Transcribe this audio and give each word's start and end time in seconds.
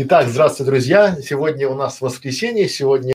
Итак, 0.00 0.28
здравствуйте, 0.28 0.70
друзья. 0.70 1.16
Сегодня 1.20 1.68
у 1.68 1.74
нас 1.74 2.00
воскресенье, 2.00 2.68
сегодня 2.68 3.14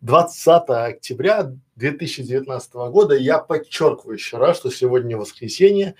20 0.00 0.62
октября 0.68 1.50
2019 1.74 2.74
года. 2.92 3.16
Я 3.16 3.38
подчеркиваю 3.38 4.14
еще 4.14 4.36
раз, 4.36 4.58
что 4.58 4.70
сегодня 4.70 5.16
воскресенье 5.16 5.96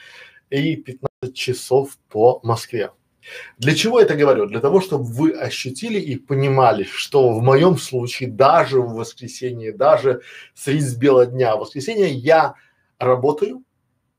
и 0.50 0.76
15 0.76 1.34
часов 1.34 1.98
по 2.08 2.38
Москве. 2.44 2.92
Для 3.58 3.74
чего 3.74 3.98
это 3.98 4.14
говорю? 4.14 4.46
Для 4.46 4.60
того, 4.60 4.80
чтобы 4.80 5.02
вы 5.02 5.32
ощутили 5.32 5.98
и 5.98 6.14
понимали, 6.14 6.84
что 6.84 7.32
в 7.32 7.42
моем 7.42 7.76
случае 7.76 8.30
даже 8.30 8.80
в 8.80 8.94
воскресенье, 8.94 9.72
даже 9.72 10.22
средь 10.54 10.96
бела 10.96 11.26
дня 11.26 11.56
в 11.56 11.60
воскресенье 11.62 12.08
я 12.08 12.54
работаю, 13.00 13.64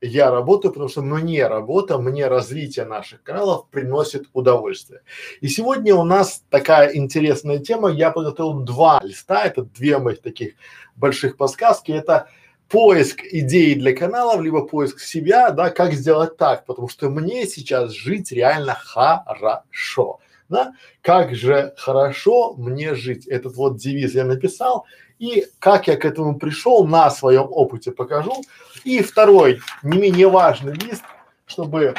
я 0.00 0.30
работаю, 0.30 0.72
потому 0.72 0.88
что 0.88 1.02
мне 1.02 1.46
работа, 1.46 1.98
мне 1.98 2.26
развитие 2.26 2.86
наших 2.86 3.22
каналов 3.22 3.68
приносит 3.68 4.28
удовольствие. 4.32 5.02
И 5.40 5.48
сегодня 5.48 5.94
у 5.94 6.04
нас 6.04 6.42
такая 6.48 6.94
интересная 6.96 7.58
тема. 7.58 7.90
Я 7.90 8.10
подготовил 8.10 8.60
два 8.60 9.00
листа, 9.04 9.44
это 9.44 9.62
две 9.62 9.98
моих 9.98 10.22
таких 10.22 10.54
больших 10.96 11.36
подсказки. 11.36 11.92
Это 11.92 12.28
поиск 12.70 13.20
идей 13.24 13.74
для 13.74 13.94
каналов, 13.94 14.40
либо 14.40 14.64
поиск 14.66 15.00
себя, 15.00 15.50
да, 15.50 15.70
как 15.70 15.92
сделать 15.92 16.36
так, 16.36 16.64
потому 16.66 16.88
что 16.88 17.10
мне 17.10 17.46
сейчас 17.46 17.90
жить 17.92 18.30
реально 18.30 18.74
хорошо, 18.74 20.20
да, 20.48 20.72
как 21.02 21.34
же 21.34 21.74
хорошо 21.76 22.54
мне 22.54 22.94
жить. 22.94 23.26
Этот 23.26 23.56
вот 23.56 23.76
девиз 23.76 24.14
я 24.14 24.24
написал, 24.24 24.86
и 25.20 25.46
как 25.58 25.86
я 25.86 25.96
к 25.96 26.04
этому 26.04 26.38
пришел, 26.38 26.86
на 26.86 27.10
своем 27.10 27.46
опыте 27.50 27.92
покажу. 27.92 28.42
И 28.84 29.02
второй, 29.02 29.60
не 29.82 29.98
менее 29.98 30.28
важный 30.28 30.72
лист, 30.72 31.04
чтобы 31.46 31.94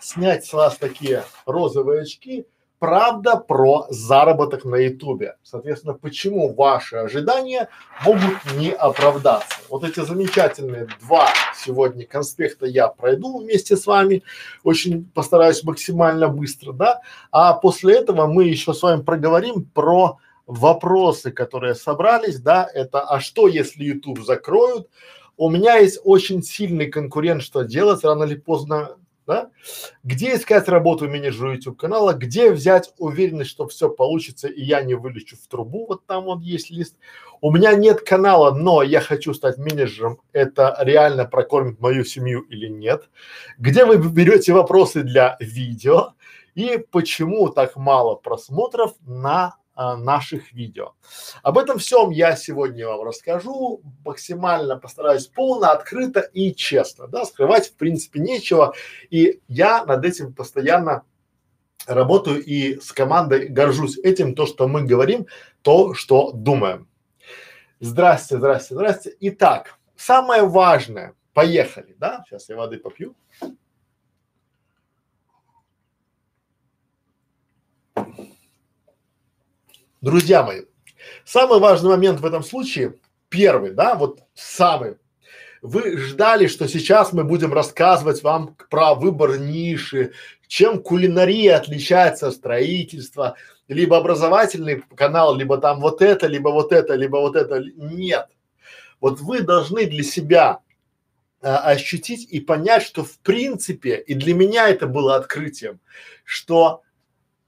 снять 0.00 0.46
с 0.46 0.52
вас 0.54 0.78
такие 0.78 1.24
розовые 1.44 2.02
очки, 2.02 2.46
правда 2.78 3.36
про 3.36 3.86
заработок 3.90 4.64
на 4.64 4.76
ютубе. 4.76 5.36
Соответственно, 5.42 5.92
почему 5.92 6.54
ваши 6.54 6.96
ожидания 6.96 7.68
могут 8.02 8.38
не 8.56 8.72
оправдаться. 8.72 9.58
Вот 9.68 9.84
эти 9.84 10.00
замечательные 10.00 10.88
два 11.02 11.28
сегодня 11.54 12.06
конспекта 12.06 12.64
я 12.64 12.88
пройду 12.88 13.38
вместе 13.38 13.76
с 13.76 13.86
вами, 13.86 14.22
очень 14.64 15.04
постараюсь 15.04 15.62
максимально 15.64 16.28
быстро, 16.28 16.72
да, 16.72 17.00
а 17.30 17.52
после 17.52 17.98
этого 17.98 18.26
мы 18.26 18.44
еще 18.44 18.72
с 18.72 18.82
вами 18.82 19.02
проговорим 19.02 19.64
про 19.66 20.18
вопросы, 20.46 21.30
которые 21.30 21.74
собрались, 21.74 22.40
да, 22.40 22.68
это 22.72 23.00
а 23.00 23.20
что 23.20 23.48
если 23.48 23.84
YouTube 23.84 24.20
закроют? 24.20 24.88
У 25.36 25.50
меня 25.50 25.76
есть 25.76 26.00
очень 26.04 26.42
сильный 26.42 26.88
конкурент, 26.88 27.42
что 27.42 27.62
делать 27.62 28.04
рано 28.04 28.24
или 28.24 28.34
поздно, 28.34 28.96
да? 29.26 29.50
Где 30.02 30.34
искать 30.34 30.68
работу 30.68 31.08
менеджера 31.08 31.54
YouTube 31.54 31.78
канала, 31.78 32.12
где 32.12 32.50
взять 32.50 32.92
уверенность, 32.98 33.50
что 33.50 33.66
все 33.68 33.88
получится 33.88 34.48
и 34.48 34.62
я 34.62 34.82
не 34.82 34.94
вылечу 34.94 35.36
в 35.36 35.46
трубу, 35.46 35.86
вот 35.86 36.06
там 36.06 36.24
вот 36.24 36.42
есть 36.42 36.70
лист. 36.70 36.96
У 37.40 37.50
меня 37.50 37.74
нет 37.74 38.02
канала, 38.02 38.52
но 38.52 38.82
я 38.82 39.00
хочу 39.00 39.32
стать 39.34 39.58
менеджером, 39.58 40.20
это 40.32 40.76
реально 40.80 41.24
прокормит 41.24 41.80
мою 41.80 42.04
семью 42.04 42.42
или 42.42 42.68
нет. 42.68 43.08
Где 43.58 43.84
вы 43.84 43.96
берете 43.96 44.52
вопросы 44.52 45.02
для 45.02 45.36
видео 45.40 46.14
и 46.54 46.84
почему 46.90 47.48
так 47.48 47.76
мало 47.76 48.16
просмотров 48.16 48.94
на 49.06 49.56
наших 49.74 50.52
видео. 50.52 50.94
Об 51.42 51.58
этом 51.58 51.78
всем 51.78 52.10
я 52.10 52.36
сегодня 52.36 52.86
вам 52.86 53.02
расскажу, 53.02 53.82
максимально 54.04 54.76
постараюсь 54.76 55.26
полно, 55.26 55.70
открыто 55.70 56.20
и 56.20 56.54
честно, 56.54 57.08
да, 57.08 57.24
скрывать 57.24 57.68
в 57.68 57.76
принципе 57.76 58.20
нечего, 58.20 58.74
и 59.10 59.40
я 59.48 59.84
над 59.84 60.04
этим 60.04 60.34
постоянно 60.34 61.04
работаю 61.86 62.42
и 62.42 62.78
с 62.80 62.92
командой 62.92 63.48
горжусь 63.48 63.98
этим, 63.98 64.34
то, 64.34 64.46
что 64.46 64.68
мы 64.68 64.82
говорим, 64.82 65.26
то, 65.62 65.94
что 65.94 66.32
думаем. 66.32 66.88
Здрасте, 67.80 68.36
здрасте, 68.36 68.74
здрасте. 68.74 69.16
Итак, 69.20 69.78
самое 69.96 70.42
важное, 70.42 71.14
поехали, 71.32 71.96
да, 71.98 72.24
сейчас 72.28 72.48
я 72.48 72.56
воды 72.56 72.78
попью. 72.78 73.16
Друзья 80.02 80.42
мои, 80.42 80.62
самый 81.24 81.60
важный 81.60 81.90
момент 81.90 82.18
в 82.18 82.26
этом 82.26 82.42
случае, 82.42 82.96
первый, 83.28 83.70
да, 83.70 83.94
вот 83.94 84.18
самый, 84.34 84.96
вы 85.62 85.96
ждали, 85.96 86.48
что 86.48 86.66
сейчас 86.66 87.12
мы 87.12 87.22
будем 87.22 87.52
рассказывать 87.52 88.24
вам 88.24 88.56
про 88.68 88.96
выбор 88.96 89.38
ниши, 89.38 90.12
чем 90.48 90.82
кулинария 90.82 91.56
отличается 91.56 92.26
от 92.26 92.34
строительства, 92.34 93.36
либо 93.68 93.96
образовательный 93.96 94.82
канал, 94.96 95.36
либо 95.36 95.56
там 95.58 95.78
вот 95.78 96.02
это, 96.02 96.26
либо 96.26 96.48
вот 96.48 96.72
это, 96.72 96.94
либо 96.94 97.18
вот 97.18 97.36
это. 97.36 97.62
Нет. 97.76 98.26
Вот 99.00 99.20
вы 99.20 99.42
должны 99.42 99.86
для 99.86 100.02
себя 100.02 100.62
а, 101.40 101.58
ощутить 101.58 102.26
и 102.28 102.40
понять, 102.40 102.82
что 102.82 103.04
в 103.04 103.20
принципе, 103.20 103.98
и 103.98 104.14
для 104.14 104.34
меня 104.34 104.68
это 104.68 104.88
было 104.88 105.14
открытием, 105.14 105.78
что 106.24 106.82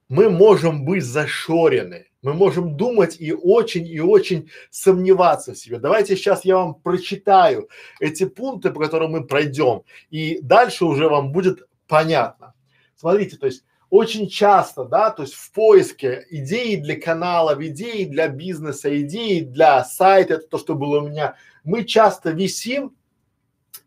мы 0.09 0.31
можем 0.31 0.85
быть 0.85 1.03
зашорены 1.03 2.07
мы 2.25 2.33
можем 2.33 2.77
думать 2.77 3.17
и 3.21 3.33
очень 3.33 3.87
и 3.87 4.01
очень 4.01 4.51
сомневаться 4.71 5.53
в 5.53 5.59
себе. 5.59 5.79
Давайте 5.79 6.17
сейчас 6.17 6.45
я 6.45 6.57
вам 6.57 6.75
прочитаю 6.75 7.69
эти 8.01 8.25
пункты, 8.25 8.71
по 8.71 8.81
которым 8.81 9.13
мы 9.13 9.27
пройдем, 9.27 9.83
и 10.11 10.41
дальше 10.41 10.87
уже 10.87 11.09
вам 11.09 11.33
будет 11.33 11.69
понятно. 11.87 12.55
Смотрите, 12.97 13.37
то 13.37 13.47
есть 13.47 13.65
очень 13.91 14.27
часто, 14.29 14.85
да, 14.85 15.11
то 15.11 15.23
есть 15.23 15.35
в 15.35 15.53
поиске 15.53 16.27
идеи 16.31 16.77
для 16.77 16.99
каналов, 16.99 17.61
идеи 17.61 18.05
для 18.05 18.29
бизнеса, 18.29 19.01
идеи 19.03 19.41
для 19.41 19.85
сайта, 19.85 20.35
это 20.35 20.47
то, 20.49 20.59
что 20.59 20.75
было 20.75 21.01
у 21.01 21.09
меня, 21.09 21.37
мы 21.63 21.85
часто 21.85 22.31
висим 22.31 22.97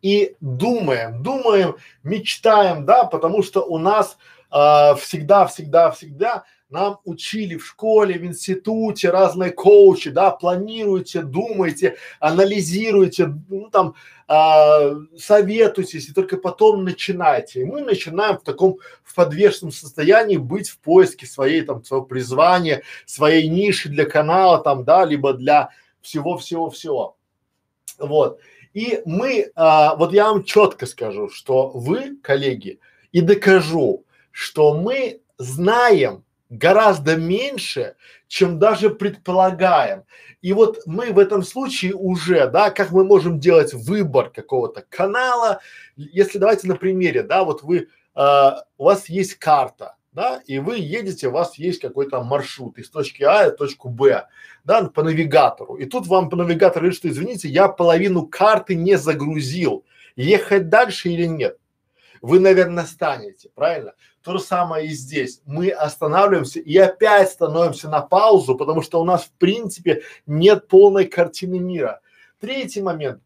и 0.04 0.36
думаем, 0.42 1.24
думаем, 1.24 1.75
мечтаем, 2.04 2.86
да, 2.86 3.06
потому 3.06 3.42
что 3.42 3.62
у 3.66 3.80
нас 3.80 4.18
а, 4.52 4.94
всегда, 4.96 5.48
всегда, 5.48 5.90
всегда 5.90 6.46
нам 6.69 7.00
учили 7.05 7.55
в 7.55 7.66
школе, 7.66 8.19
в 8.19 8.25
институте, 8.25 9.09
разные 9.09 9.51
коучи, 9.51 10.09
да, 10.09 10.31
планируйте, 10.31 11.22
думайте, 11.22 11.95
анализируйте, 12.19 13.33
ну 13.47 13.69
там, 13.69 13.95
а, 14.28 14.91
советуйтесь 15.17 16.09
и 16.09 16.13
только 16.13 16.38
потом 16.38 16.83
начинайте. 16.83 17.61
И 17.61 17.66
мы 17.66 17.81
начинаем 17.81 18.38
в 18.38 18.44
таком, 18.44 18.79
в 19.03 19.16
подвешенном 19.16 19.72
состоянии 19.72 20.38
быть 20.38 20.69
в 20.69 20.79
поиске 20.79 21.25
своей 21.25 21.61
там, 21.61 21.83
своего 21.85 22.06
призвания, 22.06 22.83
своей 23.06 23.47
ниши 23.47 23.88
для 23.88 24.06
канала 24.06 24.61
там, 24.61 24.83
да, 24.83 25.06
либо 25.06 25.33
для 25.33 25.69
всего-всего-всего. 26.01 27.16
Вот. 27.97 28.39
И 28.73 29.01
мы, 29.06 29.51
а, 29.56 29.95
вот 29.95 30.11
я 30.11 30.25
вам 30.31 30.44
четко 30.44 30.85
скажу, 30.85 31.29
что 31.29 31.69
вы, 31.69 32.17
коллеги, 32.22 32.79
и 33.13 33.22
докажу, 33.22 34.03
что 34.31 34.77
мы 34.77 35.22
знаем 35.38 36.23
гораздо 36.50 37.16
меньше, 37.16 37.96
чем 38.28 38.59
даже 38.59 38.90
предполагаем. 38.90 40.03
И 40.41 40.53
вот 40.53 40.80
мы 40.85 41.12
в 41.12 41.19
этом 41.19 41.44
случае 41.44 41.94
уже, 41.94 42.47
да, 42.47 42.69
как 42.69 42.91
мы 42.91 43.03
можем 43.03 43.40
делать 43.40 43.74
выбор 43.74 44.30
какого-то 44.30 44.86
канала, 44.90 45.59
если 45.96 46.38
давайте 46.38 46.68
на 46.68 46.75
примере, 46.75 47.24
да, 47.24 47.44
вот 47.44 47.63
вы, 47.63 47.88
э, 48.16 48.52
у 48.78 48.84
вас 48.84 49.09
есть 49.09 49.36
карта, 49.36 49.96
да, 50.13 50.41
и 50.46 50.59
вы 50.59 50.78
едете, 50.78 51.28
у 51.28 51.31
вас 51.31 51.56
есть 51.57 51.80
какой-то 51.80 52.24
маршрут 52.24 52.78
из 52.78 52.90
точки 52.90 53.24
А 53.24 53.50
в 53.50 53.56
точку 53.56 53.90
Б, 53.90 54.28
да, 54.63 54.84
по 54.84 55.03
навигатору. 55.03 55.75
И 55.75 55.86
тут 55.86 56.07
вам 56.07 56.30
по 56.30 56.36
навигатору 56.36 56.84
говорит, 56.84 56.97
что 56.97 57.09
извините, 57.09 57.50
я 57.50 57.68
половину 57.68 58.25
карты 58.25 58.75
не 58.75 58.97
загрузил, 58.97 59.86
ехать 60.16 60.69
дальше 60.69 61.09
или 61.09 61.25
нет? 61.25 61.57
Вы, 62.22 62.40
наверное, 62.40 62.86
станете, 62.86 63.50
правильно? 63.53 63.94
То 64.27 64.33
же 64.33 64.39
самое 64.39 64.88
и 64.88 64.89
здесь. 64.89 65.39
Мы 65.45 65.69
останавливаемся 65.69 66.59
и 66.59 66.75
опять 66.75 67.31
становимся 67.31 67.88
на 67.88 68.01
паузу, 68.01 68.56
потому 68.56 68.81
что 68.81 69.00
у 69.00 69.06
нас 69.06 69.24
в 69.24 69.31
принципе 69.31 70.01
нет 70.25 70.68
полной 70.68 71.06
картины 71.06 71.59
мира. 71.59 72.01
Третий 72.41 72.81
момент. 72.81 73.21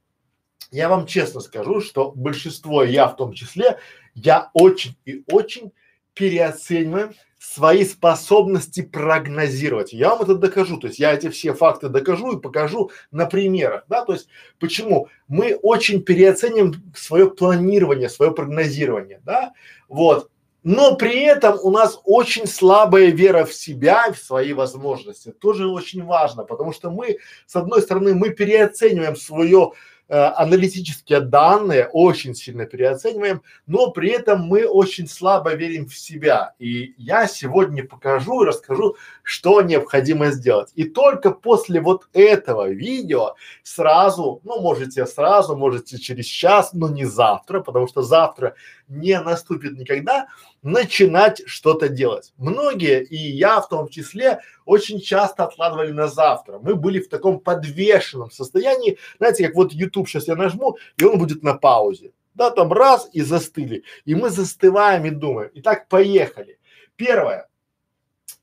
Я 0.69 0.89
вам 0.89 1.07
честно 1.07 1.41
скажу, 1.41 1.81
что 1.81 2.11
большинство, 2.11 2.83
я 2.83 3.07
в 3.07 3.15
том 3.15 3.33
числе, 3.33 3.79
я 4.13 4.51
очень 4.53 4.95
и 5.05 5.23
очень 5.25 5.71
переоцениваем 6.13 7.15
свои 7.39 7.83
способности 7.83 8.83
прогнозировать. 8.83 9.93
Я 9.93 10.09
вам 10.09 10.21
это 10.21 10.35
докажу, 10.35 10.77
то 10.77 10.85
есть 10.85 10.99
я 10.99 11.13
эти 11.13 11.29
все 11.29 11.55
факты 11.55 11.89
докажу 11.89 12.33
и 12.33 12.39
покажу 12.39 12.91
на 13.09 13.25
примерах, 13.25 13.85
да, 13.89 14.05
то 14.05 14.13
есть 14.13 14.27
почему 14.59 15.07
мы 15.27 15.55
очень 15.55 16.03
переоценим 16.03 16.75
свое 16.95 17.31
планирование, 17.31 18.07
свое 18.07 18.31
прогнозирование, 18.31 19.19
да, 19.25 19.53
вот 19.89 20.30
но 20.63 20.95
при 20.95 21.23
этом 21.23 21.57
у 21.61 21.71
нас 21.71 21.99
очень 22.03 22.47
слабая 22.47 23.07
вера 23.07 23.45
в 23.45 23.53
себя 23.53 24.05
и 24.07 24.13
в 24.13 24.17
свои 24.17 24.53
возможности. 24.53 25.31
Тоже 25.31 25.67
очень 25.67 26.03
важно, 26.03 26.43
потому 26.43 26.71
что 26.71 26.91
мы, 26.91 27.17
с 27.47 27.55
одной 27.55 27.81
стороны, 27.81 28.13
мы 28.13 28.29
переоцениваем 28.29 29.15
свое 29.15 29.71
Э, 30.13 30.33
аналитические 30.35 31.21
данные 31.21 31.87
очень 31.87 32.35
сильно 32.35 32.65
переоцениваем, 32.65 33.43
но 33.65 33.91
при 33.91 34.09
этом 34.09 34.41
мы 34.41 34.65
очень 34.65 35.07
слабо 35.07 35.53
верим 35.53 35.87
в 35.87 35.97
себя. 35.97 36.53
И 36.59 36.93
я 36.97 37.27
сегодня 37.27 37.87
покажу 37.87 38.43
и 38.43 38.45
расскажу, 38.45 38.97
что 39.23 39.61
необходимо 39.61 40.31
сделать. 40.31 40.73
И 40.75 40.83
только 40.83 41.31
после 41.31 41.79
вот 41.79 42.09
этого 42.11 42.69
видео 42.69 43.35
сразу, 43.63 44.41
ну 44.43 44.59
можете 44.59 45.05
сразу, 45.05 45.55
можете 45.55 45.97
через 45.97 46.25
час, 46.25 46.73
но 46.73 46.89
не 46.89 47.05
завтра, 47.05 47.61
потому 47.61 47.87
что 47.87 48.01
завтра 48.01 48.55
не 48.91 49.19
наступит 49.19 49.77
никогда, 49.77 50.27
начинать 50.61 51.41
что-то 51.45 51.87
делать. 51.87 52.33
Многие, 52.37 53.03
и 53.03 53.15
я 53.15 53.61
в 53.61 53.69
том 53.69 53.87
числе, 53.87 54.41
очень 54.65 54.99
часто 54.99 55.45
откладывали 55.45 55.91
на 55.91 56.07
завтра. 56.07 56.59
Мы 56.59 56.75
были 56.75 56.99
в 56.99 57.09
таком 57.09 57.39
подвешенном 57.39 58.31
состоянии, 58.31 58.97
знаете, 59.17 59.47
как 59.47 59.55
вот 59.55 59.73
YouTube 59.73 60.07
сейчас 60.07 60.27
я 60.27 60.35
нажму, 60.35 60.77
и 60.97 61.03
он 61.05 61.17
будет 61.17 61.41
на 61.41 61.55
паузе. 61.55 62.11
Да, 62.33 62.49
там 62.49 62.71
раз 62.71 63.09
и 63.13 63.21
застыли. 63.21 63.83
И 64.05 64.15
мы 64.15 64.29
застываем 64.29 65.05
и 65.05 65.09
думаем. 65.09 65.51
Итак, 65.55 65.87
поехали. 65.89 66.59
Первое. 66.95 67.49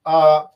А, 0.04 0.52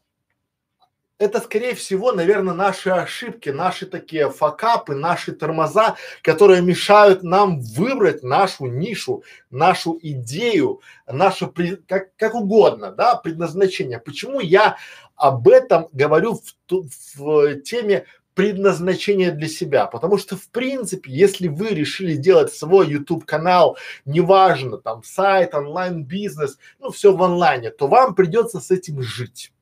это 1.23 1.41
скорее 1.41 1.77
всего, 1.77 2.11
наверное, 2.11 2.53
наши 2.53 2.91
ошибки, 2.91 3.49
наши 3.51 3.87
такие 3.87 4.29
факапы, 4.29 4.97
наши 4.97 5.31
тормоза, 5.31 5.95
которые 6.21 6.63
мешают 6.63 7.23
нам 7.23 7.61
выбрать 7.61 8.25
нашу 8.25 8.67
нишу, 8.67 9.23
нашу 9.51 9.97
идею, 10.03 10.81
наше 11.07 11.47
как, 11.87 12.15
как 12.17 12.35
угодно, 12.35 12.91
да, 12.91 13.15
предназначение. 13.15 14.01
Почему 14.01 14.41
я 14.41 14.77
об 15.15 15.49
этом 15.49 15.89
говорю 15.93 16.41
в, 16.69 16.87
в 17.17 17.61
теме 17.61 18.07
предназначение 18.35 19.31
для 19.31 19.47
себя, 19.47 19.87
потому 19.87 20.19
что 20.19 20.37
в 20.37 20.49
принципе, 20.49 21.13
если 21.13 21.47
вы 21.47 21.69
решили 21.69 22.17
делать 22.17 22.53
свой 22.53 22.89
YouTube 22.89 23.27
канал, 23.27 23.77
неважно 24.07 24.79
там 24.79 25.05
сайт, 25.05 25.55
онлайн 25.55 26.03
бизнес, 26.03 26.59
ну 26.81 26.91
все 26.91 27.15
в 27.15 27.23
онлайне, 27.23 27.71
то 27.71 27.87
вам 27.87 28.17
придется 28.17 28.59
с 28.59 28.73
этим 28.73 29.03
жить. 29.03 29.53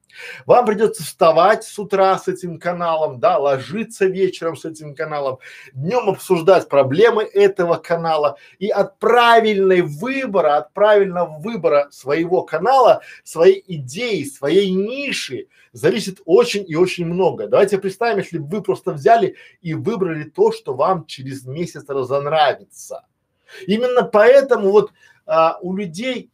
Вам 0.46 0.66
придется 0.66 1.02
вставать 1.02 1.64
с 1.64 1.78
утра 1.78 2.18
с 2.18 2.28
этим 2.28 2.58
каналом, 2.58 3.20
да, 3.20 3.38
ложиться 3.38 4.06
вечером 4.06 4.56
с 4.56 4.64
этим 4.64 4.94
каналом, 4.94 5.38
днем 5.72 6.08
обсуждать 6.08 6.68
проблемы 6.68 7.22
этого 7.22 7.76
канала 7.76 8.36
и 8.58 8.68
от 8.68 8.98
правильной 8.98 9.82
выбора, 9.82 10.56
от 10.56 10.72
правильного 10.72 11.38
выбора 11.38 11.88
своего 11.90 12.42
канала, 12.42 13.02
своей 13.24 13.64
идеи, 13.66 14.24
своей 14.24 14.70
ниши 14.70 15.48
зависит 15.72 16.20
очень 16.24 16.64
и 16.66 16.74
очень 16.74 17.06
много. 17.06 17.46
Давайте 17.46 17.78
представим, 17.78 18.18
если 18.18 18.38
бы 18.38 18.56
вы 18.56 18.62
просто 18.62 18.92
взяли 18.92 19.36
и 19.60 19.74
выбрали 19.74 20.24
то, 20.24 20.52
что 20.52 20.74
вам 20.74 21.06
через 21.06 21.44
месяц 21.44 21.84
разонравится. 21.88 23.06
Именно 23.66 24.02
поэтому 24.02 24.70
вот 24.70 24.92
а, 25.26 25.58
у 25.60 25.76
людей 25.76 26.30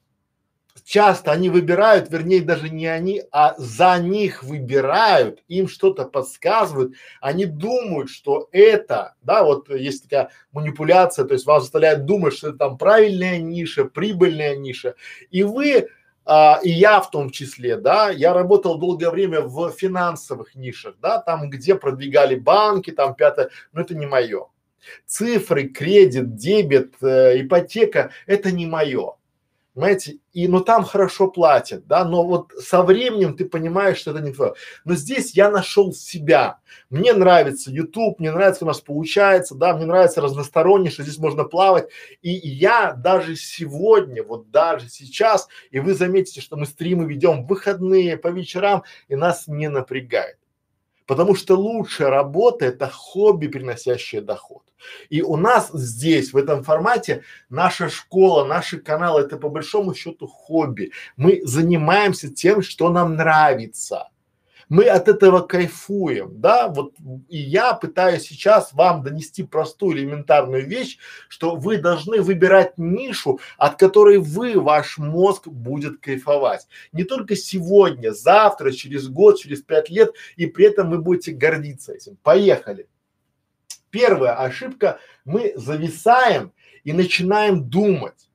часто 0.84 1.32
они 1.32 1.48
выбирают, 1.48 2.10
вернее 2.10 2.40
даже 2.40 2.68
не 2.68 2.86
они, 2.86 3.22
а 3.32 3.54
за 3.58 3.98
них 3.98 4.42
выбирают, 4.42 5.42
им 5.48 5.68
что-то 5.68 6.04
подсказывают, 6.04 6.94
они 7.20 7.44
думают, 7.44 8.10
что 8.10 8.48
это, 8.52 9.14
да, 9.22 9.44
вот 9.44 9.68
есть 9.70 10.04
такая 10.04 10.30
манипуляция, 10.52 11.24
то 11.24 11.34
есть 11.34 11.46
вас 11.46 11.62
заставляют 11.62 12.04
думать, 12.04 12.34
что 12.34 12.48
это 12.48 12.58
там 12.58 12.78
правильная 12.78 13.38
ниша, 13.38 13.84
прибыльная 13.84 14.56
ниша, 14.56 14.94
и 15.30 15.42
вы 15.42 15.88
а, 16.28 16.58
и 16.62 16.70
я 16.70 17.00
в 17.00 17.10
том 17.10 17.30
числе, 17.30 17.76
да, 17.76 18.10
я 18.10 18.34
работал 18.34 18.78
долгое 18.78 19.10
время 19.10 19.42
в 19.42 19.70
финансовых 19.70 20.56
нишах, 20.56 20.96
да, 21.00 21.20
там, 21.20 21.48
где 21.50 21.76
продвигали 21.76 22.34
банки, 22.34 22.90
там 22.90 23.14
пятое, 23.14 23.50
но 23.72 23.82
это 23.82 23.94
не 23.94 24.06
мое. 24.06 24.48
Цифры, 25.06 25.68
кредит, 25.68 26.34
дебет, 26.34 26.94
э, 27.00 27.40
ипотека– 27.40 28.10
это 28.26 28.50
не 28.50 28.66
мое. 28.66 29.15
Понимаете? 29.76 30.20
И, 30.32 30.48
ну 30.48 30.60
там 30.60 30.84
хорошо 30.84 31.28
платят, 31.28 31.86
да, 31.86 32.06
но 32.06 32.24
вот 32.24 32.50
со 32.58 32.82
временем 32.82 33.36
ты 33.36 33.44
понимаешь, 33.44 33.98
что 33.98 34.12
это 34.12 34.20
не 34.20 34.32
твое. 34.32 34.54
Но 34.86 34.94
здесь 34.94 35.34
я 35.34 35.50
нашел 35.50 35.92
себя. 35.92 36.60
Мне 36.88 37.12
нравится 37.12 37.70
YouTube, 37.70 38.18
мне 38.18 38.32
нравится, 38.32 38.64
у 38.64 38.68
нас 38.68 38.80
получается, 38.80 39.54
да, 39.54 39.76
мне 39.76 39.84
нравится 39.84 40.22
разносторонне, 40.22 40.88
что 40.88 41.02
здесь 41.02 41.18
можно 41.18 41.44
плавать. 41.44 41.90
И 42.22 42.30
я 42.30 42.94
даже 42.94 43.36
сегодня, 43.36 44.22
вот 44.22 44.50
даже 44.50 44.88
сейчас, 44.88 45.46
и 45.70 45.78
вы 45.78 45.92
заметите, 45.92 46.40
что 46.40 46.56
мы 46.56 46.64
стримы 46.64 47.04
ведем 47.04 47.46
выходные, 47.46 48.16
по 48.16 48.28
вечерам, 48.28 48.82
и 49.08 49.14
нас 49.14 49.46
не 49.46 49.68
напрягает. 49.68 50.38
Потому 51.06 51.34
что 51.34 51.54
лучшая 51.56 52.10
работа– 52.10 52.64
это 52.66 52.88
хобби, 52.88 53.46
приносящее 53.46 54.20
доход. 54.20 54.62
И 55.08 55.22
у 55.22 55.36
нас 55.36 55.70
здесь, 55.72 56.32
в 56.32 56.36
этом 56.36 56.62
формате, 56.64 57.22
наша 57.48 57.88
школа, 57.88 58.44
наши 58.44 58.78
каналы– 58.78 59.20
это 59.22 59.36
по 59.36 59.48
большому 59.48 59.94
счету 59.94 60.26
хобби. 60.26 60.92
Мы 61.16 61.40
занимаемся 61.44 62.28
тем, 62.28 62.62
что 62.62 62.90
нам 62.90 63.14
нравится 63.16 64.08
мы 64.68 64.84
от 64.84 65.08
этого 65.08 65.40
кайфуем, 65.40 66.40
да, 66.40 66.68
вот 66.68 66.94
и 67.28 67.38
я 67.38 67.74
пытаюсь 67.74 68.22
сейчас 68.22 68.72
вам 68.72 69.02
донести 69.02 69.44
простую 69.44 69.96
элементарную 69.96 70.66
вещь, 70.66 70.98
что 71.28 71.54
вы 71.56 71.78
должны 71.78 72.20
выбирать 72.20 72.76
нишу, 72.76 73.38
от 73.58 73.78
которой 73.78 74.18
вы, 74.18 74.60
ваш 74.60 74.98
мозг 74.98 75.46
будет 75.46 76.00
кайфовать. 76.00 76.66
Не 76.92 77.04
только 77.04 77.36
сегодня, 77.36 78.10
завтра, 78.10 78.72
через 78.72 79.08
год, 79.08 79.38
через 79.38 79.62
пять 79.62 79.88
лет, 79.88 80.12
и 80.36 80.46
при 80.46 80.66
этом 80.66 80.90
вы 80.90 80.98
будете 80.98 81.32
гордиться 81.32 81.92
этим. 81.92 82.16
Поехали. 82.22 82.88
Первая 83.90 84.34
ошибка, 84.34 84.98
мы 85.24 85.52
зависаем 85.56 86.52
и 86.82 86.92
начинаем 86.92 87.70
думать 87.70 88.25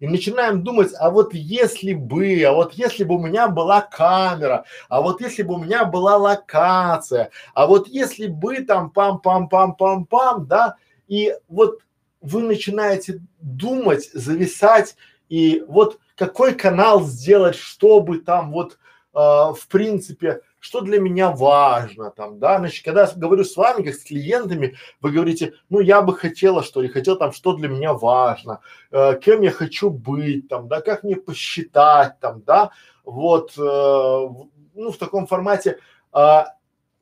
и 0.00 0.06
начинаем 0.06 0.62
думать, 0.62 0.92
а 0.98 1.10
вот 1.10 1.34
если 1.34 1.92
бы, 1.92 2.42
а 2.42 2.52
вот 2.52 2.74
если 2.74 3.04
бы 3.04 3.16
у 3.16 3.26
меня 3.26 3.48
была 3.48 3.80
камера, 3.80 4.64
а 4.88 5.00
вот 5.00 5.20
если 5.20 5.42
бы 5.42 5.54
у 5.54 5.58
меня 5.58 5.84
была 5.84 6.16
локация, 6.16 7.30
а 7.54 7.66
вот 7.66 7.88
если 7.88 8.26
бы 8.26 8.62
там 8.62 8.92
пам-пам-пам-пам-пам, 8.94 10.46
да, 10.46 10.76
и 11.06 11.34
вот 11.48 11.80
вы 12.20 12.42
начинаете 12.42 13.20
думать, 13.40 14.10
зависать, 14.12 14.96
и 15.28 15.64
вот 15.68 15.98
какой 16.16 16.54
канал 16.54 17.04
сделать, 17.04 17.56
чтобы 17.56 18.18
там 18.18 18.52
вот 18.52 18.72
э, 18.72 19.18
в 19.18 19.66
принципе 19.68 20.40
что 20.60 20.80
для 20.80 20.98
меня 20.98 21.30
важно 21.30 22.10
там, 22.10 22.38
да, 22.38 22.58
значит, 22.58 22.84
когда 22.84 23.02
я 23.02 23.10
говорю 23.14 23.44
с 23.44 23.56
вами, 23.56 23.84
как 23.84 23.94
с 23.94 24.04
клиентами, 24.04 24.76
вы 25.00 25.12
говорите, 25.12 25.54
ну, 25.68 25.80
я 25.80 26.02
бы 26.02 26.16
хотела, 26.16 26.62
что 26.62 26.80
ли, 26.80 26.88
хотел 26.88 27.16
там, 27.16 27.32
что 27.32 27.52
для 27.54 27.68
меня 27.68 27.94
важно, 27.94 28.60
э, 28.90 29.18
кем 29.22 29.42
я 29.42 29.50
хочу 29.50 29.90
быть 29.90 30.48
там, 30.48 30.68
да, 30.68 30.80
как 30.80 31.04
мне 31.04 31.16
посчитать 31.16 32.18
там, 32.20 32.42
да, 32.42 32.70
вот, 33.04 33.52
э, 33.56 33.60
ну, 33.60 34.90
в 34.90 34.96
таком 34.96 35.26
формате, 35.26 35.78
э, 36.12 36.42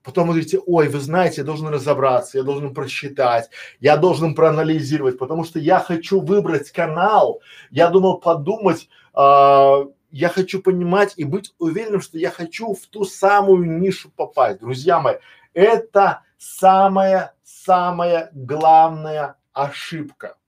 Потом 0.07 0.29
вы 0.29 0.35
говорите, 0.35 0.61
ой, 0.67 0.89
вы 0.89 1.01
знаете, 1.01 1.41
я 1.41 1.45
должен 1.45 1.67
разобраться, 1.67 2.39
я 2.39 2.45
должен 2.45 2.73
просчитать, 2.73 3.51
я 3.81 3.97
должен 3.97 4.37
проанализировать, 4.37 5.19
потому 5.19 5.43
что 5.43 5.59
я 5.59 5.81
хочу 5.81 6.21
выбрать 6.21 6.71
канал. 6.71 7.41
Я 7.73 7.89
думал 7.89 8.19
подумать, 8.19 8.89
э, 9.17 9.85
я 10.17 10.31
хочу 10.31 10.63
понимать 10.63 11.13
и 11.17 11.25
быть 11.25 11.55
уверенным, 11.59 12.01
что 12.01 12.17
я 12.17 12.31
хочу 12.31 12.73
в 12.73 12.87
ту 12.87 13.05
самую 13.05 13.81
нишу 13.81 14.11
попасть. 14.11 14.61
Друзья 14.61 14.99
мои, 14.99 15.17
это 15.53 16.23
самая-самая 16.39 18.31
главная 18.33 19.37
ошибка. 19.53 20.39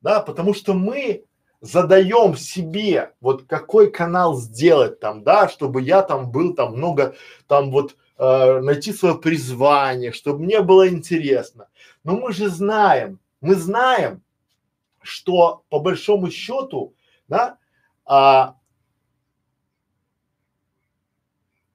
Да, 0.00 0.20
потому 0.20 0.54
что 0.54 0.72
мы 0.72 1.26
задаем 1.60 2.34
себе, 2.34 3.12
вот 3.20 3.42
какой 3.42 3.90
канал 3.90 4.36
сделать 4.36 5.00
там, 5.00 5.22
да, 5.22 5.50
чтобы 5.50 5.82
я 5.82 6.00
там 6.00 6.30
был 6.30 6.54
там 6.54 6.72
много, 6.78 7.14
там 7.46 7.70
вот 7.70 7.94
э, 8.16 8.60
найти 8.60 8.94
свое 8.94 9.16
призвание, 9.16 10.12
чтобы 10.12 10.44
мне 10.44 10.62
было 10.62 10.88
интересно. 10.88 11.68
Но 12.04 12.16
мы 12.16 12.32
же 12.32 12.48
знаем, 12.48 13.20
мы 13.42 13.54
знаем, 13.54 14.22
что 15.02 15.62
по 15.68 15.78
большому 15.78 16.30
счету, 16.30 16.94
да, 17.28 17.58
а, 18.12 18.56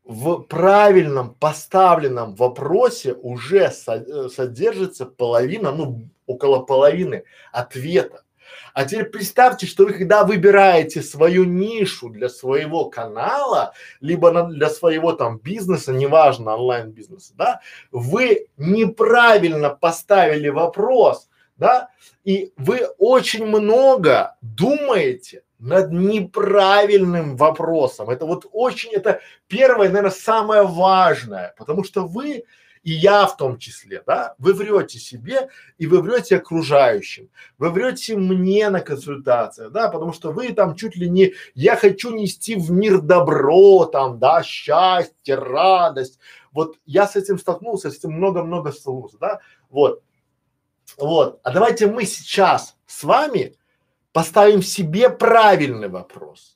в 0.03 0.39
правильном 0.41 1.33
поставленном 1.33 2.35
вопросе 2.35 3.13
уже 3.13 3.71
со 3.71 3.95
э, 3.95 4.27
содержится 4.27 5.05
половина, 5.05 5.71
ну 5.71 6.09
около 6.25 6.59
половины 6.59 7.23
ответа. 7.53 8.23
А 8.73 8.83
теперь 8.83 9.05
представьте, 9.05 9.65
что 9.65 9.85
вы 9.85 9.93
когда 9.93 10.25
выбираете 10.25 11.01
свою 11.01 11.45
нишу 11.45 12.09
для 12.09 12.27
своего 12.27 12.89
канала, 12.89 13.71
либо 14.01 14.29
на, 14.31 14.43
для 14.43 14.69
своего 14.69 15.13
там 15.13 15.37
бизнеса, 15.37 15.93
неважно 15.93 16.55
онлайн 16.55 16.91
бизнеса, 16.91 17.33
да, 17.37 17.61
вы 17.91 18.47
неправильно 18.57 19.69
поставили 19.69 20.49
вопрос, 20.49 21.29
да, 21.57 21.89
и 22.23 22.53
вы 22.57 22.87
очень 22.97 23.45
много 23.45 24.35
думаете 24.41 25.43
над 25.59 25.91
неправильным 25.91 27.37
вопросом. 27.37 28.09
Это 28.09 28.25
вот 28.25 28.45
очень, 28.51 28.91
это 28.91 29.21
первое, 29.47 29.87
наверное, 29.87 30.11
самое 30.11 30.63
важное, 30.63 31.55
потому 31.57 31.83
что 31.83 32.05
вы 32.05 32.43
и 32.85 32.91
я 32.91 33.25
в 33.25 33.35
том 33.35 33.57
числе, 33.57 34.03
да, 34.05 34.35
вы 34.37 34.53
врете 34.53 34.99
себе 34.99 35.49
и 35.79 35.87
вы 35.87 36.03
врете 36.03 36.37
окружающим, 36.37 37.29
вы 37.57 37.71
врете 37.71 38.15
мне 38.15 38.69
на 38.69 38.79
консультациях, 38.79 39.71
да, 39.71 39.89
потому 39.89 40.13
что 40.13 40.31
вы 40.31 40.53
там 40.53 40.75
чуть 40.75 40.95
ли 40.95 41.09
не, 41.09 41.33
я 41.55 41.75
хочу 41.75 42.11
нести 42.11 42.55
в 42.55 42.69
мир 42.69 43.01
добро, 43.01 43.85
там, 43.85 44.19
да, 44.19 44.43
счастье, 44.43 45.33
радость, 45.33 46.19
вот 46.51 46.77
я 46.85 47.07
с 47.07 47.15
этим 47.15 47.39
столкнулся, 47.39 47.89
с 47.89 47.97
этим 47.97 48.11
много-много 48.11 48.71
столкнулся, 48.71 49.17
да, 49.19 49.39
вот, 49.71 50.03
вот, 50.97 51.39
а 51.43 51.51
давайте 51.51 51.87
мы 51.87 52.05
сейчас 52.05 52.75
с 52.85 53.03
вами 53.03 53.55
поставим 54.11 54.61
себе 54.61 55.09
правильный 55.09 55.89
вопрос 55.89 56.55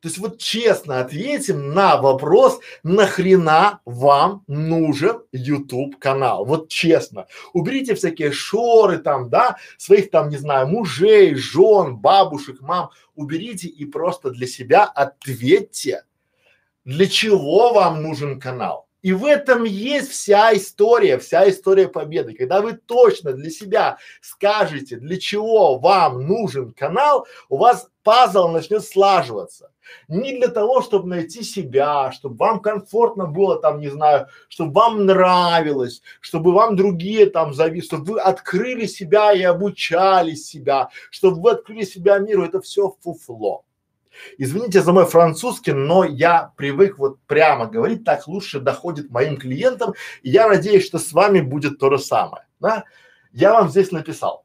то 0.00 0.06
есть 0.06 0.18
вот 0.18 0.38
честно 0.38 1.00
ответим 1.00 1.74
на 1.74 1.96
вопрос, 1.96 2.60
нахрена 2.84 3.80
вам 3.84 4.44
нужен 4.46 5.22
YouTube 5.32 5.98
канал? 5.98 6.44
Вот 6.44 6.68
честно. 6.68 7.26
Уберите 7.52 7.96
всякие 7.96 8.30
шоры 8.30 8.98
там, 8.98 9.28
да, 9.28 9.56
своих 9.76 10.10
там, 10.10 10.28
не 10.28 10.36
знаю, 10.36 10.68
мужей, 10.68 11.34
жен, 11.34 11.96
бабушек, 11.96 12.60
мам. 12.60 12.90
Уберите 13.16 13.66
и 13.66 13.84
просто 13.84 14.30
для 14.30 14.46
себя 14.46 14.84
ответьте, 14.84 16.04
для 16.84 17.06
чего 17.06 17.72
вам 17.72 18.02
нужен 18.02 18.38
канал. 18.38 18.87
И 19.02 19.12
в 19.12 19.24
этом 19.24 19.64
есть 19.64 20.10
вся 20.10 20.56
история, 20.56 21.18
вся 21.18 21.48
история 21.48 21.88
победы. 21.88 22.34
Когда 22.34 22.60
вы 22.60 22.72
точно 22.72 23.32
для 23.32 23.50
себя 23.50 23.98
скажете, 24.20 24.96
для 24.96 25.18
чего 25.18 25.78
вам 25.78 26.26
нужен 26.26 26.72
канал, 26.72 27.26
у 27.48 27.58
вас 27.58 27.88
пазл 28.02 28.48
начнет 28.48 28.84
слаживаться. 28.84 29.70
Не 30.08 30.38
для 30.38 30.48
того, 30.48 30.82
чтобы 30.82 31.08
найти 31.08 31.42
себя, 31.42 32.10
чтобы 32.12 32.36
вам 32.36 32.60
комфортно 32.60 33.26
было 33.26 33.60
там, 33.60 33.80
не 33.80 33.88
знаю, 33.88 34.26
чтобы 34.48 34.72
вам 34.72 35.06
нравилось, 35.06 36.02
чтобы 36.20 36.52
вам 36.52 36.74
другие 36.74 37.26
там 37.26 37.54
зависели, 37.54 37.86
чтобы 37.86 38.12
вы 38.14 38.20
открыли 38.20 38.86
себя 38.86 39.32
и 39.32 39.42
обучали 39.42 40.34
себя, 40.34 40.88
чтобы 41.10 41.40
вы 41.40 41.50
открыли 41.52 41.84
себя 41.84 42.18
миру. 42.18 42.44
Это 42.44 42.60
все 42.60 42.94
фуфло. 43.00 43.64
Извините 44.36 44.82
за 44.82 44.92
мой 44.92 45.06
французский, 45.06 45.72
но 45.72 46.04
я 46.04 46.52
привык 46.56 46.98
вот 46.98 47.20
прямо 47.26 47.66
говорить, 47.66 48.04
так 48.04 48.26
лучше 48.28 48.60
доходит 48.60 49.10
моим 49.10 49.36
клиентам. 49.36 49.94
И 50.22 50.30
я 50.30 50.48
надеюсь, 50.48 50.86
что 50.86 50.98
с 50.98 51.12
вами 51.12 51.40
будет 51.40 51.78
то 51.78 51.90
же 51.90 51.98
самое. 51.98 52.46
Да? 52.60 52.84
Я 53.32 53.52
вам 53.52 53.68
здесь 53.68 53.92
написал. 53.92 54.44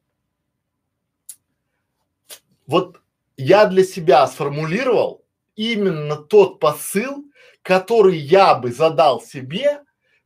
Вот 2.67 3.01
я 3.37 3.65
для 3.65 3.83
себя 3.83 4.25
сформулировал 4.27 5.23
именно 5.55 6.15
тот 6.15 6.59
посыл, 6.59 7.25
который 7.61 8.17
я 8.17 8.55
бы 8.55 8.71
задал 8.71 9.21
себе 9.21 9.81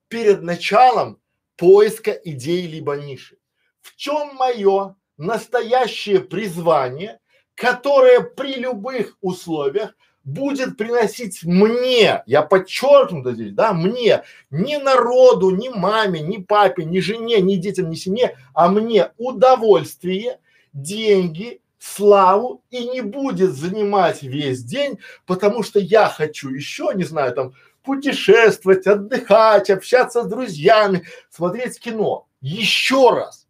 перед 0.07 0.41
началом 0.41 1.19
поиска 1.55 2.11
идеи 2.11 2.67
либо 2.67 2.95
ниши. 2.95 3.37
В 3.81 3.95
чем 3.95 4.35
мое 4.35 4.95
настоящее 5.17 6.19
призвание, 6.19 7.19
которое 7.57 8.21
при 8.21 8.53
любых 8.55 9.17
условиях 9.19 9.95
будет 10.23 10.77
приносить 10.77 11.43
мне, 11.43 12.21
я 12.27 12.43
подчеркну 12.43 13.29
здесь, 13.31 13.53
да, 13.53 13.73
мне, 13.73 14.23
не 14.51 14.77
народу, 14.77 15.49
не 15.49 15.69
маме, 15.69 16.19
не 16.21 16.37
папе, 16.37 16.85
не 16.85 17.01
жене, 17.01 17.41
не 17.41 17.57
детям, 17.57 17.89
не 17.89 17.95
семье, 17.95 18.37
а 18.53 18.69
мне 18.69 19.11
удовольствие, 19.17 20.39
деньги, 20.71 21.61
славу 21.79 22.61
и 22.69 22.87
не 22.89 23.01
будет 23.01 23.53
занимать 23.53 24.21
весь 24.21 24.63
день, 24.63 24.99
потому 25.25 25.63
что 25.63 25.79
я 25.79 26.09
хочу 26.09 26.49
еще, 26.49 26.91
не 26.93 27.05
знаю, 27.05 27.33
там 27.33 27.53
путешествовать, 27.83 28.85
отдыхать, 28.85 29.69
общаться 29.69 30.23
с 30.23 30.27
друзьями, 30.27 31.05
смотреть 31.29 31.79
кино. 31.79 32.27
Еще 32.41 33.09
раз. 33.11 33.46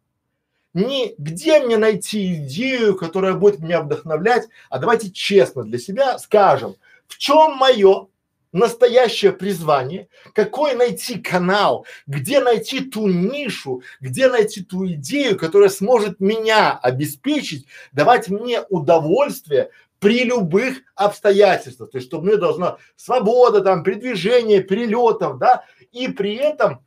Не 0.74 1.14
где 1.18 1.60
мне 1.60 1.76
найти 1.76 2.34
идею, 2.34 2.94
которая 2.94 3.34
будет 3.34 3.60
меня 3.60 3.82
вдохновлять, 3.82 4.48
а 4.68 4.78
давайте 4.78 5.10
честно 5.10 5.64
для 5.64 5.78
себя 5.78 6.18
скажем, 6.18 6.76
в 7.06 7.16
чем 7.18 7.56
мое 7.56 8.08
настоящее 8.52 9.32
призвание, 9.32 10.08
какой 10.34 10.74
найти 10.74 11.18
канал, 11.18 11.86
где 12.06 12.40
найти 12.40 12.80
ту 12.80 13.06
нишу, 13.08 13.82
где 14.00 14.28
найти 14.28 14.62
ту 14.62 14.86
идею, 14.86 15.38
которая 15.38 15.68
сможет 15.68 16.20
меня 16.20 16.78
обеспечить, 16.78 17.66
давать 17.92 18.28
мне 18.28 18.62
удовольствие 18.68 19.70
при 20.00 20.24
любых 20.24 20.78
обстоятельствах. 20.94 21.90
То 21.90 21.98
есть, 21.98 22.08
чтобы 22.08 22.26
мне 22.26 22.36
должна 22.36 22.78
свобода, 22.96 23.60
там, 23.60 23.82
передвижение, 23.82 24.62
перелетов, 24.62 25.38
да, 25.38 25.64
и 25.92 26.08
при 26.08 26.34
этом 26.34 26.84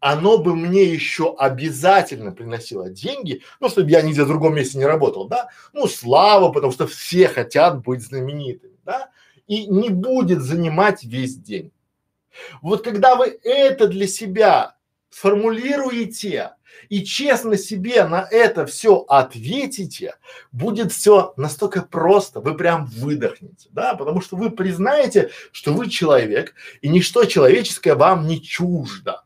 оно 0.00 0.38
бы 0.38 0.54
мне 0.54 0.84
еще 0.84 1.34
обязательно 1.36 2.32
приносило 2.32 2.88
деньги, 2.88 3.42
ну, 3.60 3.68
чтобы 3.68 3.90
я 3.90 4.02
нигде 4.02 4.24
в 4.24 4.28
другом 4.28 4.54
месте 4.54 4.78
не 4.78 4.86
работал, 4.86 5.26
да, 5.26 5.48
ну, 5.72 5.86
слава, 5.86 6.52
потому 6.52 6.72
что 6.72 6.86
все 6.86 7.28
хотят 7.28 7.82
быть 7.82 8.02
знаменитыми, 8.02 8.76
да, 8.84 9.10
и 9.46 9.66
не 9.66 9.90
будет 9.90 10.42
занимать 10.42 11.04
весь 11.04 11.36
день. 11.36 11.72
Вот 12.62 12.84
когда 12.84 13.16
вы 13.16 13.38
это 13.42 13.88
для 13.88 14.06
себя 14.06 14.76
сформулируете 15.10 16.52
и 16.88 17.02
честно 17.02 17.56
себе 17.56 18.04
на 18.04 18.26
это 18.30 18.66
все 18.66 19.04
ответите, 19.08 20.14
будет 20.52 20.92
все 20.92 21.32
настолько 21.36 21.82
просто, 21.82 22.40
вы 22.40 22.54
прям 22.54 22.86
выдохнете, 22.86 23.68
да, 23.72 23.94
потому 23.94 24.20
что 24.20 24.36
вы 24.36 24.50
признаете, 24.50 25.30
что 25.50 25.72
вы 25.72 25.88
человек 25.90 26.54
и 26.82 26.88
ничто 26.88 27.24
человеческое 27.24 27.94
вам 27.94 28.26
не 28.26 28.40
чуждо. 28.40 29.24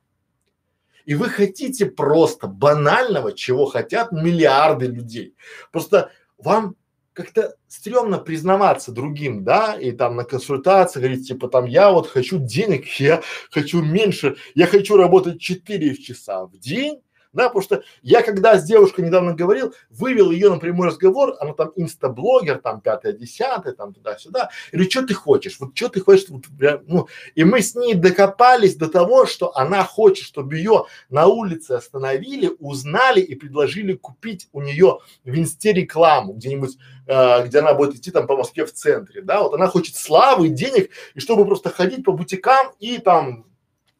И 1.04 1.14
вы 1.14 1.28
хотите 1.28 1.86
просто 1.86 2.46
банального, 2.46 3.32
чего 3.32 3.66
хотят 3.66 4.12
миллиарды 4.12 4.86
людей. 4.86 5.34
Просто 5.70 6.10
вам 6.38 6.76
как-то 7.12 7.56
стрёмно 7.68 8.18
признаваться 8.18 8.92
другим, 8.92 9.44
да, 9.44 9.74
и 9.74 9.92
там 9.92 10.16
на 10.16 10.24
консультации 10.24 11.00
говорить, 11.00 11.28
типа 11.28 11.48
там, 11.48 11.66
я 11.66 11.90
вот 11.90 12.08
хочу 12.08 12.38
денег, 12.38 12.86
я 12.98 13.22
хочу 13.50 13.82
меньше, 13.82 14.36
я 14.54 14.66
хочу 14.66 14.96
работать 14.96 15.40
4 15.40 15.96
часа 15.96 16.46
в 16.46 16.56
день, 16.58 17.02
да, 17.32 17.48
потому 17.48 17.62
что 17.62 17.82
я 18.02 18.22
когда 18.22 18.58
с 18.58 18.64
девушкой 18.64 19.04
недавно 19.04 19.34
говорил, 19.34 19.74
вывел 19.90 20.30
ее 20.30 20.50
на 20.50 20.58
прямой 20.58 20.88
разговор, 20.88 21.34
она 21.40 21.52
там 21.54 21.72
инстаблогер, 21.76 22.58
там 22.58 22.80
пятое, 22.80 23.12
десятое, 23.12 23.72
там 23.72 23.94
туда-сюда, 23.94 24.50
и 24.70 24.76
говорю, 24.76 24.90
что 24.90 25.06
ты 25.06 25.14
хочешь, 25.14 25.56
вот 25.58 25.76
что 25.76 25.88
ты 25.88 26.00
хочешь, 26.00 26.28
вот, 26.28 26.44
ну, 26.86 27.08
и 27.34 27.44
мы 27.44 27.62
с 27.62 27.74
ней 27.74 27.94
докопались 27.94 28.76
до 28.76 28.88
того, 28.88 29.26
что 29.26 29.56
она 29.56 29.84
хочет, 29.84 30.26
чтобы 30.26 30.56
ее 30.56 30.86
на 31.08 31.26
улице 31.26 31.72
остановили, 31.72 32.50
узнали 32.58 33.20
и 33.20 33.34
предложили 33.34 33.94
купить 33.94 34.48
у 34.52 34.60
нее 34.60 34.98
в 35.24 35.38
инсте 35.38 35.72
рекламу 35.72 36.34
где-нибудь, 36.34 36.76
э, 37.06 37.46
где 37.46 37.58
она 37.60 37.74
будет 37.74 37.96
идти 37.96 38.10
там 38.10 38.26
по 38.26 38.36
Москве 38.36 38.66
в 38.66 38.72
центре, 38.72 39.22
да, 39.22 39.42
вот 39.42 39.54
она 39.54 39.66
хочет 39.68 39.96
славы, 39.96 40.48
денег, 40.48 40.90
и 41.14 41.20
чтобы 41.20 41.46
просто 41.46 41.70
ходить 41.70 42.04
по 42.04 42.12
бутикам 42.12 42.72
и 42.78 42.98
там 42.98 43.46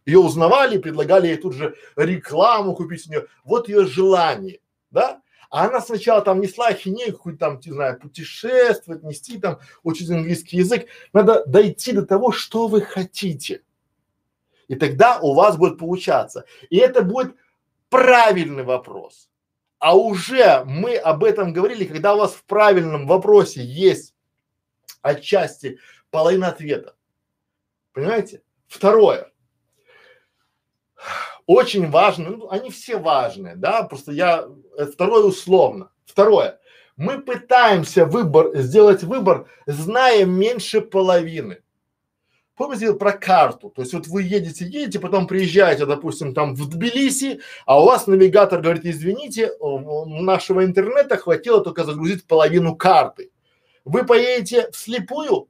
ее 0.07 0.19
узнавали, 0.19 0.79
предлагали 0.79 1.29
ей 1.29 1.37
тут 1.37 1.55
же 1.55 1.77
рекламу 1.97 2.75
купить 2.75 3.07
у 3.07 3.11
нее. 3.11 3.27
Вот 3.45 3.69
ее 3.69 3.87
желание, 3.87 4.61
да? 4.91 5.23
А 5.51 5.67
она 5.67 5.81
сначала 5.83 6.23
там 6.23 6.41
несла 6.41 6.69
ахинею, 6.69 7.13
какую-то 7.13 7.39
там, 7.39 7.61
не 7.63 7.73
знаю, 7.73 8.01
путешествовать, 8.01 9.03
нести 9.03 9.39
там, 9.39 9.59
учить 9.83 10.11
английский 10.11 10.57
язык. 10.57 10.87
Надо 11.13 11.45
дойти 11.45 11.93
до 11.93 12.07
того, 12.07 12.33
что 12.33 12.69
вы 12.69 12.81
хотите. 12.81 13.63
И 14.69 14.77
тогда 14.77 15.21
у 15.21 15.35
вас 15.35 15.59
будет 15.59 15.79
получаться. 15.79 16.47
И 16.71 16.79
это 16.79 17.03
будет 17.03 17.37
правильный 17.91 18.63
вопрос. 18.63 19.29
А 19.79 19.95
уже 19.95 20.65
мы 20.65 20.97
об 20.97 21.23
этом 21.23 21.53
говорили, 21.53 21.85
когда 21.85 22.15
у 22.15 22.19
вас 22.19 22.33
в 22.33 22.45
правильном 22.45 23.07
вопросе 23.07 23.63
есть 23.63 24.15
отчасти 25.03 25.79
половина 26.11 26.49
ответа. 26.49 26.95
Понимаете? 27.93 28.41
Второе 28.69 29.32
очень 31.47 31.91
важно, 31.91 32.31
ну, 32.31 32.51
они 32.51 32.71
все 32.71 32.99
важные, 32.99 33.57
да, 33.57 33.83
просто 33.83 34.13
я, 34.13 34.47
э, 34.79 34.87
второе 34.87 35.25
условно. 35.25 35.91
Второе, 36.05 36.61
мы 36.97 37.21
пытаемся 37.21 38.05
выбор, 38.05 38.57
сделать 38.57 39.03
выбор, 39.03 39.49
зная 39.67 40.25
меньше 40.25 40.81
половины. 40.81 41.59
Помните 42.55 42.93
про 42.95 43.13
карту? 43.13 43.71
То 43.71 43.83
есть 43.83 43.95
вот 43.95 44.07
вы 44.07 44.23
едете, 44.23 44.67
едете, 44.67 45.01
потом 45.01 45.27
приезжаете, 45.27 45.87
допустим, 45.87 46.35
там 46.35 46.55
в 46.55 46.69
Тбилиси, 46.69 47.41
а 47.65 47.83
у 47.83 47.87
вас 47.87 48.07
навигатор 48.07 48.61
говорит, 48.61 48.85
извините, 48.85 49.53
нашего 49.61 50.65
интернета 50.65 51.17
хватило 51.17 51.65
только 51.65 51.85
загрузить 51.85 52.27
половину 52.27 52.77
карты. 52.77 53.31
Вы 53.85 54.05
поедете 54.05 54.71
вслепую, 54.71 55.49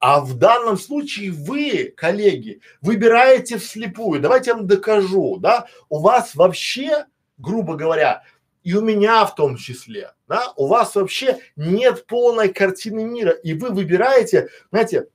а 0.00 0.20
в 0.20 0.34
данном 0.34 0.78
случае 0.78 1.32
вы, 1.32 1.92
коллеги, 1.96 2.60
выбираете 2.80 3.58
вслепую. 3.58 4.20
Давайте 4.20 4.50
я 4.50 4.56
вам 4.56 4.66
докажу, 4.66 5.38
да, 5.38 5.66
у 5.88 6.00
вас 6.00 6.34
вообще, 6.34 7.06
грубо 7.36 7.74
говоря, 7.74 8.22
и 8.62 8.74
у 8.74 8.80
меня 8.80 9.24
в 9.24 9.34
том 9.34 9.56
числе, 9.56 10.12
да, 10.28 10.52
у 10.56 10.66
вас 10.66 10.94
вообще 10.94 11.38
нет 11.56 12.06
полной 12.06 12.52
картины 12.52 13.04
мира, 13.04 13.30
и 13.30 13.54
вы 13.54 13.70
выбираете, 13.70 14.48
знаете, 14.70 15.08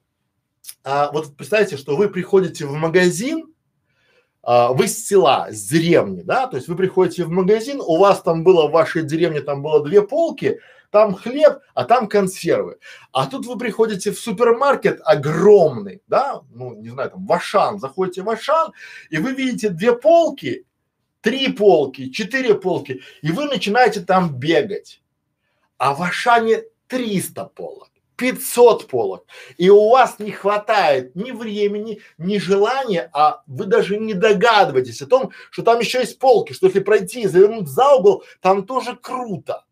а, 0.84 1.12
вот 1.12 1.36
представьте, 1.36 1.78
что 1.78 1.96
вы 1.96 2.10
приходите 2.10 2.66
в 2.66 2.74
магазин, 2.74 3.54
а, 4.42 4.74
вы 4.74 4.88
с 4.88 5.06
села, 5.06 5.48
с 5.50 5.64
деревни, 5.64 6.22
да, 6.22 6.48
то 6.48 6.58
есть 6.58 6.68
вы 6.68 6.76
приходите 6.76 7.24
в 7.24 7.30
магазин, 7.30 7.80
у 7.80 7.98
вас 7.98 8.22
там 8.22 8.44
было 8.44 8.68
в 8.68 8.72
вашей 8.72 9.04
деревне 9.04 9.42
там 9.42 9.62
было 9.62 9.84
две 9.84 10.02
полки, 10.02 10.60
там 10.94 11.16
хлеб, 11.16 11.60
а 11.74 11.86
там 11.86 12.08
консервы. 12.08 12.78
А 13.12 13.26
тут 13.26 13.48
вы 13.48 13.58
приходите 13.58 14.12
в 14.12 14.20
супермаркет 14.20 15.02
огромный, 15.04 16.04
да, 16.08 16.44
ну 16.52 16.76
не 16.76 16.90
знаю, 16.90 17.10
там 17.10 17.26
в 17.26 17.34
Ашан, 17.34 17.80
заходите 17.80 18.22
в 18.22 18.30
Ашан, 18.30 18.74
и 19.10 19.18
вы 19.18 19.34
видите 19.34 19.70
две 19.70 19.98
полки, 19.98 20.68
три 21.22 21.52
полки, 21.52 22.12
четыре 22.12 22.54
полки, 22.54 23.02
и 23.24 23.32
вы 23.32 23.46
начинаете 23.46 24.02
там 24.02 24.36
бегать. 24.38 25.02
А 25.80 25.96
в 25.96 26.04
Ашане 26.04 26.62
300 26.88 27.46
полок. 27.46 27.90
500 28.16 28.88
полок, 28.88 29.26
и 29.58 29.72
у 29.72 29.90
вас 29.90 30.20
не 30.20 30.30
хватает 30.30 31.16
ни 31.16 31.32
времени, 31.32 32.00
ни 32.20 32.38
желания, 32.38 33.10
а 33.12 33.42
вы 33.48 33.66
даже 33.66 33.98
не 33.98 34.14
догадываетесь 34.14 35.02
о 35.02 35.08
том, 35.08 35.32
что 35.50 35.64
там 35.64 35.80
еще 35.80 36.02
есть 36.02 36.20
полки, 36.20 36.54
что 36.54 36.68
если 36.68 36.80
пройти 36.80 37.24
и 37.24 37.28
завернуть 37.28 37.68
за 37.68 37.96
угол, 37.96 38.24
там 38.40 38.68
тоже 38.68 38.96
круто. 38.96 39.66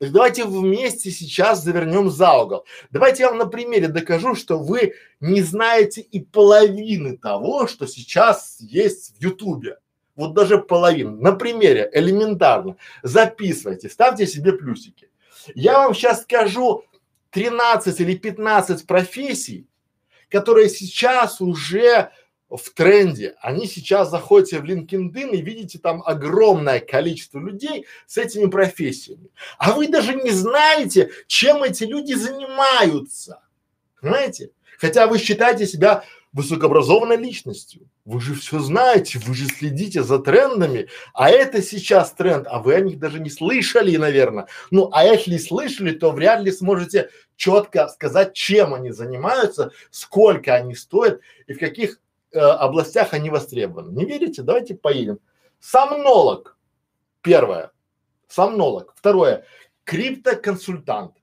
Так 0.00 0.12
давайте 0.12 0.46
вместе 0.46 1.10
сейчас 1.10 1.62
завернем 1.62 2.10
за 2.10 2.32
угол. 2.32 2.64
Давайте 2.90 3.24
я 3.24 3.28
вам 3.28 3.36
на 3.36 3.44
примере 3.44 3.86
докажу, 3.86 4.34
что 4.34 4.56
вы 4.58 4.94
не 5.20 5.42
знаете 5.42 6.00
и 6.00 6.20
половины 6.20 7.18
того, 7.18 7.66
что 7.66 7.86
сейчас 7.86 8.56
есть 8.60 9.14
в 9.18 9.22
Ютубе. 9.22 9.76
Вот 10.16 10.32
даже 10.32 10.56
половину. 10.56 11.16
На 11.20 11.32
примере, 11.32 11.90
элементарно. 11.92 12.76
Записывайте, 13.02 13.90
ставьте 13.90 14.26
себе 14.26 14.54
плюсики. 14.54 15.10
Я 15.54 15.80
вам 15.80 15.94
сейчас 15.94 16.22
скажу 16.22 16.82
13 17.28 18.00
или 18.00 18.16
15 18.16 18.86
профессий, 18.86 19.68
которые 20.30 20.70
сейчас 20.70 21.42
уже 21.42 22.10
в 22.56 22.70
тренде. 22.70 23.34
Они 23.40 23.66
сейчас 23.66 24.10
заходите 24.10 24.58
в 24.58 24.64
LinkedIn 24.64 25.30
и 25.30 25.40
видите 25.40 25.78
там 25.78 26.02
огромное 26.04 26.80
количество 26.80 27.38
людей 27.38 27.86
с 28.06 28.18
этими 28.18 28.46
профессиями. 28.46 29.30
А 29.58 29.72
вы 29.72 29.88
даже 29.88 30.14
не 30.14 30.30
знаете, 30.30 31.10
чем 31.26 31.62
эти 31.62 31.84
люди 31.84 32.14
занимаются. 32.14 33.42
Понимаете? 34.00 34.50
Хотя 34.78 35.06
вы 35.06 35.18
считаете 35.18 35.66
себя 35.66 36.04
высокообразованной 36.32 37.16
личностью. 37.16 37.88
Вы 38.04 38.20
же 38.20 38.34
все 38.34 38.60
знаете, 38.60 39.18
вы 39.18 39.34
же 39.34 39.46
следите 39.46 40.02
за 40.02 40.18
трендами, 40.18 40.88
а 41.12 41.28
это 41.28 41.60
сейчас 41.60 42.12
тренд, 42.12 42.46
а 42.48 42.60
вы 42.60 42.74
о 42.74 42.80
них 42.80 42.98
даже 42.98 43.20
не 43.20 43.30
слышали, 43.30 43.96
наверное. 43.96 44.46
Ну, 44.70 44.90
а 44.92 45.04
если 45.04 45.36
слышали, 45.38 45.92
то 45.92 46.12
вряд 46.12 46.42
ли 46.42 46.52
сможете 46.52 47.10
четко 47.36 47.88
сказать, 47.88 48.32
чем 48.32 48.74
они 48.74 48.90
занимаются, 48.90 49.72
сколько 49.90 50.54
они 50.54 50.74
стоят 50.74 51.20
и 51.46 51.52
в 51.52 51.58
каких 51.58 52.00
э, 52.32 52.38
областях 52.38 53.14
они 53.14 53.30
востребованы. 53.30 53.96
Не 53.96 54.04
верите? 54.04 54.42
Давайте 54.42 54.74
поедем. 54.74 55.18
Сомнолог. 55.58 56.56
Первое. 57.22 57.72
Сомнолог. 58.28 58.92
Второе. 58.96 59.44
Криптоконсультант. 59.84 61.16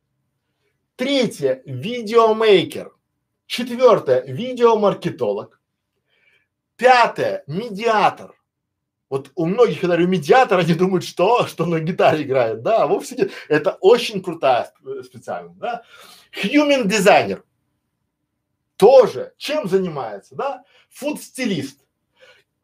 Третье. 0.95 1.61
Видеомейкер. 1.65 2.91
Четвертое, 3.47 4.23
видеомаркетолог. 4.25 5.59
Пятое, 6.75 7.43
медиатор. 7.47 8.35
Вот 9.09 9.31
у 9.35 9.45
многих, 9.45 9.79
когда 9.79 9.95
говорю 9.95 10.09
медиатор, 10.11 10.59
они 10.59 10.73
думают, 10.73 11.05
что, 11.05 11.47
что 11.47 11.65
на 11.65 11.79
гитаре 11.79 12.23
играет, 12.23 12.61
да, 12.61 12.85
вовсе 12.87 13.15
нет. 13.15 13.31
Это 13.47 13.77
очень 13.79 14.21
крутая 14.21 14.71
специальность, 15.03 15.57
да. 15.57 15.83
Human 16.43 16.85
дизайнер. 16.85 17.43
Тоже 18.75 19.33
чем 19.37 19.67
занимается, 19.67 20.35
да? 20.35 20.63
Фуд-стилист. 20.97 21.79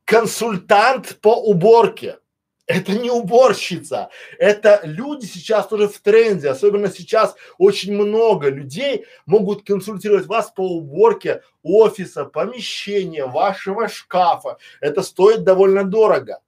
Консультант 0.05 1.19
по 1.21 1.35
уборке. 1.35 2.17
Это 2.65 2.93
не 2.93 3.11
уборщица, 3.11 4.09
это 4.39 4.79
люди 4.85 5.25
сейчас 5.25 5.67
тоже 5.67 5.89
в 5.89 5.99
тренде, 5.99 6.49
особенно 6.49 6.89
сейчас 6.89 7.35
очень 7.57 7.93
много 7.93 8.47
людей 8.47 9.05
могут 9.25 9.65
консультировать 9.65 10.27
вас 10.27 10.49
по 10.49 10.61
уборке 10.61 11.41
офиса, 11.61 12.23
помещения, 12.23 13.25
вашего 13.25 13.89
шкафа. 13.89 14.57
Это 14.79 15.03
стоит 15.03 15.43
довольно 15.43 15.83
дорого. 15.83 16.39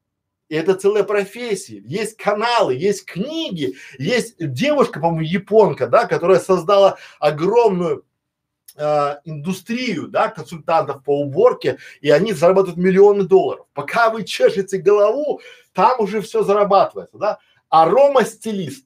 И 0.48 0.56
это 0.56 0.76
целая 0.76 1.04
профессия. 1.04 1.84
Есть 1.86 2.16
каналы, 2.16 2.76
есть 2.76 3.06
книги, 3.06 3.76
есть 4.00 4.36
девушка, 4.40 5.02
по-моему, 5.02 5.22
японка, 5.22 5.88
да, 5.88 6.06
которая 6.08 6.40
создала 6.40 6.98
огромную 7.20 8.06
э, 8.76 9.16
индустрию, 9.26 10.08
да, 10.08 10.30
консультантов 10.30 11.04
по 11.04 11.22
уборке, 11.22 11.78
и 12.02 12.10
они 12.10 12.34
зарабатывают 12.34 12.78
миллионы 12.78 13.24
долларов. 13.24 13.66
Пока 13.74 14.10
вы 14.10 14.24
чешете 14.24 14.78
голову, 14.78 15.42
там 15.74 16.00
уже 16.00 16.22
все 16.22 16.44
зарабатывается, 16.44 17.18
да. 17.18 17.40
Арома-стилист, 17.70 18.86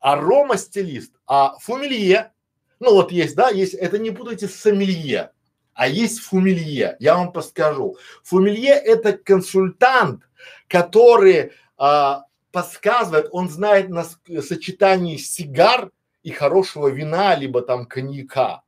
арома-стилист, 0.00 1.12
а 1.26 1.56
фумилье, 1.58 2.32
ну 2.80 2.94
вот 2.94 3.12
есть, 3.12 3.36
да, 3.36 3.48
есть, 3.50 3.74
это 3.74 3.98
не 3.98 4.10
путайте 4.10 4.48
с 4.48 4.54
сомелье, 4.54 5.30
а 5.74 5.88
есть 5.88 6.20
фумилье, 6.20 6.96
я 7.00 7.16
вам 7.16 7.32
подскажу. 7.32 7.96
Фумилье 8.22 8.74
это 8.74 9.12
консультант, 9.12 10.22
который 10.68 11.52
а, 11.76 12.24
подсказывает, 12.52 13.28
он 13.32 13.48
знает 13.48 13.88
на 13.88 14.04
сочетании 14.04 15.16
сигар 15.16 15.90
и 16.24 16.32
хорошего 16.32 16.88
вина, 16.88 17.36
либо 17.36 17.62
там 17.62 17.86
коньяка. 17.86 18.62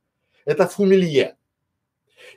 Это 0.45 0.69
фумилье. 0.69 1.37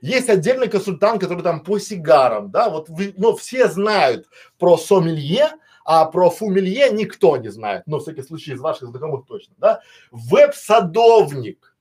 Есть 0.01 0.29
отдельный 0.29 0.69
консультант, 0.69 1.21
который 1.21 1.43
там 1.43 1.61
по 1.61 1.77
сигарам, 1.77 2.51
да, 2.51 2.69
вот 2.69 2.89
вы, 2.89 3.13
но 3.17 3.35
все 3.35 3.67
знают 3.67 4.27
про 4.57 4.77
сомелье, 4.77 5.49
а 5.83 6.05
про 6.05 6.29
фумелье 6.29 6.89
никто 6.91 7.37
не 7.37 7.49
знает, 7.49 7.83
ну, 7.85 7.97
в 7.97 8.03
всяком 8.03 8.23
случае, 8.23 8.55
из 8.55 8.61
ваших 8.61 8.89
знакомых 8.89 9.25
точно, 9.25 9.55
да. 9.57 9.81
Веб-садовник, 10.11 11.75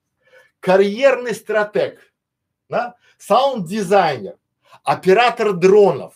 карьерный 0.61 1.35
стратег, 1.35 2.01
да, 2.68 2.96
саунд-дизайнер, 3.18 4.37
оператор 4.83 5.53
дронов. 5.53 6.14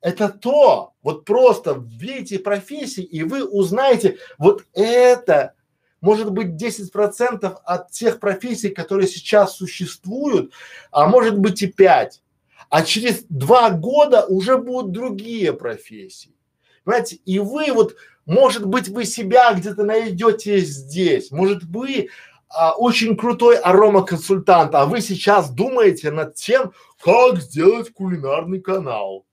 Это 0.00 0.28
то, 0.28 0.92
вот 1.02 1.24
просто 1.24 1.82
видите 1.84 2.38
профессии, 2.38 3.02
и 3.02 3.22
вы 3.22 3.44
узнаете, 3.44 4.18
вот 4.38 4.64
это 4.74 5.54
может 6.00 6.30
быть 6.30 6.56
10 6.56 6.92
процентов 6.92 7.58
от 7.64 7.90
тех 7.90 8.20
профессий, 8.20 8.70
которые 8.70 9.08
сейчас 9.08 9.56
существуют, 9.56 10.52
а 10.90 11.06
может 11.08 11.38
быть 11.38 11.62
и 11.62 11.66
5. 11.66 12.22
А 12.68 12.82
через 12.82 13.24
два 13.28 13.70
года 13.70 14.24
уже 14.26 14.58
будут 14.58 14.92
другие 14.92 15.52
профессии. 15.52 16.34
Понимаете, 16.84 17.16
и 17.24 17.38
вы 17.38 17.72
вот, 17.72 17.96
может 18.26 18.66
быть, 18.66 18.88
вы 18.88 19.04
себя 19.04 19.52
где-то 19.54 19.84
найдете 19.84 20.58
здесь, 20.60 21.30
может 21.30 21.64
быть, 21.64 22.10
а, 22.48 22.74
очень 22.76 23.16
крутой 23.16 23.56
аромаконсультант, 23.56 24.74
а 24.74 24.86
вы 24.86 25.00
сейчас 25.00 25.50
думаете 25.50 26.10
над 26.10 26.34
тем, 26.34 26.72
как 27.00 27.40
сделать 27.40 27.92
кулинарный 27.92 28.60
канал. 28.60 29.26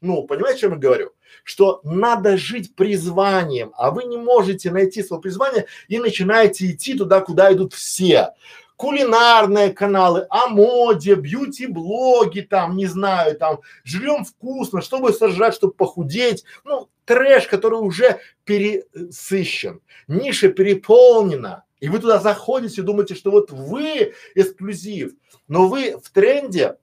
Ну, 0.00 0.24
понимаете, 0.26 0.58
о 0.58 0.60
чем 0.60 0.72
я 0.72 0.78
говорю? 0.78 1.13
Что 1.42 1.80
надо 1.82 2.36
жить 2.36 2.74
призванием, 2.74 3.72
а 3.76 3.90
вы 3.90 4.04
не 4.04 4.16
можете 4.16 4.70
найти 4.70 5.02
свое 5.02 5.20
призвание 5.20 5.66
и 5.88 5.98
начинаете 5.98 6.70
идти 6.70 6.94
туда, 6.94 7.20
куда 7.20 7.52
идут 7.52 7.72
все. 7.72 8.30
Кулинарные 8.76 9.70
каналы, 9.70 10.26
о 10.30 10.48
моде, 10.48 11.14
бьюти-блоги 11.14 12.40
там, 12.40 12.76
не 12.76 12.86
знаю, 12.86 13.36
там, 13.36 13.60
живем 13.84 14.24
вкусно, 14.24 14.80
чтобы 14.80 15.12
сожрать, 15.12 15.54
чтобы 15.54 15.74
похудеть. 15.74 16.44
Ну, 16.64 16.88
трэш, 17.04 17.46
который 17.46 17.78
уже 17.78 18.18
пересыщен, 18.44 19.80
ниша 20.08 20.48
переполнена. 20.48 21.64
И 21.80 21.88
вы 21.88 21.98
туда 21.98 22.18
заходите 22.18 22.80
и 22.80 22.84
думаете, 22.84 23.14
что 23.14 23.30
вот 23.30 23.50
вы 23.50 24.14
эксклюзив, 24.34 25.12
но 25.48 25.68
вы 25.68 25.96
в 26.02 26.10
тренде 26.10 26.76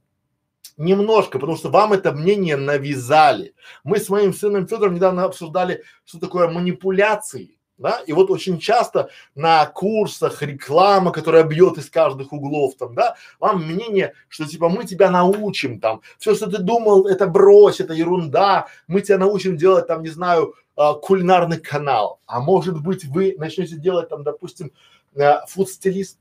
немножко, 0.82 1.40
потому 1.40 1.58
что 1.58 1.70
вам 1.70 1.94
это 1.94 2.12
мнение 2.12 2.58
навязали. 2.58 3.54
Мы 3.84 4.00
с 4.00 4.10
моим 4.10 4.34
сыном 4.34 4.68
Федором 4.68 4.96
недавно 4.96 5.24
обсуждали, 5.24 5.84
что 6.06 6.20
такое 6.20 6.50
манипуляции. 6.50 7.58
Да? 7.78 8.00
И 8.06 8.14
вот 8.14 8.30
очень 8.30 8.60
часто 8.60 9.10
на 9.34 9.66
курсах 9.66 10.44
реклама, 10.44 11.12
которая 11.12 11.44
бьет 11.44 11.80
из 11.80 11.90
каждых 11.90 12.32
углов 12.32 12.76
там, 12.76 12.94
да, 12.94 13.16
вам 13.40 13.66
мнение, 13.66 14.14
что 14.28 14.46
типа 14.46 14.70
мы 14.70 14.86
тебя 14.86 15.10
научим 15.10 15.80
там, 15.80 16.02
все, 16.20 16.36
что 16.36 16.50
ты 16.50 16.60
думал, 16.60 17.08
это 17.08 17.26
брось, 17.26 17.80
это 17.80 17.94
ерунда, 17.94 18.68
мы 18.88 19.02
тебя 19.02 19.18
научим 19.18 19.58
делать 19.58 19.88
там, 19.88 20.04
не 20.04 20.10
знаю, 20.10 20.54
а, 20.76 20.94
кулинарный 20.94 21.60
канал. 21.60 22.20
А 22.28 22.40
может 22.40 22.80
быть 22.84 23.06
вы 23.06 23.34
начнете 23.40 23.78
делать 23.78 24.10
там, 24.10 24.24
допустим, 24.24 24.72
а, 25.20 25.44
фуд-стилист, 25.48 26.20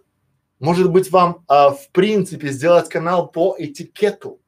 может 0.61 0.91
быть 0.91 1.11
вам 1.11 1.45
а, 1.47 1.71
в 1.71 1.91
принципе 1.91 2.49
сделать 2.49 2.89
канал 2.89 3.29
по 3.29 3.55
этикету, 3.59 4.41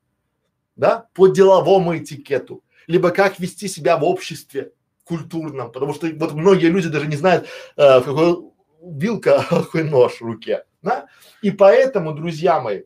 да, 0.82 1.06
по 1.14 1.28
деловому 1.28 1.96
этикету, 1.96 2.64
либо 2.88 3.10
как 3.10 3.38
вести 3.38 3.68
себя 3.68 3.96
в 3.96 4.02
обществе 4.02 4.72
культурном, 5.04 5.70
потому 5.70 5.94
что 5.94 6.08
вот 6.08 6.32
многие 6.32 6.70
люди 6.70 6.88
даже 6.88 7.06
не 7.06 7.14
знают, 7.14 7.46
э, 7.76 8.00
в 8.00 8.04
какой 8.04 8.50
вилка, 8.82 9.46
а 9.50 9.62
какой 9.62 9.84
нож 9.84 10.14
в 10.14 10.22
руке, 10.22 10.64
да? 10.82 11.06
И 11.40 11.52
поэтому, 11.52 12.12
друзья 12.12 12.60
мои, 12.60 12.82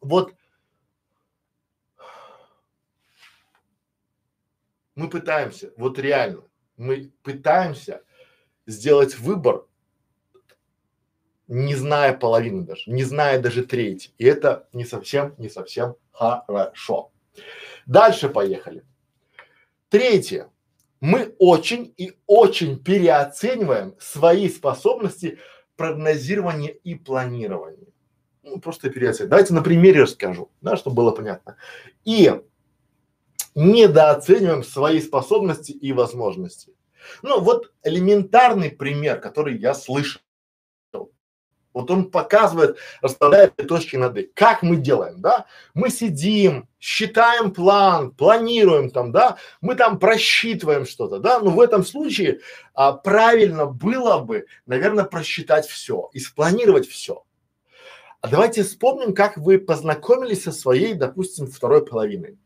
вот 0.00 0.34
мы 4.96 5.08
пытаемся, 5.08 5.72
вот 5.76 6.00
реально, 6.00 6.42
мы 6.76 7.12
пытаемся 7.22 8.02
сделать 8.66 9.16
выбор 9.16 9.64
не 11.48 11.74
зная 11.74 12.12
половины 12.12 12.64
даже, 12.64 12.90
не 12.90 13.04
зная 13.04 13.40
даже 13.40 13.64
трети. 13.64 14.10
И 14.18 14.24
это 14.24 14.68
не 14.72 14.84
совсем, 14.84 15.34
не 15.38 15.48
совсем 15.48 15.96
хорошо. 16.12 17.12
Дальше 17.86 18.28
поехали. 18.28 18.84
Третье. 19.88 20.50
Мы 21.00 21.34
очень 21.38 21.92
и 21.96 22.16
очень 22.26 22.82
переоцениваем 22.82 23.94
свои 24.00 24.48
способности 24.48 25.38
прогнозирования 25.76 26.70
и 26.70 26.94
планирования. 26.94 27.86
Ну, 28.42 28.58
просто 28.60 28.90
переоцениваем. 28.90 29.30
Давайте 29.30 29.54
на 29.54 29.62
примере 29.62 30.02
расскажу, 30.02 30.50
да, 30.62 30.76
чтобы 30.76 30.96
было 30.96 31.10
понятно. 31.10 31.56
И 32.04 32.32
недооцениваем 33.54 34.62
свои 34.62 35.00
способности 35.00 35.72
и 35.72 35.92
возможности. 35.92 36.72
Ну, 37.22 37.40
вот 37.40 37.72
элементарный 37.82 38.70
пример, 38.70 39.20
который 39.20 39.58
я 39.58 39.74
слышал. 39.74 40.20
Вот 41.76 41.90
он 41.90 42.10
показывает, 42.10 42.78
расставляет 43.02 43.54
точки 43.68 43.96
над 43.96 44.16
«и». 44.16 44.30
Как 44.34 44.62
мы 44.62 44.76
делаем, 44.76 45.20
да? 45.20 45.44
Мы 45.74 45.90
сидим, 45.90 46.70
считаем 46.80 47.50
план, 47.50 48.12
планируем 48.12 48.88
там, 48.88 49.12
да? 49.12 49.36
Мы 49.60 49.74
там 49.74 49.98
просчитываем 49.98 50.86
что-то, 50.86 51.18
да? 51.18 51.38
Но 51.38 51.50
в 51.50 51.60
этом 51.60 51.84
случае 51.84 52.40
а, 52.72 52.92
правильно 52.92 53.66
было 53.66 54.20
бы, 54.20 54.46
наверное, 54.64 55.04
просчитать 55.04 55.66
все 55.66 56.08
и 56.14 56.18
спланировать 56.18 56.88
все. 56.88 57.24
А 58.22 58.28
давайте 58.28 58.62
вспомним, 58.62 59.14
как 59.14 59.36
вы 59.36 59.58
познакомились 59.58 60.44
со 60.44 60.52
своей, 60.52 60.94
допустим, 60.94 61.46
второй 61.46 61.84
половиной. 61.84 62.38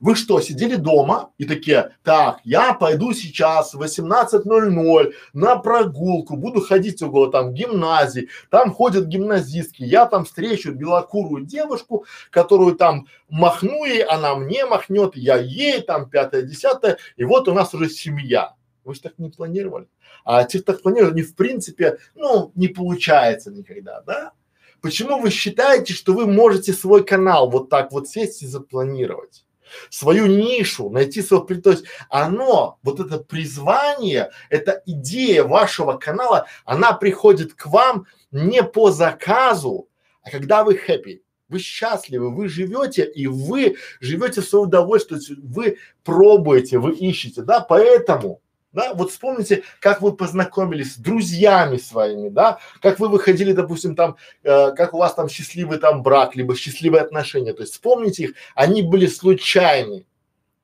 Вы 0.00 0.14
что, 0.14 0.40
сидели 0.40 0.76
дома 0.76 1.30
и 1.38 1.44
такие, 1.44 1.92
так, 2.02 2.40
я 2.44 2.74
пойду 2.74 3.12
сейчас 3.12 3.74
в 3.74 3.82
18.00 3.82 5.12
на 5.32 5.56
прогулку, 5.56 6.36
буду 6.36 6.60
ходить 6.60 7.02
около 7.02 7.30
там 7.30 7.52
гимназии, 7.54 8.28
там 8.50 8.72
ходят 8.72 9.06
гимназистки, 9.06 9.82
я 9.82 10.06
там 10.06 10.24
встречу 10.24 10.72
белокурую 10.72 11.44
девушку, 11.44 12.04
которую 12.30 12.76
там 12.76 13.06
махну 13.28 13.84
ей, 13.84 14.02
она 14.02 14.34
мне 14.34 14.66
махнет, 14.66 15.16
я 15.16 15.36
ей 15.36 15.80
там 15.82 16.08
пятое, 16.08 16.42
десятое, 16.42 16.98
и 17.16 17.24
вот 17.24 17.48
у 17.48 17.54
нас 17.54 17.74
уже 17.74 17.88
семья. 17.88 18.54
Вы 18.84 18.94
же 18.94 19.00
так 19.00 19.18
не 19.18 19.30
планировали. 19.30 19.86
А 20.24 20.44
те, 20.44 20.58
кто 20.60 20.72
так 20.72 20.82
планировали, 20.82 21.14
не 21.14 21.22
в 21.22 21.36
принципе, 21.36 21.98
ну, 22.14 22.50
не 22.54 22.68
получается 22.68 23.50
никогда, 23.50 24.00
да? 24.02 24.32
Почему 24.80 25.20
вы 25.20 25.30
считаете, 25.30 25.94
что 25.94 26.12
вы 26.12 26.26
можете 26.26 26.72
свой 26.72 27.04
канал 27.04 27.48
вот 27.48 27.70
так 27.70 27.92
вот 27.92 28.08
сесть 28.08 28.42
и 28.42 28.46
запланировать? 28.46 29.44
Свою 29.90 30.26
нишу, 30.26 30.90
найти 30.90 31.22
свой, 31.22 31.46
то 31.60 31.70
есть 31.70 31.84
оно, 32.08 32.78
вот 32.82 33.00
это 33.00 33.18
призвание, 33.18 34.30
эта 34.50 34.82
идея 34.86 35.44
вашего 35.44 35.94
канала, 35.94 36.46
она 36.64 36.92
приходит 36.92 37.54
к 37.54 37.66
вам 37.66 38.06
не 38.30 38.62
по 38.62 38.90
заказу, 38.90 39.88
а 40.22 40.30
когда 40.30 40.64
вы 40.64 40.74
happy, 40.74 41.20
вы 41.48 41.58
счастливы, 41.58 42.34
вы 42.34 42.48
живете 42.48 43.04
и 43.04 43.26
вы 43.26 43.76
живете 44.00 44.40
в 44.40 44.48
свое 44.48 44.64
удовольствие, 44.64 45.20
вы 45.42 45.78
пробуете, 46.04 46.78
вы 46.78 46.92
ищете, 46.92 47.42
да, 47.42 47.60
поэтому 47.60 48.40
да, 48.72 48.94
вот 48.94 49.10
вспомните, 49.10 49.64
как 49.80 50.00
вы 50.00 50.16
познакомились 50.16 50.94
с 50.94 50.96
друзьями 50.96 51.76
своими, 51.76 52.28
да, 52.28 52.58
как 52.80 52.98
вы 52.98 53.08
выходили, 53.08 53.52
допустим, 53.52 53.94
там, 53.94 54.16
э, 54.42 54.72
как 54.72 54.94
у 54.94 54.98
вас 54.98 55.14
там 55.14 55.28
счастливый 55.28 55.78
там 55.78 56.02
брак, 56.02 56.34
либо 56.36 56.56
счастливые 56.56 57.02
отношения. 57.02 57.52
То 57.52 57.62
есть 57.62 57.74
вспомните 57.74 58.24
их, 58.24 58.34
они 58.54 58.82
были 58.82 59.06
случайны, 59.06 60.06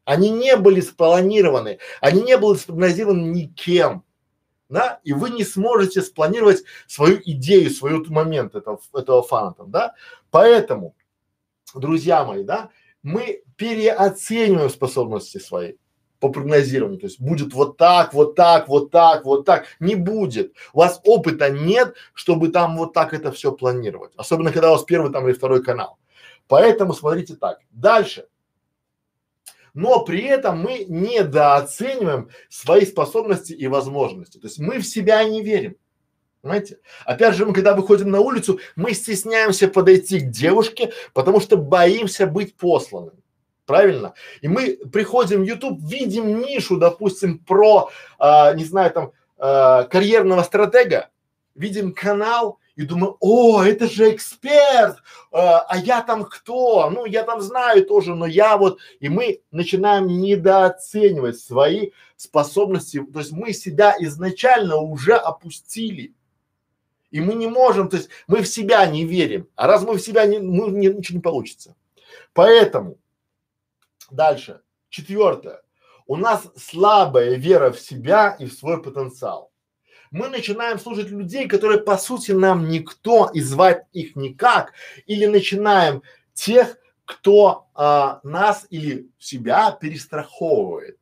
они 0.05 0.31
не 0.31 0.57
были 0.57 0.81
спланированы, 0.81 1.79
они 2.01 2.23
не 2.23 2.39
были 2.39 2.57
спрогнозированы 2.57 3.31
никем, 3.31 4.05
да, 4.71 5.01
и 5.05 5.13
вы 5.13 5.31
не 5.31 5.45
сможете 5.45 6.01
спланировать 6.01 6.65
свою 6.87 7.21
идею, 7.25 7.71
свой 7.71 8.03
момент 8.09 8.55
этого, 8.55 8.81
этого 8.95 9.23
фаната, 9.23 9.65
да. 9.67 9.95
Поэтому, 10.31 10.95
друзья 11.75 12.25
мои, 12.25 12.43
да, 12.43 12.71
мы 13.03 13.43
переоцениваем 13.57 14.71
способности 14.71 15.39
свои 15.39 15.75
по 16.21 16.31
прогнозированию. 16.31 17.01
То 17.01 17.07
есть 17.07 17.21
будет 17.21 17.53
вот 17.55 17.77
так, 17.77 18.15
вот 18.15 18.35
так, 18.35 18.69
вот 18.69 18.91
так, 18.91 19.25
вот 19.25 19.45
так. 19.45 19.67
Не 19.81 19.95
будет. 19.95 20.55
У 20.73 20.79
вас 20.79 21.01
опыта 21.05 21.51
нет, 21.51 21.95
чтобы 22.13 22.49
там 22.49 22.77
вот 22.77 22.93
так 22.93 23.15
это 23.15 23.33
все 23.33 23.53
планировать. 23.53 24.13
Особенно, 24.17 24.53
когда 24.53 24.71
у 24.71 24.73
вас 24.73 24.85
первый 24.85 25.13
там 25.13 25.27
или 25.29 25.35
второй 25.35 25.63
канал. 25.63 25.99
Поэтому 26.49 26.95
смотрите 26.95 27.35
так. 27.35 27.61
Дальше. 27.71 28.27
Но 29.75 30.05
при 30.05 30.23
этом 30.23 30.61
мы 30.61 30.87
недооцениваем 30.89 32.31
свои 32.49 32.85
способности 32.85 33.53
и 33.53 33.69
возможности. 33.69 34.39
То 34.39 34.47
есть 34.47 34.59
мы 34.59 34.79
в 34.79 34.87
себя 34.87 35.23
не 35.25 35.43
верим. 35.43 35.77
Понимаете? 36.41 36.79
Опять 37.05 37.35
же, 37.35 37.45
мы 37.47 37.53
когда 37.53 37.75
выходим 37.75 38.11
на 38.11 38.21
улицу, 38.21 38.61
мы 38.77 38.95
стесняемся 38.95 39.69
подойти 39.69 40.21
к 40.21 40.31
девушке, 40.31 40.93
потому 41.13 41.41
что 41.41 41.57
боимся 41.57 42.27
быть 42.27 42.57
посланным 42.57 43.18
правильно? 43.69 44.15
И 44.41 44.49
мы 44.49 44.79
приходим 44.91 45.43
в 45.43 45.45
YouTube, 45.45 45.79
видим 45.83 46.41
нишу, 46.41 46.79
допустим, 46.79 47.39
про, 47.39 47.91
а, 48.19 48.55
не 48.55 48.65
знаю, 48.65 48.91
там, 48.91 49.13
а, 49.37 49.85
карьерного 49.85 50.43
стратега, 50.43 51.11
видим 51.55 51.93
канал 51.93 52.59
и 52.77 52.83
думаю, 52.83 53.19
о, 53.21 53.63
это 53.63 53.87
же 53.87 54.15
эксперт, 54.15 54.97
а, 55.31 55.61
а 55.61 55.77
я 55.77 56.03
там 56.03 56.25
кто? 56.25 56.89
Ну, 56.89 57.05
я 57.05 57.25
там 57.25 57.43
знаю 57.43 57.85
тоже, 57.85 58.15
но 58.15 58.25
я 58.25 58.57
вот, 58.57 58.79
и 59.01 59.11
мы 59.11 59.43
начинаем 59.51 60.07
недооценивать 60.07 61.39
свои 61.39 61.91
способности, 62.17 63.05
то 63.13 63.19
есть 63.19 63.33
мы 63.33 63.53
себя 63.53 63.95
изначально 63.99 64.79
уже 64.79 65.13
опустили. 65.13 66.15
И 67.11 67.21
мы 67.21 67.35
не 67.35 67.49
можем, 67.49 67.91
то 67.91 67.97
есть 67.97 68.09
мы 68.27 68.43
в 68.43 68.49
себя 68.49 68.85
не 68.87 69.05
верим. 69.05 69.47
А 69.57 69.67
раз 69.67 69.83
мы 69.83 69.95
в 69.95 70.01
себя 70.01 70.25
не, 70.25 70.39
мы 70.39 70.71
не, 70.71 70.87
ничего 70.89 71.17
не 71.17 71.23
получится. 71.23 71.75
Поэтому 72.33 72.97
Дальше. 74.11 74.61
Четвертое. 74.89 75.63
У 76.07 76.17
нас 76.17 76.51
слабая 76.57 77.35
вера 77.35 77.71
в 77.71 77.79
себя 77.79 78.37
и 78.39 78.47
в 78.47 78.53
свой 78.53 78.83
потенциал. 78.83 79.53
Мы 80.11 80.29
начинаем 80.29 80.79
слушать 80.79 81.11
людей, 81.11 81.47
которые 81.47 81.81
по 81.81 81.99
сути 81.99 82.33
нам 82.33 82.69
никто 82.69 83.31
и 83.33 83.41
звать 83.41 83.85
их 83.93 84.17
никак, 84.17 84.73
или 85.07 85.27
начинаем 85.27 86.03
тех, 86.33 86.79
кто 87.05 87.69
а, 87.75 88.21
нас 88.23 88.67
или 88.71 89.11
себя 89.19 89.71
перестраховывает. 89.73 90.99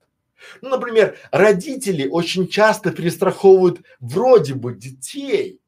Ну, 0.60 0.70
например, 0.70 1.16
родители 1.30 2.08
очень 2.08 2.48
часто 2.48 2.90
перестраховывают 2.90 3.82
вроде 4.00 4.54
бы 4.54 4.74
детей, 4.74 5.60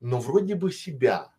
но 0.00 0.18
вроде 0.18 0.54
бы 0.54 0.72
себя. 0.72 1.29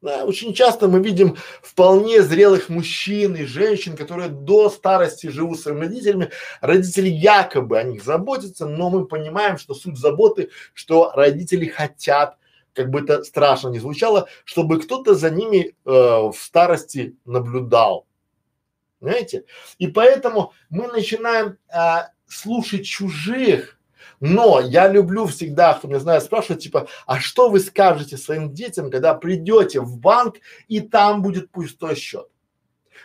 Да, 0.00 0.24
очень 0.24 0.54
часто 0.54 0.86
мы 0.86 1.02
видим 1.02 1.36
вполне 1.60 2.22
зрелых 2.22 2.68
мужчин 2.68 3.34
и 3.34 3.44
женщин, 3.44 3.96
которые 3.96 4.28
до 4.28 4.70
старости 4.70 5.26
живут 5.26 5.58
с 5.58 5.62
своими 5.62 5.80
родителями. 5.80 6.30
Родители 6.60 7.08
якобы 7.08 7.78
о 7.78 7.82
них 7.82 8.04
заботятся, 8.04 8.66
но 8.66 8.90
мы 8.90 9.06
понимаем, 9.06 9.58
что 9.58 9.74
суть 9.74 9.98
заботы, 9.98 10.50
что 10.72 11.10
родители 11.14 11.66
хотят, 11.66 12.38
как 12.74 12.90
бы 12.90 13.00
это 13.00 13.24
страшно 13.24 13.70
не 13.70 13.80
звучало, 13.80 14.28
чтобы 14.44 14.80
кто-то 14.80 15.16
за 15.16 15.30
ними 15.30 15.74
э, 15.84 15.90
в 15.90 16.34
старости 16.38 17.16
наблюдал. 17.24 18.06
Понимаете? 19.00 19.46
И 19.78 19.88
поэтому 19.88 20.52
мы 20.70 20.86
начинаем 20.86 21.58
э, 21.68 22.08
слушать 22.28 22.86
чужих, 22.86 23.77
но 24.20 24.60
я 24.60 24.88
люблю 24.88 25.26
всегда, 25.26 25.74
кто 25.74 25.88
меня 25.88 26.00
знает, 26.00 26.24
спрашивать, 26.24 26.62
типа, 26.62 26.88
а 27.06 27.20
что 27.20 27.48
вы 27.48 27.60
скажете 27.60 28.16
своим 28.16 28.52
детям, 28.52 28.90
когда 28.90 29.14
придете 29.14 29.80
в 29.80 29.98
банк 29.98 30.36
и 30.66 30.80
там 30.80 31.22
будет 31.22 31.50
пустой 31.50 31.94
счет? 31.94 32.28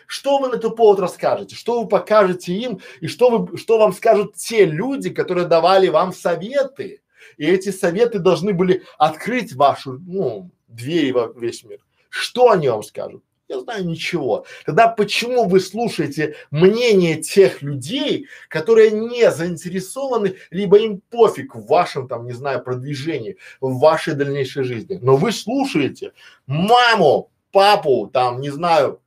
Что 0.06 0.38
вы 0.38 0.48
на 0.48 0.56
этот 0.56 0.76
повод 0.76 1.00
расскажете? 1.00 1.56
Что 1.56 1.82
вы 1.82 1.88
покажете 1.88 2.52
им 2.52 2.80
и 3.00 3.06
что 3.06 3.30
вы, 3.30 3.56
что 3.56 3.78
вам 3.78 3.92
скажут 3.92 4.34
те 4.34 4.64
люди, 4.64 5.10
которые 5.10 5.46
давали 5.46 5.88
вам 5.88 6.12
советы? 6.12 7.00
И 7.36 7.46
эти 7.46 7.70
советы 7.70 8.18
должны 8.18 8.52
были 8.52 8.82
открыть 8.98 9.54
вашу, 9.54 9.98
ну, 10.06 10.50
дверь 10.68 11.12
во 11.12 11.32
весь 11.32 11.64
мир. 11.64 11.78
Что 12.10 12.50
они 12.50 12.68
вам 12.68 12.82
скажут? 12.82 13.24
Я 13.54 13.60
знаю 13.60 13.86
ничего. 13.86 14.46
Тогда 14.66 14.88
почему 14.88 15.44
вы 15.44 15.60
слушаете 15.60 16.36
мнение 16.50 17.16
тех 17.16 17.62
людей, 17.62 18.26
которые 18.48 18.90
не 18.90 19.30
заинтересованы, 19.30 20.36
либо 20.50 20.78
им 20.78 21.00
пофиг 21.10 21.54
в 21.54 21.66
вашем 21.66 22.08
там, 22.08 22.26
не 22.26 22.32
знаю, 22.32 22.62
продвижении, 22.62 23.36
в 23.60 23.78
вашей 23.78 24.14
дальнейшей 24.14 24.64
жизни. 24.64 24.98
Но 25.00 25.16
вы 25.16 25.32
слушаете 25.32 26.12
маму, 26.46 27.30
папу, 27.52 28.10
там, 28.12 28.40
не 28.40 28.50
знаю, 28.50 29.00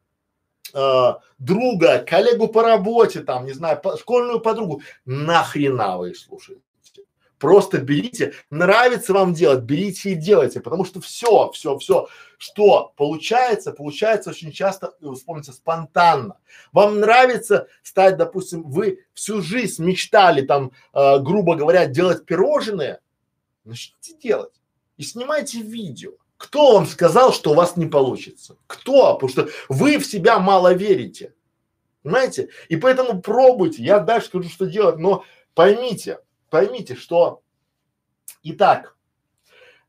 э, 0.74 1.14
друга, 1.40 2.00
коллегу 2.08 2.48
по 2.48 2.64
работе, 2.64 3.20
там, 3.22 3.46
не 3.46 3.54
знаю, 3.54 3.82
по, 3.82 3.98
школьную 3.98 4.40
подругу. 4.40 4.82
Нахрена 5.06 5.98
вы 5.98 6.12
их 6.12 6.18
слушаете? 6.18 6.62
Просто 7.40 7.78
берите, 7.80 8.34
нравится 8.50 9.14
вам 9.14 9.34
делать, 9.34 9.64
берите 9.64 10.12
и 10.12 10.16
делайте, 10.16 10.60
потому 10.60 10.86
что 10.86 11.00
все, 11.02 11.52
все, 11.52 11.78
все, 11.78 12.08
что 12.38 12.94
получается, 12.98 13.72
получается 13.72 14.32
очень 14.32 14.52
часто, 14.52 14.96
вспомните, 15.14 15.52
спонтанно. 15.52 16.40
Вам 16.72 17.00
нравится 17.00 17.68
стать, 17.84 18.18
допустим, 18.18 18.64
вы 18.64 19.06
всю 19.14 19.42
жизнь 19.42 19.84
мечтали 19.84 20.42
там, 20.42 20.72
э, 20.94 21.20
грубо 21.20 21.56
говоря, 21.56 21.86
делать 21.86 22.26
пирожные, 22.26 23.02
начните 23.66 24.16
делать 24.18 24.54
и 24.98 25.04
снимайте 25.04 25.62
видео. 25.62 26.14
Кто 26.38 26.74
вам 26.74 26.88
сказал, 26.88 27.34
что 27.34 27.52
у 27.52 27.56
вас 27.56 27.78
не 27.78 27.86
получится? 27.86 28.58
Кто? 28.68 29.14
Потому 29.14 29.30
что 29.30 29.50
вы 29.70 29.98
в 29.98 30.06
себя 30.06 30.40
мало 30.40 30.74
верите. 30.74 31.34
Понимаете? 32.04 32.50
И 32.70 32.78
поэтому 32.78 33.22
пробуйте. 33.22 33.84
Я 33.84 34.00
дальше 34.00 34.28
скажу, 34.28 34.50
что 34.50 34.66
делать, 34.66 34.98
но 34.98 35.24
поймите, 35.56 36.20
поймите, 36.50 36.96
что 36.96 37.42
Итак, 38.44 38.96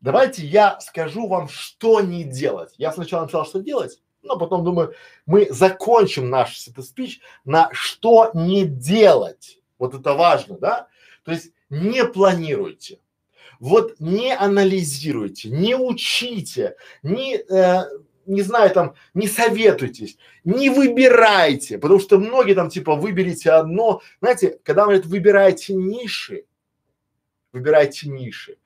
давайте 0.00 0.44
я 0.44 0.80
скажу 0.80 1.28
вам, 1.28 1.48
что 1.48 2.00
не 2.00 2.24
делать. 2.24 2.74
Я 2.76 2.92
сначала 2.92 3.22
написал, 3.22 3.46
что 3.46 3.60
делать, 3.60 4.00
но 4.22 4.36
потом 4.36 4.64
думаю, 4.64 4.94
мы 5.26 5.46
закончим 5.50 6.28
наш 6.28 6.58
спич 6.58 7.20
на 7.44 7.70
что 7.72 8.30
не 8.34 8.64
делать. 8.64 9.60
Вот 9.78 9.94
это 9.94 10.14
важно, 10.14 10.58
да? 10.58 10.88
То 11.24 11.32
есть 11.32 11.52
не 11.70 12.04
планируйте, 12.04 13.00
вот 13.60 14.00
не 14.00 14.34
анализируйте, 14.34 15.50
не 15.50 15.76
учите, 15.76 16.76
не, 17.02 17.36
э, 17.36 17.84
не 18.28 18.42
знаю, 18.42 18.70
там, 18.70 18.94
не 19.14 19.26
советуйтесь, 19.26 20.18
не 20.44 20.70
выбирайте, 20.70 21.78
потому 21.78 21.98
что 21.98 22.18
многие 22.18 22.54
там 22.54 22.68
типа 22.68 22.94
выберите 22.94 23.50
одно, 23.50 24.02
знаете, 24.20 24.60
когда 24.62 24.84
говорят 24.84 25.06
выбирайте 25.06 25.74
ниши, 25.74 26.44
выбирайте 27.52 28.08
ниши. 28.08 28.58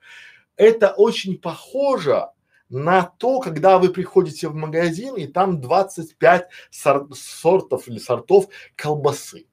Это 0.55 0.91
очень 0.91 1.37
похоже 1.37 2.27
на 2.69 3.03
то, 3.03 3.39
когда 3.39 3.79
вы 3.79 3.89
приходите 3.89 4.47
в 4.49 4.55
магазин 4.55 5.15
и 5.15 5.27
там 5.27 5.61
25 5.61 6.49
сор 6.69 7.07
сортов 7.15 7.87
или 7.87 7.99
сортов 7.99 8.47
колбасы 8.75 9.45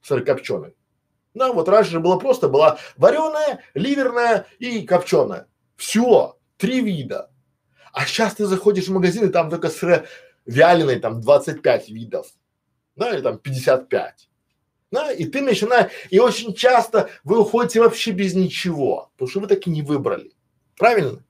сырокопченой. 0.00 0.74
Да, 1.34 1.52
вот 1.52 1.68
раньше 1.68 1.98
было 2.00 2.18
просто, 2.18 2.48
была 2.48 2.78
вареная, 2.96 3.62
ливерная 3.74 4.46
и 4.58 4.82
копченая. 4.82 5.48
Все, 5.76 6.38
три 6.56 6.80
вида. 6.80 7.31
А 7.92 8.06
сейчас 8.06 8.34
ты 8.34 8.46
заходишь 8.46 8.88
в 8.88 8.92
магазин 8.92 9.28
и 9.28 9.32
там 9.32 9.50
только 9.50 9.68
сыро 9.68 10.06
вяленый 10.46 10.98
там 10.98 11.20
25 11.20 11.88
видов, 11.90 12.26
да, 12.96 13.14
или 13.14 13.20
там 13.20 13.38
55. 13.38 14.28
Да, 14.90 15.10
и 15.10 15.24
ты 15.24 15.40
начинаешь, 15.40 15.90
и 16.10 16.18
очень 16.18 16.54
часто 16.54 17.08
вы 17.24 17.40
уходите 17.40 17.80
вообще 17.80 18.10
без 18.10 18.34
ничего, 18.34 19.10
потому 19.14 19.30
что 19.30 19.40
вы 19.40 19.46
таки 19.46 19.70
не 19.70 19.82
выбрали. 19.82 20.32
Правильно? 20.76 21.22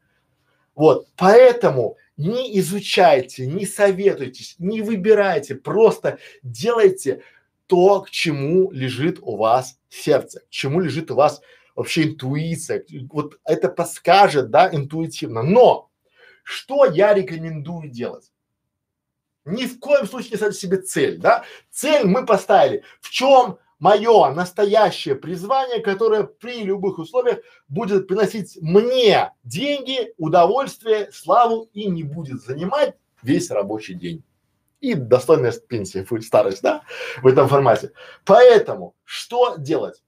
Вот, 0.74 1.06
поэтому 1.16 1.96
не 2.16 2.58
изучайте, 2.58 3.46
не 3.46 3.66
советуйтесь, 3.66 4.56
не 4.58 4.82
выбирайте, 4.82 5.54
просто 5.54 6.18
делайте 6.42 7.22
то, 7.66 8.00
к 8.00 8.10
чему 8.10 8.70
лежит 8.72 9.18
у 9.20 9.36
вас 9.36 9.78
сердце, 9.88 10.40
к 10.40 10.50
чему 10.50 10.80
лежит 10.80 11.10
у 11.10 11.14
вас 11.14 11.40
вообще 11.74 12.04
интуиция. 12.04 12.84
Вот 13.10 13.38
это 13.44 13.68
подскажет, 13.68 14.50
да, 14.50 14.68
интуитивно. 14.72 15.42
Но 15.42 15.90
что 16.42 16.84
я 16.84 17.14
рекомендую 17.14 17.88
делать? 17.88 18.32
Ни 19.44 19.66
в 19.66 19.80
коем 19.80 20.06
случае 20.06 20.32
не 20.32 20.36
ставьте 20.36 20.58
себе 20.58 20.76
цель, 20.78 21.18
да? 21.18 21.44
Цель 21.70 22.06
мы 22.06 22.24
поставили. 22.24 22.84
В 23.00 23.10
чем 23.10 23.58
мое 23.82 24.32
настоящее 24.32 25.16
призвание, 25.16 25.80
которое 25.80 26.22
при 26.22 26.62
любых 26.62 26.98
условиях 26.98 27.40
будет 27.66 28.06
приносить 28.06 28.56
мне 28.60 29.32
деньги, 29.42 30.14
удовольствие, 30.18 31.10
славу 31.12 31.68
и 31.72 31.86
не 31.86 32.04
будет 32.04 32.42
занимать 32.42 32.94
весь 33.22 33.50
рабочий 33.50 33.94
день. 33.94 34.22
И 34.80 34.94
достойная 34.94 35.52
пенсия, 35.52 36.06
старость, 36.22 36.62
да, 36.62 36.84
в 37.22 37.26
этом 37.26 37.48
формате. 37.48 37.90
Поэтому 38.24 38.94
что 39.04 39.56
делать? 39.56 40.02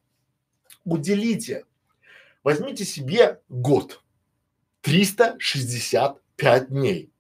Уделите, 0.85 1.65
возьмите 2.45 2.85
себе 2.85 3.41
год, 3.49 4.03
365 6.37 6.69
дней. 6.69 7.11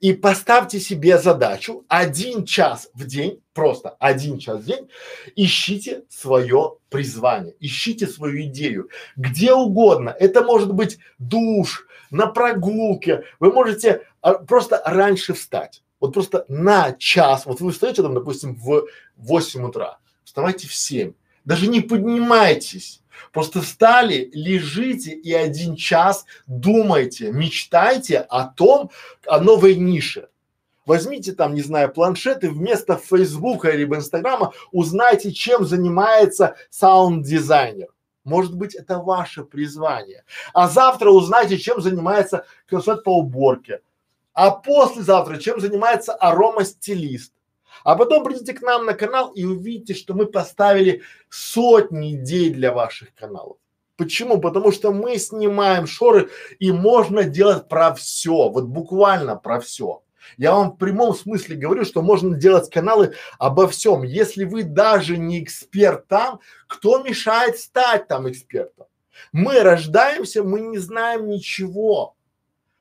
И 0.00 0.12
поставьте 0.12 0.78
себе 0.78 1.18
задачу 1.18 1.84
один 1.88 2.44
час 2.44 2.90
в 2.94 3.06
день, 3.06 3.42
просто 3.54 3.96
один 3.98 4.38
час 4.38 4.60
в 4.60 4.64
день, 4.64 4.88
ищите 5.34 6.04
свое 6.08 6.76
призвание, 6.90 7.56
ищите 7.58 8.06
свою 8.06 8.44
идею, 8.44 8.88
где 9.16 9.52
угодно. 9.52 10.14
Это 10.16 10.44
может 10.44 10.72
быть 10.72 10.98
душ, 11.18 11.86
на 12.10 12.28
прогулке, 12.28 13.24
вы 13.40 13.52
можете 13.52 14.02
а, 14.20 14.34
просто 14.34 14.80
раньше 14.84 15.34
встать. 15.34 15.82
Вот 15.98 16.14
просто 16.14 16.44
на 16.48 16.92
час, 16.92 17.44
вот 17.46 17.60
вы 17.60 17.72
встаете 17.72 18.02
там, 18.02 18.14
допустим, 18.14 18.54
в 18.54 18.86
8 19.16 19.64
утра, 19.64 19.98
вставайте 20.22 20.68
в 20.68 20.74
7, 20.74 21.14
даже 21.44 21.66
не 21.66 21.80
поднимайтесь, 21.80 23.02
Просто 23.32 23.60
встали, 23.60 24.30
лежите 24.32 25.12
и 25.12 25.32
один 25.32 25.76
час 25.76 26.24
думайте, 26.46 27.32
мечтайте 27.32 28.18
о 28.18 28.44
том, 28.44 28.90
о 29.26 29.40
новой 29.40 29.76
нише. 29.76 30.28
Возьмите 30.86 31.32
там, 31.32 31.54
не 31.54 31.62
знаю, 31.62 31.92
планшет 31.92 32.44
и 32.44 32.48
вместо 32.48 32.96
Фейсбука 32.96 33.70
или 33.70 33.84
Инстаграма 33.84 34.52
узнайте, 34.70 35.32
чем 35.32 35.64
занимается 35.64 36.56
саунд-дизайнер. 36.70 37.88
Может 38.24 38.56
быть, 38.56 38.74
это 38.74 38.98
ваше 38.98 39.44
призвание. 39.44 40.24
А 40.52 40.68
завтра 40.68 41.10
узнайте, 41.10 41.58
чем 41.58 41.80
занимается 41.80 42.46
консультант 42.66 43.04
по 43.04 43.18
уборке. 43.18 43.80
А 44.32 44.50
послезавтра, 44.50 45.36
чем 45.36 45.60
занимается 45.60 46.14
аромастилист. 46.14 47.33
А 47.84 47.96
потом 47.96 48.24
придите 48.24 48.54
к 48.54 48.62
нам 48.62 48.86
на 48.86 48.94
канал 48.94 49.30
и 49.32 49.44
увидите, 49.44 49.94
что 49.94 50.14
мы 50.14 50.26
поставили 50.26 51.02
сотни 51.28 52.16
идей 52.16 52.50
для 52.50 52.72
ваших 52.72 53.14
каналов. 53.14 53.58
Почему? 53.96 54.40
Потому 54.40 54.72
что 54.72 54.90
мы 54.90 55.18
снимаем 55.18 55.86
шоры 55.86 56.30
и 56.58 56.72
можно 56.72 57.24
делать 57.24 57.68
про 57.68 57.94
все, 57.94 58.48
вот 58.48 58.64
буквально 58.64 59.36
про 59.36 59.60
все. 59.60 60.02
Я 60.38 60.52
вам 60.52 60.72
в 60.72 60.76
прямом 60.76 61.14
смысле 61.14 61.56
говорю, 61.56 61.84
что 61.84 62.00
можно 62.02 62.34
делать 62.34 62.70
каналы 62.70 63.14
обо 63.38 63.68
всем. 63.68 64.02
Если 64.02 64.44
вы 64.44 64.62
даже 64.62 65.18
не 65.18 65.44
эксперт 65.44 66.08
там, 66.08 66.40
кто 66.66 67.02
мешает 67.02 67.58
стать 67.58 68.08
там 68.08 68.28
экспертом? 68.28 68.86
Мы 69.32 69.60
рождаемся, 69.60 70.42
мы 70.42 70.60
не 70.60 70.78
знаем 70.78 71.28
ничего. 71.28 72.13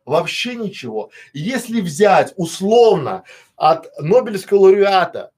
Вообще 0.06 0.56
ничего. 0.56 1.12
Если 1.34 1.80
взять 1.80 2.34
условно 2.36 3.24
от 3.56 3.88
Нобелевского 4.00 4.60
лауреата 4.60 5.32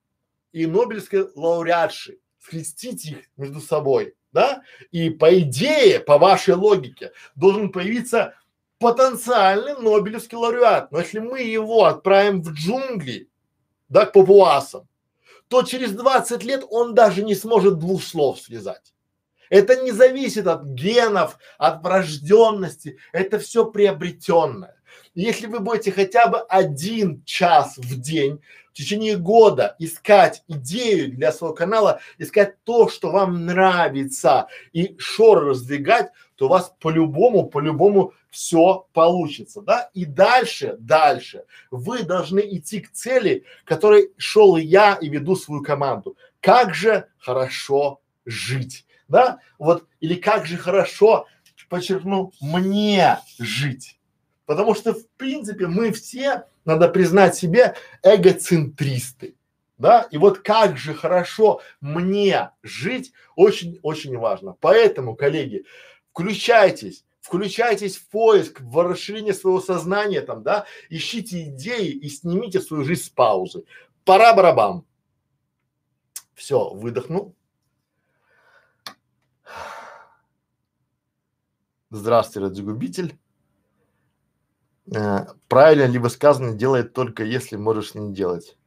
и 0.51 0.65
Нобелевской 0.65 1.27
лауреатши, 1.35 2.17
скрестить 2.39 3.05
их 3.05 3.17
между 3.37 3.61
собой, 3.61 4.15
да, 4.31 4.63
и 4.91 5.09
по 5.09 5.39
идее, 5.39 5.99
по 5.99 6.17
вашей 6.17 6.55
логике, 6.55 7.11
должен 7.35 7.71
появиться 7.71 8.33
потенциальный 8.79 9.75
Нобелевский 9.75 10.37
лауреат. 10.37 10.91
Но 10.91 10.99
если 10.99 11.19
мы 11.19 11.41
его 11.41 11.85
отправим 11.85 12.41
в 12.41 12.51
джунгли, 12.51 13.29
да, 13.87 14.07
к 14.07 14.13
папуасам, 14.13 14.87
то 15.47 15.61
через 15.61 15.91
20 15.91 16.43
лет 16.43 16.63
он 16.69 16.95
даже 16.95 17.23
не 17.23 17.35
сможет 17.35 17.77
двух 17.77 18.03
слов 18.03 18.39
связать. 18.39 18.94
Это 19.49 19.81
не 19.81 19.91
зависит 19.91 20.47
от 20.47 20.63
генов, 20.65 21.37
от 21.57 21.83
врожденности, 21.83 22.97
это 23.11 23.39
все 23.39 23.65
приобретенное. 23.65 24.75
Если 25.13 25.47
вы 25.47 25.59
будете 25.59 25.91
хотя 25.91 26.27
бы 26.27 26.39
один 26.41 27.23
час 27.23 27.77
в 27.77 27.99
день 27.99 28.41
в 28.69 28.73
течение 28.73 29.15
года 29.15 29.75
искать 29.79 30.43
идею 30.49 31.09
для 31.09 31.31
своего 31.31 31.55
канала, 31.55 32.01
искать 32.17 32.61
то, 32.65 32.89
что 32.89 33.11
вам 33.11 33.45
нравится 33.45 34.47
и 34.73 34.95
шор 34.97 35.45
раздвигать, 35.45 36.11
то 36.35 36.47
у 36.47 36.49
вас 36.49 36.73
по-любому, 36.81 37.47
по-любому 37.47 38.13
все 38.29 38.85
получится, 38.91 39.61
да? 39.61 39.89
И 39.93 40.03
дальше, 40.03 40.75
дальше 40.79 41.45
вы 41.71 42.03
должны 42.03 42.41
идти 42.41 42.81
к 42.81 42.91
цели, 42.91 43.45
которой 43.63 44.11
шел 44.17 44.57
я 44.57 44.95
и 44.95 45.07
веду 45.07 45.37
свою 45.37 45.63
команду. 45.63 46.17
Как 46.41 46.75
же 46.75 47.07
хорошо 47.17 48.01
жить 48.25 48.84
да, 49.07 49.39
вот, 49.57 49.87
или 49.99 50.15
как 50.15 50.45
же 50.45 50.57
хорошо, 50.57 51.27
подчеркну, 51.69 52.31
мне 52.41 53.19
жить. 53.39 53.99
Потому 54.45 54.75
что, 54.75 54.93
в 54.93 55.07
принципе, 55.17 55.67
мы 55.67 55.91
все, 55.91 56.45
надо 56.63 56.89
признать 56.89 57.35
себе, 57.35 57.75
эгоцентристы. 58.03 59.35
Да, 59.77 60.07
и 60.09 60.17
вот 60.17 60.39
как 60.39 60.77
же 60.77 60.93
хорошо 60.93 61.61
мне 61.81 62.51
жить, 62.63 63.11
очень-очень 63.35 64.17
важно. 64.17 64.55
Поэтому, 64.61 65.17
коллеги, 65.17 65.65
включайтесь, 66.13 67.03
включайтесь 67.19 67.97
в 67.97 68.07
поиск, 68.07 68.61
в 68.61 68.81
расширение 68.87 69.33
своего 69.33 69.59
сознания 69.59 70.21
там, 70.21 70.43
да, 70.43 70.65
ищите 70.89 71.49
идеи 71.49 71.89
и 71.89 72.07
снимите 72.07 72.61
свою 72.61 72.85
жизнь 72.85 73.03
с 73.03 73.09
паузы. 73.09 73.65
Пора 74.05 74.33
барабам. 74.33 74.85
Все, 76.35 76.69
выдохнул. 76.69 77.35
Здравствуйте, 81.91 82.47
радиогубитель. 82.47 83.17
Э, 84.93 85.25
правильно 85.47 85.85
ли 85.85 85.99
высказано 85.99 86.53
делает 86.53 86.93
только 86.93 87.23
если 87.23 87.57
можешь 87.57 87.93
не 87.93 88.13
делать? 88.13 88.57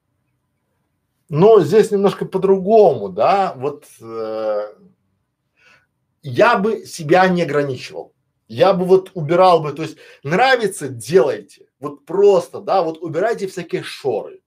Но 1.28 1.60
здесь 1.60 1.90
немножко 1.90 2.24
по-другому, 2.24 3.08
да, 3.08 3.54
вот 3.56 3.86
э, 4.00 4.72
я 6.22 6.58
бы 6.58 6.84
себя 6.86 7.28
не 7.28 7.42
ограничивал. 7.42 8.14
Я 8.46 8.72
бы 8.72 8.84
вот 8.84 9.10
убирал 9.14 9.60
бы, 9.60 9.72
то 9.72 9.82
есть 9.82 9.98
нравится, 10.22 10.88
делайте. 10.88 11.66
Вот 11.80 12.06
просто, 12.06 12.60
да, 12.60 12.82
вот 12.82 12.98
убирайте 13.02 13.46
всякие 13.46 13.82
шоры. 13.82 14.40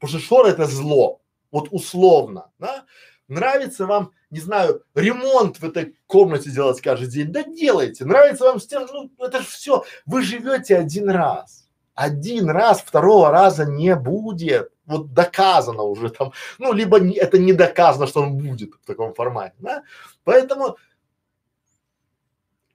Потому 0.00 0.18
что 0.18 0.26
шоры 0.26 0.48
это 0.50 0.64
зло. 0.64 1.20
Вот 1.52 1.68
условно, 1.70 2.50
да. 2.58 2.84
Нравится 3.28 3.86
вам, 3.86 4.12
не 4.30 4.40
знаю, 4.40 4.82
ремонт 4.94 5.58
в 5.58 5.64
этой 5.64 5.96
комнате 6.06 6.50
делать 6.50 6.80
каждый 6.80 7.08
день, 7.08 7.32
да 7.32 7.42
делайте. 7.42 8.04
Нравится 8.04 8.44
вам 8.44 8.60
стена, 8.60 8.86
ну 8.92 9.10
это 9.18 9.40
же 9.40 9.46
все. 9.46 9.84
Вы 10.04 10.22
живете 10.22 10.76
один 10.76 11.08
раз. 11.10 11.66
Один 11.94 12.50
раз, 12.50 12.80
второго 12.80 13.30
раза 13.30 13.64
не 13.64 13.94
будет. 13.94 14.70
Вот 14.84 15.14
доказано 15.14 15.84
уже 15.84 16.10
там. 16.10 16.32
Ну, 16.58 16.72
либо 16.72 16.98
не, 16.98 17.14
это 17.14 17.38
не 17.38 17.52
доказано, 17.52 18.06
что 18.06 18.20
он 18.20 18.36
будет 18.36 18.74
в 18.74 18.86
таком 18.86 19.14
формате, 19.14 19.54
да. 19.58 19.82
Поэтому 20.24 20.76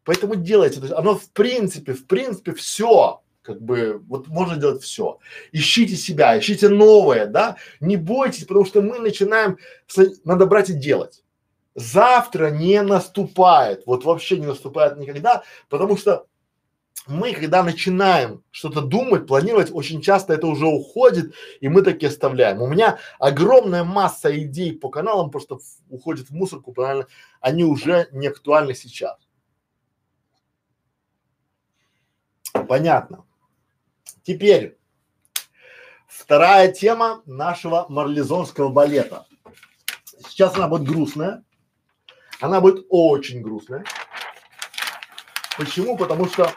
Поэтому 0.06 0.36
делайте, 0.36 0.80
то 0.80 0.86
есть 0.88 0.98
оно 0.98 1.16
в 1.16 1.30
принципе, 1.30 1.94
в 1.94 2.08
принципе 2.08 2.54
все, 2.54 3.22
как 3.42 3.62
бы, 3.62 4.02
вот 4.08 4.28
можно 4.28 4.58
делать 4.58 4.84
все. 4.84 5.20
Ищите 5.52 5.96
себя, 5.96 6.38
ищите 6.38 6.70
новое, 6.70 7.26
да, 7.26 7.58
не 7.80 7.98
бойтесь, 7.98 8.46
потому 8.46 8.66
что 8.66 8.82
мы 8.82 9.00
начинаем, 9.00 9.58
надо 10.24 10.46
брать 10.46 10.70
и 10.70 10.74
делать. 10.74 11.24
Завтра 11.76 12.50
не 12.50 12.82
наступает, 12.82 13.84
вот 13.86 14.04
вообще 14.04 14.38
не 14.38 14.46
наступает 14.46 14.98
никогда, 14.98 15.44
потому 15.70 15.98
что 15.98 16.28
мы, 17.08 17.34
когда 17.34 17.64
начинаем 17.64 18.44
что-то 18.52 18.82
думать, 18.82 19.26
планировать, 19.26 19.72
очень 19.72 20.02
часто 20.02 20.34
это 20.34 20.48
уже 20.48 20.66
уходит, 20.66 21.34
и 21.62 21.70
мы 21.70 21.82
таки 21.82 22.06
оставляем. 22.06 22.62
У 22.62 22.68
меня 22.68 23.00
огромная 23.18 23.84
масса 23.84 24.38
идей 24.38 24.78
по 24.78 24.90
каналам 24.90 25.32
просто 25.32 25.58
уходит 25.90 26.30
в 26.30 26.34
мусорку, 26.34 26.72
правильно, 26.72 27.08
они 27.40 27.64
уже 27.64 28.10
не 28.12 28.28
актуальны 28.28 28.76
сейчас. 28.76 29.18
Понятно. 32.68 33.26
Теперь 34.24 34.78
вторая 36.08 36.72
тема 36.72 37.22
нашего 37.26 37.86
марлезонского 37.90 38.70
балета. 38.70 39.26
Сейчас 40.28 40.56
она 40.56 40.68
будет 40.68 40.88
грустная. 40.88 41.44
Она 42.40 42.62
будет 42.62 42.86
очень 42.90 43.42
грустная. 43.42 43.84
Почему? 45.58 45.98
Потому 45.98 46.26
что 46.28 46.54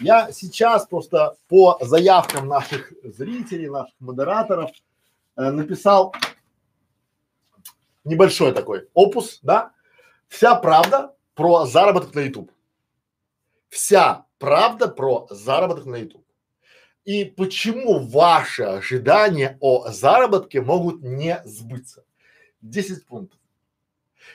я 0.00 0.30
сейчас 0.32 0.86
просто 0.86 1.36
по 1.48 1.78
заявкам 1.80 2.48
наших 2.48 2.92
зрителей, 3.02 3.68
наших 3.68 3.94
модераторов 4.00 4.70
э, 5.36 5.50
написал 5.50 6.14
небольшой 8.04 8.52
такой 8.52 8.88
опус, 8.94 9.40
да, 9.42 9.72
вся 10.28 10.54
правда 10.54 11.14
про 11.34 11.66
заработок 11.66 12.14
на 12.14 12.20
YouTube. 12.20 12.50
Вся 13.68 14.26
правда 14.38 14.88
про 14.88 15.26
заработок 15.30 15.86
на 15.86 15.96
YouTube. 15.96 16.24
И 17.04 17.24
почему 17.24 18.00
ваши 18.00 18.64
ожидания 18.64 19.58
о 19.60 19.90
заработке 19.90 20.60
могут 20.60 21.02
не 21.02 21.40
сбыться? 21.44 22.04
10 22.62 23.06
пунктов. 23.06 23.38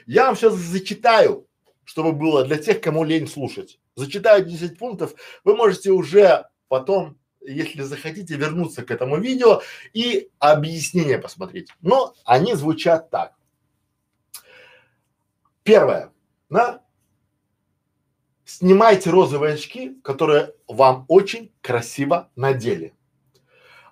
Я 0.05 0.25
вам 0.25 0.35
сейчас 0.35 0.53
зачитаю, 0.53 1.47
чтобы 1.83 2.13
было 2.13 2.45
для 2.45 2.57
тех, 2.57 2.79
кому 2.79 3.03
лень 3.03 3.27
слушать. 3.27 3.79
Зачитаю 3.95 4.45
10 4.45 4.77
пунктов. 4.77 5.15
Вы 5.43 5.55
можете 5.55 5.91
уже 5.91 6.45
потом, 6.69 7.17
если 7.41 7.81
захотите, 7.81 8.35
вернуться 8.35 8.83
к 8.83 8.91
этому 8.91 9.19
видео 9.19 9.61
и 9.93 10.29
объяснение 10.39 11.17
посмотреть. 11.17 11.69
Но 11.81 12.13
они 12.23 12.53
звучат 12.53 13.09
так. 13.09 13.33
Первое. 15.71 16.11
На 16.49 16.81
снимайте 18.43 19.09
розовые 19.09 19.53
очки, 19.53 20.01
которые 20.03 20.53
вам 20.67 21.05
очень 21.07 21.53
красиво 21.61 22.29
надели. 22.35 22.93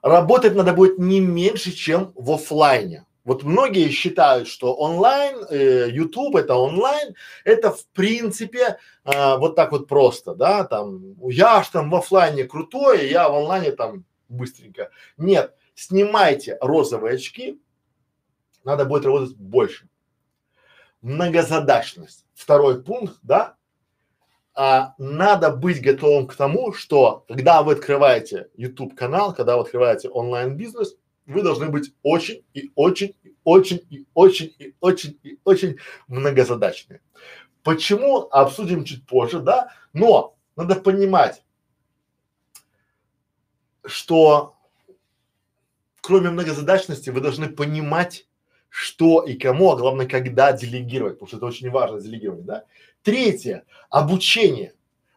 Работать 0.01 0.55
надо 0.55 0.73
будет 0.73 0.99
не 0.99 1.21
меньше, 1.21 1.71
чем 1.71 2.11
в 2.15 2.31
офлайне. 2.33 3.05
Вот 3.23 3.43
многие 3.43 3.91
считают, 3.91 4.49
что 4.49 4.75
онлайн, 4.75 5.37
э, 5.49 5.87
YouTube 5.89 6.35
это 6.35 6.55
онлайн, 6.55 7.15
это 7.45 7.71
в 7.71 7.85
принципе 7.93 8.77
э, 9.05 9.37
вот 9.37 9.55
так 9.55 9.71
вот 9.71 9.87
просто, 9.87 10.35
да, 10.35 10.65
там, 10.65 11.15
я 11.29 11.63
ж 11.63 11.69
там 11.69 11.89
в 11.89 11.95
офлайне 11.95 12.43
крутой, 12.43 13.09
я 13.09 13.29
в 13.29 13.35
онлайне 13.35 13.71
там 13.71 14.03
быстренько. 14.27 14.91
Нет, 15.15 15.55
снимайте 15.75 16.57
розовые 16.59 17.15
очки, 17.15 17.57
надо 18.65 18.83
будет 18.83 19.05
работать 19.05 19.37
больше 19.37 19.88
многозадачность. 21.01 22.25
Второй 22.33 22.83
пункт, 22.83 23.17
да, 23.21 23.55
а, 24.53 24.93
надо 24.97 25.51
быть 25.51 25.81
готовым 25.81 26.27
к 26.27 26.35
тому, 26.35 26.73
что 26.73 27.23
когда 27.27 27.63
вы 27.63 27.73
открываете 27.73 28.49
YouTube 28.55 28.95
канал, 28.95 29.33
когда 29.33 29.55
вы 29.55 29.63
открываете 29.63 30.09
онлайн 30.09 30.57
бизнес, 30.57 30.95
вы 31.25 31.43
должны 31.43 31.69
быть 31.69 31.93
очень 32.03 32.43
и 32.53 32.71
очень 32.75 33.15
и 33.23 33.35
очень 33.43 33.85
и 33.89 34.05
очень 34.13 34.55
и 34.57 34.75
очень 34.79 35.19
и 35.23 35.39
очень 35.43 35.77
многозадачными. 36.07 37.01
Почему 37.63 38.27
обсудим 38.31 38.83
чуть 38.83 39.05
позже, 39.05 39.39
да? 39.39 39.71
Но 39.93 40.35
надо 40.55 40.75
понимать, 40.75 41.43
что 43.85 44.55
кроме 46.01 46.31
многозадачности 46.31 47.11
вы 47.11 47.21
должны 47.21 47.47
понимать 47.49 48.27
что 48.69 49.21
и 49.23 49.33
кому, 49.33 49.71
а 49.71 49.75
главное, 49.75 50.07
когда 50.07 50.53
делегировать, 50.53 51.15
потому 51.15 51.27
что 51.27 51.37
это 51.37 51.45
очень 51.45 51.69
важно 51.69 51.99
делегировать, 51.99 52.45
да. 52.45 52.63
Третье, 53.03 53.63
обучение. 53.89 54.73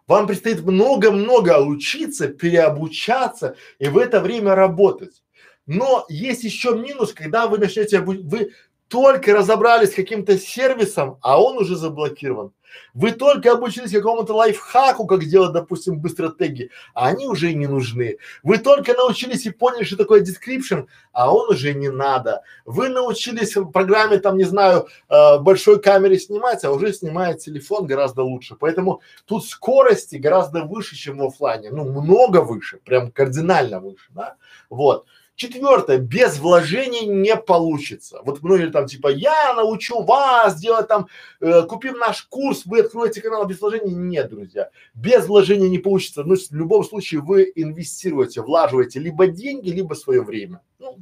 Вам 0.07 0.27
предстоит 0.27 0.61
много-много 0.63 1.61
учиться, 1.61 2.29
переобучаться 2.29 3.57
и 3.79 3.89
в 3.89 3.99
это 3.99 4.21
время 4.21 4.55
работать. 4.55 5.23
Но 5.67 6.05
есть 6.09 6.45
еще 6.45 6.77
минус, 6.77 7.13
когда 7.13 7.47
вы 7.47 7.59
начнете, 7.59 8.01
вы 8.01 8.53
только 8.89 9.33
разобрались 9.33 9.93
с 9.93 9.95
каким-то 9.95 10.39
сервисом, 10.39 11.19
а 11.23 11.41
он 11.43 11.57
уже 11.57 11.77
заблокирован. 11.77 12.53
Вы 12.95 13.13
только 13.13 13.53
обучились 13.53 13.93
какому-то 13.93 14.35
лайфхаку, 14.35 15.07
как 15.07 15.25
делать, 15.25 15.53
допустим, 15.53 15.99
быстро 15.99 16.29
теги, 16.29 16.71
а 16.95 17.09
они 17.09 17.27
уже 17.27 17.53
не 17.55 17.67
нужны. 17.67 18.19
Вы 18.43 18.59
только 18.59 18.95
научились 18.95 19.47
и 19.47 19.51
поняли, 19.51 19.85
что 19.85 19.97
такое 19.97 20.23
description, 20.23 20.87
а 21.13 21.33
он 21.33 21.51
уже 21.51 21.75
не 21.75 21.91
надо. 21.91 22.43
Вы 22.65 22.89
научились 22.89 23.57
в 23.57 23.71
программе, 23.71 24.19
там, 24.19 24.37
не 24.37 24.45
знаю, 24.45 24.89
э, 25.09 25.39
большой 25.39 25.81
камере 25.81 26.19
снимать, 26.19 26.65
а 26.65 26.73
уже 26.73 26.93
снимает 26.93 27.39
телефон 27.39 27.87
гораздо 27.87 28.23
лучше. 28.23 28.57
Поэтому 28.59 29.01
тут 29.27 29.47
скорости 29.47 30.17
гораздо 30.17 30.65
выше, 30.65 30.97
чем 30.97 31.19
в 31.19 31.25
офлайне. 31.25 31.71
Ну, 31.71 31.85
много 31.85 32.43
выше, 32.43 32.79
прям 32.85 33.11
кардинально 33.11 33.81
выше, 33.81 34.07
да. 34.11 34.37
Вот. 34.71 35.07
Четвертое, 35.35 35.99
без 35.99 36.39
вложений 36.39 37.07
не 37.07 37.35
получится. 37.37 38.21
Вот 38.25 38.43
многие 38.43 38.71
там 38.71 38.87
типа, 38.87 39.09
я 39.09 39.55
научу 39.55 40.03
вас 40.03 40.61
делать 40.61 40.89
там, 40.89 41.09
э, 41.41 41.63
купив 41.63 41.97
наш 41.97 42.23
курс, 42.25 42.67
вы 42.67 42.81
откроете 42.81 43.23
канал 43.23 43.47
без 43.47 43.61
вложений. 43.61 43.95
Нет, 43.95 44.29
друзья, 44.29 44.71
без 44.95 45.27
вложений 45.27 45.71
не 45.71 45.79
получится. 45.79 46.23
Ну, 46.23 46.37
в 46.37 46.53
любом 46.55 46.85
случае 46.85 47.23
вы 47.23 47.51
инвестируете, 47.55 48.43
влаживаете 48.43 49.01
либо 49.01 49.27
деньги, 49.27 49.71
либо 49.71 49.95
свое 49.95 50.23
время. 50.23 50.61
Ну, 50.79 50.99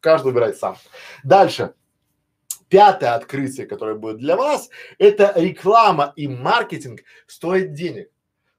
каждый 0.00 0.26
выбирает 0.26 0.56
сам. 0.56 0.76
Дальше. 1.24 1.74
Пятое 2.68 3.14
открытие, 3.14 3.66
которое 3.66 3.96
будет 3.96 4.18
для 4.18 4.36
вас, 4.36 4.68
это 4.98 5.32
реклама 5.36 6.12
и 6.16 6.28
маркетинг 6.28 7.00
стоит 7.26 7.72
денег. 7.72 8.10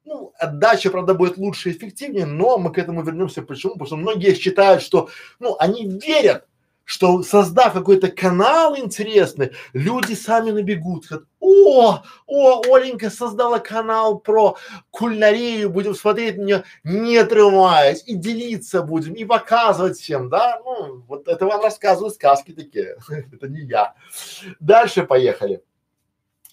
Ну, 0.09 0.33
отдача, 0.39 0.89
правда, 0.89 1.13
будет 1.13 1.37
лучше 1.37 1.69
и 1.69 1.73
эффективнее, 1.73 2.25
но 2.25 2.57
мы 2.57 2.73
к 2.73 2.79
этому 2.79 3.03
вернемся. 3.03 3.43
Почему? 3.43 3.73
Потому 3.73 3.85
что 3.85 3.95
многие 3.95 4.33
считают, 4.33 4.81
что, 4.81 5.07
ну, 5.37 5.55
они 5.59 5.87
верят, 5.87 6.47
что 6.83 7.21
создав 7.21 7.73
какой-то 7.73 8.09
канал 8.09 8.75
интересный, 8.75 9.51
люди 9.73 10.15
сами 10.15 10.49
набегут, 10.49 11.05
говорят, 11.05 11.27
о, 11.39 12.01
о, 12.25 12.75
Оленька 12.75 13.11
создала 13.11 13.59
канал 13.59 14.17
про 14.17 14.57
кулинарию, 14.89 15.69
будем 15.69 15.93
смотреть 15.93 16.37
на 16.37 16.41
нее, 16.41 16.63
не 16.83 17.17
отрываясь, 17.17 18.03
и 18.07 18.15
делиться 18.15 18.81
будем, 18.81 19.13
и 19.13 19.25
показывать 19.25 19.99
всем, 19.99 20.29
да, 20.29 20.59
ну, 20.65 21.03
вот 21.07 21.27
это 21.27 21.45
вам 21.45 21.61
рассказывают 21.61 22.15
сказки 22.15 22.51
такие, 22.53 22.97
это 23.31 23.47
не 23.47 23.61
я. 23.61 23.93
Дальше 24.59 25.03
поехали. 25.03 25.61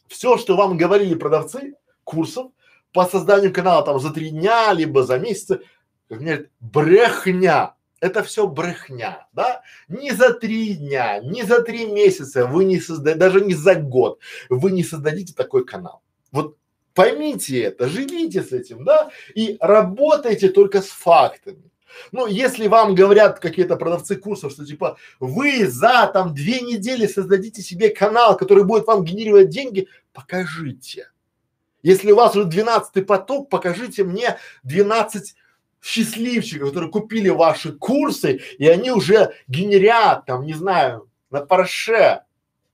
Все, 0.09 0.37
что 0.37 0.57
вам 0.57 0.77
говорили 0.77 1.15
продавцы 1.15 1.77
курсов, 2.05 2.51
по 2.97 3.05
созданию 3.05 3.53
канала 3.53 3.85
там 3.85 4.01
за 4.01 4.11
три 4.11 4.31
дня, 4.31 4.73
либо 4.73 5.03
за 5.03 5.19
месяц, 5.19 5.61
как 6.09 6.21
мне 6.21 6.31
говорят, 6.31 6.51
брехня. 6.61 7.75
это 8.01 8.23
все 8.23 8.47
брехня, 8.47 9.29
да? 9.35 9.61
Не 9.87 10.13
за 10.13 10.33
три 10.33 10.73
дня, 10.73 11.21
не 11.21 11.43
за 11.43 11.61
три 11.61 11.85
месяца 11.85 12.47
вы 12.47 12.65
не 12.65 12.81
создаете, 12.81 13.21
даже 13.21 13.43
не 13.43 13.53
за 13.53 13.75
год 13.75 14.19
вы 14.49 14.71
не 14.71 14.83
создадите 14.83 15.35
такой 15.35 15.67
канал. 15.67 16.01
Вот 16.33 16.57
поймите 16.95 17.61
это, 17.61 17.87
живите 17.87 18.43
с 18.43 18.53
этим, 18.53 18.83
да? 18.85 19.11
И 19.35 19.59
работайте 19.61 20.49
только 20.49 20.81
с 20.81 20.89
фактами. 20.89 21.71
Ну, 22.13 22.27
если 22.27 22.67
вам 22.67 22.95
говорят 22.95 23.41
какие-то 23.41 23.77
продавцы 23.77 24.17
курсов, 24.17 24.53
что 24.53 24.65
типа 24.65 24.97
вы 25.21 25.67
за 25.67 26.11
там 26.15 26.33
две 26.33 26.63
недели 26.63 27.07
создадите 27.07 27.61
себе 27.61 27.91
канал, 27.91 28.39
который 28.39 28.65
будет 28.65 28.87
вам 28.87 29.05
генерировать 29.05 29.51
деньги, 29.51 29.87
покажите. 30.15 31.11
Если 31.87 32.11
у 32.11 32.16
вас 32.16 32.34
уже 32.34 32.47
двенадцатый 32.47 33.05
поток, 33.05 33.49
покажите 33.49 34.03
мне 34.03 34.39
12 34.64 35.37
счастливчиков, 35.80 36.70
которые 36.70 36.91
купили 36.91 37.28
ваши 37.28 37.74
курсы, 37.74 38.41
и 38.59 38.66
они 38.66 38.91
уже 38.91 39.34
генерят 39.47 40.26
там, 40.26 40.45
не 40.45 40.55
знаю, 40.55 41.09
на 41.30 41.47
Порше, 41.47 42.24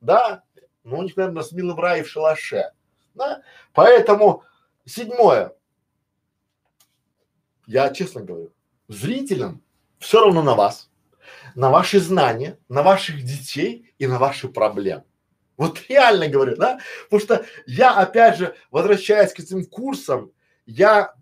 да? 0.01 0.45
Ну, 0.83 0.97
у 0.97 1.03
них, 1.03 1.15
наверное, 1.19 1.43
с 1.43 1.53
милым 1.53 1.79
рай 1.79 2.03
в 2.03 2.09
шалаше, 2.09 2.73
да? 3.13 3.43
Поэтому 3.75 4.45
седьмое. 4.87 5.53
Я 7.67 7.91
честно 7.91 8.23
говорю, 8.23 8.51
зрителям 8.89 9.63
все 9.99 10.25
равно 10.25 10.43
на 10.43 10.55
вас, 10.55 10.89
на 11.55 11.69
ваши 11.69 12.01
знания, 12.01 12.59
на 12.71 12.83
ваших 12.83 13.23
детей 13.23 13.93
и 13.99 14.07
на 14.07 14.19
ваши 14.19 14.49
проблемы. 14.49 15.05
Вот 15.63 15.81
реально 15.89 16.27
говорю, 16.27 16.57
да? 16.57 16.81
Потому 17.05 17.21
что 17.21 17.47
я, 17.67 17.95
опять 17.95 18.37
же, 18.37 18.57
возвращаясь 18.73 19.33
к 19.33 19.39
этим 19.39 19.65
курсам, 19.65 20.33
я 20.67 21.15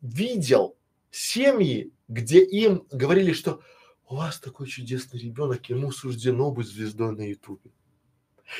видел 0.00 0.76
семьи, 1.10 1.90
где 2.06 2.44
им 2.44 2.86
говорили, 2.92 3.32
что 3.32 3.62
у 4.08 4.14
вас 4.14 4.38
такой 4.38 4.68
чудесный 4.68 5.18
ребенок, 5.18 5.68
ему 5.68 5.90
суждено 5.90 6.52
быть 6.52 6.68
звездой 6.68 7.16
на 7.16 7.22
ютубе. 7.22 7.72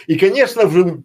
И, 0.09 0.19
конечно, 0.19 0.67
вы 0.67 1.05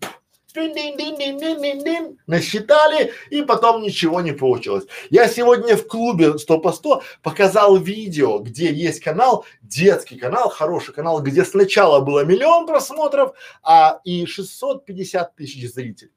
насчитали, 2.25 3.13
и 3.29 3.43
потом 3.43 3.81
ничего 3.81 4.21
не 4.21 4.31
получилось. 4.31 4.85
Я 5.09 5.27
сегодня 5.27 5.77
в 5.77 5.87
клубе 5.87 6.39
100 6.39 6.59
по 6.59 6.71
100 6.71 7.03
показал 7.21 7.77
видео, 7.77 8.39
где 8.39 8.73
есть 8.73 8.99
канал, 9.01 9.45
детский 9.61 10.17
канал, 10.17 10.49
хороший 10.49 10.93
канал, 10.93 11.21
где 11.21 11.45
сначала 11.45 11.99
было 11.99 12.25
миллион 12.25 12.65
просмотров, 12.65 13.35
а 13.61 13.99
и 14.03 14.25
650 14.25 15.35
тысяч 15.35 15.71
зрителей, 15.71 16.13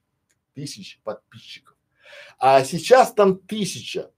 тысяч 0.54 0.98
подписчиков. 1.04 1.76
А 2.38 2.64
сейчас 2.64 3.12
там 3.12 3.38
тысяча 3.38 4.10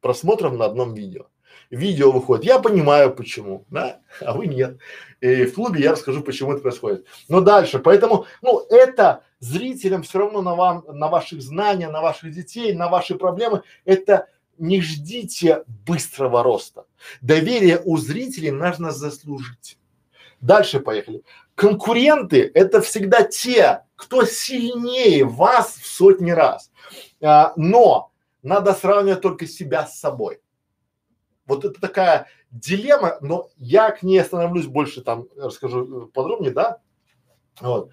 просмотров 0.00 0.52
на 0.52 0.66
одном 0.66 0.94
видео. 0.94 1.26
Видео 1.70 2.12
выходит. 2.12 2.44
Я 2.44 2.58
понимаю 2.58 3.14
почему, 3.14 3.64
да, 3.70 4.00
а 4.20 4.32
вы 4.32 4.46
нет. 4.46 4.78
И 5.20 5.44
в 5.44 5.54
клубе 5.54 5.82
я 5.82 5.92
расскажу, 5.92 6.22
почему 6.22 6.52
это 6.52 6.62
происходит. 6.62 7.06
Но 7.28 7.40
дальше, 7.40 7.78
поэтому, 7.78 8.26
ну, 8.42 8.60
это 8.70 9.22
зрителям 9.40 10.02
все 10.02 10.18
равно 10.18 10.42
на 10.42 10.54
вам, 10.54 10.84
на 10.86 11.08
ваших 11.08 11.42
знаниях, 11.42 11.90
на 11.90 12.00
ваших 12.00 12.32
детей, 12.32 12.72
на 12.72 12.88
ваши 12.88 13.14
проблемы, 13.16 13.62
это 13.84 14.28
не 14.58 14.80
ждите 14.80 15.64
быстрого 15.86 16.42
роста. 16.42 16.84
Доверие 17.20 17.80
у 17.84 17.96
зрителей 17.96 18.50
нужно 18.50 18.90
заслужить. 18.90 19.78
Дальше 20.40 20.80
поехали. 20.80 21.22
Конкуренты– 21.54 22.50
это 22.54 22.80
всегда 22.80 23.22
те, 23.22 23.82
кто 23.96 24.24
сильнее 24.24 25.24
вас 25.24 25.74
в 25.74 25.86
сотни 25.86 26.30
раз. 26.30 26.70
А, 27.22 27.52
но 27.56 28.12
надо 28.42 28.74
сравнивать 28.74 29.22
только 29.22 29.46
себя 29.46 29.86
с 29.86 29.98
собой. 29.98 30.40
Вот 31.46 31.64
это 31.64 31.80
такая 31.80 32.28
дилемма, 32.50 33.18
но 33.20 33.50
я 33.56 33.90
к 33.90 34.02
ней 34.02 34.18
остановлюсь 34.18 34.66
больше 34.66 35.02
там, 35.02 35.26
расскажу 35.36 36.04
э, 36.04 36.06
подробнее, 36.12 36.52
да? 36.52 36.78
Вот. 37.60 37.90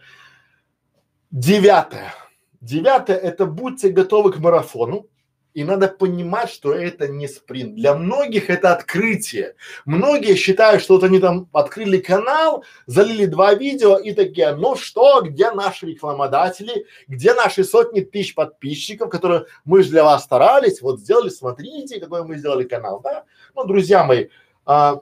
Девятое. 1.31 2.13
Девятое– 2.61 3.17
это 3.19 3.45
будьте 3.45 3.89
готовы 3.89 4.31
к 4.31 4.37
марафону, 4.37 5.07
и 5.53 5.63
надо 5.63 5.87
понимать, 5.87 6.49
что 6.49 6.73
это 6.73 7.07
не 7.07 7.27
спринт. 7.27 7.75
Для 7.75 7.95
многих 7.95 8.49
это 8.49 8.73
открытие. 8.73 9.55
Многие 9.85 10.35
считают, 10.35 10.81
что 10.81 10.95
вот 10.95 11.03
они 11.03 11.19
там 11.19 11.47
открыли 11.53 11.99
канал, 11.99 12.63
залили 12.87 13.25
два 13.25 13.53
видео 13.53 13.97
и 13.97 14.13
такие, 14.13 14.55
ну 14.55 14.75
что, 14.75 15.21
где 15.21 15.51
наши 15.51 15.85
рекламодатели, 15.85 16.85
где 17.07 17.33
наши 17.33 17.63
сотни 17.63 18.01
тысяч 18.01 18.33
подписчиков, 18.33 19.09
которые 19.09 19.45
мы 19.63 19.83
же 19.83 19.89
для 19.89 20.03
вас 20.03 20.23
старались, 20.23 20.81
вот 20.81 20.99
сделали, 20.99 21.29
смотрите, 21.29 21.99
какой 21.99 22.23
мы 22.23 22.37
сделали 22.37 22.63
канал, 22.63 22.99
да? 23.03 23.25
Ну, 23.55 23.65
друзья 23.65 24.03
мои, 24.03 24.29
а, 24.65 25.01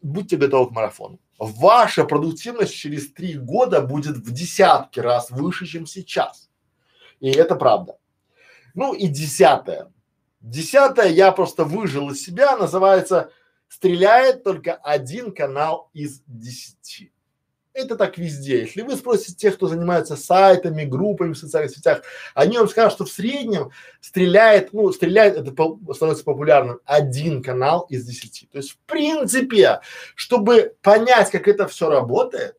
будьте 0.00 0.36
готовы 0.36 0.68
к 0.68 0.72
марафону. 0.72 1.18
Ваша 1.38 2.04
продуктивность 2.04 2.74
через 2.74 3.12
три 3.12 3.34
года 3.34 3.80
будет 3.80 4.16
в 4.16 4.32
десятки 4.32 5.00
раз 5.00 5.30
выше, 5.30 5.66
чем 5.66 5.86
сейчас. 5.86 6.48
И 7.18 7.30
это 7.30 7.56
правда. 7.56 7.96
Ну 8.74 8.92
и 8.92 9.06
десятое. 9.06 9.92
Десятое 10.40 11.08
я 11.08 11.32
просто 11.32 11.64
выжил 11.64 12.10
из 12.10 12.22
себя, 12.22 12.56
называется 12.56 13.30
«Стреляет 13.68 14.44
только 14.44 14.74
один 14.74 15.32
канал 15.32 15.90
из 15.94 16.20
десяти». 16.26 17.12
Это 17.72 17.96
так 17.96 18.18
везде. 18.18 18.60
Если 18.60 18.82
вы 18.82 18.94
спросите 18.94 19.34
тех, 19.34 19.56
кто 19.56 19.66
занимается 19.66 20.16
сайтами, 20.16 20.84
группами 20.84 21.32
в 21.32 21.38
социальных 21.38 21.74
сетях, 21.74 22.02
они 22.34 22.56
вам 22.56 22.68
скажут, 22.68 22.92
что 22.92 23.04
в 23.04 23.10
среднем 23.10 23.70
стреляет, 24.00 24.72
ну, 24.72 24.92
стреляет, 24.92 25.36
это 25.36 25.50
по, 25.50 25.80
становится 25.92 26.24
популярным, 26.24 26.78
один 26.84 27.42
канал 27.42 27.86
из 27.88 28.04
десяти. 28.04 28.46
То 28.46 28.58
есть, 28.58 28.72
в 28.72 28.78
принципе, 28.86 29.80
чтобы 30.14 30.76
понять, 30.82 31.32
как 31.32 31.48
это 31.48 31.66
все 31.66 31.88
работает, 31.88 32.56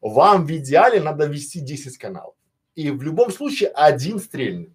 вам 0.00 0.46
в 0.46 0.50
идеале 0.50 1.02
надо 1.02 1.26
вести 1.26 1.60
10 1.60 1.98
каналов. 1.98 2.34
И 2.74 2.90
в 2.90 3.02
любом 3.02 3.30
случае 3.30 3.68
один 3.70 4.18
стрельнет. 4.18 4.70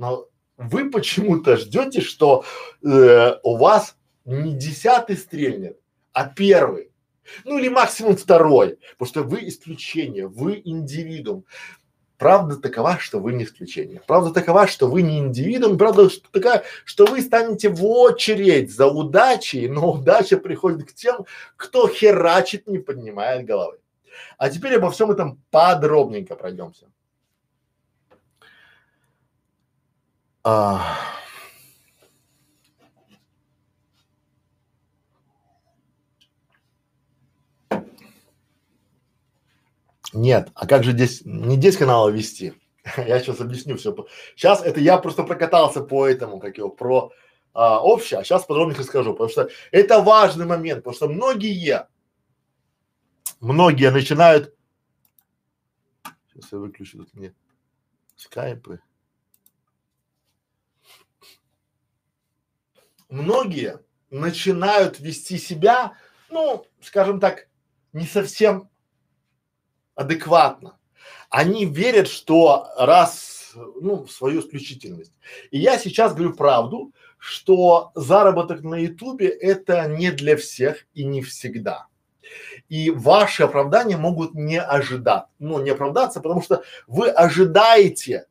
Но 0.00 0.28
вы 0.56 0.90
почему-то 0.90 1.58
ждете, 1.58 2.00
что 2.00 2.42
э, 2.82 3.34
у 3.42 3.56
вас 3.56 3.96
не 4.24 4.54
десятый 4.54 5.18
стрельнет, 5.18 5.78
а 6.14 6.24
первый. 6.24 6.90
Ну 7.44 7.58
или 7.58 7.68
максимум 7.68 8.16
второй, 8.16 8.78
потому 8.92 9.08
что 9.08 9.22
вы 9.22 9.46
исключение, 9.46 10.26
вы 10.26 10.62
индивидуум. 10.64 11.44
Правда 12.16 12.56
такова, 12.56 12.98
что 12.98 13.20
вы 13.20 13.34
не 13.34 13.44
исключение. 13.44 14.00
Правда 14.06 14.32
такова, 14.32 14.66
что 14.66 14.88
вы 14.88 15.02
не 15.02 15.18
индивидуум. 15.18 15.76
Правда 15.76 16.08
такая, 16.32 16.64
что 16.86 17.04
вы 17.04 17.20
станете 17.20 17.68
в 17.68 17.84
очередь 17.84 18.74
за 18.74 18.86
удачей, 18.86 19.68
но 19.68 19.92
удача 19.92 20.38
приходит 20.38 20.88
к 20.88 20.94
тем, 20.94 21.26
кто 21.56 21.86
херачит, 21.88 22.66
не 22.66 22.78
поднимает 22.78 23.44
головы. 23.44 23.78
А 24.38 24.48
теперь 24.48 24.76
обо 24.76 24.90
всем 24.90 25.10
этом 25.10 25.42
подробненько 25.50 26.36
пройдемся. 26.36 26.86
А... 30.42 30.96
Нет, 40.12 40.50
а 40.54 40.66
как 40.66 40.82
же 40.82 40.92
здесь, 40.92 41.22
не 41.24 41.56
здесь 41.56 41.76
канала 41.76 42.08
вести? 42.08 42.54
я 42.96 43.20
сейчас 43.20 43.40
объясню 43.40 43.76
все. 43.76 43.94
Сейчас 44.34 44.62
это 44.62 44.80
я 44.80 44.98
просто 44.98 45.22
прокатался 45.22 45.82
по 45.82 46.06
этому, 46.06 46.40
как 46.40 46.58
его, 46.58 46.68
про 46.68 47.12
а, 47.52 47.80
общее, 47.82 48.20
а 48.20 48.24
сейчас 48.24 48.44
подробнее 48.44 48.78
расскажу, 48.78 49.12
потому 49.12 49.28
что 49.28 49.48
это 49.70 50.00
важный 50.00 50.46
момент, 50.46 50.80
потому 50.84 50.96
что 50.96 51.08
многие, 51.08 51.88
многие 53.40 53.90
начинают, 53.90 54.54
сейчас 56.32 56.52
я 56.52 56.58
выключу 56.58 56.98
тут 56.98 57.14
мне 57.14 57.34
скайпы. 58.16 58.80
Многие 63.10 63.80
начинают 64.10 65.00
вести 65.00 65.38
себя, 65.38 65.92
ну, 66.30 66.66
скажем 66.80 67.20
так, 67.20 67.48
не 67.92 68.06
совсем 68.06 68.68
адекватно. 69.94 70.78
Они 71.28 71.64
верят, 71.64 72.08
что 72.08 72.68
раз, 72.76 73.52
ну, 73.54 74.04
в 74.04 74.10
свою 74.10 74.40
исключительность. 74.40 75.12
И 75.50 75.58
я 75.58 75.78
сейчас 75.78 76.14
говорю 76.14 76.34
правду, 76.34 76.92
что 77.18 77.92
заработок 77.94 78.62
на 78.62 78.76
ютубе 78.76 79.28
это 79.28 79.86
не 79.86 80.10
для 80.10 80.36
всех 80.36 80.86
и 80.94 81.04
не 81.04 81.22
всегда. 81.22 81.86
И 82.68 82.90
ваши 82.90 83.42
оправдания 83.42 83.96
могут 83.96 84.34
не 84.34 84.60
ожидать, 84.60 85.26
ну, 85.38 85.60
не 85.60 85.70
оправдаться, 85.70 86.20
потому 86.20 86.42
что 86.42 86.62
вы 86.86 87.08
ожидаете, 87.08 88.26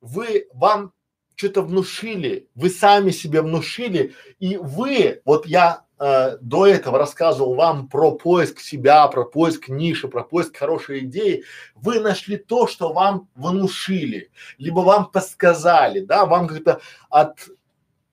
вы, 0.00 0.48
вам 0.52 0.92
что-то 1.36 1.62
внушили, 1.62 2.48
вы 2.54 2.70
сами 2.70 3.10
себе 3.10 3.42
внушили, 3.42 4.14
и 4.38 4.56
вы, 4.56 5.20
вот 5.24 5.46
я 5.46 5.84
э, 5.98 6.36
до 6.40 6.66
этого 6.66 6.98
рассказывал 6.98 7.54
вам 7.54 7.88
про 7.88 8.12
поиск 8.12 8.60
себя, 8.60 9.06
про 9.08 9.24
поиск 9.24 9.68
ниши, 9.68 10.08
про 10.08 10.22
поиск 10.22 10.56
хорошей 10.56 11.00
идеи, 11.00 11.44
вы 11.74 12.00
нашли 12.00 12.36
то, 12.36 12.66
что 12.66 12.92
вам 12.92 13.28
внушили, 13.34 14.30
либо 14.58 14.80
вам 14.80 15.10
подсказали, 15.10 16.00
да, 16.00 16.26
вам 16.26 16.48
как-то 16.48 16.80
от 17.10 17.38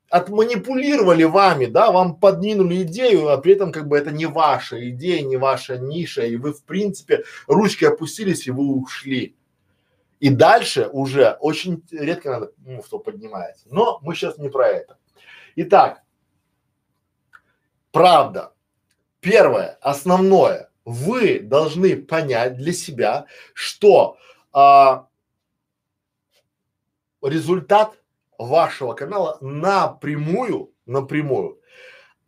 отманипулировали 0.09 1.23
вами, 1.23 1.67
да, 1.67 1.91
вам 1.91 2.15
подвинули 2.15 2.81
идею, 2.83 3.29
а 3.29 3.37
при 3.37 3.53
этом 3.53 3.71
как 3.71 3.87
бы 3.87 3.97
это 3.97 4.11
не 4.11 4.25
ваша 4.25 4.89
идея, 4.89 5.21
не 5.21 5.37
ваша 5.37 5.77
ниша, 5.77 6.23
и 6.25 6.35
вы 6.35 6.53
в 6.53 6.63
принципе 6.63 7.23
ручки 7.47 7.85
опустились 7.85 8.47
и 8.47 8.51
вы 8.51 8.73
ушли. 8.73 9.35
И 10.19 10.29
дальше 10.29 10.89
уже 10.91 11.37
очень 11.39 11.83
редко 11.91 12.31
надо, 12.31 12.51
ну, 12.57 12.83
что 12.83 12.99
поднимается. 12.99 13.67
Но 13.71 13.99
мы 14.01 14.15
сейчас 14.15 14.37
не 14.37 14.49
про 14.49 14.67
это. 14.67 14.97
Итак, 15.55 16.03
правда. 17.91 18.53
Первое, 19.21 19.77
основное, 19.81 20.69
вы 20.85 21.39
должны 21.39 21.97
понять 21.97 22.55
для 22.55 22.71
себя, 22.71 23.25
что 23.53 24.17
а, 24.53 25.07
результат 27.21 27.99
вашего 28.37 28.93
канала 28.93 29.37
напрямую, 29.41 30.73
напрямую 30.85 31.59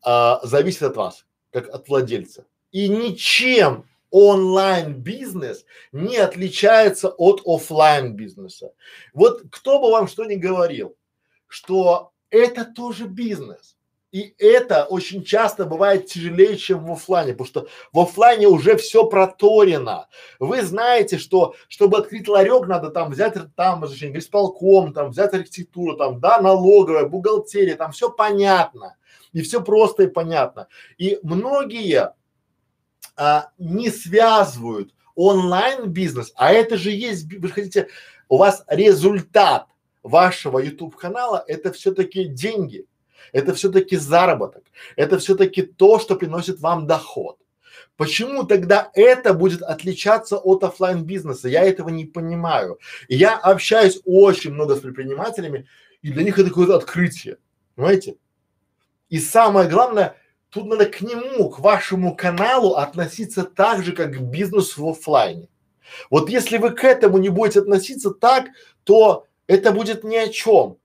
а, 0.04 0.42
зависит 0.44 0.84
от 0.84 0.98
вас, 0.98 1.26
как 1.52 1.70
от 1.70 1.88
владельца. 1.88 2.46
И 2.72 2.90
ничем 2.90 3.86
онлайн 4.12 4.94
бизнес 4.94 5.66
не 5.92 6.18
отличается 6.18 7.10
от 7.10 7.42
офлайн 7.46 8.14
бизнеса. 8.16 8.74
Вот 9.14 9.44
кто 9.52 9.80
бы 9.80 9.90
вам 9.90 10.08
что 10.08 10.26
ни 10.26 10.36
говорил, 10.36 10.96
что 11.48 12.12
это 12.30 12.66
тоже 12.66 13.06
бизнес. 13.06 13.78
И 14.12 14.36
это 14.40 14.84
очень 14.84 15.24
часто 15.24 15.64
бывает 15.64 16.08
тяжелее, 16.08 16.58
чем 16.58 16.86
в 16.86 16.92
офлайне, 16.92 17.32
потому 17.32 17.48
что 17.48 17.68
в 17.94 18.00
офлайне 18.02 18.46
уже 18.46 18.76
все 18.76 19.06
проторено. 19.06 20.10
Вы 20.38 20.64
знаете, 20.64 21.18
что 21.18 21.56
чтобы 21.70 22.00
открыть 22.00 22.28
ларек, 22.28 22.68
надо 22.68 22.90
там 22.90 23.12
взять 23.12 23.36
там 23.56 23.84
разрешение, 23.84 24.20
исполком, 24.20 24.94
там 24.94 25.12
взять 25.12 25.34
архитектуру, 25.34 25.96
там, 25.96 26.20
да, 26.20 26.42
налоговая, 26.42 27.06
бухгалтерия, 27.06 27.78
там 27.78 27.94
все 27.94 28.10
понятно. 28.10 28.98
И 29.32 29.42
все 29.42 29.64
просто 29.64 30.04
и 30.04 30.08
понятно. 30.08 30.68
И 30.98 31.18
многие 31.24 32.14
а, 33.22 33.52
не 33.60 33.92
связывают 33.92 34.96
онлайн 35.14 35.92
бизнес, 35.92 36.34
а 36.36 36.52
это 36.52 36.76
же 36.76 36.90
есть, 36.90 37.32
вы 37.32 37.50
хотите, 37.50 37.88
у 38.30 38.38
вас 38.38 38.64
результат 38.68 39.68
вашего 40.02 40.58
YouTube 40.58 40.96
канала 40.96 41.46
это 41.48 41.72
все-таки 41.72 42.26
деньги 42.26 42.88
это 43.32 43.54
все-таки 43.54 43.96
заработок, 43.96 44.64
это 44.96 45.20
все-таки 45.20 45.62
то, 45.62 46.00
что 46.00 46.16
приносит 46.16 46.62
вам 46.62 46.88
доход. 46.88 47.38
Почему 47.96 48.44
тогда 48.44 48.90
это 48.96 49.36
будет 49.36 49.62
отличаться 49.62 50.38
от 50.38 50.64
офлайн 50.64 51.04
бизнеса? 51.04 51.48
Я 51.48 51.64
этого 51.64 51.90
не 51.90 52.06
понимаю. 52.06 52.80
Я 53.08 53.38
общаюсь 53.38 54.02
очень 54.04 54.52
много 54.52 54.76
с 54.76 54.80
предпринимателями, 54.80 55.68
и 56.02 56.12
для 56.12 56.24
них 56.24 56.40
это 56.40 56.50
какое-то 56.50 56.76
открытие, 56.76 57.38
понимаете? 57.76 58.16
И 59.10 59.20
самое 59.20 59.70
главное, 59.70 60.16
тут 60.52 60.66
надо 60.66 60.86
к 60.86 61.02
нему, 61.02 61.50
к 61.50 61.60
вашему 61.60 62.16
каналу 62.16 62.76
относиться 62.76 63.44
так 63.44 63.84
же, 63.84 63.94
как 63.94 64.12
к 64.12 64.20
бизнесу 64.20 64.86
в 64.86 64.90
офлайне. 64.90 65.48
Вот 66.10 66.30
если 66.30 66.58
вы 66.58 66.72
к 66.72 66.84
этому 66.84 67.18
не 67.18 67.30
будете 67.30 67.62
относиться 67.62 68.12
так, 68.12 68.46
то 68.84 69.26
это 69.48 69.72
будет 69.72 70.04
ни 70.04 70.16
о 70.16 70.30
чем, 70.30 70.78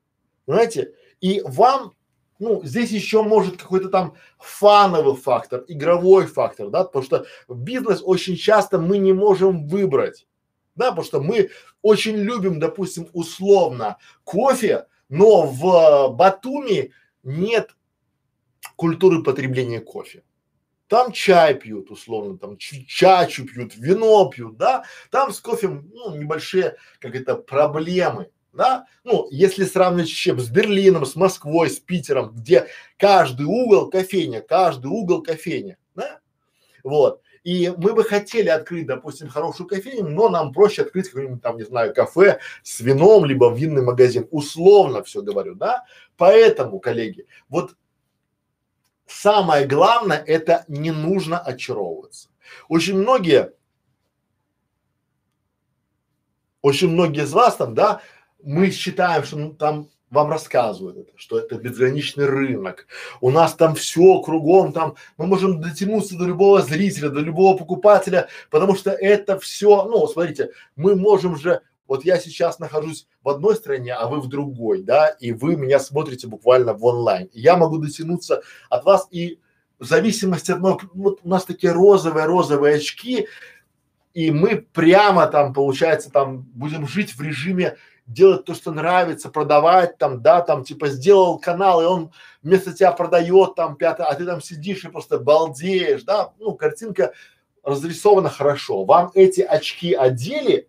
понимаете? 0.46 0.94
И 1.20 1.42
вам 1.44 1.92
ну, 2.38 2.62
здесь 2.64 2.90
еще 2.90 3.22
может 3.22 3.56
какой-то 3.56 3.88
там 3.88 4.14
фановый 4.38 5.16
фактор, 5.16 5.64
игровой 5.68 6.26
фактор, 6.26 6.68
да, 6.68 6.84
потому 6.84 7.04
что 7.04 7.26
бизнес 7.48 8.02
очень 8.04 8.36
часто 8.36 8.78
мы 8.78 8.98
не 8.98 9.12
можем 9.12 9.66
выбрать, 9.66 10.26
да, 10.74 10.90
потому 10.90 11.06
что 11.06 11.20
мы 11.20 11.50
очень 11.82 12.16
любим, 12.16 12.60
допустим, 12.60 13.08
условно 13.12 13.96
кофе, 14.24 14.86
но 15.08 15.42
в 15.46 16.14
Батуми 16.14 16.92
нет 17.22 17.75
культуры 18.74 19.22
потребления 19.22 19.80
кофе. 19.80 20.22
Там 20.88 21.12
чай 21.12 21.54
пьют, 21.54 21.90
условно, 21.90 22.38
там 22.38 22.56
чачу 22.58 23.44
пьют, 23.44 23.74
вино 23.76 24.28
пьют, 24.28 24.56
да, 24.56 24.84
там 25.10 25.32
с 25.32 25.40
кофе, 25.40 25.68
ну, 25.68 26.14
небольшие, 26.14 26.76
как 27.00 27.14
это, 27.14 27.34
проблемы 27.34 28.30
да, 28.56 28.86
ну, 29.04 29.28
если 29.30 29.64
сравнивать 29.64 30.08
чем 30.08 30.40
с 30.40 30.48
Берлином, 30.48 31.06
с 31.06 31.14
Москвой, 31.14 31.70
с 31.70 31.78
Питером, 31.78 32.30
где 32.30 32.66
каждый 32.98 33.46
угол 33.46 33.90
кофейня, 33.90 34.40
каждый 34.40 34.86
угол 34.86 35.22
кофейня, 35.22 35.76
да, 35.94 36.20
вот. 36.82 37.20
И 37.44 37.72
мы 37.76 37.92
бы 37.92 38.02
хотели 38.02 38.48
открыть, 38.48 38.86
допустим, 38.86 39.28
хорошую 39.28 39.68
кофейню, 39.68 40.08
но 40.08 40.28
нам 40.28 40.52
проще 40.52 40.82
открыть 40.82 41.08
какой-нибудь 41.08 41.42
там, 41.42 41.58
не 41.58 41.62
знаю, 41.62 41.94
кафе 41.94 42.40
с 42.64 42.80
вином, 42.80 43.24
либо 43.24 43.54
винный 43.54 43.82
магазин. 43.82 44.26
Условно 44.32 45.04
все 45.04 45.22
говорю, 45.22 45.54
да. 45.54 45.84
Поэтому, 46.16 46.80
коллеги, 46.80 47.26
вот 47.48 47.76
самое 49.06 49.66
главное 49.66 50.18
это 50.18 50.64
не 50.68 50.90
нужно 50.90 51.38
очаровываться. 51.38 52.28
Очень 52.68 52.98
многие, 52.98 53.52
очень 56.62 56.90
многие 56.90 57.24
из 57.24 57.32
вас 57.32 57.56
там, 57.56 57.74
да, 57.74 58.00
мы 58.42 58.70
считаем, 58.70 59.24
что 59.24 59.36
ну, 59.36 59.54
там 59.54 59.88
вам 60.10 60.30
рассказывают 60.30 60.98
это, 60.98 61.12
что 61.16 61.38
это 61.38 61.56
безграничный 61.56 62.26
рынок, 62.26 62.86
у 63.20 63.30
нас 63.30 63.54
там 63.54 63.74
все 63.74 64.20
кругом, 64.20 64.72
там 64.72 64.94
мы 65.16 65.26
можем 65.26 65.60
дотянуться 65.60 66.16
до 66.16 66.24
любого 66.24 66.62
зрителя, 66.62 67.08
до 67.08 67.20
любого 67.20 67.56
покупателя, 67.56 68.28
потому 68.50 68.76
что 68.76 68.90
это 68.90 69.38
все, 69.38 69.84
ну, 69.84 70.06
смотрите, 70.06 70.50
мы 70.76 70.94
можем 70.94 71.36
же, 71.36 71.60
вот 71.86 72.04
я 72.04 72.18
сейчас 72.18 72.58
нахожусь 72.58 73.06
в 73.22 73.28
одной 73.28 73.56
стране, 73.56 73.94
а 73.94 74.06
вы 74.06 74.20
в 74.20 74.28
другой, 74.28 74.82
да, 74.82 75.08
и 75.08 75.32
вы 75.32 75.56
меня 75.56 75.78
смотрите 75.78 76.26
буквально 76.26 76.74
в 76.74 76.84
онлайн, 76.84 77.28
я 77.32 77.56
могу 77.56 77.78
дотянуться 77.78 78.42
от 78.70 78.84
вас 78.84 79.06
и 79.10 79.40
в 79.78 79.84
зависимости 79.84 80.52
от, 80.52 80.60
ну, 80.60 80.78
вот 80.94 81.20
у 81.22 81.28
нас 81.28 81.44
такие 81.44 81.72
розовые, 81.72 82.26
розовые 82.26 82.76
очки, 82.76 83.28
и 84.14 84.30
мы 84.30 84.66
прямо 84.72 85.26
там, 85.26 85.52
получается, 85.52 86.10
там 86.10 86.42
будем 86.54 86.86
жить 86.86 87.14
в 87.14 87.20
режиме 87.20 87.76
делать 88.06 88.44
то, 88.44 88.54
что 88.54 88.72
нравится, 88.72 89.28
продавать 89.28 89.98
там, 89.98 90.22
да, 90.22 90.40
там 90.40 90.64
типа 90.64 90.88
сделал 90.88 91.38
канал, 91.38 91.82
и 91.82 91.86
он 91.86 92.12
вместо 92.42 92.72
тебя 92.72 92.92
продает 92.92 93.56
там 93.56 93.76
пятое, 93.76 94.06
а 94.06 94.14
ты 94.14 94.24
там 94.24 94.40
сидишь 94.40 94.84
и 94.84 94.88
просто 94.88 95.18
балдеешь, 95.18 96.04
да, 96.04 96.32
ну 96.38 96.54
картинка 96.54 97.12
разрисована 97.62 98.30
хорошо. 98.30 98.84
Вам 98.84 99.10
эти 99.14 99.40
очки 99.40 99.92
одели, 99.92 100.68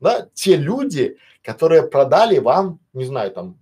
да, 0.00 0.28
те 0.34 0.56
люди, 0.56 1.18
которые 1.42 1.82
продали 1.82 2.38
вам, 2.38 2.80
не 2.92 3.04
знаю, 3.04 3.30
там 3.30 3.58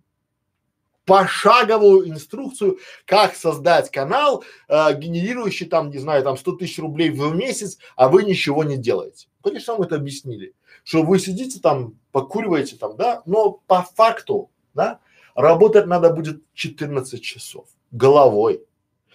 пошаговую 1.05 2.09
инструкцию, 2.09 2.79
как 3.05 3.37
создать 3.37 3.91
канал, 3.93 4.43
э, 4.69 4.93
генерирующий 4.99 5.67
там, 5.67 5.91
не 5.91 5.99
знаю, 5.99 6.25
там 6.25 6.37
100 6.37 6.53
тысяч 6.53 6.79
рублей 6.81 7.11
в 7.11 7.35
месяц, 7.35 7.79
а 7.95 8.09
вы 8.09 8.25
ничего 8.25 8.65
не 8.65 8.77
делаете. 8.77 9.29
Конечно, 9.43 9.75
вам 9.75 9.83
это 9.83 9.95
объяснили 9.97 10.53
что 10.87 11.03
вы 11.03 11.19
сидите 11.19 11.59
там, 11.59 11.99
покуриваете 12.13 12.77
там, 12.77 12.97
да, 12.97 13.23
но 13.27 13.61
по 13.67 13.83
факту, 13.83 14.51
да, 14.73 15.01
работать 15.35 15.87
надо 15.87 16.11
будет 16.11 16.43
14 16.55 17.21
часов 17.21 17.67
головой. 17.91 18.63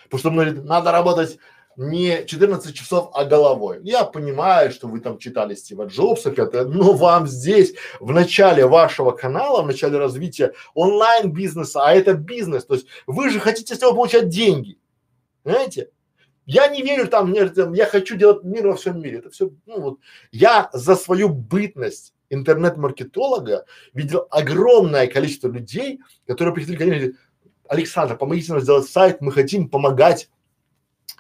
Потому 0.04 0.20
что 0.20 0.32
многие 0.32 0.62
надо 0.62 0.92
работать 0.92 1.38
не 1.82 2.26
14 2.26 2.76
часов, 2.76 3.10
а 3.14 3.26
головой. 3.26 3.80
Я 3.84 4.04
понимаю, 4.04 4.72
что 4.72 4.88
вы 4.88 5.00
там 5.00 5.18
читали 5.18 5.56
Стива 5.56 5.86
Джобса, 5.86 6.32
но 6.66 6.94
вам 6.94 7.28
здесь 7.28 7.74
в 8.00 8.12
начале 8.12 8.68
вашего 8.68 9.12
канала, 9.12 9.64
в 9.64 9.68
начале 9.68 9.98
развития 9.98 10.54
онлайн 10.76 11.32
бизнеса, 11.32 11.82
а 11.84 11.94
это 11.94 12.14
бизнес, 12.14 12.66
то 12.66 12.76
есть 12.76 12.88
вы 13.08 13.30
же 13.30 13.40
хотите 13.40 13.76
с 13.76 13.82
него 13.82 13.94
получать 13.94 14.30
деньги, 14.30 14.78
понимаете? 15.44 15.90
Я 16.46 16.68
не 16.68 16.82
верю 16.82 17.08
там, 17.08 17.30
мне, 17.30 17.50
я 17.76 17.86
хочу 17.86 18.16
делать 18.16 18.44
мир 18.44 18.68
во 18.68 18.76
всем 18.76 19.00
мире. 19.00 19.20
Это 19.20 19.30
все, 19.30 19.52
ну 19.68 19.80
вот, 19.80 20.00
я 20.32 20.70
за 20.74 20.96
свою 20.96 21.30
бытность 21.30 22.14
интернет-маркетолога 22.30 23.66
видел 23.94 24.28
огромное 24.30 25.08
количество 25.08 25.48
людей, 25.48 26.00
которые 26.28 26.54
приходили 26.54 26.78
ко 26.78 26.84
мне 26.84 26.94
и 26.94 26.96
говорили, 26.98 27.18
Александр, 27.68 28.18
помогите 28.18 28.52
нам 28.52 28.62
сделать 28.62 28.90
сайт, 28.90 29.22
мы 29.22 29.32
хотим 29.32 29.70
помогать 29.70 30.30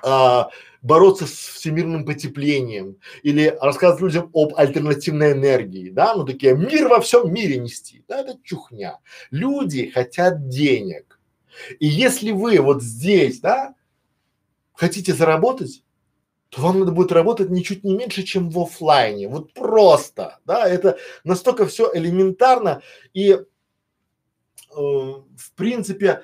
а, 0.03 0.49
бороться 0.81 1.27
с 1.27 1.31
всемирным 1.31 2.05
потеплением 2.05 2.97
или 3.23 3.55
рассказывать 3.61 4.01
людям 4.01 4.31
об 4.33 4.55
альтернативной 4.55 5.33
энергии, 5.33 5.89
да, 5.89 6.15
ну 6.15 6.25
такие 6.25 6.55
мир 6.55 6.87
во 6.87 6.99
всем 7.01 7.31
мире 7.33 7.57
нести, 7.57 8.03
да, 8.07 8.21
это 8.21 8.37
чухня. 8.43 8.99
Люди 9.29 9.89
хотят 9.89 10.47
денег. 10.47 11.19
И 11.79 11.87
если 11.87 12.31
вы 12.31 12.59
вот 12.59 12.81
здесь, 12.81 13.39
да, 13.39 13.75
хотите 14.73 15.13
заработать, 15.13 15.83
то 16.49 16.61
вам 16.61 16.79
надо 16.79 16.91
будет 16.91 17.11
работать 17.11 17.49
ничуть 17.49 17.83
не 17.83 17.95
меньше, 17.95 18.23
чем 18.23 18.49
в 18.49 18.59
офлайне. 18.59 19.27
Вот 19.29 19.53
просто, 19.53 20.39
да, 20.45 20.67
это 20.67 20.97
настолько 21.23 21.65
все 21.65 21.89
элементарно 21.93 22.81
и 23.13 23.31
э, 23.31 23.41
в 24.75 25.53
принципе 25.55 26.23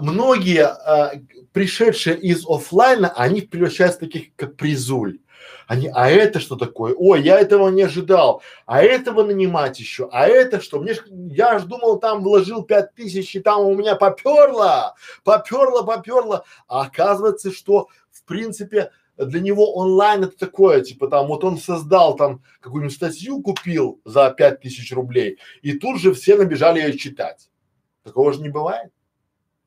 многие 0.00 0.66
э, 0.66 1.20
пришедшие 1.52 2.18
из 2.18 2.44
офлайна, 2.48 3.12
они 3.16 3.42
превращаются 3.42 3.98
в 3.98 4.00
таких 4.00 4.34
как 4.36 4.56
призуль. 4.56 5.18
Они, 5.66 5.90
а 5.92 6.10
это 6.10 6.40
что 6.40 6.56
такое? 6.56 6.94
Ой, 6.96 7.22
я 7.22 7.38
этого 7.38 7.68
не 7.68 7.82
ожидал. 7.82 8.42
А 8.64 8.82
этого 8.82 9.22
нанимать 9.22 9.78
еще? 9.78 10.08
А 10.10 10.26
это 10.26 10.62
что? 10.62 10.80
Мне 10.80 10.94
ж, 10.94 11.04
я 11.10 11.58
ж 11.58 11.64
думал, 11.64 11.98
там 11.98 12.22
вложил 12.22 12.62
пять 12.62 12.94
тысяч 12.94 13.36
и 13.36 13.40
там 13.40 13.60
у 13.66 13.74
меня 13.74 13.94
поперло, 13.94 14.94
поперло, 15.24 15.82
поперло. 15.82 16.44
А 16.68 16.82
оказывается, 16.82 17.52
что 17.52 17.88
в 18.10 18.24
принципе 18.24 18.90
для 19.18 19.40
него 19.40 19.74
онлайн 19.74 20.24
это 20.24 20.38
такое, 20.38 20.80
типа 20.80 21.08
там 21.08 21.26
вот 21.26 21.44
он 21.44 21.58
создал 21.58 22.16
там 22.16 22.42
какую-нибудь 22.60 22.94
статью, 22.94 23.42
купил 23.42 24.00
за 24.04 24.30
пять 24.30 24.60
тысяч 24.60 24.92
рублей, 24.92 25.38
и 25.60 25.72
тут 25.72 26.00
же 26.00 26.14
все 26.14 26.36
набежали 26.36 26.80
ее 26.80 26.96
читать. 26.96 27.50
Такого 28.04 28.32
же 28.32 28.40
не 28.40 28.48
бывает. 28.48 28.90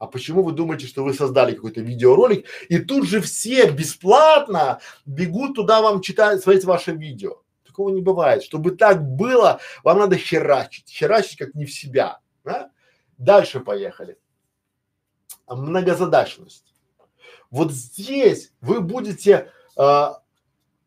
А 0.01 0.07
почему 0.07 0.41
вы 0.41 0.51
думаете, 0.51 0.87
что 0.87 1.03
вы 1.03 1.13
создали 1.13 1.53
какой-то 1.53 1.81
видеоролик, 1.81 2.47
и 2.69 2.79
тут 2.79 3.07
же 3.07 3.21
все 3.21 3.69
бесплатно 3.69 4.79
бегут 5.05 5.53
туда 5.53 5.79
вам 5.79 6.01
читать, 6.01 6.41
смотреть 6.41 6.65
ваше 6.65 6.93
видео? 6.93 7.43
Такого 7.63 7.91
не 7.91 8.01
бывает. 8.01 8.41
Чтобы 8.41 8.71
так 8.71 9.03
было, 9.03 9.59
вам 9.83 9.99
надо 9.99 10.17
херачить. 10.17 10.89
Херачить 10.89 11.37
как 11.37 11.53
не 11.53 11.65
в 11.65 11.71
себя. 11.71 12.17
Да? 12.43 12.71
Дальше 13.19 13.59
поехали. 13.59 14.17
Многозадачность. 15.47 16.73
Вот 17.51 17.71
здесь 17.71 18.53
вы 18.59 18.81
будете 18.81 19.51
э, 19.77 20.07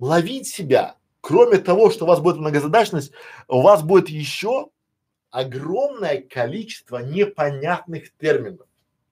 ловить 0.00 0.48
себя. 0.48 0.96
Кроме 1.20 1.58
того, 1.58 1.90
что 1.90 2.04
у 2.04 2.08
вас 2.08 2.18
будет 2.18 2.38
многозадачность, 2.38 3.12
у 3.46 3.62
вас 3.62 3.84
будет 3.84 4.08
еще 4.08 4.70
огромное 5.30 6.20
количество 6.20 6.98
непонятных 6.98 8.12
терминов 8.16 8.66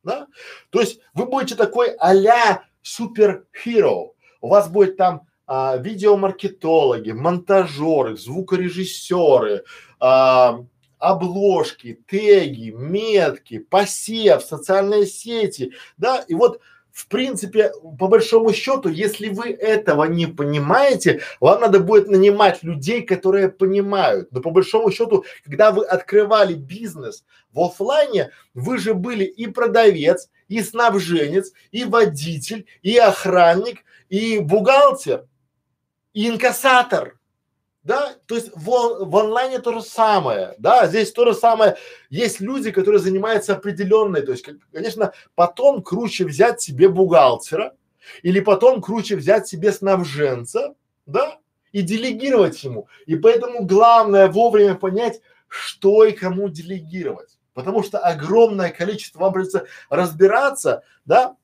да? 0.04 0.26
То 0.70 0.80
есть 0.80 1.00
вы 1.14 1.26
будете 1.26 1.54
такой 1.54 1.90
а-ля 1.98 2.64
суперхиро. 2.82 4.12
У 4.40 4.48
вас 4.48 4.68
будет 4.68 4.96
там 4.96 5.26
а, 5.46 5.76
видеомаркетологи, 5.76 7.12
монтажеры, 7.12 8.16
звукорежиссеры, 8.16 9.64
а, 10.00 10.64
обложки, 10.98 12.00
теги, 12.06 12.70
метки, 12.70 13.58
посев, 13.58 14.42
социальные 14.42 15.06
сети, 15.06 15.72
да, 15.96 16.24
и 16.28 16.34
вот 16.34 16.60
в 16.92 17.08
принципе, 17.08 17.72
по 17.98 18.06
большому 18.06 18.52
счету, 18.52 18.88
если 18.90 19.28
вы 19.28 19.50
этого 19.50 20.04
не 20.04 20.26
понимаете, 20.26 21.22
вам 21.40 21.62
надо 21.62 21.80
будет 21.80 22.08
нанимать 22.08 22.62
людей, 22.62 23.02
которые 23.02 23.48
понимают. 23.48 24.30
Но 24.30 24.40
по 24.40 24.50
большому 24.50 24.90
счету, 24.90 25.24
когда 25.44 25.72
вы 25.72 25.84
открывали 25.84 26.54
бизнес 26.54 27.24
в 27.52 27.60
офлайне, 27.60 28.30
вы 28.52 28.78
же 28.78 28.92
были 28.94 29.24
и 29.24 29.46
продавец, 29.46 30.28
и 30.48 30.60
снабженец, 30.62 31.52
и 31.70 31.84
водитель, 31.84 32.66
и 32.82 32.96
охранник, 32.98 33.84
и 34.10 34.38
бухгалтер, 34.38 35.26
и 36.12 36.28
инкассатор 36.28 37.18
да, 37.84 38.14
то 38.26 38.36
есть 38.36 38.50
в, 38.54 39.04
в 39.04 39.16
онлайне 39.16 39.58
то 39.58 39.72
же 39.72 39.82
самое, 39.82 40.54
да, 40.58 40.86
здесь 40.86 41.12
то 41.12 41.24
же 41.24 41.34
самое. 41.34 41.76
Есть 42.10 42.40
люди, 42.40 42.70
которые 42.70 43.00
занимаются 43.00 43.54
определенной, 43.54 44.22
то 44.22 44.32
есть, 44.32 44.46
конечно, 44.72 45.12
потом 45.34 45.82
круче 45.82 46.24
взять 46.24 46.60
себе 46.60 46.88
бухгалтера 46.88 47.74
или 48.22 48.40
потом 48.40 48.80
круче 48.80 49.16
взять 49.16 49.48
себе 49.48 49.72
снабженца, 49.72 50.74
да, 51.06 51.38
и 51.72 51.82
делегировать 51.82 52.62
ему. 52.62 52.88
И 53.06 53.16
поэтому 53.16 53.64
главное 53.64 54.28
вовремя 54.28 54.74
понять, 54.74 55.20
что 55.48 56.04
и 56.04 56.12
кому 56.12 56.48
делегировать. 56.48 57.38
Потому 57.54 57.82
что 57.82 57.98
огромное 57.98 58.70
количество, 58.70 59.20
вам 59.20 59.32
придется 59.32 59.66
разбираться, 59.90 60.82
да, 61.04 61.36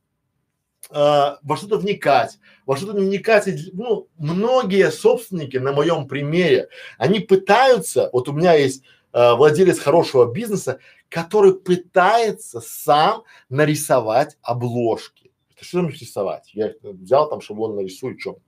э, 0.90 1.36
во 1.42 1.56
что-то 1.56 1.78
вникать, 1.78 2.38
во 2.66 2.76
что-то 2.76 2.94
вникать. 2.94 3.48
Ну, 3.72 4.08
многие 4.18 4.90
собственники 4.90 5.56
на 5.56 5.72
моем 5.72 6.06
примере, 6.06 6.68
они 6.98 7.20
пытаются, 7.20 8.10
вот 8.12 8.28
у 8.28 8.32
меня 8.32 8.54
есть 8.54 8.82
э, 9.12 9.34
владелец 9.34 9.78
хорошего 9.78 10.32
бизнеса, 10.32 10.78
который 11.08 11.54
пытается 11.54 12.60
сам 12.60 13.24
нарисовать 13.48 14.36
обложки. 14.42 15.30
Это 15.54 15.64
что 15.64 15.80
значит 15.80 16.02
рисовать? 16.02 16.50
Я 16.54 16.72
взял 16.82 17.28
там 17.28 17.40
шаблон, 17.40 17.76
нарисую, 17.76 18.18
что? 18.18 18.38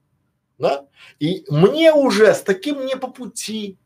Да? 0.57 0.85
И 1.19 1.43
мне 1.49 1.93
уже 1.93 2.33
с 2.33 2.41
таким 2.41 2.85
не 2.85 2.95
по 2.95 3.07
пути. 3.07 3.77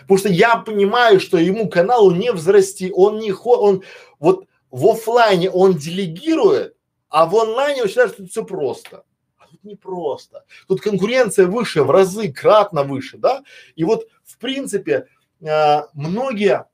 Потому 0.00 0.18
что 0.18 0.28
я 0.28 0.56
понимаю, 0.56 1.20
что 1.20 1.38
ему 1.38 1.68
каналу 1.68 2.10
не 2.10 2.32
взрасти, 2.32 2.90
он 2.92 3.18
не 3.18 3.30
хо, 3.30 3.56
он 3.56 3.82
вот 4.18 4.46
в 4.70 4.86
офлайне 4.88 5.50
он 5.50 5.74
делегирует, 5.74 6.75
а 7.08 7.26
в 7.26 7.36
онлайне 7.36 7.82
он 7.82 7.88
считает, 7.88 8.12
что 8.12 8.22
это 8.22 8.30
все 8.30 8.44
просто. 8.44 9.04
А 9.38 9.46
тут 9.46 9.62
не 9.64 9.76
просто. 9.76 10.44
Тут 10.68 10.80
конкуренция 10.80 11.46
выше, 11.46 11.82
в 11.82 11.90
разы, 11.90 12.32
кратно 12.32 12.82
выше, 12.82 13.18
да? 13.18 13.42
И 13.74 13.84
вот, 13.84 14.08
в 14.24 14.38
принципе, 14.38 15.06
э, 15.40 15.82
многие, 15.94 16.66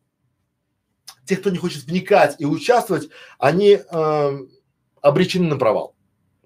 те, 1.26 1.36
кто 1.36 1.50
не 1.50 1.58
хочет 1.58 1.84
вникать 1.84 2.36
и 2.38 2.46
участвовать, 2.46 3.08
они 3.38 3.78
э, 3.78 4.38
обречены 5.00 5.48
на 5.48 5.58
провал. 5.58 5.94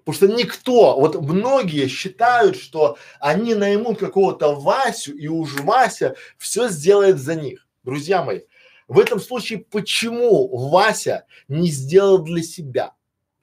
Потому 0.07 0.15
что 0.15 0.27
никто, 0.37 0.97
вот 0.97 1.19
многие 1.21 1.87
считают, 1.87 2.55
что 2.55 2.97
они 3.19 3.55
наймут 3.55 3.99
какого-то 3.99 4.55
Васю, 4.55 5.13
и 5.13 5.27
уж 5.27 5.59
Вася 5.59 6.15
все 6.37 6.69
сделает 6.69 7.19
за 7.19 7.35
них. 7.35 7.67
Друзья 7.83 8.23
мои, 8.23 8.41
в 8.87 8.99
этом 8.99 9.19
случае 9.19 9.59
почему 9.59 10.69
Вася 10.69 11.25
не 11.49 11.69
сделал 11.69 12.19
для 12.19 12.41
себя? 12.41 12.93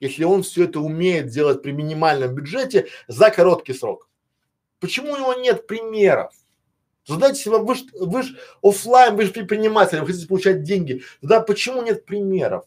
Если 0.05 0.23
он 0.23 0.43
все 0.43 0.65
это 0.65 0.79
умеет 0.79 1.27
делать 1.27 1.61
при 1.61 1.71
минимальном 1.71 2.33
бюджете 2.33 2.87
за 3.07 3.29
короткий 3.29 3.73
срок? 3.73 4.09
Почему 4.79 5.13
у 5.13 5.17
него 5.17 5.33
нет 5.33 5.67
примеров? 5.67 6.33
Задайте 7.07 7.41
себе, 7.41 7.57
вы 7.59 7.75
же 7.75 7.85
вы 7.93 8.23
ж 8.23 8.35
офлайн, 8.61 9.15
вы 9.15 9.25
же 9.25 9.31
предприниматель, 9.31 9.99
вы 9.99 10.07
хотите 10.07 10.27
получать 10.27 10.63
деньги. 10.63 11.03
Тогда 11.21 11.39
почему 11.41 11.81
нет 11.83 12.05
примеров? 12.05 12.65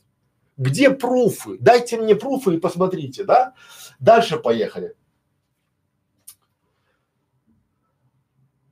Где 0.57 0.91
пруфы? 0.91 1.57
Дайте 1.59 1.97
мне 1.97 2.15
пруфы 2.15 2.55
и 2.55 2.61
посмотрите, 2.61 3.25
да? 3.25 3.55
Дальше 3.99 4.39
поехали. 4.39 4.95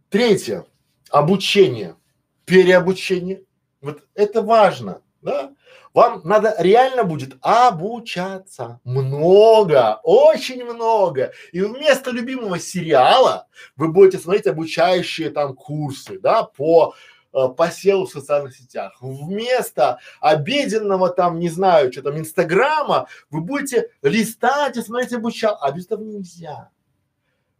Третье. 0.09 0.67
Обучение. 1.11 1.97
Переобучение. 2.45 3.43
Вот 3.81 4.03
это 4.15 4.43
важно, 4.43 5.03
да? 5.21 5.53
Вам 5.97 6.21
надо 6.25 6.55
реально 6.59 7.05
будет 7.05 7.39
обучаться 7.41 8.81
много, 8.85 9.99
очень 10.03 10.63
много. 10.63 11.33
И 11.53 11.63
вместо 11.63 12.11
любимого 12.11 12.59
сериала 12.59 13.47
вы 13.77 13.91
будете 13.91 14.19
смотреть 14.19 14.47
обучающие 14.47 15.31
там 15.31 15.55
курсы, 15.55 16.21
да, 16.21 16.43
по 16.43 16.95
э, 17.33 17.39
в 17.39 18.07
социальных 18.09 18.55
сетях. 18.55 18.99
Вместо 19.01 19.99
обеденного 20.21 21.09
там, 21.09 21.39
не 21.39 21.49
знаю, 21.49 21.91
что 21.91 22.03
там, 22.03 22.19
инстаграма, 22.19 23.09
вы 23.31 23.41
будете 23.41 23.89
листать 24.03 24.77
и 24.77 24.83
смотреть 24.83 25.15
обучал. 25.15 25.57
А 25.63 25.73
без 25.73 25.87
этого 25.87 26.03
нельзя. 26.03 26.69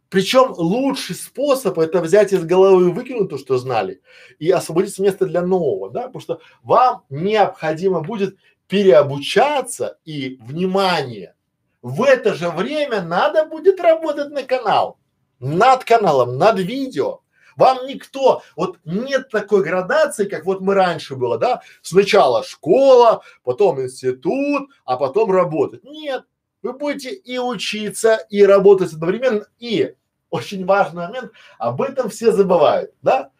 Причем 0.09 0.53
лучший 0.55 1.15
способ 1.15 1.79
это 1.79 2.01
взять 2.01 2.31
из 2.31 2.45
головы 2.45 2.89
и 2.89 2.93
выкинуть 2.93 3.29
то, 3.29 3.37
что 3.37 3.57
знали, 3.57 4.01
и 4.39 4.49
освободить 4.49 4.97
место 4.99 5.25
для 5.25 5.41
нового, 5.41 5.89
да, 5.89 6.03
потому 6.03 6.21
что 6.21 6.39
вам 6.63 7.03
необходимо 7.09 8.01
будет 8.01 8.37
переобучаться 8.67 9.97
и, 10.05 10.37
внимание, 10.41 11.35
в 11.81 12.03
это 12.03 12.33
же 12.33 12.49
время 12.49 13.01
надо 13.01 13.45
будет 13.45 13.79
работать 13.79 14.29
на 14.31 14.43
канал, 14.43 14.97
над 15.39 15.83
каналом, 15.83 16.37
над 16.37 16.59
видео. 16.59 17.21
Вам 17.55 17.87
никто, 17.87 18.43
вот 18.55 18.77
нет 18.85 19.29
такой 19.29 19.63
градации, 19.63 20.25
как 20.25 20.45
вот 20.45 20.61
мы 20.61 20.75
раньше 20.75 21.15
было, 21.15 21.39
да, 21.39 21.61
сначала 21.81 22.43
школа, 22.43 23.23
потом 23.43 23.81
институт, 23.81 24.69
а 24.85 24.95
потом 24.95 25.31
работать. 25.31 25.83
Нет, 25.83 26.23
вы 26.67 26.73
будете 26.73 27.13
и 27.13 27.37
учиться, 27.37 28.25
и 28.29 28.43
работать 28.43 28.91
одновременно, 28.91 29.45
и 29.57 29.93
очень 30.29 30.65
важный 30.65 31.07
момент, 31.07 31.31
об 31.57 31.81
этом 31.81 32.09
все 32.09 32.33
забывают, 32.33 32.91
да? 33.01 33.31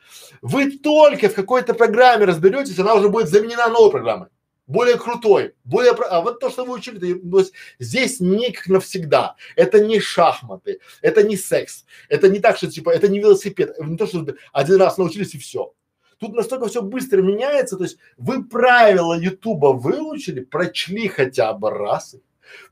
Вы 0.41 0.77
только 0.77 1.27
в 1.27 1.33
какой-то 1.33 1.73
программе 1.73 2.23
разберетесь, 2.23 2.79
она 2.79 2.93
уже 2.93 3.09
будет 3.09 3.27
заменена 3.27 3.67
новой 3.67 3.91
программой, 3.91 4.29
более 4.65 4.97
крутой, 4.97 5.55
более, 5.65 5.91
а 5.91 6.21
вот 6.21 6.39
то, 6.39 6.49
что 6.49 6.63
вы 6.63 6.75
учили, 6.75 7.15
то 7.15 7.39
есть 7.39 7.51
здесь 7.79 8.21
не 8.21 8.51
как 8.51 8.67
навсегда, 8.67 9.35
это 9.57 9.81
не 9.81 9.99
шахматы, 9.99 10.79
это 11.01 11.21
не 11.23 11.35
секс, 11.35 11.83
это 12.07 12.29
не 12.29 12.39
так, 12.39 12.55
что 12.55 12.71
типа, 12.71 12.91
это 12.91 13.09
не 13.09 13.19
велосипед, 13.19 13.77
не 13.79 13.97
то, 13.97 14.07
что 14.07 14.25
один 14.53 14.77
раз 14.77 14.97
научились 14.97 15.35
и 15.35 15.37
все. 15.37 15.73
Тут 16.17 16.33
настолько 16.33 16.67
все 16.67 16.81
быстро 16.81 17.21
меняется, 17.21 17.75
то 17.75 17.83
есть 17.83 17.97
вы 18.15 18.45
правила 18.45 19.19
Ютуба 19.19 19.67
выучили, 19.73 20.39
прочли 20.39 21.09
хотя 21.09 21.51
бы 21.51 21.69
раз, 21.69 22.15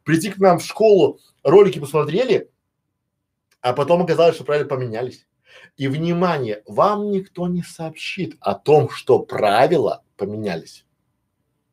прийти 0.03 0.32
к 0.32 0.38
нам 0.38 0.59
в 0.59 0.65
школу, 0.65 1.19
ролики 1.43 1.80
посмотрели, 1.80 2.49
а 3.61 3.73
потом 3.73 4.03
оказалось, 4.03 4.36
что 4.36 4.43
правила 4.43 4.67
поменялись. 4.67 5.28
И 5.78 5.88
внимание, 5.88 6.61
вам 6.65 7.11
никто 7.11 7.47
не 7.47 7.63
сообщит 7.63 8.38
о 8.39 8.53
том, 8.53 8.89
что 8.89 9.19
правила 9.19 10.03
поменялись. 10.17 10.86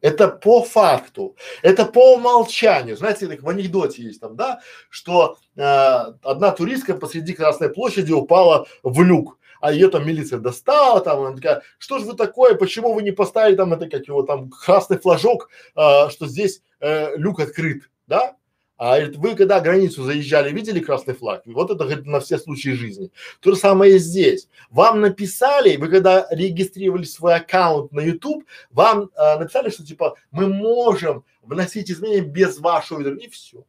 Это 0.00 0.28
по 0.28 0.62
факту, 0.62 1.36
это 1.62 1.86
по 1.86 2.14
умолчанию. 2.14 2.96
Знаете, 2.96 3.28
как 3.28 3.42
в 3.42 3.48
анекдоте 3.48 4.02
есть 4.02 4.20
там, 4.20 4.34
да, 4.34 4.60
что 4.90 5.38
э, 5.54 5.62
одна 5.62 6.50
туристка 6.50 6.94
посреди 6.94 7.32
Красной 7.34 7.68
площади 7.68 8.10
упала 8.10 8.66
в 8.82 9.00
люк, 9.02 9.38
а 9.60 9.72
ее 9.72 9.88
там 9.88 10.04
милиция 10.04 10.40
достала, 10.40 11.00
там 11.00 11.20
она 11.20 11.36
такая, 11.36 11.62
что 11.78 12.00
же 12.00 12.06
вы 12.06 12.14
такое, 12.14 12.56
почему 12.56 12.92
вы 12.92 13.02
не 13.02 13.12
поставили 13.12 13.54
там 13.54 13.72
это 13.72 13.88
как 13.88 14.08
его 14.08 14.24
там 14.24 14.50
красный 14.50 14.98
флажок, 14.98 15.50
э, 15.76 16.10
что 16.10 16.26
здесь 16.26 16.62
э, 16.80 17.16
люк 17.16 17.38
открыт, 17.38 17.88
да? 18.12 18.36
А 18.76 18.98
вы 19.16 19.34
когда 19.36 19.60
границу 19.60 20.02
заезжали, 20.02 20.52
видели 20.52 20.80
красный 20.80 21.14
флаг? 21.14 21.42
Вот 21.46 21.70
это 21.70 21.84
говорит 21.84 22.04
на 22.04 22.20
все 22.20 22.36
случаи 22.36 22.70
жизни. 22.70 23.10
То 23.40 23.52
же 23.52 23.56
самое 23.56 23.94
и 23.94 23.98
здесь. 23.98 24.48
Вам 24.70 25.00
написали, 25.00 25.76
вы 25.76 25.88
когда 25.88 26.26
регистрировали 26.30 27.04
свой 27.04 27.36
аккаунт 27.36 27.92
на 27.92 28.00
YouTube, 28.00 28.44
вам 28.70 29.04
э, 29.04 29.38
написали, 29.38 29.70
что 29.70 29.86
типа 29.86 30.16
мы 30.30 30.48
можем 30.48 31.24
вносить 31.42 31.90
изменения 31.90 32.20
без 32.20 32.58
вашего 32.58 33.00
и 33.08 33.28
все. 33.28 33.64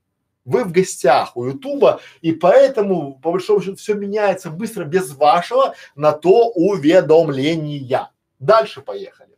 Вы 0.46 0.66
в 0.66 0.74
гостях 0.74 1.38
у 1.38 1.46
Ютуба, 1.46 2.02
и 2.22 2.34
поэтому, 2.34 3.18
по 3.24 3.32
большому 3.32 3.62
счету, 3.62 3.78
все 3.78 3.94
меняется 3.94 4.50
быстро, 4.50 4.84
без 4.84 5.14
вашего 5.14 5.74
на 5.96 6.12
то 6.12 6.50
уведомления. 6.50 8.12
Дальше 8.40 8.82
поехали. 8.82 9.33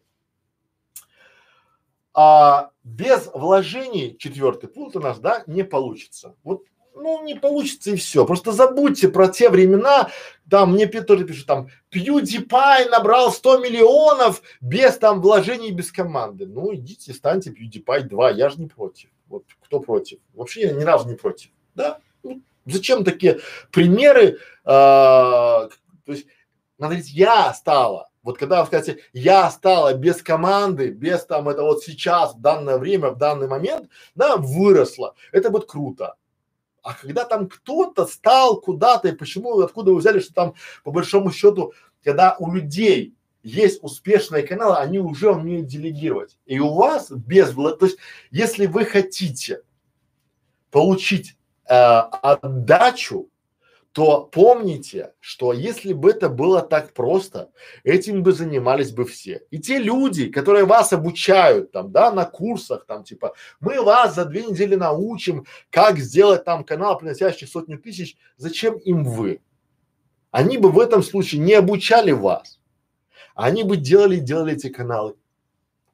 А 2.17 2.71
без 2.83 3.29
вложений, 3.33 4.15
четвертый 4.17 4.69
пункт 4.69 4.95
у 4.95 5.01
нас, 5.01 5.19
да, 5.19 5.43
не 5.47 5.63
получится. 5.63 6.35
Вот 6.43 6.63
ну, 6.95 7.21
не 7.23 7.35
получится 7.35 7.91
и 7.91 7.97
все. 7.97 8.25
Просто 8.25 8.53
забудьте 8.53 9.09
про 9.09 9.27
те 9.27 9.49
времена, 9.49 10.09
там 10.49 10.73
мне 10.73 10.87
тоже 10.87 11.25
пишут, 11.25 11.45
там, 11.45 11.67
PewDiePie 11.93 12.89
набрал 12.89 13.31
100 13.31 13.59
миллионов 13.59 14.41
без 14.61 14.97
там 14.97 15.21
вложений, 15.21 15.71
без 15.71 15.91
команды. 15.91 16.47
Ну, 16.47 16.73
идите, 16.73 17.13
станьте 17.13 17.51
PewDiePie 17.51 18.03
2, 18.03 18.31
я 18.31 18.49
же 18.49 18.59
не 18.61 18.67
против. 18.67 19.09
Вот 19.27 19.43
кто 19.61 19.79
против? 19.81 20.19
Вообще 20.33 20.61
я 20.61 20.71
ни 20.71 20.83
разу 20.83 21.09
не 21.09 21.15
против. 21.15 21.49
Да? 21.75 21.99
Ну, 22.23 22.41
зачем 22.65 23.03
такие 23.03 23.39
примеры? 23.71 24.39
А, 24.63 25.67
то 26.05 26.11
есть, 26.13 26.27
смотрите, 26.77 27.11
я 27.11 27.53
стала 27.53 28.09
вот 28.25 28.39
когда 28.39 28.61
вы 28.61 28.67
скажете, 28.67 28.99
я 29.13 29.49
стала 29.51 29.93
без 29.93 30.23
команды, 30.23 30.89
без 30.89 31.23
там 31.25 31.47
это 31.47 31.61
вот 31.61 31.83
сейчас, 31.83 32.33
в 32.33 32.41
данное 32.41 32.79
время, 32.79 33.11
в 33.11 33.17
данный 33.17 33.47
момент, 33.47 33.87
да, 34.15 34.35
выросла, 34.35 35.13
это 35.31 35.51
будет 35.51 35.67
круто. 35.67 36.15
А 36.81 36.95
когда 36.95 37.23
там 37.23 37.47
кто-то 37.47 38.07
стал 38.07 38.59
куда-то, 38.59 39.09
и 39.09 39.15
почему, 39.15 39.59
откуда 39.59 39.91
вы 39.91 39.99
взяли, 39.99 40.19
что 40.19 40.33
там 40.33 40.55
по 40.83 40.89
большому 40.91 41.31
счету, 41.31 41.73
когда 42.03 42.35
у 42.39 42.51
людей 42.51 43.15
есть 43.43 43.83
успешные 43.83 44.41
каналы, 44.41 44.77
они 44.77 44.97
уже 44.97 45.29
умеют 45.29 45.67
делегировать. 45.67 46.39
И 46.47 46.59
у 46.59 46.73
вас 46.73 47.11
без, 47.11 47.51
то 47.53 47.77
есть, 47.81 47.97
если 48.31 48.65
вы 48.65 48.85
хотите 48.85 49.61
получить 50.71 51.37
э, 51.69 51.73
отдачу, 51.73 53.29
то 53.95 54.25
помните, 54.29 55.13
что 55.21 55.53
если 55.53 55.93
бы 55.93 56.09
это 56.09 56.27
было 56.27 56.61
так 56.61 56.91
просто, 56.91 57.49
этим 57.85 58.23
бы 58.23 58.33
занимались 58.33 58.91
бы 58.91 59.05
все. 59.05 59.43
И 59.51 59.57
те 59.57 59.77
люди, 59.77 60.27
которые 60.27 60.65
вас 60.65 60.91
обучают 60.91 61.71
там, 61.71 61.93
да, 61.93 62.11
на 62.11 62.25
курсах, 62.25 62.85
там, 62.85 63.05
типа, 63.05 63.35
мы 63.61 63.81
вас 63.81 64.15
за 64.15 64.25
две 64.25 64.47
недели 64.47 64.75
научим, 64.75 65.45
как 65.69 65.97
сделать 65.99 66.43
там 66.43 66.65
канал, 66.65 66.97
приносящий 66.97 67.47
сотни 67.47 67.77
тысяч, 67.77 68.17
зачем 68.35 68.77
им 68.79 69.05
вы? 69.05 69.39
Они 70.29 70.57
бы 70.57 70.71
в 70.71 70.79
этом 70.81 71.01
случае 71.01 71.39
не 71.39 71.53
обучали 71.53 72.11
вас. 72.11 72.59
Они 73.33 73.63
бы 73.63 73.77
делали, 73.77 74.17
делали 74.17 74.55
эти 74.55 74.67
каналы, 74.67 75.15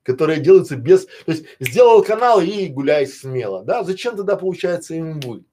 которые 0.01 0.39
делаются 0.39 0.75
без, 0.75 1.05
то 1.05 1.33
есть 1.33 1.45
сделал 1.59 2.03
канал 2.03 2.41
и 2.41 2.65
гуляй 2.65 3.05
смело, 3.05 3.63
да? 3.63 3.83
Зачем 3.83 4.17
тогда 4.17 4.37
получается 4.37 4.95
им 4.95 5.19
вы? 5.19 5.45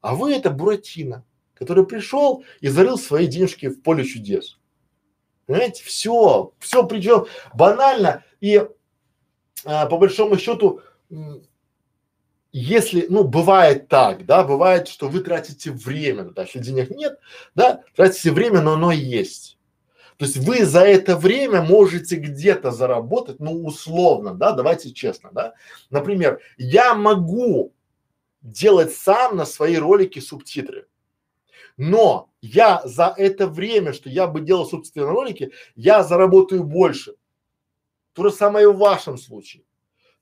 А 0.00 0.16
вы 0.16 0.34
это 0.34 0.50
Буратино 0.50 1.24
который 1.58 1.86
пришел 1.86 2.44
и 2.60 2.68
зарыл 2.68 2.98
свои 2.98 3.26
денежки 3.26 3.68
в 3.68 3.82
поле 3.82 4.04
чудес. 4.04 4.58
Понимаете, 5.46 5.82
все, 5.84 6.52
все 6.58 6.86
причем 6.86 7.26
банально 7.54 8.24
и 8.40 8.66
а, 9.64 9.86
по 9.86 9.98
большому 9.98 10.38
счету, 10.38 10.82
если, 12.52 13.06
ну, 13.08 13.24
бывает 13.24 13.88
так, 13.88 14.24
да, 14.26 14.44
бывает, 14.44 14.88
что 14.88 15.08
вы 15.08 15.20
тратите 15.20 15.70
время, 15.70 16.24
да, 16.24 16.42
если 16.42 16.60
денег 16.60 16.90
нет, 16.90 17.18
да, 17.54 17.82
тратите 17.94 18.30
время, 18.30 18.60
но 18.60 18.74
оно 18.74 18.92
есть. 18.92 19.58
То 20.16 20.24
есть 20.24 20.36
вы 20.38 20.64
за 20.64 20.80
это 20.80 21.16
время 21.16 21.62
можете 21.62 22.16
где-то 22.16 22.70
заработать, 22.70 23.38
ну, 23.38 23.64
условно, 23.64 24.34
да, 24.34 24.52
давайте 24.52 24.92
честно, 24.92 25.30
да. 25.32 25.54
Например, 25.90 26.40
я 26.56 26.94
могу 26.94 27.72
делать 28.42 28.92
сам 28.92 29.36
на 29.36 29.46
свои 29.46 29.76
ролики 29.76 30.18
субтитры. 30.18 30.88
Но 31.78 32.28
я 32.42 32.82
за 32.84 33.14
это 33.16 33.46
время, 33.46 33.92
что 33.92 34.10
я 34.10 34.26
бы 34.26 34.40
делал 34.40 34.66
собственные 34.66 35.08
ролики, 35.08 35.52
я 35.76 36.02
заработаю 36.02 36.64
больше. 36.64 37.14
То 38.12 38.24
же 38.24 38.32
самое 38.32 38.64
и 38.64 38.68
в 38.68 38.76
вашем 38.76 39.16
случае. 39.16 39.62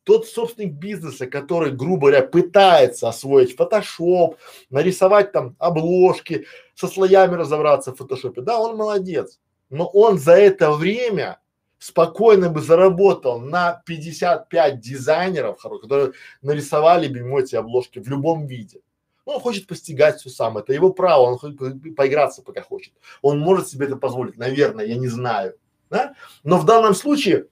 Тот 0.05 0.29
собственник 0.29 0.75
бизнеса, 0.75 1.27
который, 1.27 1.73
грубо 1.73 2.09
говоря, 2.09 2.23
пытается 2.23 3.09
освоить 3.09 3.57
фотошоп, 3.57 4.37
нарисовать 4.71 5.33
там 5.33 5.57
обложки, 5.59 6.47
со 6.75 6.87
слоями 6.87 7.35
разобраться 7.35 7.93
в 7.93 7.97
фотошопе, 7.97 8.43
да, 8.43 8.61
он 8.61 8.77
молодец. 8.77 9.41
Но 9.71 9.87
он 9.87 10.19
за 10.19 10.33
это 10.33 10.71
время 10.71 11.41
спокойно 11.79 12.51
бы 12.51 12.61
заработал 12.61 13.41
на 13.41 13.83
55 13.87 14.79
дизайнеров, 14.79 15.61
которые 15.61 16.13
нарисовали 16.43 17.09
бы 17.09 17.19
ему 17.19 17.39
эти 17.39 17.57
обложки 17.57 17.99
в 17.99 18.09
любом 18.09 18.47
виде. 18.47 18.83
Ну, 19.27 19.33
он 19.33 19.41
хочет 19.41 19.66
постигать 19.66 20.20
все 20.20 20.31
сам, 20.31 20.57
это 20.57 20.72
его 20.72 20.93
право, 20.93 21.22
он 21.22 21.39
хочет 21.39 21.59
поиграться 21.97 22.43
пока 22.43 22.62
хочет. 22.62 22.95
Он 23.22 23.41
может 23.41 23.68
себе 23.68 23.87
это 23.87 23.97
позволить, 23.97 24.39
наверное, 24.39 24.87
я 24.87 24.95
не 24.95 25.09
знаю, 25.09 25.57
да? 25.91 26.14
Но 26.45 26.59
в 26.59 26.64
данном 26.64 26.95
случае, 26.95 27.49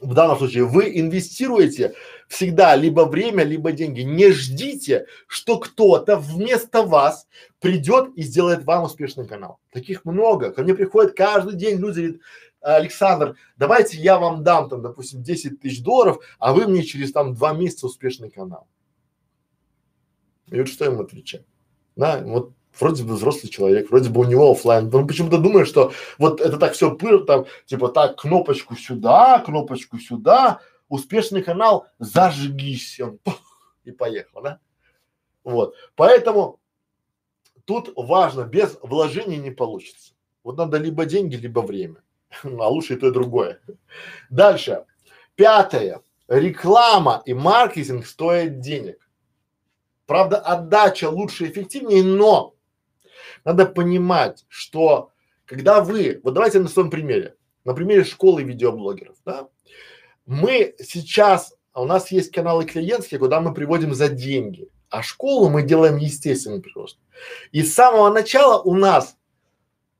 в 0.00 0.12
данном 0.12 0.36
случае 0.36 0.64
вы 0.64 0.98
инвестируете 0.98 1.94
всегда 2.28 2.76
либо 2.76 3.02
время, 3.06 3.42
либо 3.42 3.72
деньги. 3.72 4.00
Не 4.02 4.32
ждите, 4.32 5.06
что 5.26 5.58
кто-то 5.58 6.16
вместо 6.16 6.82
вас 6.82 7.26
придет 7.60 8.10
и 8.16 8.22
сделает 8.22 8.64
вам 8.64 8.84
успешный 8.84 9.26
канал. 9.26 9.60
Таких 9.72 10.04
много. 10.04 10.50
Ко 10.50 10.62
мне 10.62 10.74
приходят 10.74 11.16
каждый 11.16 11.54
день 11.54 11.78
люди, 11.78 12.00
говорят, 12.00 12.20
Александр, 12.60 13.36
давайте 13.56 13.98
я 13.98 14.18
вам 14.18 14.44
дам 14.44 14.68
там, 14.68 14.82
допустим, 14.82 15.22
10 15.22 15.60
тысяч 15.60 15.82
долларов, 15.82 16.18
а 16.38 16.52
вы 16.52 16.66
мне 16.66 16.82
через 16.82 17.12
там 17.12 17.34
два 17.34 17.52
месяца 17.52 17.86
успешный 17.86 18.30
канал. 18.30 18.66
И 20.52 20.58
вот 20.58 20.68
что 20.68 20.84
ему 20.84 21.02
отвечать? 21.02 21.44
Да, 21.96 22.20
вот 22.24 22.52
вроде 22.78 23.04
бы 23.04 23.14
взрослый 23.14 23.50
человек, 23.50 23.90
вроде 23.90 24.10
бы 24.10 24.20
у 24.20 24.24
него 24.24 24.50
офлайн, 24.50 24.94
он 24.94 25.06
почему-то 25.06 25.38
думает, 25.38 25.68
что 25.68 25.92
вот 26.18 26.40
это 26.40 26.58
так 26.58 26.72
все 26.72 26.94
пыр, 26.94 27.24
там, 27.24 27.46
типа 27.66 27.88
так, 27.88 28.20
кнопочку 28.20 28.76
сюда, 28.76 29.40
кнопочку 29.40 29.98
сюда, 29.98 30.60
успешный 30.88 31.42
канал, 31.42 31.86
зажгись, 31.98 33.00
он 33.00 33.18
и 33.84 33.90
поехал, 33.92 34.42
да? 34.42 34.58
Вот, 35.44 35.74
поэтому 35.96 36.60
тут 37.64 37.92
важно, 37.96 38.42
без 38.42 38.78
вложений 38.82 39.38
не 39.38 39.50
получится. 39.50 40.12
Вот 40.44 40.56
надо 40.56 40.78
либо 40.78 41.04
деньги, 41.04 41.36
либо 41.36 41.60
время, 41.60 42.02
а 42.42 42.68
лучше 42.68 42.94
и 42.94 42.96
то, 42.96 43.08
и 43.08 43.12
другое. 43.12 43.60
Дальше, 44.30 44.84
пятое, 45.34 46.02
реклама 46.28 47.22
и 47.26 47.34
маркетинг 47.34 48.06
стоят 48.06 48.60
денег. 48.60 49.01
Правда, 50.12 50.36
отдача 50.36 51.08
лучше 51.08 51.46
эффективнее, 51.46 52.02
но 52.02 52.54
надо 53.46 53.64
понимать, 53.64 54.44
что 54.50 55.10
когда 55.46 55.82
вы, 55.82 56.20
вот 56.22 56.34
давайте 56.34 56.60
на 56.60 56.68
своем 56.68 56.90
примере, 56.90 57.34
на 57.64 57.72
примере 57.72 58.04
школы 58.04 58.42
видеоблогеров, 58.42 59.16
да, 59.24 59.48
мы 60.26 60.74
сейчас, 60.78 61.56
у 61.72 61.86
нас 61.86 62.10
есть 62.10 62.30
каналы 62.30 62.66
клиентские, 62.66 63.20
куда 63.20 63.40
мы 63.40 63.54
приводим 63.54 63.94
за 63.94 64.10
деньги, 64.10 64.68
а 64.90 65.02
школу 65.02 65.48
мы 65.48 65.62
делаем 65.62 65.96
естественный 65.96 66.60
прирост. 66.60 66.98
И 67.50 67.62
с 67.62 67.72
самого 67.72 68.10
начала 68.10 68.60
у 68.60 68.74
нас 68.74 69.16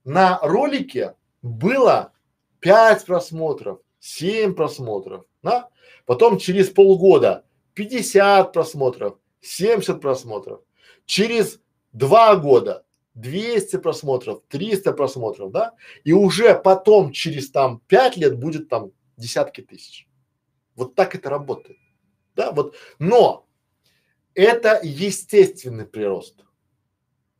на 0.05 0.39
ролике 0.43 1.15
было 1.41 2.13
5 2.61 3.07
просмотров, 3.07 3.79
7 4.01 4.53
просмотров, 4.53 5.25
да? 5.43 5.71
Потом 6.05 6.37
через 6.37 6.69
полгода 6.69 7.47
50 7.73 8.53
просмотров, 8.53 9.17
70 9.43 10.01
просмотров. 10.01 10.61
Через 11.05 11.61
два 11.93 12.36
года 12.36 12.84
200 13.14 13.76
просмотров, 13.76 14.43
300 14.49 14.93
просмотров, 14.93 15.51
да? 15.51 15.74
И 16.05 16.12
уже 16.12 16.55
потом, 16.55 17.12
через 17.12 17.51
там 17.51 17.80
пять 17.86 18.16
лет 18.16 18.38
будет 18.38 18.68
там 18.68 18.93
десятки 19.16 19.61
тысяч. 19.61 20.09
Вот 20.76 20.95
так 20.95 21.14
это 21.14 21.28
работает. 21.28 21.78
Да, 22.34 22.53
вот. 22.53 22.74
Но 22.99 23.47
это 24.34 24.80
естественный 24.82 25.84
прирост. 25.84 26.45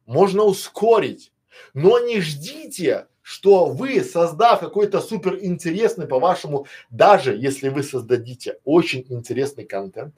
Можно 0.05 0.43
ускорить. 0.43 1.33
Но 1.73 1.99
не 1.99 2.21
ждите, 2.21 3.09
что 3.23 3.67
вы, 3.67 4.03
создав 4.03 4.61
какой-то 4.61 5.01
супер 5.01 5.39
интересный 5.41 6.07
по-вашему, 6.07 6.67
даже 6.91 7.35
если 7.35 7.69
вы 7.69 7.83
создадите 7.83 8.59
очень 8.65 9.07
интересный 9.09 9.65
контент, 9.65 10.15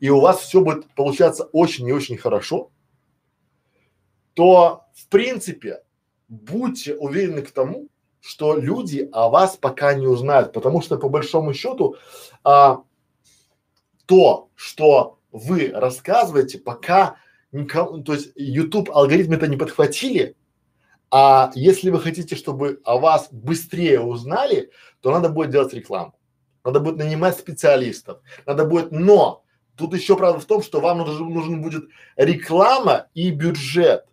и 0.00 0.08
у 0.10 0.20
вас 0.20 0.40
все 0.40 0.60
будет 0.60 0.86
получаться 0.94 1.44
очень 1.52 1.86
и 1.88 1.92
очень 1.92 2.16
хорошо, 2.16 2.70
то 4.34 4.84
в 4.94 5.08
принципе 5.08 5.82
будьте 6.28 6.94
уверены 6.94 7.42
к 7.42 7.50
тому, 7.50 7.88
что 8.20 8.56
люди 8.56 9.08
о 9.12 9.28
вас 9.28 9.56
пока 9.56 9.94
не 9.94 10.06
узнают, 10.06 10.52
потому 10.52 10.82
что 10.82 10.98
по 10.98 11.08
большому 11.08 11.54
счету 11.54 11.96
а, 12.42 12.82
то, 14.06 14.50
что 14.54 15.18
вы 15.30 15.70
рассказываете, 15.72 16.58
пока 16.58 17.16
никому, 17.52 18.02
то 18.02 18.14
есть 18.14 18.32
YouTube 18.34 18.90
алгоритмы 18.90 19.36
это 19.36 19.46
не 19.46 19.56
подхватили, 19.56 20.36
а 21.10 21.52
если 21.54 21.90
вы 21.90 22.00
хотите, 22.00 22.34
чтобы 22.34 22.80
о 22.84 22.98
вас 22.98 23.28
быстрее 23.30 24.00
узнали, 24.00 24.70
то 25.00 25.12
надо 25.12 25.28
будет 25.28 25.50
делать 25.50 25.72
рекламу, 25.72 26.18
надо 26.64 26.80
будет 26.80 26.96
нанимать 26.96 27.38
специалистов, 27.38 28.20
надо 28.44 28.64
будет, 28.64 28.90
но 28.90 29.44
тут 29.76 29.94
еще 29.94 30.16
правда 30.16 30.40
в 30.40 30.44
том, 30.46 30.62
что 30.62 30.80
вам 30.80 30.98
нужен, 30.98 31.28
нужен 31.28 31.62
будет 31.62 31.88
реклама 32.16 33.08
и 33.14 33.30
бюджет, 33.30 34.06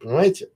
понимаете? 0.00 0.50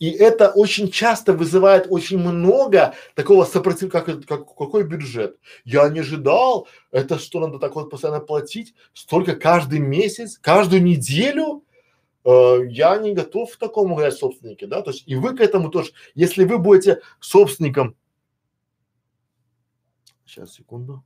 И 0.00 0.08
это 0.08 0.48
очень 0.48 0.90
часто 0.90 1.34
вызывает 1.34 1.86
очень 1.90 2.18
много 2.18 2.94
такого 3.14 3.44
сопротивления, 3.44 3.92
как, 3.92 4.26
как 4.26 4.56
какой 4.56 4.82
бюджет. 4.84 5.38
Я 5.66 5.86
не 5.90 6.00
ожидал, 6.00 6.68
это 6.90 7.18
что 7.18 7.38
надо 7.38 7.58
так 7.58 7.74
вот 7.74 7.90
постоянно 7.90 8.20
платить, 8.20 8.74
столько 8.94 9.36
каждый 9.36 9.78
месяц, 9.78 10.38
каждую 10.38 10.82
неделю. 10.82 11.64
Э, 12.24 12.60
я 12.66 12.96
не 12.96 13.12
готов 13.12 13.54
к 13.54 13.58
такому 13.58 13.94
говорить 13.94 14.18
собственники, 14.18 14.64
да, 14.64 14.80
то 14.80 14.90
есть 14.90 15.04
и 15.06 15.16
вы 15.16 15.36
к 15.36 15.40
этому 15.40 15.68
тоже, 15.70 15.92
если 16.14 16.44
вы 16.44 16.58
будете 16.58 17.02
собственником, 17.20 17.94
сейчас 20.24 20.54
секунду, 20.54 21.04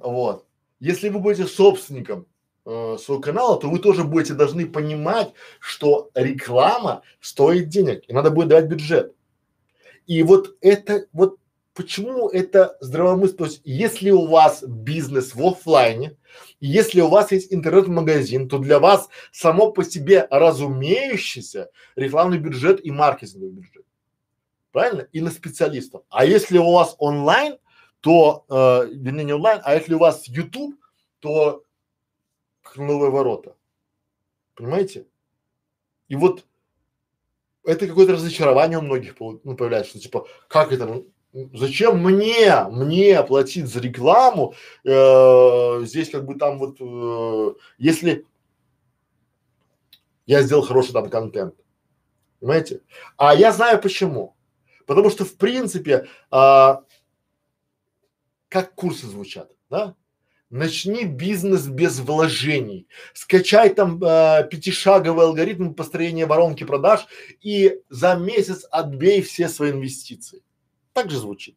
Вот. 0.00 0.46
Если 0.80 1.10
вы 1.10 1.20
будете 1.20 1.46
собственником 1.46 2.26
э, 2.64 2.96
своего 2.98 3.20
канала, 3.20 3.60
то 3.60 3.68
вы 3.68 3.78
тоже 3.78 4.02
будете 4.02 4.34
должны 4.34 4.66
понимать, 4.66 5.32
что 5.60 6.10
реклама 6.14 7.02
стоит 7.20 7.68
денег, 7.68 8.04
и 8.08 8.12
надо 8.12 8.30
будет 8.30 8.48
давать 8.48 8.66
бюджет. 8.66 9.14
И 10.06 10.22
вот 10.22 10.56
это, 10.62 11.06
вот 11.12 11.36
почему 11.74 12.28
это 12.28 12.76
здравомыслие, 12.80 13.36
то 13.36 13.44
есть 13.44 13.60
если 13.64 14.10
у 14.10 14.26
вас 14.26 14.64
бизнес 14.64 15.34
в 15.34 15.46
офлайне, 15.46 16.16
если 16.60 17.02
у 17.02 17.08
вас 17.08 17.30
есть 17.30 17.52
интернет-магазин, 17.52 18.48
то 18.48 18.58
для 18.58 18.78
вас 18.80 19.08
само 19.32 19.70
по 19.70 19.84
себе 19.84 20.26
разумеющийся 20.30 21.70
рекламный 21.94 22.38
бюджет 22.38 22.84
и 22.84 22.90
маркетинговый 22.90 23.50
бюджет. 23.50 23.84
Правильно? 24.72 25.06
И 25.12 25.20
на 25.20 25.30
специалистов. 25.30 26.02
А 26.08 26.24
если 26.24 26.56
у 26.58 26.72
вас 26.72 26.94
онлайн, 26.98 27.58
то, 28.00 28.44
э, 28.48 28.88
вернее, 28.92 29.24
не 29.24 29.32
онлайн, 29.32 29.60
а 29.64 29.74
если 29.74 29.94
у 29.94 29.98
вас 29.98 30.26
YouTube, 30.26 30.74
то 31.20 31.62
новые 32.76 33.10
ворота. 33.10 33.56
Понимаете? 34.54 35.06
И 36.08 36.16
вот 36.16 36.46
это 37.64 37.86
какое-то 37.86 38.12
разочарование 38.12 38.78
у 38.78 38.82
многих 38.82 39.14
ну, 39.18 39.56
появляется, 39.56 39.90
что 39.90 40.00
типа, 40.00 40.26
как 40.48 40.72
это, 40.72 40.86
ну, 40.86 41.50
зачем 41.54 42.02
мне, 42.02 42.64
мне 42.70 43.22
платить 43.22 43.66
за 43.66 43.80
рекламу, 43.80 44.54
э, 44.84 45.80
здесь 45.84 46.10
как 46.10 46.24
бы 46.24 46.34
там 46.36 46.58
вот, 46.58 46.76
э, 46.80 47.54
если 47.78 48.26
я 50.26 50.42
сделал 50.42 50.62
хороший 50.62 50.92
там 50.92 51.10
контент, 51.10 51.54
понимаете? 52.40 52.80
А 53.16 53.34
я 53.34 53.52
знаю 53.52 53.80
почему. 53.80 54.36
Потому 54.86 55.10
что 55.10 55.24
в 55.24 55.36
принципе 55.36 56.08
а, 56.30 56.82
как 58.50 58.74
курсы 58.74 59.06
звучат, 59.06 59.50
да? 59.70 59.94
Начни 60.50 61.04
бизнес 61.04 61.68
без 61.68 62.00
вложений. 62.00 62.88
Скачай 63.14 63.72
там 63.72 64.02
э, 64.02 64.48
пятишаговый 64.50 65.26
алгоритм 65.26 65.74
построения 65.74 66.26
воронки 66.26 66.64
продаж 66.64 67.06
и 67.40 67.80
за 67.88 68.16
месяц 68.16 68.66
отбей 68.68 69.22
все 69.22 69.48
свои 69.48 69.70
инвестиции. 69.70 70.42
Так 70.92 71.08
же 71.08 71.18
звучит. 71.18 71.56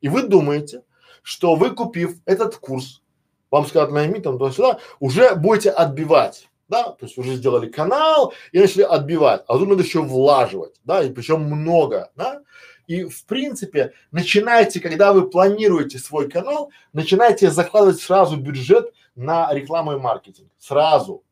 И 0.00 0.08
вы 0.08 0.22
думаете, 0.22 0.84
что 1.22 1.56
вы 1.56 1.74
купив 1.74 2.14
этот 2.26 2.56
курс, 2.56 3.02
вам 3.50 3.66
скажут 3.66 3.92
найми 3.92 4.20
там 4.20 4.38
туда-сюда, 4.38 4.78
уже 5.00 5.34
будете 5.34 5.70
отбивать, 5.70 6.48
да, 6.68 6.92
то 6.92 7.06
есть 7.06 7.18
уже 7.18 7.34
сделали 7.34 7.68
канал 7.68 8.32
и 8.52 8.60
начали 8.60 8.82
отбивать, 8.82 9.42
а 9.48 9.58
тут 9.58 9.68
надо 9.68 9.82
еще 9.82 10.00
влаживать, 10.00 10.80
да, 10.84 11.02
и 11.02 11.10
причем 11.10 11.40
много, 11.42 12.12
да, 12.14 12.42
и 12.88 13.04
в 13.04 13.26
принципе, 13.26 13.92
начинайте, 14.10 14.80
когда 14.80 15.12
вы 15.12 15.28
планируете 15.28 15.98
свой 15.98 16.28
канал, 16.28 16.72
начинайте 16.94 17.50
закладывать 17.50 18.00
сразу 18.00 18.38
бюджет 18.38 18.94
на 19.14 19.52
рекламу 19.52 19.92
и 19.92 19.98
маркетинг. 19.98 20.50
Сразу. 20.58 21.22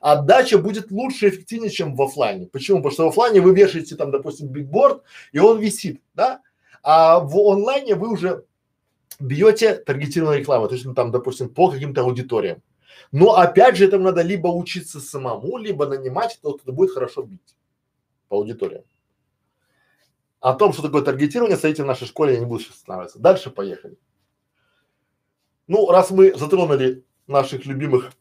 Отдача 0.00 0.58
будет 0.58 0.90
лучше 0.90 1.26
и 1.26 1.28
эффективнее, 1.30 1.70
чем 1.70 1.96
в 1.96 2.02
офлайне. 2.02 2.46
Почему? 2.46 2.78
Потому 2.78 2.92
что 2.92 3.04
в 3.06 3.08
офлайне 3.08 3.40
вы 3.40 3.54
вешаете 3.54 3.96
там, 3.96 4.10
допустим, 4.10 4.48
бигборд, 4.48 5.02
и 5.32 5.38
он 5.38 5.58
висит, 5.58 6.02
да? 6.12 6.42
А 6.82 7.18
в 7.20 7.34
онлайне 7.38 7.94
вы 7.94 8.12
уже 8.12 8.44
бьете 9.18 9.76
таргетированную 9.76 10.40
рекламу, 10.40 10.68
то 10.68 10.74
есть 10.74 10.84
ну, 10.84 10.92
там, 10.92 11.10
допустим, 11.10 11.48
по 11.48 11.70
каким-то 11.70 12.02
аудиториям. 12.02 12.62
Но 13.10 13.36
опять 13.36 13.76
же, 13.76 13.86
этому 13.86 14.04
надо 14.04 14.20
либо 14.20 14.48
учиться 14.48 15.00
самому, 15.00 15.56
либо 15.56 15.86
нанимать 15.86 16.38
того, 16.42 16.58
кто 16.58 16.72
будет 16.72 16.90
хорошо 16.90 17.22
бить 17.22 17.56
по 18.28 18.36
аудиториям. 18.36 18.84
О 20.44 20.52
том, 20.52 20.74
что 20.74 20.82
такое 20.82 21.00
таргетирование, 21.00 21.56
смотрите 21.56 21.84
в 21.84 21.86
нашей 21.86 22.06
школе, 22.06 22.34
я 22.34 22.40
не 22.40 22.44
буду 22.44 22.62
сейчас 22.62 22.76
останавливаться. 22.76 23.18
Дальше 23.18 23.48
поехали. 23.48 23.96
Ну, 25.68 25.90
раз 25.90 26.10
мы 26.10 26.34
затронули 26.34 27.02
наших 27.26 27.64
любимых 27.64 28.12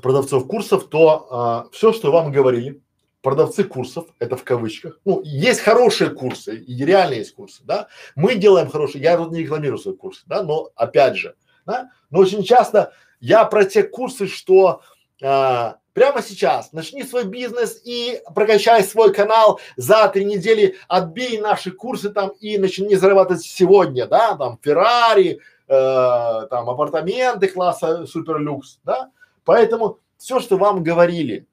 продавцов 0.00 0.46
курсов, 0.46 0.88
то 0.88 1.26
а, 1.28 1.68
все, 1.72 1.92
что 1.92 2.12
вам 2.12 2.30
говорили, 2.30 2.80
продавцы 3.22 3.64
курсов, 3.64 4.06
это 4.20 4.36
в 4.36 4.44
кавычках, 4.44 5.00
ну, 5.04 5.20
есть 5.24 5.62
хорошие 5.62 6.10
курсы, 6.10 6.58
и 6.58 6.84
реально 6.84 7.14
есть 7.14 7.34
курсы, 7.34 7.64
да, 7.64 7.88
мы 8.14 8.36
делаем 8.36 8.70
хорошие, 8.70 9.02
я 9.02 9.16
тут 9.16 9.32
не 9.32 9.40
рекламирую 9.40 9.78
свои 9.78 9.96
курсы, 9.96 10.22
да, 10.26 10.44
но 10.44 10.70
опять 10.76 11.16
же, 11.16 11.34
да, 11.66 11.90
но 12.10 12.20
очень 12.20 12.44
часто 12.44 12.92
я 13.18 13.44
про 13.46 13.64
те 13.64 13.82
курсы, 13.82 14.28
что 14.28 14.82
а, 15.20 15.78
прямо 15.94 16.20
сейчас 16.20 16.72
начни 16.72 17.02
свой 17.04 17.24
бизнес 17.24 17.80
и 17.84 18.20
прокачай 18.34 18.84
свой 18.84 19.14
канал 19.14 19.60
за 19.76 20.06
три 20.08 20.26
недели, 20.26 20.76
отбей 20.88 21.40
наши 21.40 21.70
курсы 21.70 22.10
там 22.10 22.30
и 22.40 22.58
начни 22.58 22.94
зарабатывать 22.96 23.42
сегодня, 23.42 24.06
да, 24.06 24.36
там 24.36 24.58
Феррари, 24.62 25.40
э, 25.68 26.46
там 26.50 26.68
апартаменты 26.68 27.48
класса 27.48 28.06
суперлюкс, 28.06 28.80
да. 28.84 29.10
Поэтому 29.44 29.98
все, 30.18 30.40
что 30.40 30.58
вам 30.58 30.82
говорили 30.82 31.46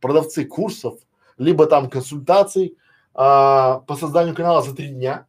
продавцы 0.00 0.44
курсов, 0.44 0.98
либо 1.38 1.66
там 1.66 1.88
консультаций 1.88 2.76
а, 3.14 3.80
по 3.80 3.96
созданию 3.96 4.34
канала 4.34 4.62
за 4.62 4.74
три 4.74 4.88
дня, 4.88 5.26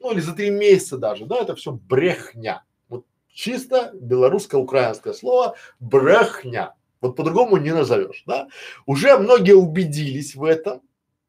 ну 0.00 0.12
или 0.12 0.20
за 0.20 0.34
три 0.34 0.50
месяца 0.50 0.98
даже, 0.98 1.26
да, 1.26 1.36
это 1.36 1.54
все 1.54 1.72
брехня. 1.72 2.64
Вот 2.88 3.04
чисто 3.32 3.90
белорусско-украинское 3.94 5.12
слово 5.12 5.54
брехня. 5.80 6.74
Вот 7.00 7.16
по-другому 7.16 7.56
не 7.56 7.72
назовешь, 7.72 8.22
да? 8.26 8.48
Уже 8.86 9.16
многие 9.18 9.54
убедились 9.54 10.34
в 10.34 10.44
этом, 10.44 10.82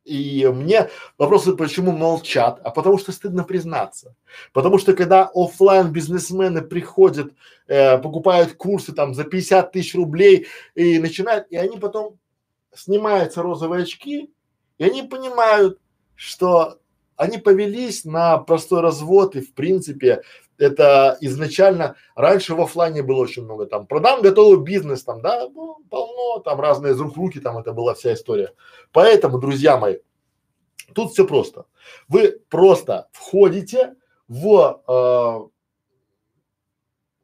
и 0.03 0.47
мне 0.51 0.89
вопросы, 1.17 1.53
почему 1.53 1.91
молчат, 1.91 2.59
а 2.63 2.71
потому 2.71 2.97
что 2.97 3.11
стыдно 3.11 3.43
признаться. 3.43 4.15
Потому 4.53 4.79
что 4.79 4.95
когда 4.95 5.29
офлайн 5.33 5.91
бизнесмены 5.91 6.61
приходят, 6.61 7.31
э, 7.67 7.99
покупают 7.99 8.53
курсы 8.53 8.91
там 8.93 9.13
за 9.13 9.23
50 9.23 9.71
тысяч 9.71 9.93
рублей 9.93 10.47
и 10.73 10.97
начинают, 10.97 11.45
и 11.51 11.57
они 11.57 11.77
потом 11.77 12.17
снимаются 12.73 13.43
розовые 13.43 13.83
очки, 13.83 14.31
и 14.79 14.83
они 14.83 15.03
понимают, 15.03 15.79
что 16.15 16.79
они 17.15 17.37
повелись 17.37 18.05
на 18.05 18.37
простой 18.37 18.81
развод 18.81 19.35
и 19.35 19.41
в 19.41 19.53
принципе 19.53 20.23
это 20.59 21.17
изначально, 21.21 21.95
раньше 22.15 22.53
в 22.53 22.61
офлайне 22.61 23.01
было 23.01 23.21
очень 23.21 23.43
много 23.43 23.65
там, 23.65 23.87
продам 23.87 24.21
готовый 24.21 24.63
бизнес 24.63 25.03
там, 25.03 25.21
да, 25.21 25.49
ну, 25.49 25.77
полно, 25.89 26.39
там 26.39 26.59
разные 26.59 26.93
из 26.93 26.99
рук 26.99 27.17
руки, 27.17 27.39
там 27.39 27.57
это 27.57 27.73
была 27.73 27.93
вся 27.93 28.13
история. 28.13 28.53
Поэтому, 28.91 29.39
друзья 29.39 29.77
мои, 29.77 29.97
тут 30.93 31.11
все 31.11 31.25
просто. 31.25 31.65
Вы 32.07 32.39
просто 32.49 33.09
входите 33.11 33.95
в 34.27 34.81
э, 34.87 35.49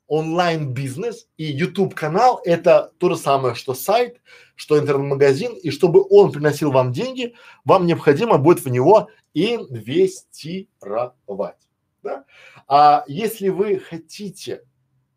онлайн 0.08 0.74
бизнес 0.74 1.28
и 1.38 1.46
YouTube 1.46 1.96
канал 1.96 2.42
это 2.44 2.92
то 2.98 3.10
же 3.10 3.18
самое, 3.18 3.56
что 3.56 3.74
сайт, 3.74 4.22
что 4.56 4.80
интернет-магазин, 4.80 5.56
и 5.56 5.72
чтобы 5.72 6.06
он 6.10 6.32
приносил 6.32 6.72
вам 6.72 6.92
деньги, 6.92 7.36
вам 7.64 7.86
необходимо 7.86 8.38
будет 8.38 8.64
в 8.64 8.70
него 8.70 9.10
инвестировать. 9.34 11.58
Да? 12.04 12.26
А 12.68 13.04
если 13.08 13.50
вы 13.50 13.80
хотите, 13.80 14.64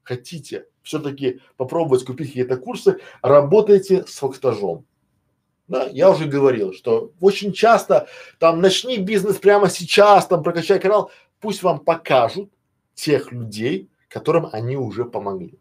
хотите 0.02 0.66
все-таки 0.82 1.40
попробовать 1.56 2.04
купить 2.04 2.28
какие-то 2.28 2.56
курсы, 2.56 2.98
работайте 3.22 4.04
с 4.06 4.18
фактажом. 4.18 4.84
Да, 5.66 5.86
я 5.86 6.10
уже 6.10 6.24
говорил, 6.24 6.72
что 6.72 7.12
очень 7.20 7.52
часто 7.52 8.08
там 8.38 8.60
начни 8.60 8.96
бизнес 8.96 9.36
прямо 9.36 9.68
сейчас, 9.68 10.26
там 10.26 10.42
прокачай 10.42 10.80
канал, 10.80 11.10
пусть 11.40 11.62
вам 11.62 11.80
покажут 11.80 12.50
тех 12.94 13.32
людей, 13.32 13.90
которым 14.08 14.48
они 14.52 14.76
уже 14.76 15.04
помогли. 15.04 15.58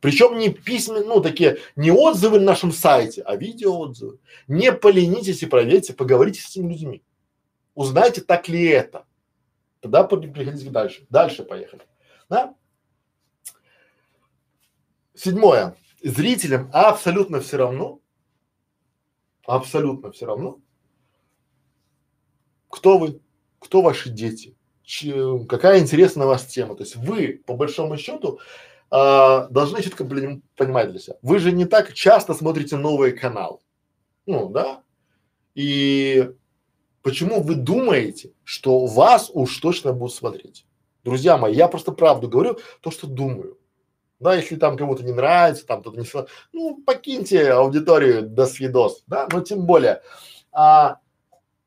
Причем 0.00 0.38
не 0.38 0.50
письма, 0.50 1.00
ну 1.00 1.20
такие, 1.20 1.58
не 1.76 1.90
отзывы 1.90 2.38
на 2.38 2.46
нашем 2.46 2.72
сайте, 2.72 3.22
а 3.22 3.36
видеоотзывы. 3.36 4.18
Не 4.48 4.72
поленитесь 4.72 5.42
и 5.42 5.46
проверьте, 5.46 5.92
поговорите 5.92 6.40
с 6.40 6.50
этими 6.50 6.72
людьми. 6.72 7.02
Узнайте, 7.74 8.20
так 8.22 8.48
ли 8.48 8.64
это. 8.64 9.04
Тогда 9.80 10.04
приходите 10.04 10.70
дальше. 10.70 11.06
Дальше 11.10 11.42
поехали. 11.42 11.82
Да? 12.28 12.54
Седьмое. 15.14 15.76
Зрителям 16.02 16.70
абсолютно 16.72 17.40
все 17.40 17.58
равно, 17.58 18.00
абсолютно 19.44 20.12
все 20.12 20.26
равно, 20.26 20.60
кто 22.70 22.98
вы, 22.98 23.20
кто 23.58 23.82
ваши 23.82 24.08
дети, 24.08 24.56
ч, 24.82 25.44
какая 25.46 25.80
интересная 25.80 26.26
у 26.26 26.30
вас 26.30 26.46
тема. 26.46 26.74
То 26.74 26.84
есть 26.84 26.96
вы, 26.96 27.42
по 27.46 27.54
большому 27.54 27.98
счету, 27.98 28.40
а, 28.90 29.46
должны 29.48 29.82
четко 29.82 30.04
понимать 30.04 30.90
для 30.90 30.98
себя. 30.98 31.16
Вы 31.20 31.38
же 31.38 31.52
не 31.52 31.66
так 31.66 31.92
часто 31.92 32.32
смотрите 32.32 32.76
новые 32.76 33.12
каналы. 33.12 33.58
Ну, 34.24 34.48
да? 34.48 34.82
И 35.54 36.30
почему 37.02 37.42
вы 37.42 37.54
думаете, 37.54 38.32
что 38.44 38.86
вас 38.86 39.30
уж 39.32 39.56
точно 39.58 39.92
будут 39.92 40.14
смотреть? 40.14 40.66
Друзья 41.04 41.36
мои, 41.36 41.54
я 41.54 41.68
просто 41.68 41.92
правду 41.92 42.28
говорю, 42.28 42.58
то, 42.80 42.90
что 42.90 43.06
думаю. 43.06 43.58
Да, 44.18 44.34
если 44.34 44.56
там 44.56 44.76
кому-то 44.76 45.02
не 45.02 45.12
нравится, 45.12 45.66
там 45.66 45.80
кто-то 45.80 45.98
не 45.98 46.06
ну, 46.52 46.82
покиньте 46.84 47.52
аудиторию 47.52 48.28
до 48.28 48.44
свидос, 48.44 49.02
да, 49.06 49.26
но 49.32 49.40
тем 49.40 49.64
более, 49.64 50.02
а, 50.52 50.98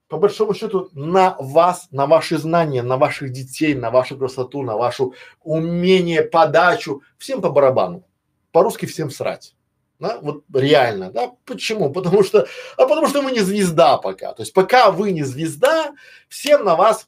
по 0.08 0.18
большому 0.18 0.54
счету, 0.54 0.90
на 0.94 1.36
вас, 1.40 1.88
на 1.90 2.06
ваши 2.06 2.38
знания, 2.38 2.84
на 2.84 2.98
ваших 2.98 3.32
детей, 3.32 3.74
на 3.74 3.90
вашу 3.90 4.16
красоту, 4.16 4.62
на 4.62 4.78
вашу 4.78 5.16
умение, 5.42 6.22
подачу, 6.22 7.02
всем 7.18 7.42
по 7.42 7.50
барабану. 7.50 8.04
По-русски 8.52 8.86
всем 8.86 9.10
срать. 9.10 9.56
Да, 10.04 10.20
вот 10.22 10.44
реально, 10.54 11.12
да, 11.12 11.32
почему? 11.46 11.90
Потому 11.90 12.24
что, 12.24 12.46
а 12.76 12.88
потому 12.88 13.08
что 13.08 13.22
мы 13.22 13.32
не 13.32 13.40
звезда 13.40 13.98
пока. 13.98 14.34
То 14.34 14.42
есть 14.42 14.52
пока 14.52 14.92
вы 14.92 15.12
не 15.12 15.24
звезда, 15.24 15.94
всем 16.28 16.66
на 16.66 16.76
вас, 16.76 17.08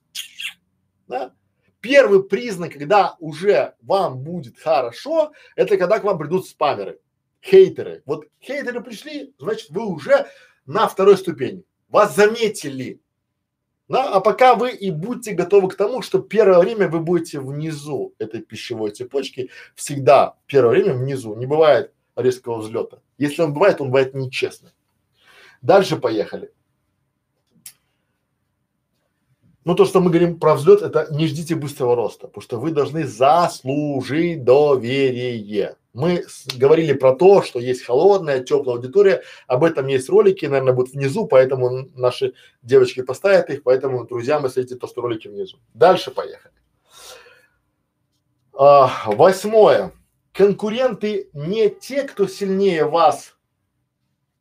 да, 1.06 1.34
Первый 1.82 2.24
признак, 2.24 2.72
когда 2.72 3.18
уже 3.20 3.76
вам 3.82 4.20
будет 4.20 4.58
хорошо, 4.58 5.34
это 5.58 5.78
когда 5.78 6.00
к 6.00 6.06
вам 6.06 6.18
придут 6.18 6.48
спамеры, 6.48 7.00
хейтеры. 7.44 8.02
Вот 8.06 8.28
хейтеры 8.42 8.82
пришли, 8.82 9.36
значит 9.40 9.72
вы 9.72 9.86
уже 9.86 10.28
на 10.66 10.88
второй 10.88 11.18
ступени. 11.18 11.66
Вас 11.90 12.16
заметили. 12.16 13.02
Да? 13.90 14.14
А 14.14 14.22
пока 14.22 14.56
вы 14.56 14.72
и 14.72 14.90
будьте 14.90 15.34
готовы 15.34 15.68
к 15.68 15.76
тому, 15.76 16.02
что 16.02 16.20
первое 16.20 16.60
время 16.60 16.88
вы 16.88 17.02
будете 17.02 17.42
внизу 17.42 18.16
этой 18.20 18.42
пищевой 18.42 18.92
цепочки, 18.92 19.52
всегда 19.76 20.38
первое 20.48 20.72
время 20.72 20.94
внизу. 20.94 21.36
Не 21.36 21.46
бывает 21.46 21.92
резкого 22.16 22.58
взлета. 22.58 23.00
Если 23.18 23.42
он 23.42 23.54
бывает, 23.54 23.82
он 23.82 23.88
бывает 23.88 24.14
нечестно. 24.14 24.72
Дальше 25.62 25.98
поехали. 25.98 26.52
Ну, 29.66 29.74
то, 29.74 29.86
что 29.86 30.00
мы 30.00 30.12
говорим 30.12 30.40
про 30.40 30.54
взлет, 30.54 30.84
это 30.84 31.08
не 31.10 31.26
ждите 31.26 31.56
быстрого 31.56 31.96
роста, 31.96 32.28
потому 32.28 32.44
что 32.44 32.60
вы 32.60 32.70
должны 32.70 33.08
заслужить 33.08 34.44
доверие. 34.44 35.76
Мы 35.92 36.24
говорили 36.56 36.94
про 36.94 37.16
то, 37.16 37.42
что 37.42 37.60
есть 37.60 37.84
холодная, 37.84 38.44
теплая 38.44 38.78
аудитория, 38.78 39.24
об 39.48 39.64
этом 39.64 39.88
есть 39.88 40.08
ролики, 40.08 40.46
наверное, 40.46 40.74
будут 40.74 40.94
внизу, 40.94 41.26
поэтому 41.26 41.90
наши 41.96 42.34
девочки 42.62 43.02
поставят 43.02 43.50
их, 43.50 43.64
поэтому, 43.64 44.06
друзья, 44.06 44.40
мы 44.40 44.50
следите 44.50 44.76
то, 44.76 44.86
что 44.86 45.02
ролики 45.02 45.30
внизу. 45.30 45.58
Дальше 45.74 46.12
поехали. 46.12 46.54
А, 48.54 48.92
восьмое. 49.08 49.94
Конкуренты 50.36 51.30
не 51.32 51.70
те, 51.70 52.04
кто 52.04 52.28
сильнее 52.28 52.84
вас. 52.84 53.38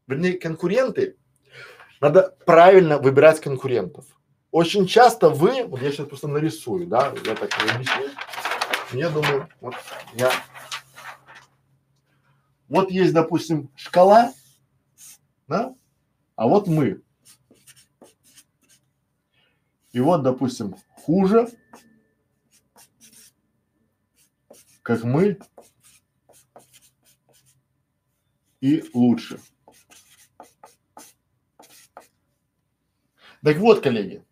Вернее, 0.09 0.32
конкуренты, 0.32 1.16
надо 2.01 2.36
правильно 2.45 2.99
выбирать 2.99 3.40
конкурентов. 3.40 4.05
Очень 4.51 4.88
часто 4.88 5.30
вы, 5.30 5.64
вот 5.64 5.80
я 5.80 5.92
сейчас 5.92 6.09
просто 6.09 6.26
нарисую, 6.26 6.88
да, 6.88 7.14
я 7.24 7.36
так 7.36 7.51
не 7.62 7.70
объясню. 7.70 8.11
Я 8.92 9.09
думаю, 9.09 9.49
вот 9.61 9.74
я, 10.14 10.32
вот 12.68 12.90
есть, 12.90 13.12
допустим, 13.14 13.70
шкала, 13.76 14.32
да, 15.47 15.76
а 16.34 16.49
вот 16.49 16.66
мы. 16.66 17.03
И 19.92 20.01
вот, 20.01 20.24
допустим, 20.24 20.74
хуже, 21.05 21.49
как 24.82 25.05
мы, 25.05 25.38
и 28.65 28.83
лучше. 28.95 29.39
Так 33.43 33.59
вот, 33.59 33.83
коллеги, 33.83 34.25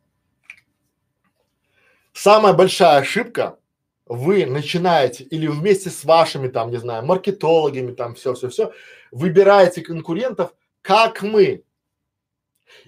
Самая 2.14 2.54
большая 2.54 3.00
ошибка, 3.00 3.58
вы 4.06 4.46
начинаете 4.46 5.24
или 5.24 5.48
вместе 5.48 5.90
с 5.90 6.04
вашими 6.04 6.48
там, 6.48 6.70
не 6.70 6.78
знаю, 6.78 7.04
маркетологами 7.04 7.92
там 7.92 8.14
все-все-все, 8.14 8.72
выбираете 9.10 9.82
конкурентов, 9.82 10.54
как 10.80 11.22
мы. 11.22 11.64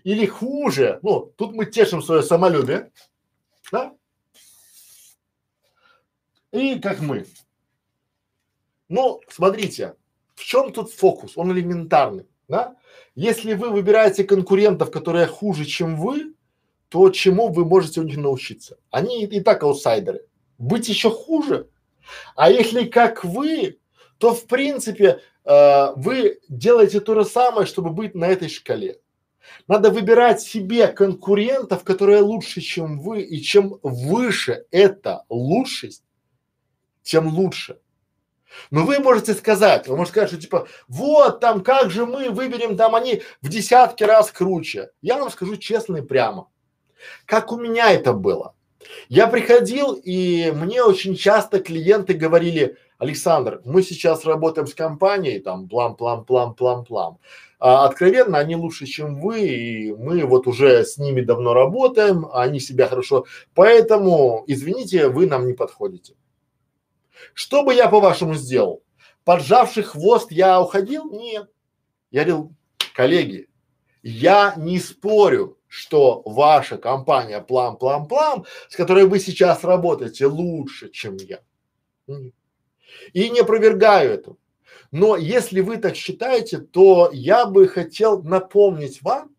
Или 0.05 0.25
хуже, 0.25 0.99
ну, 1.03 1.33
тут 1.37 1.53
мы 1.53 1.67
тешим 1.67 2.01
свое 2.01 2.23
самолюбие, 2.23 2.91
да? 3.71 3.95
И 6.53 6.79
как 6.79 7.01
мы. 7.01 7.27
Ну, 8.89 9.21
смотрите, 9.29 9.97
в 10.35 10.45
чем 10.45 10.72
тут 10.72 10.91
фокус? 10.91 11.32
Он 11.37 11.53
элементарный, 11.53 12.26
да? 12.49 12.76
Если 13.14 13.55
вы 13.55 13.70
выбираете 13.70 14.24
конкурентов, 14.24 14.91
которые 14.91 15.26
хуже, 15.26 15.64
чем 15.64 15.97
вы, 15.97 16.35
то, 16.89 17.11
чему 17.11 17.49
вы 17.49 17.64
можете 17.64 18.01
у 18.01 18.05
них 18.05 18.16
научиться. 18.16 18.78
Они 18.91 19.24
и, 19.24 19.41
так 19.41 19.62
аутсайдеры. 19.62 20.26
Быть 20.59 20.89
еще 20.89 21.11
хуже. 21.11 21.68
А 22.37 22.51
если 22.51 22.85
как 22.85 23.24
вы, 23.24 23.78
то 24.18 24.35
в 24.35 24.47
принципе 24.47 25.20
э, 25.45 25.87
вы 25.97 26.41
делаете 26.49 27.01
то 27.01 27.14
же 27.14 27.24
самое, 27.24 27.66
чтобы 27.66 27.91
быть 27.91 28.14
на 28.14 28.26
этой 28.26 28.49
шкале. 28.49 29.01
Надо 29.68 29.91
выбирать 29.91 30.41
себе 30.41 30.89
конкурентов, 30.89 31.85
которые 31.85 32.20
лучше, 32.20 32.61
чем 32.61 33.01
вы, 33.01 33.22
и 33.22 33.41
чем 33.41 33.78
выше 33.82 34.66
эта 34.70 35.24
лучшесть, 35.28 36.05
тем 37.03 37.28
лучше. 37.28 37.78
Но 38.71 38.85
вы 38.85 38.99
можете 38.99 39.35
сказать, 39.35 39.89
вы 39.89 39.97
можете 39.97 40.13
сказать, 40.13 40.31
что 40.31 40.41
типа, 40.41 40.69
вот 40.89 41.41
там 41.41 41.63
как 41.63 41.91
же 41.91 42.07
мы 42.07 42.31
выберем, 42.31 42.77
там 42.77 42.95
они 42.95 43.23
в 43.43 43.49
десятки 43.49 44.05
раз 44.05 44.31
круче. 44.31 44.91
Я 45.03 45.19
вам 45.19 45.31
скажу 45.31 45.57
честно 45.57 45.99
и 45.99 46.03
прямо. 46.03 46.49
Как 47.27 47.53
у 47.53 47.57
меня 47.57 47.93
это 47.93 48.13
было? 48.13 48.55
Я 49.09 49.27
приходил, 49.27 49.95
и 49.95 50.53
мне 50.55 50.83
очень 50.83 51.17
часто 51.17 51.61
клиенты 51.61 52.15
говорили, 52.15 52.77
Александр, 52.99 53.61
мы 53.65 53.83
сейчас 53.83 54.25
работаем 54.25 54.67
с 54.67 54.75
компанией, 54.75 55.41
там, 55.41 55.69
плам, 55.69 55.97
плам, 55.97 56.25
плам, 56.25 56.55
плам, 56.55 56.85
плам. 56.85 57.19
А, 57.59 57.87
откровенно, 57.87 58.39
они 58.39 58.57
лучше, 58.57 58.87
чем 58.87 59.21
вы, 59.21 59.41
и 59.41 59.93
мы 59.93 60.25
вот 60.25 60.47
уже 60.47 60.85
с 60.85 60.99
ними 60.99 61.23
давно 61.23 61.55
работаем, 61.55 62.27
они 62.33 62.61
себя 62.61 62.87
хорошо, 62.87 63.27
поэтому, 63.55 64.45
извините, 64.47 65.09
вы 65.09 65.27
нам 65.27 65.47
не 65.47 65.55
подходите. 65.55 66.15
Что 67.33 67.62
бы 67.62 67.75
я 67.75 67.89
по-вашему 67.89 68.35
сделал? 68.35 68.83
Поджавший 69.25 69.83
хвост 69.83 70.31
я 70.31 70.61
уходил? 70.61 71.11
Нет. 71.11 71.51
Я 72.11 72.25
говорил, 72.25 72.55
коллеги, 72.95 73.49
я 74.03 74.55
не 74.57 74.79
спорю, 74.79 75.59
что 75.67 76.23
ваша 76.25 76.77
компания 76.77 77.41
Плам 77.41 77.77
Плам 77.77 78.07
Плам, 78.07 78.45
с 78.69 78.77
которой 78.77 79.07
вы 79.07 79.19
сейчас 79.19 79.65
работаете, 79.65 80.27
лучше, 80.27 80.91
чем 80.91 81.17
я. 81.17 81.41
И 83.12 83.31
не 83.31 83.41
опровергаю 83.41 84.12
это. 84.12 84.37
Но 84.93 85.17
если 85.17 85.61
вы 85.61 85.79
так 85.79 85.97
считаете, 85.97 86.59
то 86.59 87.11
я 87.12 87.47
бы 87.47 87.67
хотел 87.67 88.23
напомнить 88.23 89.03
вам, 89.03 89.35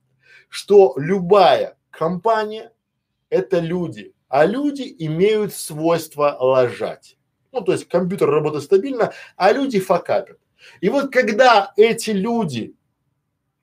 что 0.49 0.93
любая 0.97 1.77
компания– 1.91 2.73
это 3.29 3.59
люди, 3.59 4.13
а 4.27 4.45
люди 4.45 4.93
имеют 4.99 5.53
свойство 5.53 6.35
лажать. 6.39 7.17
Ну, 7.55 7.61
то 7.61 7.71
есть 7.71 7.87
компьютер 7.87 8.29
работает 8.29 8.65
стабильно, 8.65 9.13
а 9.37 9.53
люди 9.53 9.79
факапят. 9.79 10.37
И 10.81 10.89
вот 10.89 11.09
когда 11.09 11.71
эти 11.77 12.09
люди 12.11 12.75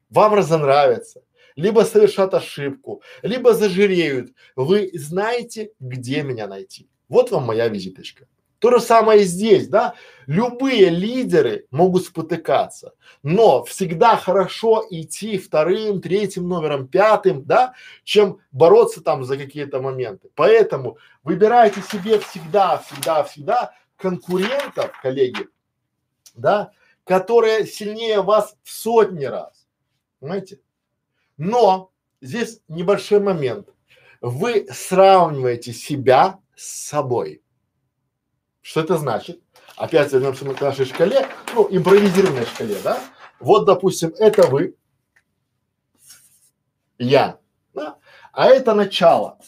вам 0.09 0.32
разонравятся, 0.32 1.22
либо 1.57 1.82
совершат 1.82 2.32
ошибку, 2.32 3.03
либо 3.20 3.53
зажиреют. 3.53 4.32
Вы 4.57 4.90
знаете, 4.95 5.72
где 5.78 6.22
меня 6.22 6.47
найти. 6.47 6.88
Вот 7.11 7.30
вам 7.30 7.45
моя 7.45 7.68
визиточка. 7.68 8.26
То 8.61 8.70
же 8.70 8.80
самое 8.80 9.22
и 9.22 9.24
здесь, 9.24 9.68
да. 9.68 9.95
Любые 10.26 10.88
лидеры 10.88 11.66
могут 11.70 12.05
спотыкаться, 12.05 12.95
но 13.22 13.64
всегда 13.64 14.16
хорошо 14.16 14.86
идти 14.88 15.36
вторым, 15.36 16.01
третьим 16.01 16.49
номером, 16.49 16.86
пятым, 16.86 17.45
да, 17.45 17.74
чем 18.05 18.38
бороться 18.53 19.03
там 19.03 19.24
за 19.24 19.36
какие-то 19.36 19.82
моменты. 19.82 20.30
Поэтому 20.36 20.97
выбирайте 21.24 21.82
себе 21.82 22.20
всегда, 22.20 22.78
всегда, 22.78 23.24
всегда 23.24 23.74
конкурентов, 24.03 24.92
коллеги, 25.00 25.48
да, 26.34 26.72
которые 27.05 27.66
сильнее 27.66 28.20
вас 28.20 28.57
в 28.64 28.70
сотни 28.70 29.24
раз. 29.24 29.66
Понимаете? 30.18 30.61
Но 31.36 31.92
здесь 32.20 32.61
небольшой 32.68 33.20
момент. 33.20 33.68
Вы 34.20 34.66
сравниваете 34.70 35.72
себя 35.72 36.40
с 36.55 36.88
собой. 36.88 37.42
Что 38.61 38.80
это 38.80 38.98
значит? 38.98 39.40
Опять 39.76 40.12
вернемся 40.12 40.44
к 40.44 40.61
нашей 40.61 40.84
шкале, 40.84 41.26
ну, 41.55 41.66
импровизированной 41.70 42.46
шкале, 42.46 42.76
да? 42.84 43.03
Вот, 43.40 43.64
допустим, 43.64 44.11
это 44.18 44.46
вы, 44.46 44.76
я, 46.98 47.40
да? 47.74 47.98
А 48.32 48.46
это 48.46 48.74
начало. 48.74 49.38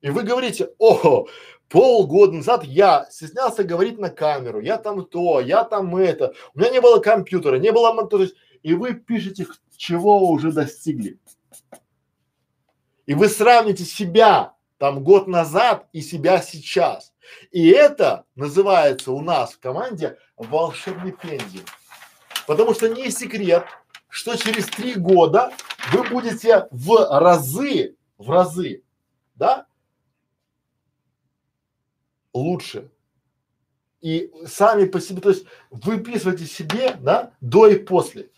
И 0.00 0.08
вы 0.08 0.22
говорите, 0.22 0.70
о, 0.78 1.26
полгода 1.68 2.34
назад 2.34 2.64
я 2.64 3.06
стеснялся 3.10 3.64
говорить 3.64 3.98
на 3.98 4.10
камеру, 4.10 4.60
я 4.60 4.78
там 4.78 5.04
то, 5.04 5.40
я 5.40 5.64
там 5.64 5.96
это, 5.96 6.34
у 6.54 6.58
меня 6.58 6.70
не 6.70 6.80
было 6.80 7.00
компьютера, 7.00 7.56
не 7.56 7.72
было, 7.72 8.08
есть, 8.20 8.34
и 8.62 8.74
вы 8.74 8.94
пишете, 8.94 9.46
чего 9.76 10.30
уже 10.30 10.52
достигли. 10.52 11.18
И 13.06 13.14
вы 13.14 13.28
сравните 13.28 13.84
себя 13.84 14.54
там 14.78 15.02
год 15.02 15.26
назад 15.26 15.86
и 15.92 16.00
себя 16.00 16.40
сейчас. 16.40 17.12
И 17.50 17.68
это 17.68 18.24
называется 18.34 19.12
у 19.12 19.20
нас 19.20 19.52
в 19.52 19.60
команде 19.60 20.18
волшебный 20.36 21.12
пензель. 21.12 21.64
Потому 22.46 22.74
что 22.74 22.88
не 22.88 23.10
секрет, 23.10 23.64
что 24.08 24.36
через 24.36 24.66
три 24.66 24.94
года 24.94 25.52
вы 25.92 26.04
будете 26.08 26.68
в 26.70 27.20
разы, 27.20 27.96
в 28.18 28.30
разы, 28.30 28.82
да, 29.34 29.66
лучше. 32.36 32.90
И 34.00 34.30
сами 34.46 34.84
по 34.84 35.00
себе, 35.00 35.20
то 35.20 35.30
есть 35.30 35.46
выписывайте 35.70 36.46
себе, 36.46 36.96
да, 37.00 37.32
до 37.40 37.66
и 37.66 37.76
после. 37.76 38.30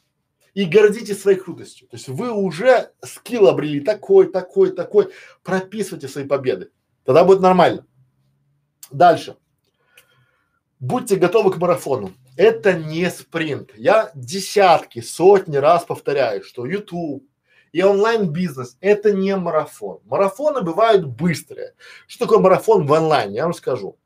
И 0.54 0.64
гордитесь 0.64 1.20
своей 1.20 1.38
крутостью. 1.38 1.88
То 1.88 1.96
есть 1.96 2.08
вы 2.08 2.32
уже 2.32 2.92
скилл 3.04 3.48
обрели 3.48 3.80
такой, 3.80 4.30
такой, 4.30 4.72
такой. 4.72 5.12
Прописывайте 5.42 6.08
свои 6.08 6.24
победы. 6.24 6.70
Тогда 7.04 7.24
будет 7.24 7.40
нормально. 7.40 7.86
Дальше. 8.90 9.36
Будьте 10.80 11.16
готовы 11.16 11.52
к 11.52 11.58
марафону. 11.58 12.12
Это 12.36 12.72
не 12.72 13.10
спринт. 13.10 13.72
Я 13.76 14.10
десятки, 14.14 15.00
сотни 15.00 15.56
раз 15.56 15.84
повторяю, 15.84 16.42
что 16.42 16.66
YouTube 16.66 17.27
и 17.72 17.82
онлайн-бизнес– 17.82 18.76
это 18.80 19.12
не 19.12 19.36
марафон. 19.36 20.00
Марафоны 20.04 20.62
бывают 20.62 21.06
быстрые. 21.06 21.74
Что 22.06 22.24
такое 22.24 22.38
марафон 22.38 22.86
в 22.86 22.92
онлайне? 22.92 23.36
Я 23.36 23.44
вам 23.44 23.54
скажу. 23.54 23.96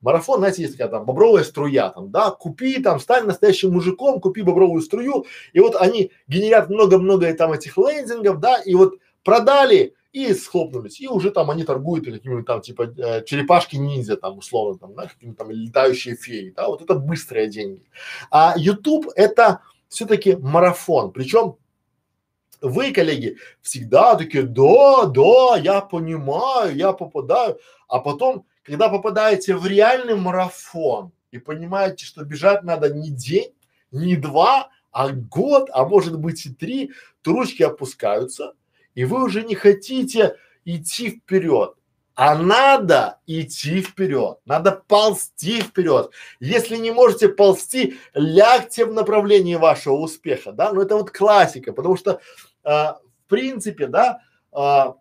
Марафон, 0.00 0.38
знаете, 0.38 0.62
есть 0.62 0.74
такая 0.74 0.88
там 0.88 1.04
бобровая 1.04 1.42
струя, 1.42 1.88
там, 1.90 2.10
да, 2.10 2.30
купи 2.30 2.80
там, 2.82 3.00
стань 3.00 3.24
настоящим 3.24 3.72
мужиком, 3.72 4.20
купи 4.20 4.42
бобровую 4.42 4.82
струю, 4.82 5.26
и 5.52 5.60
вот 5.60 5.74
они 5.74 6.12
генерят 6.28 6.68
много-много 6.68 7.32
там 7.34 7.52
этих 7.52 7.76
лендингов, 7.78 8.38
да, 8.38 8.60
и 8.62 8.74
вот 8.74 8.94
продали 9.24 9.94
и 10.12 10.32
схлопнулись, 10.32 11.00
и 11.00 11.08
уже 11.08 11.30
там 11.30 11.50
они 11.50 11.64
торгуют 11.64 12.06
какими-то 12.06 12.42
там 12.42 12.60
типа 12.62 12.84
э, 12.96 13.24
черепашки 13.24 13.76
ниндзя 13.76 14.16
там 14.16 14.38
условно 14.38 14.78
там, 14.78 14.94
да, 14.94 15.08
какими-то 15.08 15.38
там 15.38 15.50
летающие 15.50 16.14
феи, 16.14 16.54
да, 16.56 16.68
вот 16.68 16.82
это 16.82 16.94
быстрые 16.94 17.48
деньги. 17.48 17.82
А 18.30 18.54
YouTube 18.56 19.08
это 19.14 19.60
все-таки 19.88 20.36
марафон, 20.36 21.12
причем 21.12 21.56
вы, 22.60 22.92
коллеги, 22.92 23.38
всегда 23.62 24.16
такие, 24.16 24.44
да, 24.44 25.06
да, 25.06 25.56
я 25.56 25.80
понимаю, 25.80 26.74
я 26.74 26.92
попадаю, 26.92 27.58
а 27.88 28.00
потом, 28.00 28.46
когда 28.62 28.88
попадаете 28.88 29.56
в 29.56 29.66
реальный 29.66 30.16
марафон 30.16 31.12
и 31.30 31.38
понимаете, 31.38 32.04
что 32.04 32.24
бежать 32.24 32.62
надо 32.62 32.92
не 32.92 33.10
день, 33.10 33.52
не 33.90 34.16
два, 34.16 34.70
а 34.90 35.10
год, 35.10 35.68
а 35.72 35.84
может 35.84 36.18
быть 36.18 36.46
и 36.46 36.54
три, 36.54 36.92
то 37.22 37.32
ручки 37.32 37.62
опускаются, 37.62 38.54
и 38.94 39.04
вы 39.04 39.22
уже 39.22 39.42
не 39.42 39.54
хотите 39.54 40.36
идти 40.64 41.10
вперед, 41.10 41.74
а 42.16 42.34
надо 42.34 43.18
идти 43.26 43.82
вперед, 43.82 44.38
надо 44.46 44.82
ползти 44.88 45.60
вперед. 45.60 46.10
Если 46.40 46.76
не 46.76 46.90
можете 46.90 47.28
ползти, 47.28 47.98
лягте 48.14 48.86
в 48.86 48.94
направлении 48.94 49.54
вашего 49.54 49.96
успеха, 49.96 50.52
да, 50.52 50.72
ну 50.72 50.80
это 50.80 50.96
вот 50.96 51.10
классика, 51.10 51.74
потому 51.74 51.96
что 51.96 52.20
а, 52.64 52.98
в 53.26 53.28
принципе, 53.28 53.86
да, 53.86 54.22
а, 54.50 54.94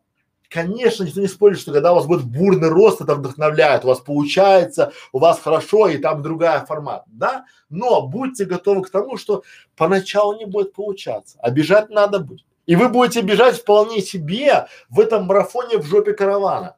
конечно, 0.49 1.05
никто 1.05 1.21
не 1.21 1.27
спорит, 1.27 1.57
что 1.57 1.71
когда 1.71 1.93
у 1.93 1.95
вас 1.95 2.05
будет 2.05 2.25
бурный 2.25 2.67
рост, 2.67 2.99
это 2.99 3.15
вдохновляет, 3.15 3.85
у 3.85 3.87
вас 3.87 4.01
получается, 4.01 4.91
у 5.13 5.19
вас 5.19 5.39
хорошо 5.39 5.87
и 5.87 5.97
там 5.97 6.21
другая 6.21 6.65
формат, 6.65 7.05
да, 7.07 7.45
но 7.69 8.05
будьте 8.05 8.43
готовы 8.43 8.83
к 8.83 8.89
тому, 8.89 9.15
что 9.15 9.43
поначалу 9.77 10.37
не 10.37 10.45
будет 10.45 10.73
получаться, 10.73 11.39
а 11.41 11.49
надо 11.89 12.19
будет. 12.19 12.45
И 12.65 12.75
вы 12.75 12.89
будете 12.89 13.21
бежать 13.21 13.55
вполне 13.57 14.01
себе 14.01 14.67
в 14.89 14.99
этом 14.99 15.25
марафоне 15.25 15.77
в 15.77 15.85
жопе 15.85 16.11
каравана. 16.11 16.75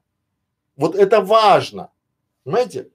Вот 0.78 0.95
это 0.95 1.21
важно. 1.21 1.91
Понимаете? 2.43 2.89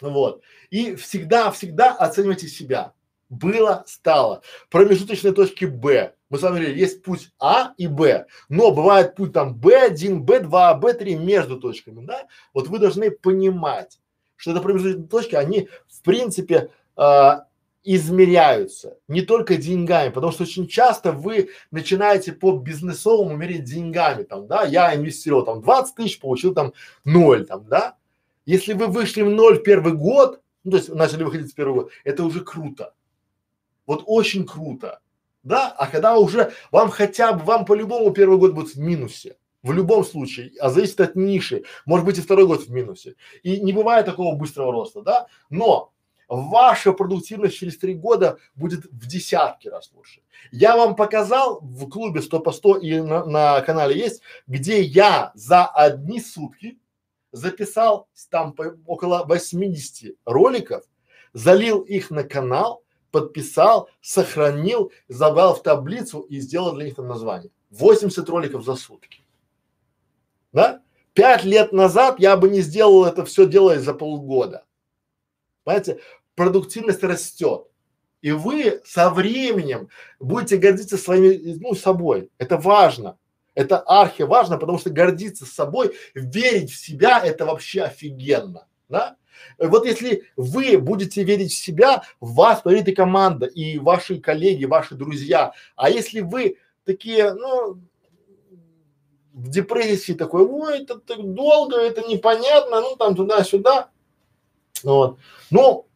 Вот. 0.00 0.42
И 0.70 0.94
всегда-всегда 0.94 1.94
оценивайте 1.94 2.46
себя. 2.48 2.92
Было, 3.28 3.82
стало. 3.86 4.42
Промежуточные 4.70 5.32
точки 5.32 5.64
Б. 5.64 6.14
Мы 6.28 6.38
с 6.38 6.42
вами 6.42 6.56
говорили, 6.56 6.78
есть 6.78 7.02
путь 7.02 7.30
А 7.38 7.72
и 7.76 7.86
Б, 7.86 8.26
но 8.48 8.70
бывает 8.72 9.16
путь 9.16 9.32
там 9.32 9.58
Б1, 9.58 10.20
Б2, 10.20 10.80
Б3 10.80 11.14
между 11.16 11.58
точками, 11.58 12.04
да? 12.04 12.26
Вот 12.54 12.68
вы 12.68 12.78
должны 12.78 13.10
понимать, 13.10 13.98
что 14.36 14.52
это 14.52 14.60
промежуточные 14.60 15.08
точки, 15.08 15.34
они 15.34 15.68
в 15.88 16.02
принципе 16.02 16.70
а, 16.96 17.46
измеряются 17.84 18.98
не 19.08 19.22
только 19.22 19.56
деньгами, 19.56 20.10
потому 20.10 20.32
что 20.32 20.44
очень 20.44 20.68
часто 20.68 21.12
вы 21.12 21.50
начинаете 21.70 22.32
по 22.32 22.52
бизнесовому 22.52 23.36
мерить 23.36 23.64
деньгами, 23.64 24.22
там, 24.22 24.46
да, 24.46 24.64
я 24.64 24.94
инвестировал 24.94 25.44
там 25.44 25.62
20 25.62 25.94
тысяч, 25.96 26.20
получил 26.20 26.54
там 26.54 26.72
ноль, 27.04 27.46
там, 27.46 27.66
да. 27.66 27.96
Если 28.46 28.72
вы 28.72 28.86
вышли 28.86 29.22
в 29.22 29.30
ноль 29.30 29.58
в 29.58 29.62
первый 29.62 29.94
год, 29.94 30.40
ну, 30.64 30.72
то 30.72 30.76
есть 30.76 30.88
начали 30.90 31.24
выходить 31.24 31.52
в 31.52 31.54
первый 31.54 31.74
год, 31.74 31.92
это 32.04 32.24
уже 32.24 32.40
круто. 32.40 32.94
Вот 33.86 34.04
очень 34.06 34.46
круто, 34.46 35.00
да, 35.42 35.68
а 35.68 35.86
когда 35.88 36.16
уже 36.16 36.52
вам 36.70 36.88
хотя 36.90 37.32
бы, 37.32 37.44
вам 37.44 37.64
по-любому 37.64 38.12
первый 38.12 38.38
год 38.38 38.52
будет 38.52 38.74
в 38.74 38.78
минусе, 38.78 39.36
в 39.62 39.72
любом 39.72 40.04
случае, 40.04 40.52
а 40.60 40.70
зависит 40.70 41.00
от 41.00 41.16
ниши, 41.16 41.64
может 41.84 42.06
быть 42.06 42.18
и 42.18 42.20
второй 42.20 42.46
год 42.46 42.62
в 42.62 42.70
минусе. 42.70 43.16
И 43.42 43.60
не 43.60 43.72
бывает 43.72 44.06
такого 44.06 44.36
быстрого 44.36 44.72
роста, 44.72 45.02
да, 45.02 45.26
но 45.50 45.91
ваша 46.36 46.92
продуктивность 46.92 47.56
через 47.56 47.76
три 47.76 47.94
года 47.94 48.38
будет 48.54 48.86
в 48.86 49.06
десятки 49.06 49.68
раз 49.68 49.92
лучше. 49.94 50.22
Я 50.50 50.76
вам 50.76 50.96
показал 50.96 51.60
в 51.60 51.88
клубе 51.90 52.22
100 52.22 52.40
по 52.40 52.52
100 52.52 52.76
и 52.78 53.00
на, 53.00 53.24
на 53.26 53.60
канале 53.60 53.98
есть, 53.98 54.22
где 54.46 54.80
я 54.80 55.32
за 55.34 55.66
одни 55.66 56.20
сутки 56.20 56.78
записал 57.32 58.08
там 58.30 58.54
по, 58.54 58.78
около 58.86 59.24
80 59.24 60.16
роликов, 60.24 60.84
залил 61.34 61.80
их 61.80 62.10
на 62.10 62.24
канал, 62.24 62.82
подписал, 63.10 63.90
сохранил, 64.00 64.90
забрал 65.08 65.54
в 65.54 65.62
таблицу 65.62 66.20
и 66.20 66.40
сделал 66.40 66.74
для 66.74 66.86
них 66.86 66.94
там 66.94 67.08
название. 67.08 67.50
80 67.70 68.26
роликов 68.30 68.64
за 68.64 68.76
сутки. 68.76 69.20
Да? 70.52 70.82
Пять 71.12 71.44
лет 71.44 71.72
назад 71.72 72.18
я 72.20 72.38
бы 72.38 72.48
не 72.48 72.62
сделал 72.62 73.04
это 73.04 73.26
все 73.26 73.46
делая 73.46 73.78
за 73.80 73.92
полгода. 73.92 74.64
Понимаете, 75.64 76.00
продуктивность 76.42 77.02
растет. 77.04 77.66
И 78.20 78.32
вы 78.32 78.80
со 78.84 79.10
временем 79.10 79.88
будете 80.20 80.56
гордиться 80.56 80.96
своими, 80.96 81.58
ну, 81.60 81.74
собой. 81.74 82.30
Это 82.38 82.56
важно. 82.56 83.16
Это 83.54 83.78
архи 83.78 84.22
важно, 84.22 84.58
потому 84.58 84.78
что 84.78 84.90
гордиться 84.90 85.44
собой, 85.44 85.94
верить 86.14 86.70
в 86.72 86.76
себя, 86.76 87.20
это 87.22 87.44
вообще 87.44 87.82
офигенно, 87.82 88.66
да? 88.88 89.16
Вот 89.58 89.86
если 89.86 90.24
вы 90.36 90.78
будете 90.78 91.24
верить 91.24 91.52
в 91.52 91.56
себя, 91.56 92.02
в 92.20 92.34
вас 92.34 92.60
поверит 92.62 92.88
и 92.88 92.94
команда, 92.94 93.46
и 93.46 93.78
ваши 93.78 94.20
коллеги, 94.20 94.64
ваши 94.64 94.94
друзья. 94.94 95.52
А 95.74 95.90
если 95.90 96.20
вы 96.20 96.58
такие, 96.84 97.34
ну, 97.34 97.80
в 99.32 99.48
депрессии 99.48 100.12
такой, 100.12 100.44
ой, 100.44 100.82
это 100.82 100.98
так 100.98 101.34
долго, 101.34 101.76
это 101.76 102.02
непонятно, 102.02 102.80
ну 102.80 102.96
там 102.96 103.16
туда-сюда. 103.16 103.90
Вот. 104.82 105.18
Ну, 105.50 105.86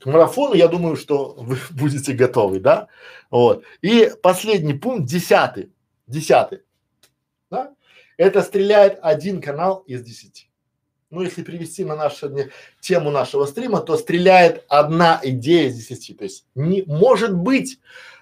к 0.00 0.06
марафону, 0.06 0.54
я 0.54 0.68
думаю, 0.68 0.96
что 0.96 1.34
вы 1.38 1.58
будете 1.70 2.12
готовы, 2.12 2.60
да? 2.60 2.88
Вот. 3.30 3.64
И 3.82 4.10
последний 4.22 4.74
пункт, 4.74 5.08
десятый, 5.08 5.70
десятый, 6.06 6.60
да? 7.50 7.74
это 8.16 8.42
стреляет 8.42 8.98
один 9.02 9.40
канал 9.40 9.84
из 9.86 10.02
десяти. 10.02 10.48
Ну, 11.10 11.22
если 11.22 11.42
перевести 11.42 11.84
на 11.84 11.96
нашу 11.96 12.30
тему 12.80 13.10
нашего 13.10 13.44
стрима, 13.44 13.80
то 13.80 13.96
стреляет 13.96 14.64
одна 14.68 15.20
идея 15.22 15.68
из 15.68 15.76
десяти. 15.76 16.14
То 16.14 16.24
есть 16.24 16.46
не 16.54 16.82
может 16.86 17.34
быть 17.34 17.80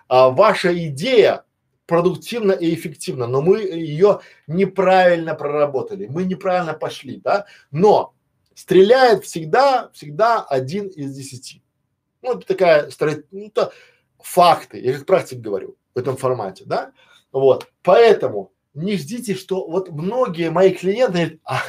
а, 0.09 0.31
ваша 0.31 0.73
идея 0.87 1.45
продуктивна 1.87 2.53
и 2.53 2.75
эффективна, 2.75 3.27
но 3.27 3.43
мы 3.43 3.61
ее 3.61 4.21
неправильно 4.47 5.35
проработали, 5.35 6.07
мы 6.07 6.25
неправильно 6.25 6.75
пошли, 6.75 7.21
да. 7.23 7.47
Но 7.71 8.15
стреляет 8.55 9.25
всегда, 9.25 9.91
всегда 9.93 10.43
один 10.43 10.89
из 10.89 11.15
десяти. 11.15 11.63
Ну, 12.23 12.33
это 12.33 12.47
такая, 12.47 12.91
ну, 13.31 13.47
это 13.47 13.73
факты, 14.19 14.81
я 14.81 14.95
как 14.95 15.07
практик 15.07 15.39
говорю 15.39 15.77
в 15.95 15.99
этом 15.99 16.17
формате, 16.17 16.65
да. 16.67 16.93
Вот, 17.33 17.71
поэтому 17.83 18.53
не 18.75 18.97
ждите, 18.97 19.35
что 19.35 19.67
вот 19.69 19.91
многие 19.91 20.51
мои 20.51 20.71
клиенты, 20.71 21.41
а, 21.45 21.61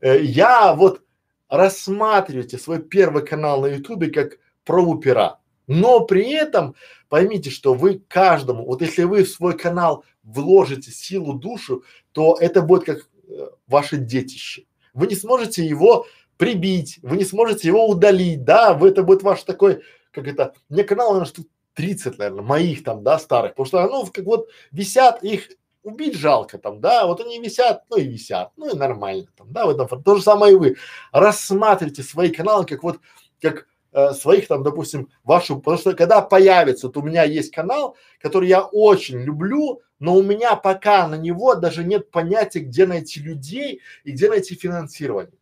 э, 0.00 0.22
я 0.22 0.74
вот 0.74 1.02
рассматривайте 1.48 2.58
свой 2.58 2.82
первый 2.82 3.24
канал 3.24 3.60
на 3.60 3.66
ютубе 3.66 4.10
как 4.10 4.38
пробу 4.64 4.98
пера, 4.98 5.40
но 5.66 6.00
при 6.00 6.32
этом 6.32 6.74
поймите, 7.08 7.50
что 7.50 7.74
вы 7.74 8.02
каждому, 8.08 8.66
вот 8.66 8.82
если 8.82 9.04
вы 9.04 9.24
в 9.24 9.28
свой 9.28 9.56
канал 9.56 10.04
вложите 10.22 10.90
силу, 10.90 11.34
душу, 11.34 11.84
то 12.12 12.36
это 12.40 12.62
будет 12.62 12.84
как 12.84 12.98
э, 13.28 13.48
ваше 13.66 13.98
детище. 13.98 14.64
Вы 14.94 15.06
не 15.08 15.14
сможете 15.14 15.64
его 15.64 16.06
прибить, 16.36 16.98
вы 17.02 17.16
не 17.16 17.24
сможете 17.24 17.68
его 17.68 17.86
удалить, 17.86 18.44
да, 18.44 18.74
вы, 18.74 18.88
это 18.88 19.02
будет 19.02 19.22
ваш 19.22 19.42
такой, 19.42 19.82
как 20.10 20.26
это, 20.26 20.54
мне 20.68 20.84
канал, 20.84 21.10
наверное, 21.10 21.28
штук 21.28 21.46
30, 21.74 22.18
наверное, 22.18 22.42
моих 22.42 22.84
там, 22.84 23.02
да, 23.02 23.18
старых, 23.18 23.54
потому 23.54 23.66
что, 23.66 23.86
ну, 23.88 24.06
как 24.12 24.24
вот 24.24 24.48
висят 24.70 25.22
их 25.22 25.48
убить 25.82 26.16
жалко 26.16 26.58
там, 26.58 26.80
да, 26.80 27.06
вот 27.06 27.20
они 27.20 27.38
висят, 27.38 27.82
ну 27.90 27.98
и 27.98 28.04
висят, 28.04 28.52
ну 28.56 28.70
и 28.70 28.76
нормально 28.76 29.26
там, 29.36 29.52
да, 29.52 29.66
в 29.66 29.70
этом 29.70 30.02
то 30.02 30.16
же 30.16 30.22
самое 30.22 30.54
и 30.54 30.56
вы. 30.56 30.76
Рассматривайте 31.12 32.02
свои 32.02 32.30
каналы 32.30 32.64
как 32.64 32.82
вот, 32.82 33.00
как 33.40 33.66
э, 33.92 34.12
своих 34.12 34.48
там, 34.48 34.62
допустим, 34.62 35.10
вашу, 35.22 35.58
потому 35.58 35.78
что 35.78 35.92
когда 35.92 36.22
появится, 36.22 36.86
вот 36.86 36.96
у 36.96 37.02
меня 37.02 37.24
есть 37.24 37.52
канал, 37.52 37.96
который 38.18 38.48
я 38.48 38.62
очень 38.62 39.18
люблю, 39.18 39.82
но 39.98 40.16
у 40.16 40.22
меня 40.22 40.56
пока 40.56 41.06
на 41.06 41.16
него 41.16 41.54
даже 41.54 41.84
нет 41.84 42.10
понятия, 42.10 42.60
где 42.60 42.86
найти 42.86 43.20
людей 43.20 43.80
и 44.04 44.12
где 44.12 44.28
найти 44.28 44.54
финансирование. 44.54 45.38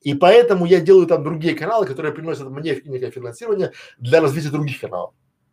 И 0.00 0.14
поэтому 0.14 0.64
я 0.64 0.80
делаю 0.80 1.06
там 1.06 1.24
другие 1.24 1.54
каналы, 1.54 1.86
которые 1.86 2.12
приносят 2.12 2.48
мне 2.48 2.80
некое 2.84 3.10
финансирование 3.10 3.72
для 3.98 4.20
развития 4.20 4.50
других 4.50 4.80
каналов. 4.80 5.12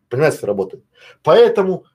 Понимаете, 0.10 0.38
как 0.38 0.48
работает. 0.48 0.84
Поэтому 1.24 1.86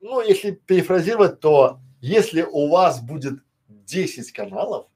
ну, 0.00 0.20
если 0.20 0.52
перефразировать, 0.52 1.40
то 1.40 1.80
если 2.00 2.42
у 2.42 2.68
вас 2.68 3.00
будет 3.00 3.40
10 3.68 4.32
каналов, 4.32 4.86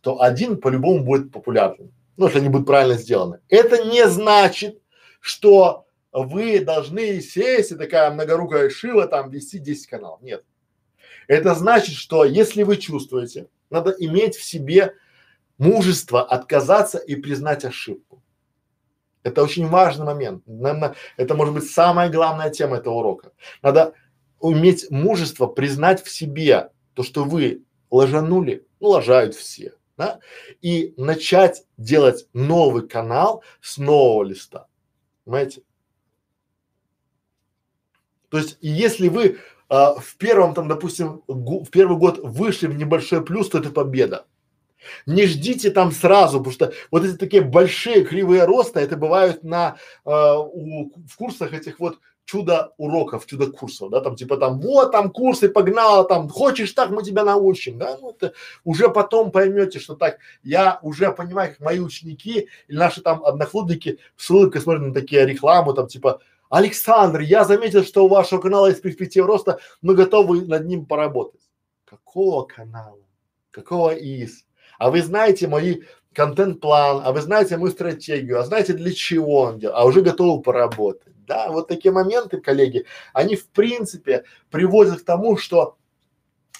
то 0.00 0.20
один 0.20 0.60
по-любому 0.60 1.04
будет 1.04 1.32
популярным. 1.32 1.92
Ну, 2.16 2.26
если 2.26 2.40
они 2.40 2.48
будут 2.48 2.66
правильно 2.66 2.94
сделаны. 2.94 3.40
Это 3.48 3.84
не 3.84 4.06
значит, 4.08 4.80
что 5.20 5.86
вы 6.12 6.60
должны 6.60 7.20
сесть 7.20 7.72
и 7.72 7.76
такая 7.76 8.10
многорукая 8.10 8.70
шила 8.70 9.06
там 9.06 9.30
вести 9.30 9.58
10 9.58 9.86
каналов. 9.86 10.20
Нет. 10.22 10.44
Это 11.28 11.54
значит, 11.54 11.94
что 11.94 12.24
если 12.24 12.62
вы 12.62 12.76
чувствуете, 12.76 13.48
надо 13.70 13.90
иметь 13.98 14.36
в 14.36 14.42
себе 14.42 14.94
мужество 15.58 16.22
отказаться 16.22 16.98
и 16.98 17.16
признать 17.16 17.64
ошибку. 17.64 18.22
Это 19.22 19.42
очень 19.42 19.66
важный 19.66 20.06
момент. 20.06 20.44
Это 21.16 21.34
может 21.34 21.54
быть 21.54 21.70
самая 21.70 22.08
главная 22.08 22.50
тема 22.50 22.76
этого 22.78 22.94
урока. 22.94 23.32
Надо 23.62 23.92
уметь 24.38 24.90
мужество 24.90 25.46
признать 25.46 26.02
в 26.02 26.10
себе 26.10 26.70
то, 26.94 27.02
что 27.02 27.24
вы 27.24 27.64
ложанули, 27.90 28.66
ну 28.80 28.88
лажают 28.88 29.34
все, 29.34 29.74
да, 29.96 30.20
и 30.62 30.94
начать 30.96 31.64
делать 31.76 32.28
новый 32.32 32.86
канал 32.88 33.42
с 33.60 33.78
нового 33.78 34.22
листа, 34.22 34.68
понимаете? 35.24 35.62
То 38.28 38.38
есть, 38.38 38.58
если 38.60 39.08
вы 39.08 39.38
а, 39.68 39.94
в 39.94 40.16
первом 40.16 40.54
там, 40.54 40.68
допустим, 40.68 41.22
в 41.26 41.68
первый 41.70 41.98
год 41.98 42.18
вышли 42.22 42.66
в 42.66 42.76
небольшой 42.76 43.24
плюс, 43.24 43.48
то 43.48 43.58
это 43.58 43.70
победа. 43.70 44.26
Не 45.06 45.26
ждите 45.26 45.70
там 45.70 45.92
сразу, 45.92 46.38
потому 46.38 46.52
что 46.52 46.72
вот 46.90 47.04
эти 47.04 47.16
такие 47.16 47.42
большие 47.42 48.04
кривые 48.04 48.44
роста, 48.44 48.80
это 48.80 48.96
бывают 48.96 49.44
на 49.44 49.76
э, 50.04 50.10
у, 50.10 50.92
в 51.06 51.16
курсах 51.16 51.52
этих 51.52 51.80
вот 51.80 51.98
чудо 52.28 52.74
уроков, 52.76 53.24
чудо 53.24 53.50
курсов, 53.50 53.90
да, 53.90 54.00
там 54.02 54.14
типа 54.14 54.36
там 54.36 54.60
вот 54.60 54.92
там 54.92 55.10
курсы 55.10 55.48
погнала, 55.48 56.04
там 56.04 56.28
хочешь 56.28 56.72
так 56.72 56.90
мы 56.90 57.02
тебя 57.02 57.24
научим, 57.24 57.78
да, 57.78 57.96
ну 58.00 58.10
это 58.10 58.34
уже 58.64 58.90
потом 58.90 59.30
поймете, 59.30 59.78
что 59.78 59.94
так, 59.94 60.18
я 60.42 60.78
уже 60.82 61.10
понимаю, 61.10 61.52
как 61.52 61.60
мои 61.60 61.80
ученики 61.80 62.48
или 62.68 62.76
наши 62.76 63.00
там 63.00 63.24
одноклубники 63.24 63.98
с 64.16 64.30
улыбкой 64.30 64.60
смотрят 64.60 64.88
на 64.88 64.92
такие 64.92 65.24
рекламы, 65.24 65.72
там 65.72 65.86
типа 65.86 66.20
Александр, 66.50 67.20
я 67.20 67.44
заметил, 67.44 67.82
что 67.82 68.04
у 68.04 68.08
вашего 68.08 68.40
канала 68.40 68.66
есть 68.68 68.82
перспектива 68.82 69.26
роста, 69.26 69.58
мы 69.80 69.94
готовы 69.94 70.46
над 70.46 70.66
ним 70.66 70.84
поработать. 70.84 71.40
Какого 71.86 72.44
канала? 72.44 72.98
Какого 73.50 73.94
ИС? 73.94 74.44
А 74.78 74.90
вы 74.90 75.02
знаете 75.02 75.48
мои 75.48 75.82
контент-план, 76.14 77.02
а 77.04 77.12
вы 77.12 77.20
знаете 77.20 77.56
мою 77.56 77.70
стратегию, 77.70 78.40
а 78.40 78.44
знаете 78.44 78.72
для 78.72 78.92
чего 78.92 79.42
он 79.42 79.58
делает, 79.58 79.76
а 79.78 79.84
уже 79.84 80.00
готовы 80.00 80.42
поработать. 80.42 81.12
Да, 81.26 81.50
вот 81.50 81.68
такие 81.68 81.92
моменты, 81.92 82.40
коллеги, 82.40 82.86
они 83.12 83.36
в 83.36 83.48
принципе 83.48 84.24
приводят 84.50 85.02
к 85.02 85.04
тому, 85.04 85.36
что 85.36 85.76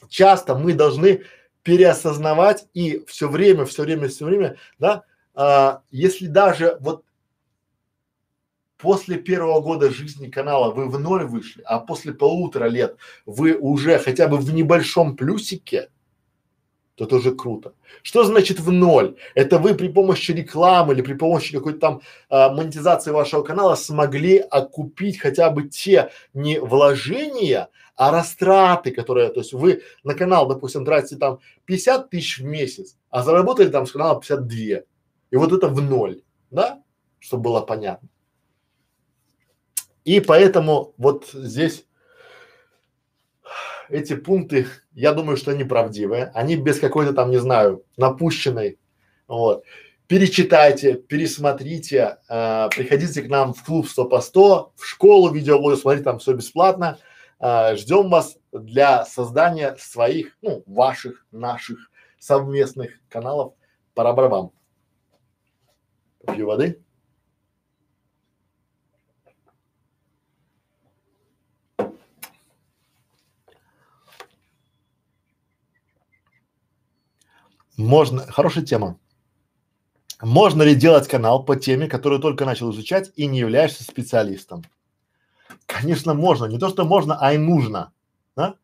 часто 0.09 0.55
мы 0.55 0.75
должны 0.75 1.23
переосознавать 1.63 2.67
и 2.75 3.03
все 3.07 3.29
время, 3.29 3.65
все 3.65 3.83
время, 3.83 4.09
все 4.09 4.27
время, 4.27 4.57
да, 4.79 5.05
а, 5.35 5.83
если 5.91 6.27
даже 6.27 6.77
вот 6.81 7.05
после 8.77 9.17
первого 9.17 9.61
года 9.61 9.91
жизни 9.91 10.29
канала 10.29 10.73
вы 10.73 10.89
в 10.89 10.99
ноль 10.99 11.25
вышли, 11.25 11.63
а 11.67 11.79
после 11.81 12.13
полутора 12.13 12.67
лет 12.67 12.97
вы 13.27 13.57
уже 13.57 13.99
хотя 13.99 14.29
бы 14.29 14.37
в 14.37 14.53
небольшом 14.53 15.17
плюсике, 15.17 15.91
то 16.99 17.07
тоже 17.07 17.33
круто. 17.33 17.75
Что 18.03 18.25
значит 18.25 18.59
в 18.59 18.73
ноль? 18.73 19.17
Это 19.37 19.59
вы 19.59 19.75
при 19.75 19.89
помощи 19.89 20.33
рекламы 20.33 20.95
или 20.95 21.03
при 21.03 21.15
помощи 21.15 21.57
какой-то 21.57 21.79
там 21.79 22.01
а, 22.29 22.53
монетизации 22.53 23.13
вашего 23.13 23.45
канала 23.45 23.77
смогли 23.77 24.39
окупить 24.39 25.21
хотя 25.21 25.51
бы 25.51 25.69
те 25.69 26.11
не 26.35 26.59
вложения, 26.59 27.69
а 27.95 28.11
растраты, 28.11 28.91
которые, 28.91 29.29
то 29.29 29.41
есть 29.41 29.53
вы 29.53 29.83
на 30.03 30.15
канал, 30.15 30.49
допустим, 30.49 30.85
тратите 30.85 31.17
там 31.17 31.39
50 31.67 32.11
тысяч 32.11 32.41
в 32.41 32.45
месяц, 32.45 32.97
а 33.11 33.23
заработали 33.23 33.69
там 33.69 33.87
с 33.87 33.93
канала 33.93 34.21
52. 34.21 34.83
И 35.31 35.37
вот 35.37 35.53
это 35.53 35.69
в 35.69 35.81
ноль, 35.81 36.23
да? 36.51 36.83
Чтобы 37.21 37.45
было 37.45 37.61
понятно. 37.61 38.09
И 40.05 40.19
поэтому 40.19 40.95
вот 40.97 41.29
здесь 41.33 41.85
эти 43.89 44.15
пункты, 44.17 44.67
я 44.93 45.13
думаю, 45.13 45.37
что 45.37 45.51
они 45.51 45.65
правдивые, 45.65 46.31
они 46.35 46.57
без 46.57 46.81
какой-то 46.81 47.13
там, 47.13 47.31
не 47.31 47.39
знаю, 47.39 47.85
напущенной, 47.97 48.79
вот. 49.27 49.65
Перечитайте, 50.07 50.95
пересмотрите, 50.95 52.17
э, 52.31 52.69
приходите 52.75 53.21
к 53.23 53.29
нам 53.29 53.53
в 53.53 53.63
клуб 53.63 53.87
100 53.87 54.05
по 54.07 54.23
100, 54.23 54.73
в 54.75 54.87
школу 54.87 55.31
видеоблога, 55.31 55.77
смотрите, 55.77 56.05
там 56.05 56.19
все 56.19 56.33
бесплатно. 56.33 56.99
Э, 57.41 57.77
ждем 57.77 58.09
вас 58.09 58.39
для 58.51 59.05
создания 59.05 59.77
своих, 59.79 60.39
ну, 60.41 60.63
ваших, 60.67 61.27
наших 61.31 61.91
совместных 62.19 62.93
каналов. 63.11 63.53
Пора 63.93 64.15
барабам. 64.15 64.53
Пью 66.27 66.47
воды. 66.47 66.81
Можно, 77.79 78.27
хорошая 78.27 78.65
тема. 78.65 78.99
Можно 80.21 80.63
ли 80.63 80.75
делать 80.75 81.07
канал 81.07 81.45
по 81.45 81.55
теме, 81.55 81.89
которую 81.89 82.21
только 82.21 82.45
начал 82.45 82.73
изучать 82.73 83.13
и 83.15 83.27
не 83.27 83.39
являешься 83.39 83.85
специалистом? 83.85 84.65
Конечно, 85.65 86.13
можно. 86.13 86.47
Не 86.47 86.59
то, 86.59 86.69
что 86.71 86.85
можно, 86.85 87.17
а 87.21 87.33
и 87.33 87.39
нужно. 87.39 87.93
Да? 88.35 88.57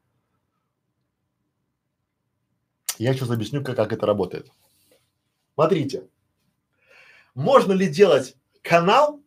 Я 2.99 3.15
сейчас 3.15 3.31
объясню, 3.31 3.63
как, 3.63 3.77
как 3.77 3.93
это 3.93 4.05
работает. 4.05 4.51
Смотрите, 5.55 6.09
можно 7.37 7.73
ли 7.73 7.87
делать 7.87 8.37
канал, 8.63 9.21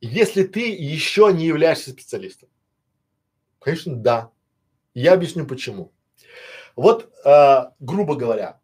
если 0.00 0.42
ты 0.42 0.74
еще 0.74 1.32
не 1.32 1.46
являешься 1.46 1.90
специалистом? 1.90 2.48
Конечно, 3.60 3.94
да. 3.94 4.32
Я 4.94 5.12
объясню 5.12 5.46
почему. 5.46 5.92
Вот, 6.74 7.08
э, 7.24 7.70
грубо 7.78 8.16
говоря, 8.16 8.60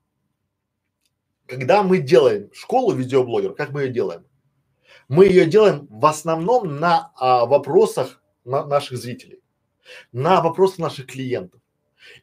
когда 1.53 1.83
мы 1.83 1.99
делаем 1.99 2.49
школу 2.55 2.95
видеоблогер, 2.95 3.53
как 3.53 3.73
мы 3.73 3.83
ее 3.83 3.93
делаем? 3.93 4.25
Мы 5.09 5.27
ее 5.27 5.45
делаем 5.45 5.87
в 5.91 6.07
основном 6.07 6.81
на 6.81 7.13
а, 7.17 7.45
вопросах 7.45 8.23
на 8.47 8.65
наших 8.65 8.97
зрителей, 8.97 9.43
на 10.13 10.41
вопросах 10.41 10.79
наших 10.79 11.09
клиентов. 11.09 11.61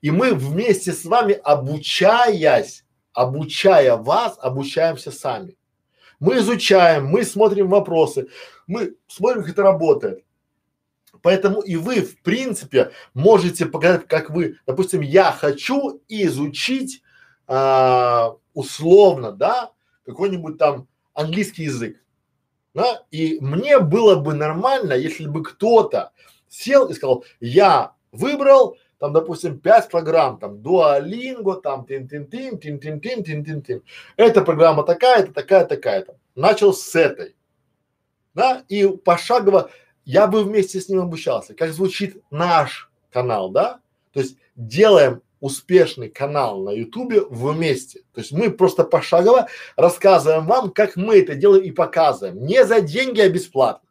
И 0.02 0.10
мы 0.10 0.34
вместе 0.34 0.94
с 0.94 1.06
вами, 1.06 1.40
обучаясь, 1.44 2.86
обучая 3.14 3.98
вас, 3.98 4.36
обучаемся 4.42 5.12
сами. 5.12 5.56
Мы 6.20 6.38
изучаем, 6.38 7.06
мы 7.06 7.24
смотрим 7.24 7.70
вопросы, 7.70 8.30
мы 8.66 8.96
смотрим, 9.06 9.44
как 9.44 9.52
это 9.52 9.62
работает. 9.62 10.26
Поэтому 11.22 11.62
и 11.62 11.76
вы, 11.76 12.02
в 12.02 12.20
принципе, 12.24 12.94
можете 13.14 13.68
показать, 13.68 14.08
как 14.08 14.32
вы, 14.32 14.58
допустим, 14.66 15.02
я 15.02 15.32
хочу 15.32 16.02
изучить 16.08 17.04
а, 17.46 18.36
условно, 18.60 19.32
да, 19.32 19.72
какой-нибудь 20.06 20.58
там 20.58 20.88
английский 21.14 21.64
язык. 21.64 21.98
Да? 22.74 23.04
И 23.10 23.40
мне 23.40 23.80
было 23.80 24.16
бы 24.16 24.34
нормально, 24.34 24.94
если 24.94 25.28
бы 25.28 25.44
кто-то 25.44 26.12
сел 26.50 26.88
и 26.88 26.94
сказал, 26.94 27.24
я 27.40 27.94
выбрал 28.12 28.78
там, 29.00 29.14
допустим, 29.14 29.60
5 29.60 29.90
программ, 29.90 30.40
там, 30.40 30.56
Duolingo, 30.58 31.62
там, 31.62 31.86
тин-тин-тин, 31.86 32.60
тин-тин-тин, 32.60 33.24
тин-тин-тин. 33.24 33.82
Эта 34.18 34.42
программа 34.42 34.84
такая-то, 34.84 35.32
такая, 35.32 35.66
такая-то. 35.66 36.18
Начал 36.36 36.74
с 36.74 36.96
этой, 36.96 37.36
да, 38.34 38.66
и 38.68 38.86
пошагово 38.88 39.70
я 40.04 40.28
бы 40.28 40.44
вместе 40.44 40.82
с 40.82 40.90
ним 40.90 41.00
обучался. 41.00 41.54
Как 41.54 41.72
звучит 41.72 42.22
наш 42.30 42.92
канал, 43.10 43.52
да? 43.52 43.80
То 44.12 44.20
есть 44.20 44.38
делаем 44.56 45.22
успешный 45.40 46.10
канал 46.10 46.64
на 46.64 46.72
ютубе 46.72 47.22
вместе. 47.22 48.02
То 48.14 48.22
есть 48.22 48.32
мы 48.32 48.52
просто 48.52 48.84
пошагово 48.84 49.48
рассказываем 49.76 50.46
вам, 50.46 50.72
как 50.72 50.96
мы 50.96 51.20
это 51.20 51.36
делаем 51.36 51.64
и 51.64 51.72
показываем. 51.72 52.46
Не 52.46 52.66
за 52.66 52.82
деньги, 52.82 53.22
а 53.22 53.30
бесплатно. 53.30 53.88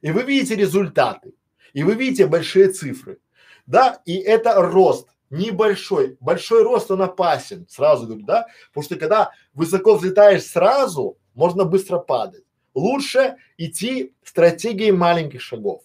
И 0.00 0.10
вы 0.10 0.22
видите 0.22 0.56
результаты. 0.56 1.32
И 1.72 1.82
вы 1.82 1.94
видите 1.94 2.26
большие 2.26 2.68
цифры. 2.68 3.18
Да, 3.66 4.02
и 4.04 4.16
это 4.16 4.54
рост 4.60 5.08
небольшой. 5.30 6.16
Большой 6.20 6.62
рост 6.62 6.90
он 6.90 7.02
опасен, 7.02 7.66
сразу 7.68 8.06
говорю, 8.06 8.24
да, 8.24 8.46
потому 8.68 8.84
что 8.84 8.96
когда 8.96 9.30
высоко 9.54 9.96
взлетаешь 9.96 10.44
сразу, 10.44 11.16
можно 11.34 11.64
быстро 11.64 11.98
падать. 11.98 12.44
Лучше 12.74 13.36
идти 13.56 14.12
стратегией 14.22 14.92
маленьких 14.92 15.40
шагов, 15.40 15.82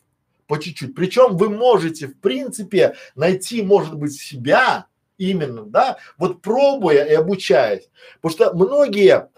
по 0.48 0.58
чуть-чуть. 0.58 0.96
Причем 0.96 1.38
вы 1.38 1.50
можете, 1.50 2.08
в 2.08 2.20
принципе, 2.20 2.96
найти, 3.16 3.62
может 3.62 3.96
быть, 3.96 4.14
себя 4.14 4.88
именно, 5.18 5.64
да, 5.64 5.98
вот 6.18 6.42
пробуя 6.42 7.04
и 7.04 7.14
обучаясь. 7.14 7.90
Потому 8.22 8.32
что 8.32 8.54
многие, 8.54 9.30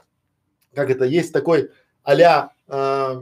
как 0.74 0.90
это, 0.90 1.06
есть 1.06 1.34
такой 1.34 1.72
а-ля 2.04 2.52
э, 2.68 3.20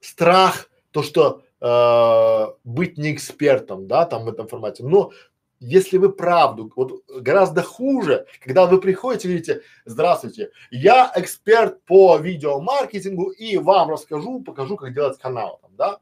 страх, 0.00 0.70
то, 0.90 1.02
что 1.02 1.42
э, 1.60 2.46
быть 2.64 2.98
не 2.98 3.12
экспертом, 3.12 3.86
да, 3.86 4.04
там 4.04 4.24
в 4.24 4.28
этом 4.28 4.46
формате. 4.48 4.84
Но 4.84 5.12
если 5.60 5.98
вы 5.98 6.12
правду, 6.12 6.72
вот 6.76 7.02
гораздо 7.08 7.62
хуже, 7.62 8.26
когда 8.44 8.66
вы 8.66 8.80
приходите 8.80 9.26
и 9.26 9.30
говорите, 9.30 9.62
здравствуйте, 9.84 10.50
я 10.70 11.12
эксперт 11.16 11.82
по 11.84 12.16
видеомаркетингу 12.16 13.30
и 13.30 13.56
вам 13.56 13.90
расскажу, 13.90 14.40
покажу, 14.40 14.76
как 14.76 14.94
делать 14.94 15.18
канал, 15.18 15.58
там, 15.62 15.72
да, 15.76 15.98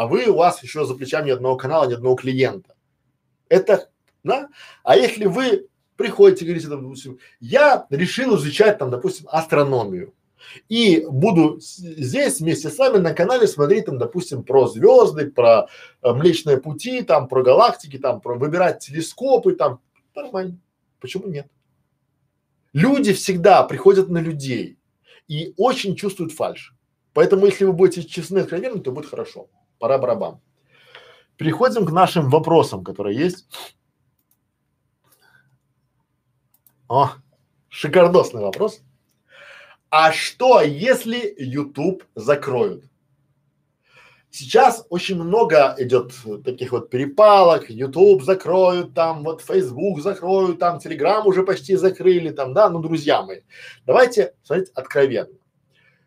а 0.00 0.06
вы, 0.06 0.24
у 0.28 0.36
вас 0.36 0.62
еще 0.62 0.86
за 0.86 0.94
плечами 0.94 1.26
ни 1.26 1.30
одного 1.32 1.58
канала, 1.58 1.86
ни 1.86 1.92
одного 1.92 2.16
клиента. 2.16 2.74
Это, 3.50 3.90
да, 4.24 4.48
а 4.82 4.96
если 4.96 5.26
вы 5.26 5.68
приходите 5.96 6.46
говорите, 6.46 6.68
допустим, 6.68 7.18
я 7.38 7.86
решил 7.90 8.34
изучать 8.36 8.78
там, 8.78 8.90
допустим, 8.90 9.28
астрономию, 9.30 10.14
и 10.70 11.04
буду 11.06 11.58
здесь 11.60 12.40
вместе 12.40 12.70
с 12.70 12.78
вами 12.78 12.96
на 12.96 13.12
канале 13.12 13.46
смотреть 13.46 13.84
там, 13.84 13.98
допустим, 13.98 14.42
про 14.42 14.68
звезды, 14.68 15.30
про 15.30 15.68
э, 16.00 16.12
Млечные 16.14 16.56
пути, 16.56 17.02
там, 17.02 17.28
про 17.28 17.42
галактики, 17.42 17.98
там, 17.98 18.22
про 18.22 18.36
выбирать 18.36 18.78
телескопы, 18.78 19.52
там, 19.52 19.80
нормально. 20.14 20.58
Почему 20.98 21.26
нет? 21.26 21.46
Люди 22.72 23.12
всегда 23.12 23.64
приходят 23.64 24.08
на 24.08 24.16
людей 24.16 24.78
и 25.28 25.52
очень 25.58 25.94
чувствуют 25.94 26.32
фальш. 26.32 26.74
Поэтому, 27.12 27.44
если 27.44 27.66
вы 27.66 27.74
будете 27.74 28.08
честны 28.08 28.38
и 28.38 28.80
то 28.80 28.92
будет 28.92 29.10
хорошо. 29.10 29.50
Пора 29.80 29.98
барабан. 29.98 30.40
Переходим 31.36 31.86
к 31.86 31.90
нашим 31.90 32.28
вопросам, 32.28 32.84
которые 32.84 33.18
есть. 33.18 33.46
О, 36.86 37.12
шикардосный 37.70 38.42
вопрос. 38.42 38.82
А 39.88 40.12
что, 40.12 40.60
если 40.60 41.34
YouTube 41.38 42.04
закроют? 42.14 42.84
Сейчас 44.30 44.86
очень 44.90 45.16
много 45.16 45.74
идет 45.78 46.12
таких 46.44 46.72
вот 46.72 46.90
перепалок, 46.90 47.70
YouTube 47.70 48.22
закроют, 48.22 48.92
там 48.92 49.24
вот 49.24 49.40
Facebook 49.40 50.02
закроют, 50.02 50.58
там 50.58 50.76
Telegram 50.76 51.22
уже 51.24 51.42
почти 51.42 51.74
закрыли, 51.74 52.30
там, 52.30 52.52
да, 52.52 52.68
ну, 52.68 52.80
друзья 52.80 53.22
мои, 53.22 53.40
давайте 53.86 54.34
смотреть 54.42 54.68
откровенно. 54.74 55.34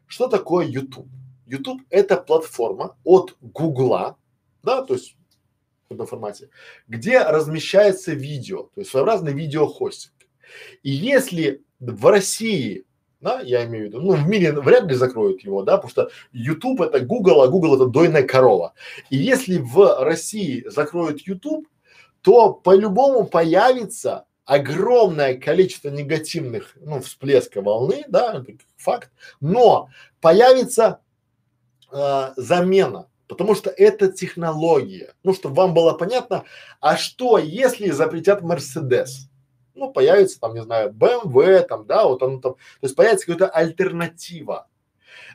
Что 0.06 0.28
такое 0.28 0.68
YouTube? 0.68 1.08
YouTube 1.54 1.82
это 1.90 2.18
платформа 2.18 2.98
от 3.04 3.36
Гугла, 3.42 4.18
да, 4.64 4.84
то 4.84 4.94
есть 4.94 5.16
в 5.90 5.94
этом 5.94 6.08
формате, 6.08 6.50
где 6.88 7.22
размещается 7.22 8.14
видео, 8.14 8.64
то 8.74 8.82
есть 8.82 8.92
своеобразный 8.92 9.34
видеохостинг. 9.34 10.14
И 10.84 10.92
если 10.92 11.64
в 11.80 12.06
России 12.08 12.86
да, 13.24 13.40
я 13.40 13.64
имею 13.66 13.86
в 13.86 13.88
виду, 13.88 14.02
ну, 14.02 14.12
в 14.16 14.28
мире 14.28 14.52
вряд 14.52 14.84
ли 14.84 14.96
закроют 14.96 15.42
его, 15.46 15.64
да, 15.64 15.78
потому 15.78 15.90
что 15.90 16.10
YouTube 16.34 16.82
это 16.82 17.00
Google, 17.00 17.42
а 17.42 17.48
Google 17.48 17.76
это 17.76 17.86
дойная 17.86 18.24
корова. 18.24 18.74
И 19.10 19.16
если 19.16 19.60
в 19.60 20.04
России 20.04 20.66
закроют 20.68 21.22
YouTube, 21.22 21.66
то 22.22 22.54
по-любому 22.54 23.26
появится 23.26 24.26
огромное 24.46 25.38
количество 25.38 25.88
негативных, 25.88 26.76
ну, 26.82 27.00
всплеска 27.00 27.62
волны, 27.62 28.04
да, 28.10 28.44
факт, 28.76 29.10
но 29.40 29.88
появится 30.20 31.00
э, 31.94 32.34
замена, 32.38 33.08
потому 33.28 33.56
что 33.56 33.70
это 33.70 34.12
технология. 34.12 35.14
Ну, 35.24 35.34
чтобы 35.34 35.56
вам 35.56 35.74
было 35.74 35.94
понятно, 35.94 36.44
а 36.80 36.98
что, 36.98 37.38
если 37.38 37.92
запретят 37.92 38.42
Мерседес? 38.42 39.30
ну, 39.76 39.92
появится 39.92 40.40
там, 40.40 40.54
не 40.54 40.62
знаю, 40.62 40.92
BMW, 40.92 41.62
там, 41.62 41.86
да, 41.86 42.06
вот 42.06 42.22
он 42.24 42.42
там, 42.42 42.54
то 42.54 42.60
есть 42.82 42.96
появится 42.96 43.26
какая-то 43.26 43.50
альтернатива. 43.50 44.68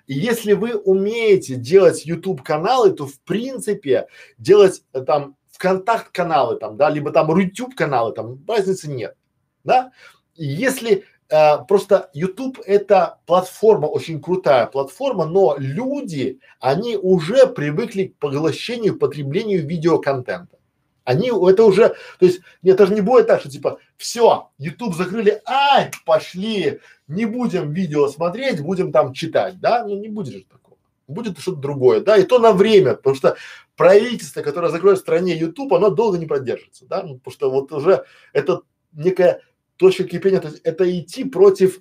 И 0.07 0.15
если 0.15 0.55
вы 0.55 0.75
умеете 0.75 1.57
делать 1.57 2.07
YouTube 2.07 2.43
каналы, 2.43 2.93
то 2.93 3.07
в 3.07 3.21
принципе 3.21 4.07
делать 4.39 4.83
э, 4.93 5.03
там 5.03 5.37
ВКонтакт 5.53 6.11
каналы 6.13 6.57
там, 6.57 6.77
да, 6.77 6.89
либо 6.89 7.11
там 7.11 7.31
Рутюб 7.31 7.75
каналы, 7.75 8.13
там 8.13 8.43
разницы 8.47 8.89
нет, 8.89 9.17
да. 9.65 9.93
И 10.35 10.47
если 10.47 11.05
э, 11.31 11.65
просто 11.67 12.11
YouTube 12.15 12.61
это 12.65 13.19
платформа, 13.27 13.87
очень 13.87 14.21
крутая 14.21 14.67
платформа, 14.67 15.27
но 15.27 15.57
люди, 15.59 16.41
они 16.61 16.97
уже 16.97 17.47
привыкли 17.47 18.05
к 18.05 18.17
поглощению, 18.17 18.99
потреблению 18.99 19.67
видеоконтента. 19.67 20.59
Они, 21.05 21.29
это 21.29 21.65
уже, 21.65 21.89
то 22.19 22.27
есть, 22.27 22.41
это 22.63 22.87
же 22.87 22.93
не 22.93 23.01
будет 23.01 23.29
так, 23.29 23.41
что 23.41 23.49
типа, 23.49 23.79
все, 23.97 24.51
YouTube 24.59 24.95
закрыли, 24.95 25.41
ай, 25.47 25.91
пошли, 26.05 26.81
не 27.07 27.25
будем 27.25 27.73
видео 27.73 28.09
смотреть, 28.09 28.61
будем 28.61 28.93
там 28.93 29.15
читать, 29.15 29.59
да, 29.59 29.87
ну 29.87 29.99
не 29.99 30.09
будет 30.09 30.35
же 30.35 30.45
такого. 30.45 30.77
Будет 31.07 31.39
что-то 31.39 31.57
другое, 31.57 32.01
да, 32.01 32.19
и 32.19 32.25
то 32.25 32.39
на 32.39 32.53
время, 32.53 32.95
потому 32.95 33.17
что 33.17 33.37
правительство, 33.75 34.43
которое 34.43 34.71
закроет 34.71 34.99
в 34.99 35.01
стране 35.01 35.35
YouTube, 35.35 35.73
оно 35.73 35.89
долго 35.89 36.19
не 36.19 36.27
продержится, 36.27 36.85
да, 36.85 37.03
ну, 37.03 37.17
потому 37.17 37.33
что 37.33 37.51
вот 37.51 37.73
уже 37.73 38.05
это 38.35 38.61
некая 38.93 39.41
точка 39.79 40.05
кипения, 40.05 40.41
то 40.41 40.49
есть 40.49 40.61
это 40.65 40.99
идти 40.99 41.25
против 41.25 41.81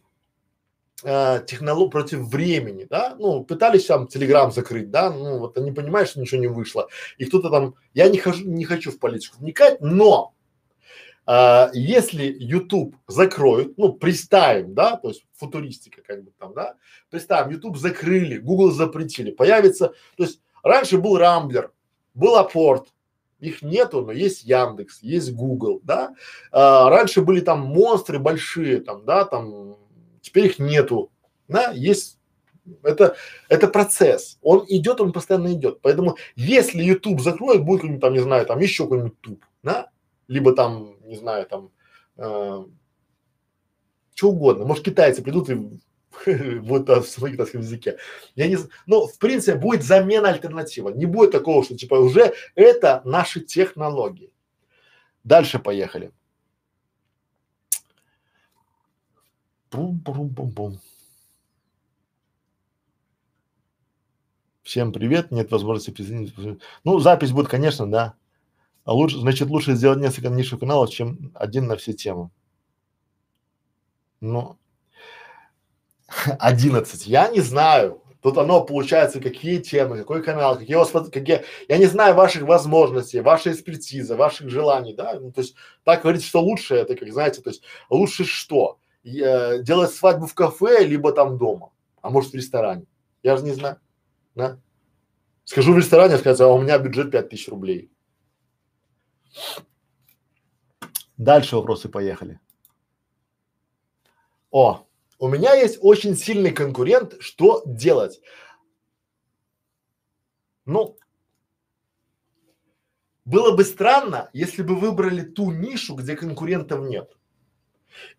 э, 1.03 1.43
технолог 1.45 1.91
против 1.91 2.19
времени, 2.19 2.87
да, 2.89 3.15
ну, 3.19 3.43
пытались 3.43 3.85
там 3.85 4.07
Телеграм 4.07 4.51
закрыть, 4.51 4.89
да, 4.89 5.11
ну, 5.11 5.39
вот 5.39 5.57
они 5.57 5.71
понимают, 5.71 6.09
что 6.09 6.21
ничего 6.21 6.39
не 6.39 6.47
вышло, 6.47 6.87
и 7.17 7.25
кто-то 7.25 7.49
там, 7.49 7.75
я 7.93 8.07
не 8.07 8.17
хожу, 8.17 8.45
не 8.45 8.65
хочу 8.65 8.91
в 8.91 8.99
политику 8.99 9.37
вникать, 9.39 9.81
но 9.81 10.33
а, 11.25 11.69
если 11.73 12.23
YouTube 12.39 12.95
закроют, 13.07 13.77
ну, 13.77 13.91
представим, 13.91 14.73
да, 14.73 14.95
то 14.95 15.09
есть 15.09 15.25
футуристика 15.33 16.01
как 16.01 16.23
бы 16.23 16.31
там, 16.39 16.53
да, 16.53 16.75
представим, 17.09 17.51
YouTube 17.51 17.77
закрыли, 17.77 18.37
Google 18.37 18.71
запретили, 18.71 19.31
появится, 19.31 19.89
то 20.15 20.23
есть 20.23 20.39
раньше 20.63 20.97
был 20.97 21.17
Рамблер, 21.17 21.73
был 22.13 22.37
Апорт, 22.37 22.87
их 23.39 23.61
нету, 23.61 24.01
но 24.01 24.11
есть 24.11 24.43
Яндекс, 24.43 25.01
есть 25.01 25.33
Google, 25.33 25.79
да, 25.83 26.13
а, 26.51 26.89
раньше 26.89 27.21
были 27.21 27.41
там 27.41 27.61
монстры 27.61 28.19
большие, 28.19 28.81
там, 28.81 29.05
да, 29.05 29.25
там, 29.25 29.77
теперь 30.21 30.47
их 30.47 30.59
нету, 30.59 31.11
да, 31.47 31.71
есть 31.71 32.17
это, 32.83 33.15
это 33.49 33.67
процесс. 33.67 34.37
Он 34.41 34.65
идет, 34.67 34.99
он 34.99 35.13
постоянно 35.13 35.53
идет. 35.53 35.79
Поэтому, 35.81 36.17
если 36.35 36.83
YouTube 36.83 37.21
закроет, 37.21 37.63
будет 37.63 37.79
какой-нибудь 37.81 38.01
там, 38.01 38.13
не 38.13 38.19
знаю, 38.19 38.45
там 38.45 38.59
еще 38.59 38.83
какой-нибудь 38.83 39.21
туп, 39.21 39.45
да, 39.63 39.89
либо 40.27 40.53
там, 40.53 40.95
не 41.05 41.15
знаю, 41.15 41.45
там, 41.45 41.71
э, 42.17 42.65
что 44.15 44.29
угодно. 44.29 44.65
Может, 44.65 44.83
китайцы 44.83 45.21
придут 45.21 45.49
и 45.49 45.79
будут 46.61 46.87
на 46.87 47.31
китайском 47.31 47.61
языке. 47.61 47.97
Я 48.35 48.47
не. 48.47 48.57
Но, 48.85 49.07
в 49.07 49.17
принципе, 49.19 49.57
будет 49.57 49.83
замена 49.83 50.29
альтернатива. 50.29 50.89
Не 50.89 51.05
будет 51.05 51.31
такого, 51.31 51.63
что 51.63 51.77
типа 51.77 51.95
уже 51.95 52.33
это 52.55 53.01
наши 53.05 53.41
технологии. 53.41 54.33
Дальше 55.23 55.59
поехали. 55.59 56.11
Пум-пум-пум-пум. 59.69 60.79
Всем 64.63 64.91
привет, 64.91 65.31
нет 65.31 65.51
возможности 65.51 65.91
присоединиться. 65.91 66.57
Ну, 66.83 66.99
запись 66.99 67.31
будет, 67.31 67.47
конечно, 67.47 67.89
да. 67.89 68.15
А 68.83 68.93
лучше, 68.93 69.17
значит, 69.19 69.49
лучше 69.49 69.75
сделать 69.75 69.99
несколько 69.99 70.29
нишевых 70.29 70.61
каналов, 70.61 70.89
чем 70.89 71.31
один 71.35 71.67
на 71.67 71.75
все 71.75 71.93
темы. 71.93 72.31
Ну, 74.21 74.57
одиннадцать. 76.39 77.07
Я 77.07 77.29
не 77.29 77.41
знаю. 77.41 78.03
Тут 78.21 78.37
оно 78.37 78.63
получается, 78.63 79.21
какие 79.21 79.59
темы, 79.59 79.99
какой 79.99 80.23
канал, 80.23 80.57
какие 80.57 80.75
у 80.75 80.79
вас, 80.79 80.91
какие, 80.91 81.45
я 81.67 81.77
не 81.77 81.85
знаю 81.85 82.15
ваших 82.15 82.43
возможностей, 82.43 83.21
вашей 83.21 83.53
экспертизы, 83.53 84.15
ваших 84.15 84.49
желаний, 84.49 84.93
да, 84.93 85.19
ну, 85.19 85.31
то 85.31 85.41
есть 85.41 85.55
так 85.83 86.01
говорить, 86.01 86.23
что 86.23 86.41
лучше, 86.41 86.75
это 86.75 86.95
как, 86.95 87.09
знаете, 87.13 87.41
то 87.41 87.51
есть 87.51 87.61
лучше 87.89 88.25
что, 88.25 88.79
э, 89.05 89.61
делать 89.61 89.93
свадьбу 89.93 90.25
в 90.25 90.33
кафе, 90.33 90.83
либо 90.83 91.11
там 91.11 91.37
дома, 91.37 91.71
а 92.01 92.09
может 92.09 92.31
в 92.31 92.35
ресторане, 92.35 92.85
я 93.21 93.37
же 93.37 93.43
не 93.43 93.51
знаю, 93.51 93.77
да. 94.33 94.59
Скажу 95.45 95.73
в 95.73 95.77
ресторане, 95.77 96.17
сказать, 96.17 96.41
а 96.41 96.47
у 96.47 96.59
меня 96.59 96.79
бюджет 96.79 97.11
пять 97.11 97.29
тысяч 97.29 97.47
рублей. 97.47 97.89
Дальше 101.17 101.55
вопросы 101.55 101.87
поехали. 101.87 102.39
О, 104.51 104.86
у 105.19 105.27
меня 105.27 105.53
есть 105.53 105.79
очень 105.81 106.15
сильный 106.15 106.51
конкурент, 106.51 107.15
что 107.19 107.63
делать? 107.65 108.21
Ну, 110.65 110.97
было 113.25 113.55
бы 113.55 113.63
странно, 113.63 114.29
если 114.33 114.61
бы 114.61 114.75
выбрали 114.75 115.21
ту 115.21 115.51
нишу, 115.51 115.95
где 115.95 116.15
конкурентов 116.15 116.87
нет. 116.87 117.11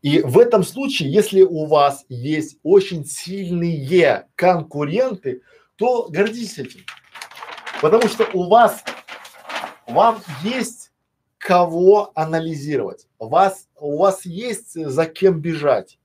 И 0.02 0.20
в 0.22 0.38
этом 0.38 0.64
случае, 0.64 1.12
если 1.12 1.42
у 1.42 1.66
вас 1.66 2.04
есть 2.08 2.58
очень 2.62 3.04
сильные 3.04 4.28
конкуренты, 4.34 5.42
то 5.76 6.08
гордитесь 6.08 6.58
этим. 6.58 6.80
Потому 7.80 8.08
что 8.08 8.28
у 8.34 8.48
вас, 8.48 8.82
вам 9.86 10.20
есть 10.42 10.90
кого 11.38 12.10
анализировать, 12.16 13.06
вас, 13.20 13.68
у 13.76 13.98
вас 13.98 14.26
есть 14.26 14.72
за 14.74 15.06
кем 15.06 15.40
бежать 15.40 15.98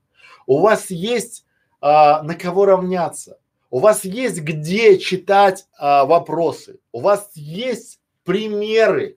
у 0.46 0.60
вас 0.60 0.90
есть 0.90 1.44
а, 1.80 2.22
на 2.22 2.34
кого 2.34 2.66
равняться, 2.66 3.38
у 3.70 3.78
вас 3.78 4.04
есть 4.04 4.40
где 4.40 4.98
читать 4.98 5.66
а, 5.78 6.04
вопросы, 6.04 6.78
у 6.92 7.00
вас 7.00 7.30
есть 7.34 8.00
примеры, 8.24 9.16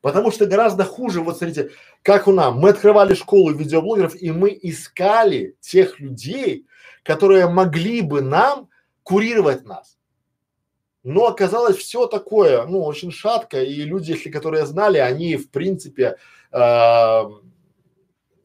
потому 0.00 0.30
что 0.30 0.46
гораздо 0.46 0.84
хуже, 0.84 1.20
вот 1.20 1.38
смотрите, 1.38 1.70
как 2.02 2.28
у 2.28 2.32
нас, 2.32 2.54
мы 2.54 2.70
открывали 2.70 3.14
школу 3.14 3.52
видеоблогеров 3.52 4.20
и 4.20 4.30
мы 4.30 4.58
искали 4.60 5.56
тех 5.60 6.00
людей, 6.00 6.66
которые 7.02 7.48
могли 7.48 8.00
бы 8.00 8.22
нам 8.22 8.68
курировать 9.02 9.64
нас. 9.64 9.98
Но 11.02 11.26
оказалось 11.26 11.76
все 11.76 12.06
такое, 12.06 12.66
ну, 12.66 12.84
очень 12.84 13.10
шатко, 13.10 13.62
и 13.62 13.82
люди, 13.82 14.12
если 14.12 14.30
которые 14.30 14.66
знали, 14.66 14.98
они 14.98 15.36
в 15.36 15.50
принципе 15.50 16.16
э, 16.52 17.22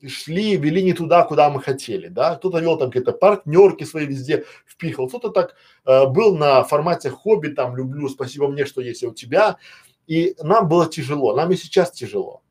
шли, 0.08 0.58
вели 0.58 0.84
не 0.84 0.94
туда, 0.94 1.24
куда 1.24 1.50
мы 1.50 1.62
хотели, 1.62 2.08
да, 2.08 2.36
кто-то 2.36 2.60
вел 2.60 2.78
там 2.78 2.90
какие-то 2.90 3.12
партнерки 3.12 3.84
свои 3.84 4.06
везде 4.06 4.46
впихал, 4.66 5.08
кто-то 5.08 5.30
так 5.30 5.56
э, 5.86 6.06
был 6.08 6.38
на 6.38 6.64
формате 6.64 7.10
хобби, 7.10 7.50
там, 7.50 7.76
люблю, 7.76 8.10
спасибо 8.10 8.48
мне, 8.48 8.66
что 8.66 8.82
есть 8.82 9.04
у 9.04 9.14
тебя, 9.14 9.58
и 10.08 10.36
нам 10.42 10.68
было 10.68 10.88
тяжело, 10.88 11.36
нам 11.36 11.52
и 11.52 11.56
сейчас 11.56 11.92
тяжело, 11.92 12.42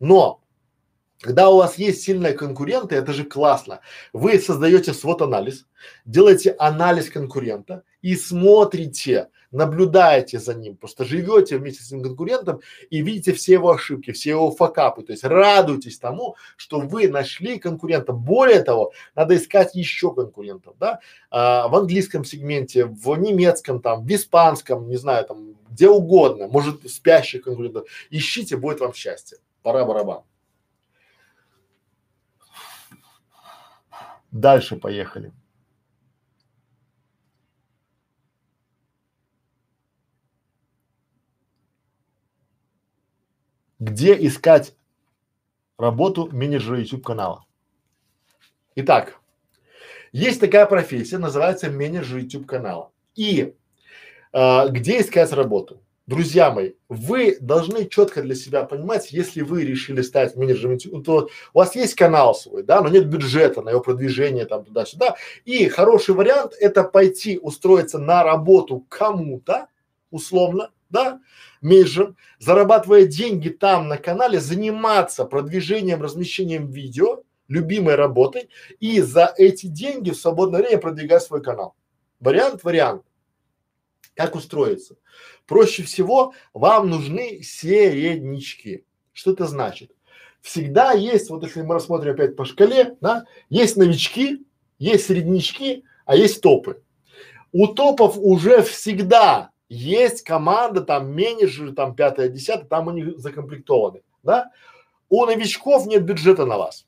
но 0.00 0.42
когда 1.22 1.50
у 1.50 1.56
вас 1.56 1.78
есть 1.78 2.02
сильные 2.02 2.32
конкуренты, 2.32 2.96
это 2.96 3.12
же 3.12 3.22
классно. 3.22 3.80
Вы 4.12 4.40
создаете 4.40 4.92
свод-анализ, 4.92 5.66
делаете 6.04 6.56
анализ 6.58 7.10
конкурента 7.10 7.84
и 8.02 8.16
смотрите, 8.16 9.28
наблюдаете 9.52 10.38
за 10.38 10.54
ним, 10.54 10.76
просто 10.76 11.04
живете 11.04 11.58
вместе 11.58 11.82
с 11.82 11.88
этим 11.88 12.02
конкурентом 12.02 12.60
и 12.90 13.02
видите 13.02 13.32
все 13.32 13.52
его 13.52 13.70
ошибки, 13.70 14.12
все 14.12 14.30
его 14.30 14.50
факапы, 14.50 15.02
то 15.02 15.12
есть 15.12 15.24
радуйтесь 15.24 15.98
тому, 15.98 16.36
что 16.56 16.80
вы 16.80 17.08
нашли 17.08 17.58
конкурента. 17.58 18.12
Более 18.12 18.62
того, 18.62 18.92
надо 19.14 19.36
искать 19.36 19.74
еще 19.74 20.14
конкурентов, 20.14 20.74
да, 20.80 21.00
а, 21.30 21.68
в 21.68 21.76
английском 21.76 22.24
сегменте, 22.24 22.86
в 22.86 23.14
немецком 23.16 23.80
там, 23.80 24.04
в 24.04 24.14
испанском, 24.14 24.88
не 24.88 24.96
знаю, 24.96 25.26
там, 25.26 25.54
где 25.70 25.88
угодно, 25.88 26.48
может 26.48 26.90
спящих 26.90 27.42
конкурентов. 27.42 27.88
Ищите, 28.10 28.56
будет 28.56 28.80
вам 28.80 28.94
счастье. 28.94 29.38
Пора 29.62 29.84
барабан. 29.84 30.22
Дальше 34.30 34.76
поехали. 34.76 35.32
Где 43.82 44.14
искать 44.14 44.76
работу 45.76 46.28
менеджера 46.30 46.78
YouTube 46.78 47.04
канала? 47.04 47.44
Итак, 48.76 49.18
есть 50.12 50.38
такая 50.38 50.66
профессия, 50.66 51.18
называется 51.18 51.68
менеджер 51.68 52.18
YouTube 52.18 52.46
канала. 52.46 52.92
И 53.16 53.54
э, 54.32 54.68
где 54.68 55.00
искать 55.00 55.32
работу? 55.32 55.82
Друзья 56.06 56.52
мои, 56.52 56.74
вы 56.88 57.36
должны 57.40 57.88
четко 57.88 58.22
для 58.22 58.36
себя 58.36 58.62
понимать, 58.62 59.10
если 59.10 59.40
вы 59.40 59.64
решили 59.64 60.02
стать 60.02 60.36
менеджером 60.36 60.78
то 61.02 61.28
у 61.52 61.58
вас 61.58 61.74
есть 61.74 61.96
канал 61.96 62.36
свой, 62.36 62.62
да, 62.62 62.82
но 62.82 62.88
нет 62.88 63.08
бюджета 63.08 63.62
на 63.62 63.70
его 63.70 63.80
продвижение 63.80 64.46
там 64.46 64.64
туда-сюда. 64.64 65.16
И 65.44 65.66
хороший 65.66 66.14
вариант 66.14 66.52
это 66.60 66.84
пойти 66.84 67.36
устроиться 67.36 67.98
на 67.98 68.22
работу 68.22 68.86
кому-то, 68.88 69.66
условно, 70.12 70.70
да, 70.92 71.20
менеджером, 71.60 72.16
зарабатывая 72.38 73.06
деньги 73.06 73.48
там 73.48 73.88
на 73.88 73.96
канале, 73.96 74.38
заниматься 74.38 75.24
продвижением, 75.24 76.02
размещением 76.02 76.70
видео, 76.70 77.22
любимой 77.48 77.96
работой 77.96 78.48
и 78.78 79.00
за 79.00 79.34
эти 79.36 79.66
деньги 79.66 80.10
в 80.10 80.16
свободное 80.16 80.60
время 80.60 80.78
продвигать 80.78 81.22
свой 81.22 81.42
канал. 81.42 81.74
Вариант, 82.20 82.62
вариант. 82.62 83.02
Как 84.14 84.34
устроиться? 84.34 84.96
Проще 85.46 85.82
всего 85.82 86.34
вам 86.52 86.90
нужны 86.90 87.42
середнячки. 87.42 88.84
Что 89.12 89.32
это 89.32 89.46
значит? 89.46 89.92
Всегда 90.40 90.92
есть, 90.92 91.30
вот 91.30 91.42
если 91.44 91.62
мы 91.62 91.74
рассмотрим 91.74 92.12
опять 92.12 92.36
по 92.36 92.44
шкале, 92.44 92.96
да, 93.00 93.24
есть 93.48 93.76
новички, 93.76 94.44
есть 94.78 95.06
среднячки, 95.06 95.84
а 96.04 96.16
есть 96.16 96.42
топы. 96.42 96.82
У 97.52 97.68
топов 97.68 98.16
уже 98.18 98.62
всегда 98.62 99.51
есть 99.72 100.22
команда, 100.22 100.82
там 100.82 101.14
менеджеры, 101.14 101.72
там 101.72 101.94
пятое, 101.94 102.28
десятое, 102.28 102.66
там 102.66 102.90
они 102.90 103.14
закомплектованы, 103.16 104.02
да. 104.22 104.50
У 105.08 105.24
новичков 105.24 105.86
нет 105.86 106.04
бюджета 106.04 106.44
на 106.44 106.58
вас, 106.58 106.86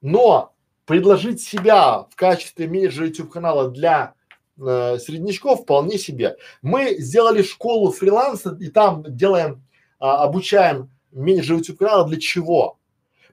но 0.00 0.54
предложить 0.86 1.42
себя 1.42 2.06
в 2.10 2.16
качестве 2.16 2.66
менеджера 2.66 3.06
YouTube 3.06 3.30
канала 3.30 3.70
для 3.70 4.14
э, 4.58 4.98
среднячков 4.98 5.62
вполне 5.62 5.98
себе. 5.98 6.36
Мы 6.62 6.96
сделали 6.98 7.42
школу 7.42 7.90
фриланса 7.92 8.56
и 8.58 8.68
там 8.68 9.04
делаем, 9.06 9.62
а, 9.98 10.24
обучаем 10.24 10.90
менеджера 11.12 11.58
YouTube 11.58 11.78
канала 11.78 12.08
для 12.08 12.18
чего? 12.18 12.77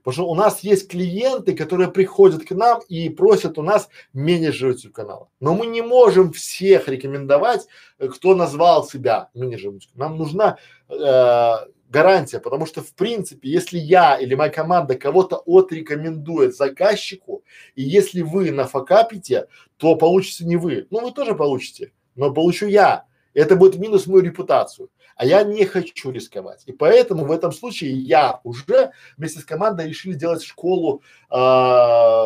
Потому 0.06 0.14
что 0.14 0.32
у 0.32 0.36
нас 0.36 0.60
есть 0.60 0.88
клиенты, 0.88 1.56
которые 1.56 1.90
приходят 1.90 2.46
к 2.46 2.52
нам 2.52 2.80
и 2.90 3.10
просят 3.10 3.58
у 3.58 3.64
нас 3.64 3.90
менеджера 4.14 4.74
YouTube 4.74 4.94
канала. 4.94 5.30
Но 5.40 5.56
мы 5.56 5.66
не 5.66 5.82
можем 5.82 6.32
всех 6.32 6.88
рекомендовать, 6.88 7.66
э, 7.98 8.08
кто 8.08 8.36
назвал 8.36 8.86
себя 8.86 9.30
менеджером. 9.34 9.80
Нам 9.96 10.20
нужна 10.20 10.60
э, 10.90 11.54
гарантия, 11.90 12.40
потому 12.40 12.68
что 12.68 12.82
в 12.82 12.94
принципе, 12.94 13.50
если 13.50 13.80
я 13.80 14.16
или 14.18 14.36
моя 14.36 14.52
команда 14.52 14.94
кого-то 14.94 15.42
отрекомендует 15.44 16.56
заказчику, 16.56 17.44
и 17.74 17.82
если 17.82 18.22
вы 18.22 18.52
нафакапите, 18.52 19.48
то 19.78 19.96
получите 19.96 20.46
не 20.46 20.56
вы. 20.56 20.86
Ну, 20.92 21.02
вы 21.02 21.14
тоже 21.14 21.34
получите, 21.34 21.94
но 22.14 22.32
получу 22.32 22.68
я. 22.68 23.06
Это 23.36 23.56
будет 23.56 23.76
минус 23.78 24.08
мою 24.08 24.24
репутацию 24.24 24.90
а 25.16 25.26
я 25.26 25.44
не 25.44 25.66
хочу 25.66 26.12
рисковать. 26.12 26.64
И 26.66 26.74
поэтому 26.74 27.26
в 27.26 27.32
этом 27.32 27.52
случае 27.52 27.94
я 27.94 28.42
уже 28.44 28.92
вместе 29.18 29.40
с 29.40 29.46
командой 29.46 29.88
решили 29.88 30.14
делать 30.14 30.44
школу 30.44 31.02
э, 31.30 31.36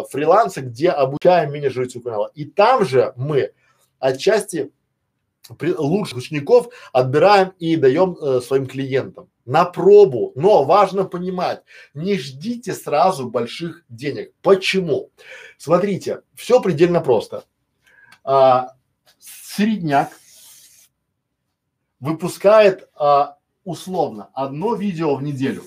фриланса, 0.10 0.62
где 0.62 0.90
обучаем 0.90 1.52
менеджеры 1.52 1.86
YouTube 1.86 2.06
канала. 2.06 2.32
И 2.34 2.46
там 2.46 2.86
же 2.86 3.14
мы 3.16 3.52
отчасти 4.00 4.72
при, 5.58 5.74
лучших 5.74 6.18
учеников 6.18 6.70
отбираем 6.92 7.54
и 7.60 7.76
даем 7.76 8.16
э, 8.16 8.42
своим 8.42 8.66
клиентам 8.66 9.30
на 9.46 9.66
пробу. 9.66 10.32
Но 10.36 10.64
важно 10.64 11.06
понимать, 11.06 11.62
не 11.94 12.18
ждите 12.18 12.74
сразу 12.74 13.30
больших 13.30 13.84
денег. 13.88 14.34
Почему? 14.42 15.12
Смотрите, 15.58 16.22
все 16.34 16.60
предельно 16.60 17.02
просто. 17.02 17.44
А, 18.24 18.74
средняк 19.20 20.10
выпускает 22.00 22.90
а, 22.96 23.38
условно 23.64 24.30
одно 24.34 24.76
видео 24.76 25.16
в 25.16 25.24
неделю. 25.24 25.64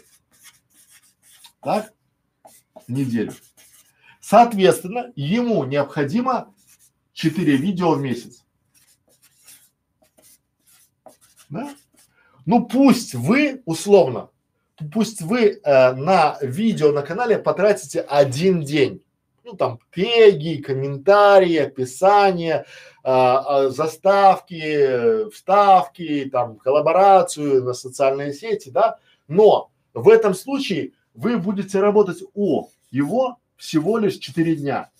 так, 1.60 1.92
неделю. 2.88 3.32
Соответственно, 4.20 5.12
ему 5.14 5.64
необходимо 5.64 6.54
4 7.12 7.56
видео 7.56 7.92
в 7.94 8.00
месяц. 8.00 8.44
Да? 11.48 11.74
Ну 12.46 12.64
пусть 12.64 13.14
вы 13.14 13.62
условно, 13.66 14.30
пусть 14.92 15.20
вы 15.20 15.60
э, 15.62 15.92
на 15.92 16.38
видео 16.40 16.92
на 16.92 17.02
канале 17.02 17.38
потратите 17.38 18.00
один 18.00 18.62
день. 18.62 19.04
Ну 19.44 19.55
там 19.56 19.81
теги, 19.93 20.62
комментарии, 20.62 21.56
описание, 21.56 22.64
а, 23.02 23.64
а, 23.64 23.69
заставки, 23.70 25.28
вставки, 25.31 26.28
там 26.31 26.56
коллаборацию 26.56 27.64
на 27.64 27.74
социальные 27.74 28.35
сети, 28.35 28.70
да. 28.70 28.98
Но 29.27 29.70
в 29.94 30.09
этом 30.09 30.35
случае 30.35 30.93
вы 31.14 31.39
будете 31.39 31.81
работать 31.81 32.23
у 32.35 32.69
его 32.90 33.39
всего 33.56 33.98
лишь 33.98 34.19
4 34.19 34.56
дня. 34.56 34.90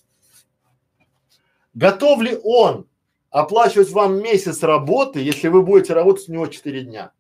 Готов 1.75 2.21
ли 2.21 2.39
он 2.43 2.87
оплачивать 3.31 3.91
вам 3.91 4.23
месяц 4.23 4.63
работы, 4.63 5.21
если 5.21 5.49
вы 5.49 5.63
будете 5.63 5.95
работать 5.95 6.29
у 6.29 6.33
него 6.33 6.47
4 6.47 6.83
дня? 6.83 7.13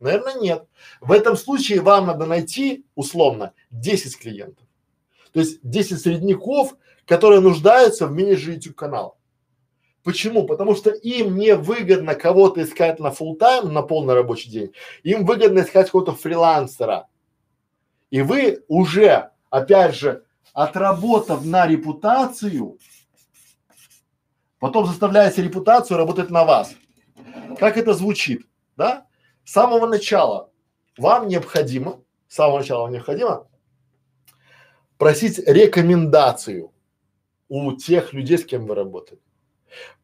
Наверное, 0.00 0.34
нет. 0.34 0.66
В 1.00 1.12
этом 1.12 1.36
случае 1.36 1.80
вам 1.80 2.06
надо 2.06 2.26
найти 2.26 2.84
условно 2.94 3.52
10 3.70 4.18
клиентов. 4.18 4.65
То 5.36 5.40
есть 5.40 5.58
10 5.64 6.00
средняков, 6.00 6.78
которые 7.04 7.40
нуждаются 7.40 8.06
в 8.06 8.10
менеджере 8.10 8.54
YouTube 8.54 8.74
канала. 8.74 9.16
Почему? 10.02 10.46
Потому 10.46 10.74
что 10.74 10.88
им 10.88 11.36
не 11.36 11.54
выгодно 11.54 12.14
кого-то 12.14 12.62
искать 12.62 12.98
на 13.00 13.08
full 13.08 13.36
тайм 13.36 13.70
на 13.70 13.82
полный 13.82 14.14
рабочий 14.14 14.50
день. 14.50 14.72
Им 15.02 15.26
выгодно 15.26 15.58
искать 15.58 15.88
какого-то 15.88 16.12
фрилансера. 16.12 17.08
И 18.08 18.22
вы 18.22 18.64
уже, 18.66 19.30
опять 19.50 19.94
же, 19.94 20.24
отработав 20.54 21.44
на 21.44 21.66
репутацию, 21.66 22.78
потом 24.58 24.86
заставляете 24.86 25.42
репутацию 25.42 25.98
работать 25.98 26.30
на 26.30 26.46
вас. 26.46 26.72
Как 27.58 27.76
это 27.76 27.92
звучит, 27.92 28.46
да? 28.74 29.06
С 29.44 29.52
самого 29.52 29.86
начала 29.86 30.50
вам 30.96 31.28
необходимо, 31.28 32.00
с 32.26 32.36
самого 32.36 32.60
начала 32.60 32.84
вам 32.84 32.92
необходимо 32.92 33.48
просить 34.98 35.38
рекомендацию 35.38 36.72
у 37.48 37.72
тех 37.72 38.12
людей, 38.12 38.38
с 38.38 38.44
кем 38.44 38.66
вы 38.66 38.74
работаете. 38.74 39.22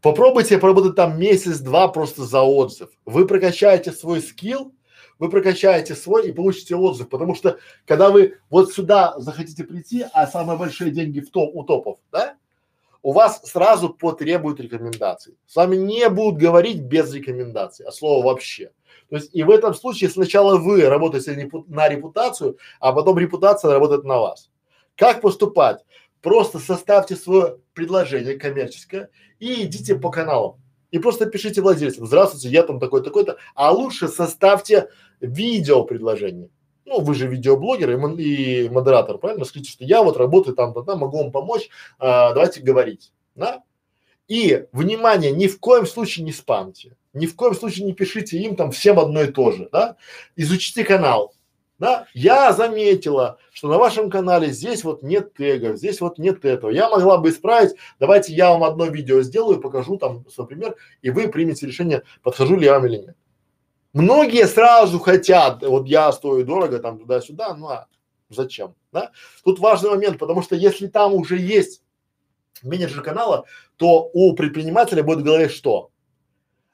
Попробуйте 0.00 0.58
поработать 0.58 0.96
там 0.96 1.18
месяц-два 1.18 1.88
просто 1.88 2.24
за 2.24 2.42
отзыв. 2.42 2.90
Вы 3.04 3.26
прокачаете 3.26 3.92
свой 3.92 4.20
скилл, 4.20 4.74
вы 5.18 5.30
прокачаете 5.30 5.94
свой 5.94 6.28
и 6.28 6.32
получите 6.32 6.74
отзыв, 6.74 7.08
потому 7.08 7.34
что 7.34 7.58
когда 7.86 8.10
вы 8.10 8.38
вот 8.50 8.72
сюда 8.72 9.14
захотите 9.18 9.64
прийти, 9.64 10.04
а 10.12 10.26
самые 10.26 10.58
большие 10.58 10.90
деньги 10.90 11.20
в 11.20 11.30
топ, 11.30 11.54
у 11.54 11.62
топов, 11.62 11.98
да, 12.10 12.36
у 13.02 13.12
вас 13.12 13.40
сразу 13.44 13.90
потребуют 13.90 14.60
рекомендаций. 14.60 15.36
С 15.46 15.56
вами 15.56 15.76
не 15.76 16.08
будут 16.08 16.40
говорить 16.40 16.82
без 16.82 17.12
рекомендаций, 17.12 17.86
а 17.86 17.92
слово 17.92 18.24
вообще. 18.24 18.70
То 19.10 19.16
есть 19.16 19.30
и 19.34 19.42
в 19.42 19.50
этом 19.50 19.74
случае 19.74 20.10
сначала 20.10 20.56
вы 20.56 20.88
работаете 20.88 21.50
на 21.68 21.88
репутацию, 21.88 22.58
а 22.80 22.92
потом 22.92 23.18
репутация 23.18 23.72
работает 23.72 24.04
на 24.04 24.18
вас. 24.18 24.50
Как 24.96 25.20
поступать? 25.20 25.84
Просто 26.20 26.58
составьте 26.58 27.16
свое 27.16 27.58
предложение 27.74 28.38
коммерческое 28.38 29.10
и 29.40 29.64
идите 29.64 29.96
по 29.96 30.10
каналам. 30.10 30.60
И 30.92 30.98
просто 30.98 31.26
пишите 31.26 31.62
владельцам, 31.62 32.06
здравствуйте, 32.06 32.50
я 32.50 32.62
там 32.62 32.78
такой-такой-то, 32.78 33.38
а 33.54 33.72
лучше 33.72 34.08
составьте 34.08 34.90
видео 35.20 35.84
предложение. 35.84 36.50
Ну, 36.84 37.00
вы 37.00 37.14
же 37.14 37.26
видеоблогер 37.26 37.90
и, 37.90 38.22
и 38.22 38.68
модератор, 38.68 39.16
правильно? 39.18 39.44
Скажите, 39.44 39.70
что 39.70 39.84
я 39.84 40.02
вот 40.02 40.16
работаю 40.16 40.54
там-то 40.54 40.82
там, 40.82 40.98
могу 40.98 41.18
вам 41.18 41.32
помочь, 41.32 41.70
а, 41.98 42.34
давайте 42.34 42.60
говорить, 42.60 43.12
да? 43.34 43.62
И, 44.28 44.66
внимание, 44.72 45.32
ни 45.32 45.46
в 45.46 45.58
коем 45.58 45.86
случае 45.86 46.24
не 46.24 46.32
спамьте, 46.32 46.96
ни 47.14 47.26
в 47.26 47.34
коем 47.36 47.54
случае 47.54 47.86
не 47.86 47.92
пишите 47.92 48.38
им 48.38 48.56
там 48.56 48.70
всем 48.70 48.98
одно 48.98 49.22
и 49.22 49.32
то 49.32 49.52
же, 49.52 49.68
да? 49.72 49.96
Изучите 50.36 50.84
канал, 50.84 51.34
да, 51.78 52.06
я 52.14 52.52
заметила, 52.52 53.38
что 53.52 53.68
на 53.68 53.78
вашем 53.78 54.08
канале 54.10 54.52
здесь 54.52 54.84
вот 54.84 55.02
нет 55.02 55.34
тегов, 55.34 55.76
здесь 55.76 56.00
вот 56.00 56.18
нет 56.18 56.44
этого. 56.44 56.70
Я 56.70 56.88
могла 56.88 57.18
бы 57.18 57.30
исправить. 57.30 57.74
Давайте 57.98 58.32
я 58.34 58.50
вам 58.50 58.62
одно 58.62 58.86
видео 58.86 59.20
сделаю, 59.22 59.60
покажу 59.60 59.96
там 59.96 60.24
свой 60.30 60.46
пример, 60.46 60.76
и 61.00 61.10
вы 61.10 61.28
примете 61.28 61.66
решение, 61.66 62.02
подхожу 62.22 62.56
ли 62.56 62.66
я 62.66 62.74
вам 62.74 62.86
или 62.86 62.98
нет. 62.98 63.16
Многие 63.92 64.46
сразу 64.46 64.98
хотят, 65.00 65.62
вот 65.62 65.86
я 65.86 66.12
стою 66.12 66.44
дорого 66.44 66.78
там 66.78 66.98
туда-сюда, 66.98 67.54
ну 67.54 67.68
а 67.68 67.88
зачем, 68.30 68.74
да? 68.92 69.10
Тут 69.44 69.58
важный 69.58 69.90
момент, 69.90 70.18
потому 70.18 70.42
что 70.42 70.54
если 70.56 70.86
там 70.86 71.14
уже 71.14 71.36
есть 71.36 71.82
менеджер 72.62 73.02
канала, 73.02 73.44
то 73.76 74.08
у 74.12 74.34
предпринимателя 74.34 75.02
будет 75.02 75.18
в 75.18 75.24
голове 75.24 75.48
что? 75.48 75.90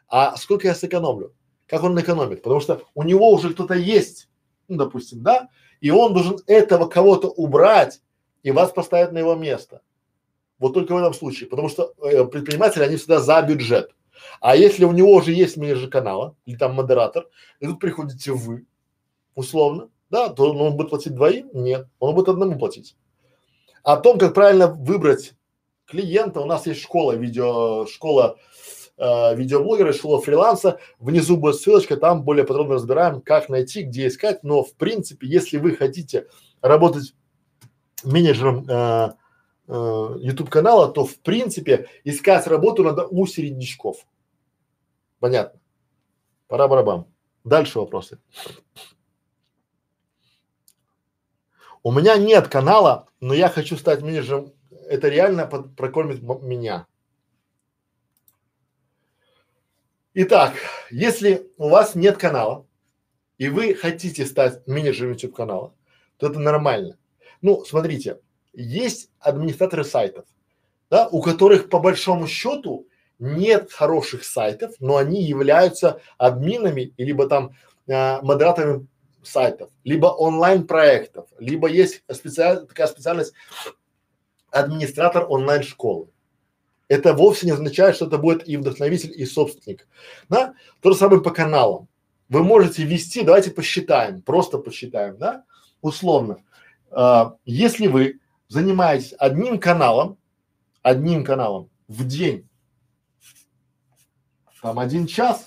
А 0.07 0.37
сколько 0.37 0.67
я 0.69 0.75
сэкономлю? 0.75 1.35
Как 1.67 1.83
он 1.83 1.99
экономит? 2.01 2.43
Потому 2.43 2.61
что 2.61 2.83
у 2.95 3.03
него 3.03 3.31
уже 3.31 3.53
кто-то 3.53 3.75
есть 3.75 4.29
ну, 4.69 4.77
допустим, 4.77 5.23
да, 5.23 5.49
и 5.81 5.91
он 5.91 6.13
должен 6.13 6.39
этого 6.47 6.87
кого-то 6.87 7.29
убрать 7.29 8.01
и 8.43 8.51
вас 8.51 8.71
поставить 8.71 9.13
на 9.13 9.19
его 9.19 9.35
место. 9.35 9.83
Вот 10.59 10.75
только 10.75 10.95
в 10.95 10.99
этом 10.99 11.15
случае, 11.15 11.49
потому 11.49 11.69
что 11.69 11.95
э, 12.03 12.25
предприниматели, 12.25 12.83
они 12.83 12.97
всегда 12.97 13.21
за 13.21 13.41
бюджет. 13.43 13.95
А 14.41 14.57
если 14.57 14.85
у 14.85 14.93
него 14.93 15.13
уже 15.13 15.33
есть 15.33 15.57
менеджер 15.57 15.89
канала 15.89 16.35
или 16.45 16.57
там 16.57 16.75
модератор, 16.75 17.29
и 17.61 17.67
тут 17.67 17.79
приходите 17.79 18.33
вы, 18.33 18.67
условно, 19.35 19.91
да, 20.11 20.29
то 20.29 20.51
он 20.51 20.77
будет 20.77 20.91
платить 20.91 21.15
двоим? 21.15 21.51
Нет, 21.53 21.87
он 21.99 22.15
будет 22.15 22.29
одному 22.29 22.59
платить. 22.59 22.97
О 23.83 23.97
том, 23.97 24.19
как 24.19 24.35
правильно 24.35 24.67
выбрать 24.67 25.35
клиента, 25.87 26.41
у 26.41 26.47
нас 26.47 26.67
есть 26.67 26.81
школа, 26.81 27.13
видео, 27.13 27.87
школа 27.87 28.39
э, 28.99 29.35
видеоблогера, 29.37 29.93
школа 29.93 30.21
фриланса. 30.21 30.79
Внизу 30.99 31.37
будет 31.37 31.57
ссылочка, 31.57 31.97
там 31.97 32.23
более 32.23 32.45
подробно 32.45 32.75
разбираем, 32.75 33.21
как 33.21 33.49
найти, 33.49 33.83
где 33.83 34.09
искать. 34.09 34.43
Но 34.43 34.63
в 34.63 34.75
принципе, 34.75 35.27
если 35.27 35.59
вы 35.59 35.75
хотите 35.75 36.27
работать 36.61 37.15
менеджером 38.05 38.69
э, 38.69 39.13
э, 39.69 40.17
YouTube 40.21 40.51
канала, 40.51 40.89
то 40.89 41.05
в 41.05 41.19
принципе 41.21 41.89
искать 42.05 42.47
работу 42.47 42.85
надо 42.85 43.07
у 43.07 43.27
середнячков. 43.27 44.07
Понятно? 45.21 45.61
Пора 46.47 46.69
барабан. 46.69 47.07
Дальше 47.45 47.79
вопросы. 47.79 48.19
У 51.83 51.93
меня 51.93 52.17
нет 52.17 52.49
канала, 52.49 53.09
но 53.21 53.35
я 53.35 53.49
хочу 53.49 53.77
стать 53.77 54.03
менеджером. 54.03 54.53
Это 54.89 55.09
реально 55.09 55.47
под, 55.47 55.77
прокормит 55.77 56.23
меня. 56.43 56.87
Итак, 60.21 60.55
если 60.91 61.49
у 61.59 61.69
вас 61.69 61.95
нет 61.95 62.17
канала 62.19 62.67
и 63.37 63.49
вы 63.49 63.77
хотите 63.77 64.27
стать 64.27 64.67
менеджером 64.67 65.13
YouTube 65.13 65.33
канала, 65.33 65.73
то 66.17 66.27
это 66.27 66.41
нормально. 66.41 66.99
Ну, 67.41 67.65
смотрите, 67.65 68.19
есть 68.53 69.13
администраторы 69.21 69.85
сайтов, 69.85 70.25
да, 70.91 71.07
у 71.07 71.23
которых 71.23 71.69
по 71.69 71.79
большому 71.79 72.27
счету 72.27 72.89
нет 73.21 73.71
хороших 73.71 74.25
сайтов, 74.25 74.75
но 74.81 74.97
они 74.97 75.23
являются 75.23 76.01
админами 76.17 76.93
либо 76.97 77.29
там 77.29 77.55
э, 77.87 78.21
модераторами 78.21 78.89
сайтов, 79.23 79.71
либо 79.85 80.09
онлайн 80.09 80.67
проектов, 80.67 81.29
либо 81.39 81.69
есть 81.69 82.03
специаль, 82.11 82.67
такая 82.67 82.89
специальность 82.89 83.35
администратор 84.51 85.27
онлайн 85.31 85.63
школы 85.63 86.09
это 86.89 87.13
вовсе 87.13 87.47
не 87.47 87.53
означает, 87.53 87.97
что 87.97 88.07
это 88.07 88.19
будет 88.19 88.49
и 88.49 88.57
вдохновитель, 88.57 89.13
и 89.15 89.25
собственник. 89.27 89.87
Да? 90.29 90.55
То 90.81 90.93
же 90.93 90.99
самое 90.99 91.23
по 91.23 91.31
каналам. 91.31 91.89
Вы 92.29 92.43
можете 92.43 92.85
вести, 92.85 93.23
давайте 93.23 93.51
посчитаем, 93.51 94.21
просто 94.23 94.59
посчитаем, 94.59 95.17
да, 95.19 95.45
условно. 95.81 96.43
А, 96.91 97.37
если 97.45 97.87
вы 97.87 98.21
занимаетесь 98.49 99.15
одним 99.19 99.59
каналом, 99.59 100.19
одним 100.83 101.25
каналом 101.25 101.71
в 101.89 102.07
день, 102.07 102.49
там 104.61 104.79
один 104.79 105.07
час, 105.07 105.47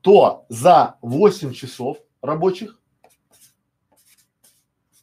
то 0.00 0.46
за 0.48 0.96
8 1.02 1.52
часов 1.52 1.98
рабочих 2.22 2.78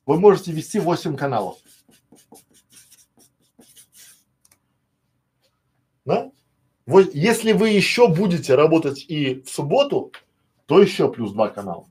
вы 0.06 0.20
можете 0.20 0.52
вести 0.52 0.80
8 0.80 1.16
каналов. 1.18 1.58
Да? 6.06 6.32
Вот 6.86 7.14
если 7.14 7.54
вы 7.54 7.70
еще 7.70 8.08
будете 8.08 8.56
работать 8.56 9.06
и 9.08 9.42
в 9.42 9.50
субботу, 9.50 10.12
то 10.66 10.82
еще 10.82 11.12
плюс 11.12 11.32
два 11.32 11.50
канала. 11.50 11.88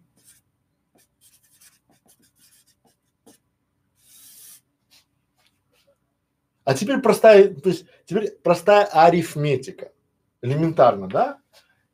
А 6.65 6.75
теперь 6.75 6.99
простая, 6.99 7.53
то 7.55 7.71
есть 7.71 7.87
теперь 8.07 8.31
простая 8.43 8.85
арифметика, 8.85 9.93
элементарно, 10.43 11.09
да? 11.09 11.39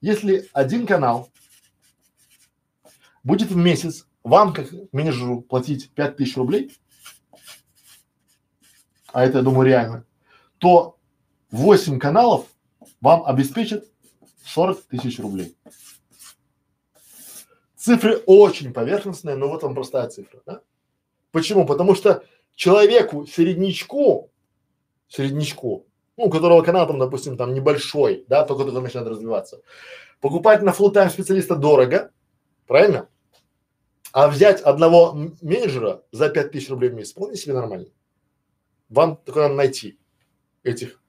Если 0.01 0.49
один 0.53 0.87
канал 0.87 1.31
будет 3.25 3.51
в 3.51 3.57
месяц 3.57 4.07
вам 4.23 4.53
как 4.53 4.69
менеджеру 4.93 5.41
платить 5.41 5.91
5000 5.93 6.37
рублей, 6.37 6.77
а 9.13 9.25
это, 9.25 9.39
я 9.39 9.45
думаю, 9.45 9.67
реально, 9.67 10.05
то 10.59 10.98
8 11.51 11.99
каналов 11.99 12.47
вам 13.01 13.25
обеспечат 13.25 13.85
40 14.45 14.83
тысяч 14.83 15.19
рублей. 15.19 15.57
Цифры 17.77 18.17
очень 18.27 18.73
поверхностные, 18.73 19.37
но 19.37 19.49
вот 19.49 19.63
вам 19.63 19.75
простая 19.75 20.09
цифра, 20.09 20.43
да? 20.45 20.61
Почему? 21.31 21.65
Потому 21.65 21.95
что 21.95 22.25
человеку, 22.55 23.27
середнячку, 23.27 24.31
середнячку, 25.07 25.87
ну, 26.17 26.25
у 26.25 26.31
которого 26.31 26.63
канал 26.63 26.87
там, 26.87 26.99
допустим, 26.99 27.37
там 27.37 27.55
небольшой, 27.55 28.25
да, 28.29 28.45
только 28.45 28.65
только 28.65 28.81
начинает 28.81 29.09
развиваться, 29.09 29.63
покупать 30.21 30.63
на 30.63 30.71
full 30.71 30.91
тайм 30.91 31.09
специалиста 31.09 31.57
дорого, 31.57 32.11
правильно? 32.67 33.09
А 34.13 34.29
взять 34.29 34.61
одного 34.61 35.13
менеджера 35.41 36.03
за 36.11 36.29
пять 36.29 36.51
тысяч 36.51 36.71
рублей 36.71 36.91
в 36.91 36.95
месяц 36.95 37.13
вполне 37.13 37.37
себе 37.37 37.55
нормально. 37.55 37.89
Вам 38.89 39.17
только 39.17 39.41
надо 39.43 39.55
найти 39.55 39.99
этих 40.63 41.01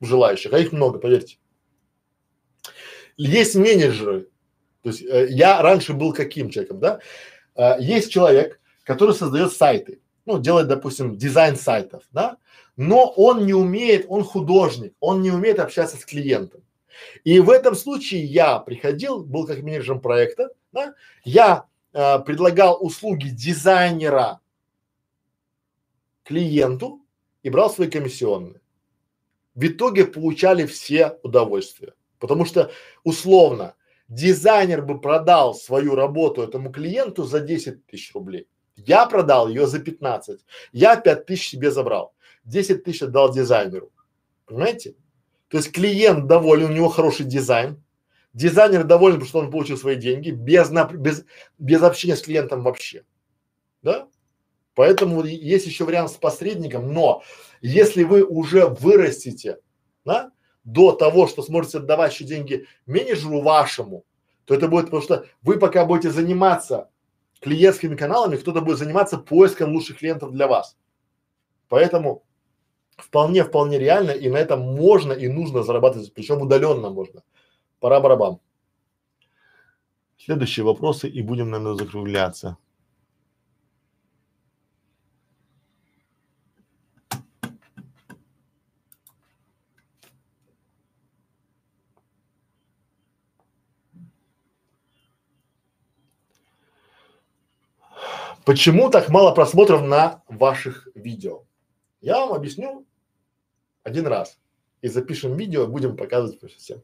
желающих, 0.00 0.52
а 0.52 0.58
их 0.58 0.72
много, 0.72 0.98
поверьте. 0.98 1.38
Есть 3.16 3.56
менеджеры, 3.56 4.28
то 4.82 4.90
есть 4.90 5.02
э, 5.02 5.28
я 5.30 5.60
раньше 5.60 5.92
был 5.92 6.12
каким 6.12 6.50
человеком, 6.50 6.78
да? 6.78 7.00
Э, 7.56 7.76
есть 7.80 8.10
человек, 8.10 8.60
который 8.84 9.14
создает 9.14 9.52
сайты, 9.52 10.00
ну, 10.24 10.38
делает, 10.38 10.68
допустим, 10.68 11.16
дизайн 11.16 11.56
сайтов, 11.56 12.04
да? 12.12 12.36
Но 12.76 13.12
он 13.16 13.44
не 13.44 13.54
умеет, 13.54 14.06
он 14.08 14.22
художник, 14.22 14.94
он 15.00 15.20
не 15.20 15.32
умеет 15.32 15.58
общаться 15.58 15.96
с 15.96 16.04
клиентом. 16.04 16.62
И 17.24 17.40
в 17.40 17.50
этом 17.50 17.74
случае 17.74 18.24
я 18.24 18.58
приходил, 18.58 19.24
был 19.24 19.46
как 19.46 19.62
менеджером 19.62 20.00
проекта, 20.00 20.50
да? 20.72 20.94
Я 21.24 21.66
э, 21.92 22.20
предлагал 22.20 22.78
услуги 22.80 23.28
дизайнера 23.28 24.40
клиенту 26.22 27.04
и 27.42 27.50
брал 27.50 27.70
свои 27.70 27.88
комиссионные. 27.88 28.60
В 29.58 29.66
итоге 29.66 30.04
получали 30.04 30.66
все 30.66 31.18
удовольствие. 31.24 31.94
Потому 32.20 32.44
что 32.44 32.70
условно 33.02 33.74
дизайнер 34.06 34.82
бы 34.82 35.00
продал 35.00 35.52
свою 35.52 35.96
работу 35.96 36.42
этому 36.42 36.70
клиенту 36.70 37.24
за 37.24 37.40
10 37.40 37.84
тысяч 37.86 38.14
рублей. 38.14 38.46
Я 38.76 39.04
продал 39.06 39.48
ее 39.48 39.66
за 39.66 39.80
15. 39.80 40.44
Я 40.70 40.94
5 40.94 41.26
тысяч 41.26 41.48
себе 41.48 41.72
забрал. 41.72 42.14
10 42.44 42.84
тысяч 42.84 43.02
отдал 43.02 43.34
дизайнеру. 43.34 43.90
Понимаете? 44.46 44.94
То 45.48 45.56
есть 45.56 45.72
клиент 45.72 46.28
доволен, 46.28 46.70
у 46.70 46.74
него 46.74 46.88
хороший 46.88 47.26
дизайн. 47.26 47.82
Дизайнер 48.34 48.84
доволен, 48.84 49.14
потому 49.16 49.28
что 49.28 49.38
он 49.40 49.50
получил 49.50 49.76
свои 49.76 49.96
деньги 49.96 50.30
без, 50.30 50.70
без, 50.70 51.24
без 51.58 51.82
общения 51.82 52.14
с 52.14 52.22
клиентом 52.22 52.62
вообще. 52.62 53.02
Да? 53.82 54.06
Поэтому 54.78 55.24
есть 55.24 55.66
еще 55.66 55.82
вариант 55.84 56.12
с 56.12 56.14
посредником, 56.14 56.92
но 56.92 57.24
если 57.60 58.04
вы 58.04 58.22
уже 58.22 58.66
вырастите, 58.66 59.58
да, 60.04 60.30
до 60.62 60.92
того, 60.92 61.26
что 61.26 61.42
сможете 61.42 61.78
отдавать 61.78 62.12
еще 62.12 62.22
деньги 62.22 62.64
менеджеру 62.86 63.40
вашему, 63.40 64.04
то 64.44 64.54
это 64.54 64.68
будет 64.68 64.84
потому 64.84 65.02
что 65.02 65.26
вы 65.42 65.58
пока 65.58 65.84
будете 65.84 66.12
заниматься 66.12 66.90
клиентскими 67.40 67.96
каналами, 67.96 68.36
кто-то 68.36 68.60
будет 68.60 68.78
заниматься 68.78 69.18
поиском 69.18 69.72
лучших 69.72 69.98
клиентов 69.98 70.30
для 70.30 70.46
вас. 70.46 70.76
Поэтому 71.68 72.22
вполне, 72.96 73.42
вполне 73.42 73.80
реально, 73.80 74.12
и 74.12 74.28
на 74.28 74.36
этом 74.36 74.60
можно 74.60 75.12
и 75.12 75.26
нужно 75.26 75.64
зарабатывать, 75.64 76.14
причем 76.14 76.40
удаленно 76.40 76.90
можно. 76.90 77.24
Пора 77.80 77.98
барабан. 77.98 78.38
Следующие 80.18 80.64
вопросы 80.64 81.08
и 81.08 81.20
будем, 81.20 81.50
наверное, 81.50 81.74
закругляться. 81.74 82.58
Почему 98.48 98.88
так 98.88 99.10
мало 99.10 99.34
просмотров 99.34 99.82
на 99.82 100.22
ваших 100.26 100.88
видео? 100.94 101.44
Я 102.00 102.16
вам 102.20 102.32
объясню 102.32 102.86
один 103.82 104.06
раз. 104.06 104.38
И 104.80 104.88
запишем 104.88 105.36
видео, 105.36 105.66
будем 105.66 105.98
показывать 105.98 106.40
по 106.40 106.48
всем. 106.48 106.82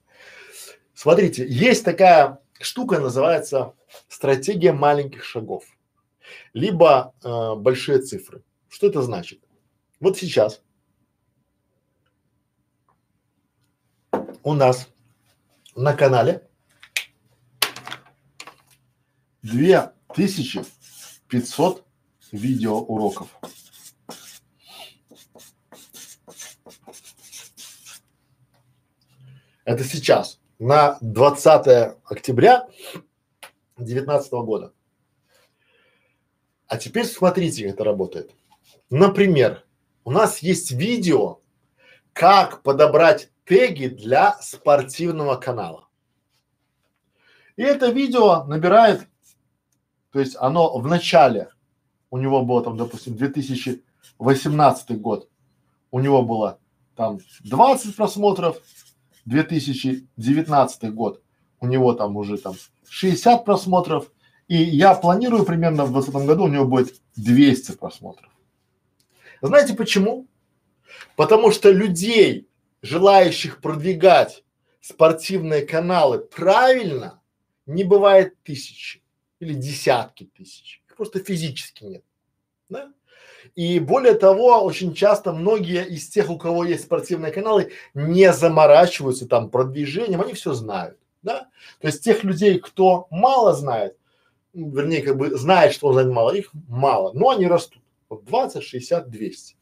Смотрите, 0.92 1.46
есть 1.48 1.82
такая 1.82 2.38
штука, 2.60 3.00
называется 3.00 3.72
стратегия 4.08 4.74
маленьких 4.74 5.24
шагов, 5.24 5.64
либо 6.52 7.14
э, 7.24 7.54
большие 7.54 8.00
цифры. 8.00 8.44
Что 8.68 8.88
это 8.88 9.00
значит? 9.00 9.40
Вот 10.00 10.18
сейчас 10.18 10.60
у 14.42 14.52
нас 14.52 14.90
на 15.74 15.94
канале 15.94 16.46
две 19.40 19.92
тысячи 20.14 20.62
500 21.35 21.85
видеоуроков. 22.31 23.28
Это 29.65 29.82
сейчас, 29.82 30.39
на 30.61 30.97
20 31.01 31.97
октября 32.05 32.69
2019 33.78 34.32
года. 34.32 34.73
А 36.69 36.77
теперь 36.77 37.05
смотрите, 37.05 37.65
как 37.65 37.70
это 37.70 37.82
работает. 37.82 38.31
Например, 38.89 39.65
у 40.05 40.12
нас 40.12 40.39
есть 40.39 40.70
видео, 40.70 41.40
как 42.12 42.62
подобрать 42.62 43.32
теги 43.44 43.89
для 43.89 44.40
спортивного 44.40 45.35
канала. 45.35 45.89
И 47.56 47.62
это 47.62 47.90
видео 47.90 48.44
набирает 48.44 49.09
то 50.14 50.20
есть 50.20 50.36
оно 50.38 50.78
в 50.78 50.86
начале, 50.86 51.48
у 52.08 52.18
него 52.18 52.44
было 52.44 52.62
там, 52.62 52.76
допустим, 52.76 53.16
2018 53.16 55.00
год, 55.00 55.28
у 55.90 55.98
него 55.98 56.22
было 56.22 56.60
там 56.94 57.18
20 57.40 57.96
просмотров, 57.96 58.58
2019 59.24 60.94
год, 60.94 61.20
у 61.58 61.66
него 61.66 61.94
там 61.94 62.16
уже 62.16 62.38
там 62.38 62.54
60 62.88 63.44
просмотров, 63.44 64.12
и 64.46 64.54
я 64.54 64.94
планирую 64.94 65.44
примерно 65.44 65.84
в 65.84 65.98
этом 65.98 66.26
году 66.26 66.44
у 66.44 66.48
него 66.48 66.64
будет 66.64 66.94
200 67.16 67.72
просмотров. 67.72 68.30
Знаете 69.42 69.74
почему? 69.74 70.28
Потому 71.16 71.50
что 71.50 71.72
людей, 71.72 72.46
желающих 72.82 73.60
продвигать 73.60 74.44
спортивные 74.80 75.62
каналы 75.66 76.20
правильно, 76.20 77.20
не 77.66 77.82
бывает 77.82 78.40
тысячи 78.44 79.03
или 79.40 79.55
десятки 79.55 80.24
тысяч. 80.24 80.82
Их 80.89 80.97
просто 80.97 81.19
физически 81.19 81.85
нет. 81.85 82.05
Да? 82.69 82.93
И 83.55 83.78
более 83.78 84.15
того, 84.15 84.62
очень 84.62 84.94
часто 84.94 85.32
многие 85.32 85.86
из 85.86 86.09
тех, 86.09 86.31
у 86.31 86.39
кого 86.39 86.65
есть 86.65 86.85
спортивные 86.85 87.32
каналы, 87.32 87.73
не 87.93 88.32
заморачиваются 88.32 89.28
там 89.28 89.51
продвижением, 89.51 90.23
они 90.23 90.32
все 90.35 90.55
знают. 90.55 90.98
Да? 91.23 91.48
То 91.81 91.86
есть 91.89 92.02
тех 92.02 92.24
людей, 92.24 92.59
кто 92.59 93.06
мало 93.11 93.55
знает, 93.55 93.97
вернее, 94.52 95.02
как 95.02 95.16
бы 95.16 95.36
знает, 95.36 95.73
что 95.73 95.89
он 95.89 95.94
знает 95.94 96.11
мало, 96.11 96.35
их 96.35 96.51
мало, 96.69 97.12
но 97.12 97.31
они 97.31 97.47
растут. 97.47 97.82
Вот 98.09 98.24
20, 98.24 98.62
60, 98.62 99.11
200. 99.11 99.56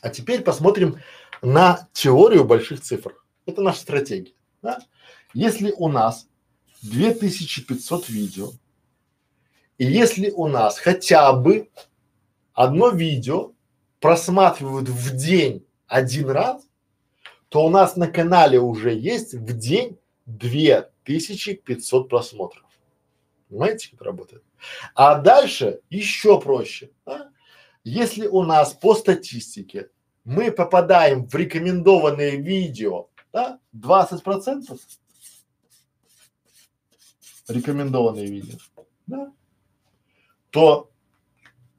А 0.00 0.10
теперь 0.10 0.42
посмотрим 0.42 0.98
на 1.42 1.88
теорию 1.92 2.44
больших 2.44 2.80
цифр. 2.80 3.16
Это 3.46 3.62
наша 3.62 3.80
стратегия. 3.80 4.34
Да? 4.62 4.80
Если 5.34 5.72
у 5.76 5.88
нас 5.88 6.28
2500 6.82 8.08
видео, 8.08 8.52
и 9.78 9.84
если 9.84 10.30
у 10.30 10.48
нас 10.48 10.78
хотя 10.78 11.32
бы 11.32 11.68
одно 12.52 12.90
видео 12.90 13.52
просматривают 14.00 14.88
в 14.88 15.16
день 15.16 15.64
один 15.86 16.30
раз, 16.30 16.66
то 17.48 17.64
у 17.64 17.70
нас 17.70 17.96
на 17.96 18.08
канале 18.08 18.60
уже 18.60 18.94
есть 18.94 19.34
в 19.34 19.56
день 19.56 19.98
2500 20.26 22.08
просмотров. 22.08 22.64
Понимаете, 23.48 23.90
как 23.92 24.02
работает? 24.02 24.42
А 24.94 25.14
дальше 25.16 25.80
еще 25.88 26.40
проще. 26.40 26.90
Да? 27.06 27.30
Если 27.84 28.26
у 28.26 28.42
нас 28.42 28.74
по 28.74 28.94
статистике 28.94 29.88
мы 30.24 30.50
попадаем 30.50 31.26
в 31.26 31.34
рекомендованные 31.34 32.36
видео, 32.36 33.08
да, 33.32 33.60
20 33.72 34.22
процентов 34.22 34.78
рекомендованные 37.48 38.26
видео, 38.26 38.58
да, 39.06 39.32
то 40.50 40.90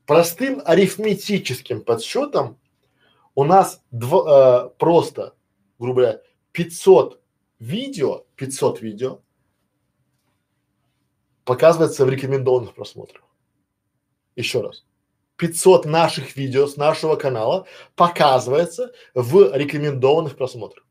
простым 0.05 0.61
арифметическим 0.65 1.81
подсчетом 1.81 2.59
у 3.35 3.43
нас 3.43 3.81
дв, 3.91 4.13
э, 4.13 4.69
просто, 4.77 5.35
грубо 5.77 6.01
говоря, 6.01 6.21
500 6.51 7.21
видео, 7.59 8.25
500 8.35 8.81
видео 8.81 9.21
показывается 11.45 12.05
в 12.05 12.09
рекомендованных 12.09 12.75
просмотрах. 12.75 13.23
еще 14.35 14.61
раз, 14.61 14.85
500 15.37 15.85
наших 15.85 16.35
видео 16.35 16.67
с 16.67 16.77
нашего 16.77 17.15
канала 17.15 17.65
показывается 17.95 18.91
в 19.13 19.55
рекомендованных 19.55 20.35
просмотрах. 20.37 20.85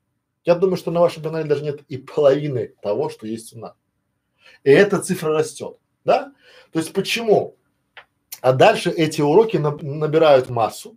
Я 0.44 0.54
думаю, 0.54 0.76
что 0.76 0.90
на 0.90 1.00
вашем 1.00 1.22
канале 1.22 1.46
даже 1.46 1.62
нет 1.62 1.82
и 1.88 1.98
половины 1.98 2.74
того, 2.82 3.10
что 3.10 3.26
есть 3.26 3.54
у 3.54 3.58
нас. 3.58 3.74
И 4.64 4.70
эта 4.70 4.98
цифра 4.98 5.30
растет, 5.32 5.78
да? 6.04 6.32
То 6.72 6.78
есть 6.78 6.92
почему? 6.92 7.56
А 8.40 8.52
дальше 8.52 8.90
эти 8.90 9.20
уроки 9.20 9.56
набирают 9.56 10.48
массу 10.48 10.96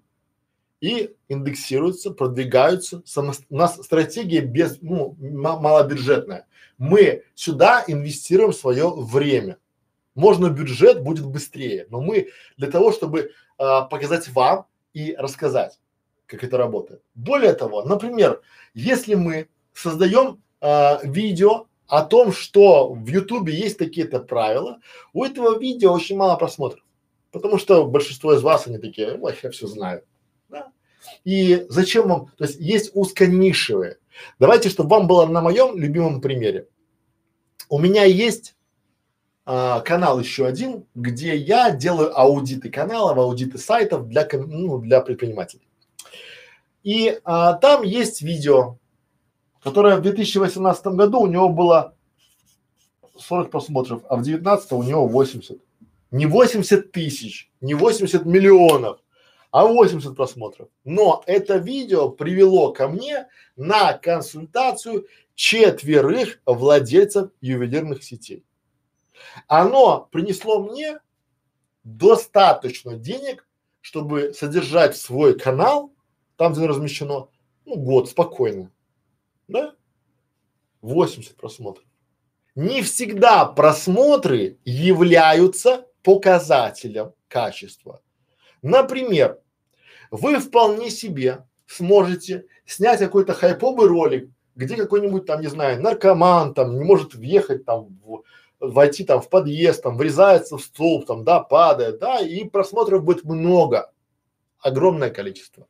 и 0.80 1.16
индексируются, 1.30 2.12
продвигаются. 2.12 3.02
Само, 3.06 3.34
у 3.50 3.56
нас 3.56 3.82
стратегия 3.84 4.42
без, 4.42 4.82
ну, 4.82 5.16
малобюджетная. 5.20 6.48
Мы 6.78 7.24
сюда 7.36 7.84
инвестируем 7.88 8.54
свое 8.54 8.90
время. 8.90 9.58
Можно 10.16 10.50
бюджет 10.50 11.02
будет 11.02 11.26
быстрее, 11.26 11.88
но 11.90 12.02
мы 12.02 12.30
для 12.58 12.70
того, 12.70 12.92
чтобы 12.92 13.32
а, 13.58 13.84
показать 13.84 14.28
вам 14.30 14.66
и 14.94 15.16
рассказать, 15.18 15.80
как 16.26 16.44
это 16.44 16.58
работает. 16.58 17.02
Более 17.16 17.54
того, 17.54 17.84
например, 17.84 18.42
если 18.74 19.14
мы 19.14 19.48
создаем 19.74 20.42
а, 20.60 21.00
видео 21.04 21.68
о 21.92 22.04
том, 22.04 22.32
что 22.32 22.94
в 22.94 23.06
Ютубе 23.06 23.54
есть 23.54 23.78
такие-то 23.78 24.22
правила, 24.22 24.80
у 25.12 25.26
этого 25.26 25.60
видео 25.60 25.92
очень 25.92 26.16
мало 26.16 26.38
просмотров. 26.38 26.86
Потому 27.32 27.58
что 27.58 27.86
большинство 27.86 28.34
из 28.34 28.42
вас, 28.42 28.66
они 28.66 28.78
такие, 28.78 29.20
я 29.44 29.50
все 29.52 29.68
знаю. 29.68 30.02
Да? 30.48 30.72
И 31.26 31.66
зачем 31.68 32.08
вам, 32.08 32.28
то 32.38 32.46
есть 32.46 32.62
есть 32.62 32.92
узконишевые. 32.94 33.98
Давайте, 34.40 34.70
чтобы 34.70 34.90
вам 34.90 35.06
было 35.06 35.26
на 35.26 35.42
моем 35.42 35.78
любимом 35.78 36.22
примере. 36.22 36.70
У 37.68 37.78
меня 37.78 38.06
есть 38.06 38.56
а, 39.46 39.82
канал 39.82 40.18
еще 40.18 40.46
один, 40.46 40.86
где 40.96 41.36
я 41.36 41.72
делаю 41.72 42.18
аудиты 42.18 42.70
каналов, 42.70 43.18
аудиты 43.18 43.58
сайтов 43.58 44.08
для, 44.08 44.26
ну, 44.32 44.78
для 44.78 45.02
предпринимателей. 45.02 45.68
И 46.84 47.20
а, 47.26 47.56
там 47.56 47.84
есть 47.84 48.22
видео, 48.22 48.78
которое 49.64 49.98
в 49.98 50.02
2018 50.02 50.86
году 50.88 51.22
у 51.22 51.28
него 51.28 51.50
было 51.50 51.96
40 53.18 53.52
просмотров, 53.52 54.04
а 54.10 54.16
в 54.16 54.24
2019 54.24 54.72
у 54.74 54.84
него 54.84 55.08
80 55.08 55.60
не 56.12 56.26
80 56.26 56.92
тысяч, 56.92 57.50
не 57.62 57.74
80 57.74 58.26
миллионов, 58.26 59.00
а 59.50 59.66
80 59.66 60.16
просмотров. 60.16 60.70
Но 60.84 61.24
это 61.26 61.58
видео 61.58 62.10
привело 62.10 62.74
ко 62.74 62.88
мне 62.88 63.28
на 63.56 63.94
консультацию 63.94 65.08
четверых 65.36 66.40
владельцев 66.46 67.32
ювелирных 67.40 68.04
сетей. 68.04 68.44
Оно 69.48 70.08
принесло 70.12 70.64
мне 70.64 71.00
достаточно 71.84 72.96
денег, 72.96 73.48
чтобы 73.80 74.34
содержать 74.34 74.98
свой 74.98 75.38
канал, 75.38 75.94
там, 76.36 76.54
где 76.54 76.66
размещено, 76.66 77.30
ну, 77.66 77.76
год 77.76 78.10
спокойно. 78.10 78.72
Да? 79.52 79.76
80 80.82 81.36
просмотров. 81.36 81.86
Не 82.56 82.82
всегда 82.82 83.46
просмотры 83.46 84.58
являются 84.66 85.86
показателям 86.04 87.14
качества. 87.28 88.02
Например, 88.62 89.40
вы 90.10 90.40
вполне 90.40 90.90
себе 90.90 91.46
сможете 91.68 92.46
снять 92.66 93.00
какой-то 93.00 93.34
хайповый 93.34 93.88
ролик, 93.88 94.30
где 94.56 94.76
какой-нибудь 94.76 95.26
там, 95.26 95.42
не 95.42 95.48
знаю, 95.48 95.82
наркоман 95.82 96.54
там 96.54 96.78
не 96.78 96.84
может 96.84 97.14
въехать 97.14 97.66
там 97.66 97.88
в, 98.04 98.24
войти 98.60 99.04
там 99.04 99.22
в 99.22 99.30
подъезд, 99.30 99.84
там 99.84 99.98
врезается 99.98 100.58
в 100.58 100.62
столб, 100.62 101.06
там, 101.06 101.24
да, 101.24 101.40
падает, 101.40 102.00
да, 102.00 102.20
и 102.20 102.44
просмотров 102.44 103.04
будет 103.04 103.24
много, 103.24 103.92
огромное 104.60 105.10
количество. 105.10 105.68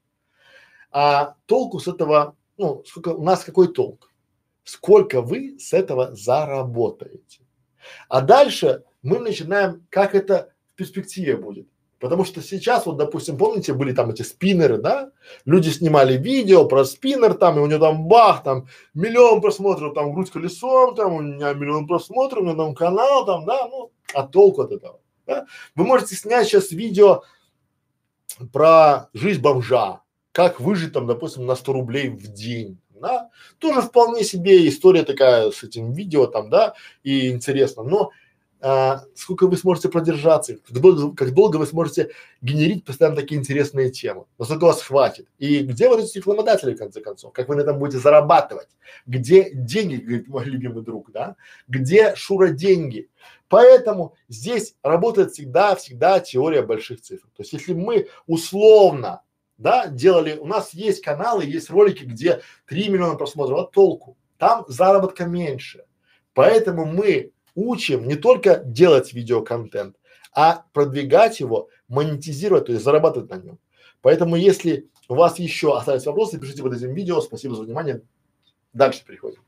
А 0.92 1.36
толку 1.46 1.80
с 1.80 1.88
этого, 1.88 2.36
ну, 2.62 2.84
сколько, 2.86 3.10
у 3.10 3.24
нас 3.24 3.44
какой 3.44 3.74
толк? 3.74 4.12
Сколько 4.64 5.22
вы 5.22 5.58
с 5.60 5.74
этого 5.74 6.16
заработаете? 6.16 7.42
А 8.08 8.22
дальше 8.22 8.84
мы 9.02 9.20
начинаем, 9.20 9.86
как 9.90 10.14
это 10.14 10.54
в 10.72 10.76
перспективе 10.76 11.36
будет. 11.36 11.68
Потому 12.00 12.24
что 12.24 12.42
сейчас, 12.42 12.86
вот, 12.86 12.98
допустим, 12.98 13.38
помните, 13.38 13.74
были 13.74 13.94
там 13.94 14.10
эти 14.10 14.22
спиннеры, 14.24 14.78
да? 14.78 15.12
Люди 15.46 15.70
снимали 15.70 16.18
видео 16.18 16.66
про 16.66 16.84
спиннер 16.84 17.36
там, 17.36 17.58
и 17.58 17.62
у 17.62 17.68
него 17.68 17.80
там 17.80 18.08
бах, 18.08 18.44
там 18.44 18.68
миллион 18.94 19.42
просмотров, 19.42 19.94
там 19.94 20.14
грудь 20.14 20.32
колесом, 20.32 20.96
там 20.96 21.14
у 21.14 21.22
меня 21.22 21.54
миллион 21.54 21.88
просмотров, 21.88 22.42
у 22.42 22.46
меня 22.46 22.56
там 22.56 22.74
канал, 22.74 23.26
там, 23.26 23.46
да, 23.46 23.68
ну, 23.68 23.92
а 24.14 24.24
толку 24.24 24.62
от 24.62 24.72
этого, 24.72 25.00
да? 25.28 25.46
Вы 25.76 25.86
можете 25.86 26.16
снять 26.16 26.48
сейчас 26.48 26.72
видео 26.72 27.24
про 28.52 29.10
жизнь 29.14 29.42
бомжа, 29.42 30.02
как 30.32 30.60
выжить 30.60 30.94
там, 30.94 31.08
допустим, 31.08 31.46
на 31.46 31.56
100 31.56 31.74
рублей 31.74 32.10
в 32.10 32.28
день, 32.28 32.78
да? 32.94 33.30
Тоже 33.58 33.82
вполне 33.82 34.24
себе 34.24 34.68
история 34.68 35.04
такая 35.04 35.52
с 35.52 35.64
этим 35.64 35.92
видео 35.92 36.28
там, 36.28 36.50
да, 36.50 36.74
и 37.04 37.30
интересно, 37.30 37.84
но 37.84 38.12
а, 38.64 39.06
сколько 39.16 39.48
вы 39.48 39.58
сможете 39.58 39.90
продержаться, 39.90 40.56
как 40.56 40.80
долго, 40.80 41.16
как 41.16 41.34
долго 41.34 41.58
вы 41.58 41.66
сможете 41.66 42.12
генерить 42.42 42.86
постоянно 42.86 43.16
такие 43.16 43.40
интересные 43.40 43.90
темы, 43.90 44.26
насколько 44.38 44.66
вас 44.66 44.84
хватит, 44.84 45.28
и 45.40 45.60
где 45.60 45.90
вы 45.90 46.00
эти 46.00 46.20
рекламодатели 46.20 46.76
в 46.76 46.78
конце 46.78 47.02
концов, 47.02 47.34
как 47.34 47.50
вы 47.50 47.56
на 47.56 47.62
этом 47.62 47.80
будете 47.80 47.98
зарабатывать, 47.98 48.68
где 49.08 49.50
деньги, 49.52 49.96
говорит 49.96 50.28
мой 50.28 50.46
любимый 50.46 50.84
друг, 50.84 51.12
да, 51.12 51.36
где 51.68 52.14
Шура 52.16 52.50
деньги. 52.50 53.10
Поэтому 53.48 54.14
здесь 54.30 54.76
работает 54.84 55.32
всегда, 55.32 55.76
всегда 55.76 56.20
теория 56.20 56.62
больших 56.62 57.02
цифр. 57.02 57.28
То 57.36 57.42
есть 57.42 57.54
если 57.54 57.74
мы 57.74 58.08
условно, 58.28 59.24
да, 59.62 59.88
делали, 59.88 60.38
у 60.38 60.46
нас 60.46 60.74
есть 60.74 61.04
каналы, 61.04 61.46
есть 61.46 61.70
ролики, 61.70 62.04
где 62.04 62.42
3 62.66 62.90
миллиона 62.90 63.16
просмотров, 63.16 63.60
а 63.60 63.64
толку? 63.72 64.18
Там 64.38 64.66
заработка 64.68 65.26
меньше. 65.26 65.86
Поэтому 66.34 66.86
мы 66.86 67.32
учим 67.54 68.08
не 68.08 68.16
только 68.16 68.58
делать 68.66 69.14
видеоконтент, 69.14 69.98
а 70.34 70.66
продвигать 70.74 71.40
его, 71.40 71.70
монетизировать, 71.88 72.66
то 72.66 72.72
есть 72.72 72.84
зарабатывать 72.84 73.30
на 73.30 73.36
нем. 73.36 73.60
Поэтому, 74.02 74.36
если 74.36 74.90
у 75.08 75.14
вас 75.14 75.38
еще 75.38 75.78
остались 75.78 76.08
вопросы, 76.08 76.40
пишите 76.40 76.64
под 76.64 76.74
этим 76.74 76.96
видео. 76.96 77.22
Спасибо 77.22 77.54
за 77.54 77.62
внимание. 77.62 78.02
Дальше 78.74 79.06
переходим. 79.06 79.44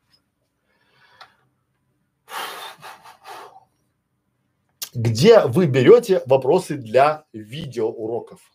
Где 4.94 5.40
вы 5.40 5.66
берете 5.66 6.22
вопросы 6.28 6.78
для 6.78 7.26
видеоуроков? 7.34 8.53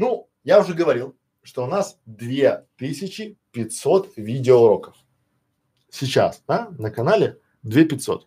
Ну, 0.00 0.30
я 0.44 0.60
уже 0.60 0.72
говорил, 0.72 1.14
что 1.42 1.64
у 1.64 1.66
нас 1.66 2.00
2500 2.06 4.16
видеоуроков. 4.16 4.96
Сейчас, 5.90 6.42
да, 6.48 6.70
на 6.78 6.90
канале 6.90 7.38
2500. 7.64 8.26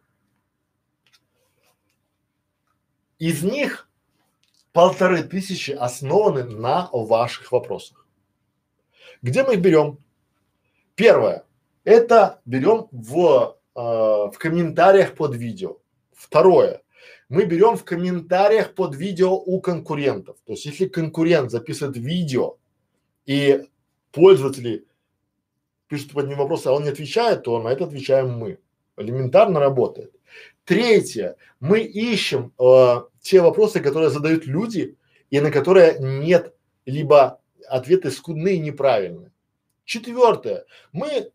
Из 3.17 3.41
них 3.41 3.89
полторы 4.71 5.23
тысячи 5.23 5.71
основаны 5.71 6.43
на 6.43 6.89
ваших 6.91 7.51
вопросах. 7.51 8.05
Где 9.23 9.43
мы 9.43 9.55
их 9.55 9.61
берем? 9.61 9.97
Первое. 10.93 11.43
Это 11.85 12.39
берем 12.45 12.87
в, 12.91 13.57
э, 13.73 13.79
в 13.79 14.33
комментариях 14.37 15.15
под 15.15 15.35
видео. 15.35 15.79
Второе. 16.11 16.83
Мы 17.33 17.45
берем 17.45 17.77
в 17.77 17.83
комментариях 17.83 18.75
под 18.75 18.95
видео 18.95 19.33
у 19.33 19.59
конкурентов. 19.59 20.37
То 20.45 20.51
есть, 20.53 20.65
если 20.65 20.85
конкурент 20.85 21.49
записывает 21.49 21.97
видео 21.97 22.57
и 23.25 23.63
пользователи 24.11 24.85
пишут 25.87 26.11
под 26.11 26.27
ним 26.27 26.37
вопросы, 26.37 26.67
а 26.67 26.73
он 26.73 26.83
не 26.83 26.89
отвечает, 26.89 27.41
то 27.41 27.59
на 27.59 27.69
это 27.69 27.85
отвечаем 27.85 28.37
мы. 28.37 28.59
Элементарно 28.97 29.59
работает. 29.59 30.13
Третье. 30.63 31.35
Мы 31.59 31.79
ищем 31.79 32.53
э, 32.59 33.01
те 33.21 33.41
вопросы, 33.41 33.79
которые 33.79 34.11
задают 34.11 34.45
люди 34.45 34.95
и 35.31 35.39
на 35.39 35.49
которые 35.49 35.97
нет 35.99 36.53
либо 36.85 37.41
ответы 37.67 38.11
скудные 38.11 38.57
и 38.57 38.59
неправильные. 38.59 39.31
Четвертое. 39.85 40.65
Мы 40.91 41.31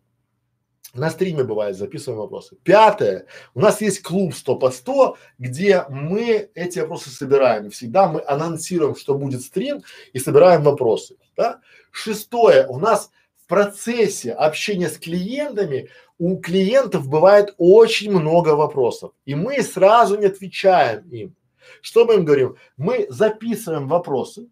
на 0.94 1.10
стриме 1.10 1.44
бывает 1.44 1.76
записываем 1.76 2.20
вопросы. 2.20 2.56
Пятое. 2.62 3.26
У 3.54 3.60
нас 3.60 3.80
есть 3.80 4.02
клуб 4.02 4.34
100 4.34 4.56
по 4.56 4.70
100, 4.70 5.16
где 5.38 5.84
мы 5.88 6.50
эти 6.54 6.78
вопросы 6.78 7.10
собираем. 7.10 7.70
Всегда 7.70 8.08
мы 8.08 8.22
анонсируем, 8.26 8.96
что 8.96 9.14
будет 9.14 9.42
стрим 9.42 9.82
и 10.12 10.18
собираем 10.18 10.62
вопросы. 10.62 11.16
Да? 11.36 11.60
Шестое. 11.90 12.66
У 12.66 12.78
нас 12.78 13.10
в 13.36 13.46
процессе 13.48 14.32
общения 14.32 14.88
с 14.88 14.98
клиентами 14.98 15.90
у 16.18 16.38
клиентов 16.38 17.08
бывает 17.08 17.54
очень 17.58 18.10
много 18.10 18.50
вопросов. 18.56 19.12
И 19.24 19.34
мы 19.34 19.62
сразу 19.62 20.18
не 20.18 20.26
отвечаем 20.26 21.08
им. 21.10 21.36
Что 21.82 22.06
мы 22.06 22.14
им 22.14 22.24
говорим? 22.24 22.56
Мы 22.76 23.06
записываем 23.10 23.88
вопросы, 23.88 24.48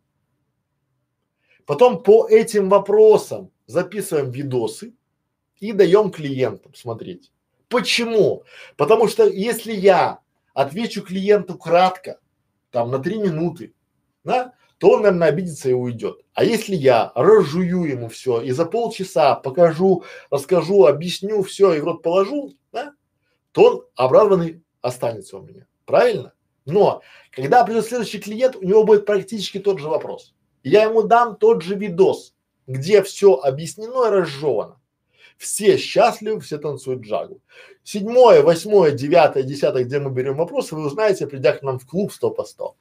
потом 1.65 2.03
по 2.03 2.29
этим 2.29 2.69
вопросам 2.69 3.51
записываем 3.67 4.31
видосы 4.31 4.93
и 5.59 5.73
даем 5.73 6.11
клиентам 6.11 6.75
смотреть. 6.75 7.33
Почему? 7.69 8.45
Потому 8.77 9.09
что 9.09 9.27
если 9.27 9.73
я 9.73 10.21
отвечу 10.55 11.03
клиенту 11.03 11.59
кратко, 11.59 12.19
там 12.71 12.91
на 12.91 12.99
три 12.99 13.19
минуты, 13.19 13.75
да, 14.25 14.53
то 14.79 14.91
он, 14.91 15.03
наверное, 15.03 15.29
обидится 15.29 15.71
и 15.71 15.73
уйдет. 15.73 16.21
А 16.35 16.45
если 16.45 16.75
я 16.75 17.13
разжую 17.15 17.85
ему 17.85 18.09
все 18.09 18.43
и 18.43 18.51
за 18.51 18.67
полчаса 18.67 19.35
покажу, 19.35 20.05
расскажу, 20.31 20.85
объясню 20.85 21.43
все 21.43 21.73
и 21.73 21.81
в 21.81 21.85
рот 21.85 22.03
положу, 22.03 22.55
да, 22.73 22.93
то 23.53 23.63
он 23.63 23.85
обрадованный 23.95 24.63
останется 24.83 25.39
у 25.39 25.43
меня. 25.43 25.67
Правильно? 25.87 26.35
Но 26.67 27.01
когда 27.31 27.65
придет 27.65 27.87
следующий 27.87 28.19
клиент, 28.19 28.57
у 28.57 28.63
него 28.63 28.85
будет 28.85 29.07
практически 29.07 29.59
тот 29.59 29.79
же 29.79 29.89
вопрос. 29.89 30.35
Я 30.63 30.83
ему 30.83 31.05
дам 31.05 31.37
тот 31.37 31.63
же 31.63 31.77
видос, 31.77 32.35
где 32.67 33.03
все 33.03 33.35
объяснено 33.35 34.09
и 34.09 34.11
разжевано. 34.11 34.81
Все 35.37 35.77
счастливы, 35.77 36.41
все 36.41 36.59
танцуют 36.59 37.03
джагу. 37.03 37.43
Седьмое, 37.83 38.43
восьмое, 38.43 38.93
девятое, 38.93 39.43
десятое, 39.43 39.85
где 39.85 39.99
мы 39.99 40.11
берем 40.11 40.37
вопросы, 40.37 40.75
вы 40.75 40.87
узнаете, 40.87 41.27
придя 41.27 41.53
к 41.53 41.63
нам 41.63 41.79
в 41.79 41.87
клуб 41.87 42.13
100 42.13 42.31
по 42.31 42.45
100. 42.45 42.77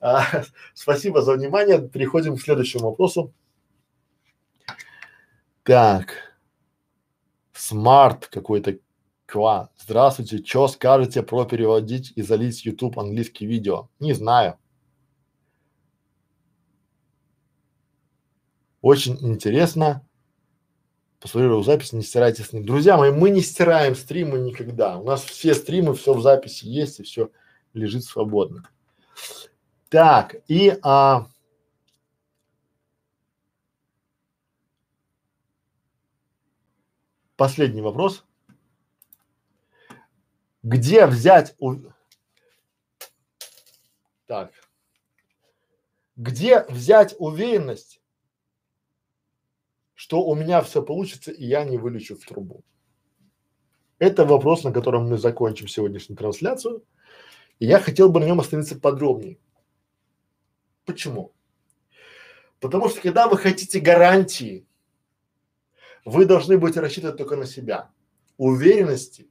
А, 0.00 0.24
спасибо 0.74 1.22
за 1.22 1.34
внимание. 1.34 1.86
Переходим 1.86 2.36
к 2.36 2.40
следующему 2.40 2.90
вопросу. 2.90 3.32
Так. 5.62 6.14
Смарт 7.52 8.28
какой-то 8.28 8.78
Ква. 9.26 9.70
Здравствуйте. 9.76 10.42
Что 10.42 10.68
скажете 10.68 11.22
про 11.22 11.44
переводить 11.44 12.12
и 12.16 12.22
залить 12.22 12.64
YouTube 12.64 12.98
английские 12.98 13.50
видео? 13.50 13.90
Не 14.00 14.14
знаю. 14.14 14.58
Очень 18.80 19.18
интересно. 19.20 20.07
Посмотрел 21.20 21.64
запись, 21.64 21.92
не 21.92 22.02
стирайте 22.02 22.44
с 22.44 22.52
ним. 22.52 22.64
Друзья 22.64 22.96
мои, 22.96 23.10
мы 23.10 23.30
не 23.30 23.40
стираем 23.40 23.96
стримы 23.96 24.38
никогда. 24.38 24.98
У 24.98 25.04
нас 25.04 25.24
все 25.24 25.52
стримы, 25.52 25.94
все 25.94 26.14
в 26.14 26.22
записи 26.22 26.64
есть 26.64 27.00
и 27.00 27.02
все 27.02 27.30
лежит 27.74 28.04
свободно. 28.04 28.68
Так, 29.88 30.36
и 30.46 30.78
а, 30.82 31.26
последний 37.36 37.82
вопрос. 37.82 38.24
Где 40.62 41.06
взять 41.06 41.56
у... 41.58 41.76
Так. 44.26 44.52
Где 46.14 46.64
взять 46.68 47.16
уверенность, 47.18 47.97
что 49.98 50.22
у 50.22 50.36
меня 50.36 50.62
все 50.62 50.80
получится 50.80 51.32
и 51.32 51.44
я 51.44 51.64
не 51.64 51.76
вылечу 51.76 52.14
в 52.14 52.24
трубу? 52.24 52.62
Это 53.98 54.24
вопрос, 54.24 54.62
на 54.62 54.70
котором 54.70 55.08
мы 55.08 55.18
закончим 55.18 55.66
сегодняшнюю 55.66 56.16
трансляцию. 56.16 56.84
И 57.58 57.66
я 57.66 57.80
хотел 57.80 58.08
бы 58.08 58.20
на 58.20 58.26
нем 58.26 58.38
остановиться 58.38 58.78
подробнее. 58.78 59.38
Почему? 60.84 61.32
Потому 62.60 62.88
что 62.88 63.00
когда 63.00 63.26
вы 63.26 63.38
хотите 63.38 63.80
гарантии, 63.80 64.64
вы 66.04 66.26
должны 66.26 66.58
будете 66.58 66.78
рассчитывать 66.78 67.16
только 67.16 67.34
на 67.34 67.46
себя. 67.46 67.90
Уверенности 68.36 69.28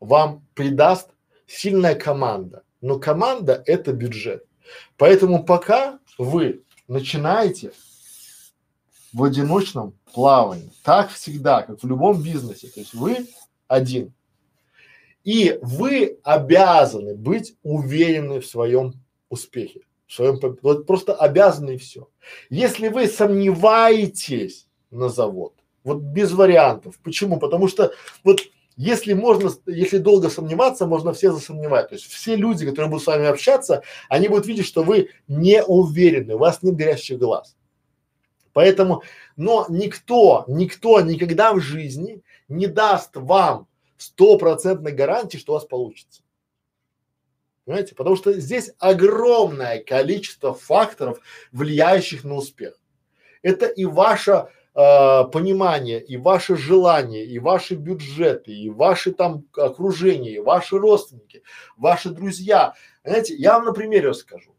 вам 0.00 0.44
придаст 0.54 1.10
сильная 1.46 1.94
команда. 1.94 2.64
Но 2.80 2.98
команда– 2.98 3.62
это 3.66 3.92
бюджет. 3.92 4.48
Поэтому 4.96 5.44
пока 5.44 6.00
вы 6.18 6.64
начинаете 6.88 7.70
в 9.16 9.24
одиночном 9.24 9.94
плавании, 10.12 10.70
так 10.84 11.08
всегда, 11.08 11.62
как 11.62 11.82
в 11.82 11.86
любом 11.86 12.22
бизнесе, 12.22 12.68
то 12.68 12.80
есть 12.80 12.92
вы 12.92 13.26
один, 13.66 14.12
и 15.24 15.58
вы 15.62 16.18
обязаны 16.22 17.14
быть 17.14 17.56
уверены 17.62 18.40
в 18.40 18.46
своем 18.46 18.92
успехе, 19.30 19.80
в 20.06 20.12
своем, 20.12 20.38
вот 20.60 20.86
просто 20.86 21.14
обязаны 21.14 21.76
и 21.76 21.78
все. 21.78 22.10
Если 22.50 22.88
вы 22.88 23.06
сомневаетесь 23.06 24.68
на 24.90 25.08
завод, 25.08 25.54
вот 25.82 25.96
без 25.98 26.32
вариантов. 26.32 26.98
Почему? 27.02 27.38
Потому 27.38 27.68
что 27.68 27.92
вот 28.22 28.40
если 28.76 29.14
можно, 29.14 29.50
если 29.64 29.96
долго 29.96 30.28
сомневаться, 30.28 30.84
можно 30.84 31.14
все 31.14 31.32
засомневать. 31.32 31.88
То 31.88 31.94
есть 31.94 32.04
все 32.04 32.36
люди, 32.36 32.66
которые 32.66 32.90
будут 32.90 33.04
с 33.04 33.06
вами 33.06 33.24
общаться, 33.24 33.82
они 34.10 34.28
будут 34.28 34.46
видеть, 34.46 34.66
что 34.66 34.82
вы 34.82 35.08
не 35.26 35.64
уверены, 35.64 36.34
у 36.34 36.38
вас 36.38 36.62
нет 36.62 36.76
горящих 36.76 37.18
глаз. 37.18 37.56
Поэтому, 38.56 39.02
но 39.36 39.66
никто, 39.68 40.46
никто 40.48 41.02
никогда 41.02 41.52
в 41.52 41.60
жизни 41.60 42.22
не 42.48 42.66
даст 42.66 43.10
вам 43.14 43.68
стопроцентной 43.98 44.92
гарантии, 44.92 45.36
что 45.36 45.52
у 45.52 45.56
вас 45.56 45.66
получится. 45.66 46.22
Понимаете? 47.66 47.94
Потому 47.94 48.16
что 48.16 48.32
здесь 48.32 48.72
огромное 48.78 49.84
количество 49.84 50.54
факторов, 50.54 51.20
влияющих 51.52 52.24
на 52.24 52.36
успех. 52.36 52.80
Это 53.42 53.66
и 53.66 53.84
ваша 53.84 54.48
э, 54.74 55.24
понимание, 55.30 56.02
и 56.02 56.16
ваши 56.16 56.56
желания, 56.56 57.26
и 57.26 57.38
ваши 57.38 57.74
бюджеты, 57.74 58.52
и 58.52 58.70
ваши 58.70 59.12
там 59.12 59.44
окружение, 59.54 60.36
и 60.36 60.38
ваши 60.38 60.78
родственники, 60.78 61.42
ваши 61.76 62.08
друзья. 62.08 62.72
Знаете, 63.04 63.34
я 63.34 63.58
вам 63.58 63.66
на 63.66 63.72
примере 63.74 64.08
расскажу, 64.08 64.56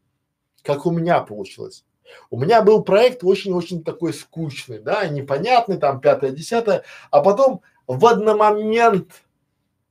как 0.62 0.86
у 0.86 0.92
меня 0.92 1.18
получилось. 1.22 1.84
У 2.30 2.40
меня 2.40 2.62
был 2.62 2.82
проект 2.82 3.24
очень-очень 3.24 3.84
такой 3.84 4.12
скучный, 4.12 4.78
да, 4.78 5.06
непонятный, 5.08 5.78
там 5.78 6.00
пятое, 6.00 6.30
десятое, 6.30 6.84
а 7.10 7.20
потом 7.20 7.62
в 7.86 8.06
один 8.06 8.36
момент 8.36 9.24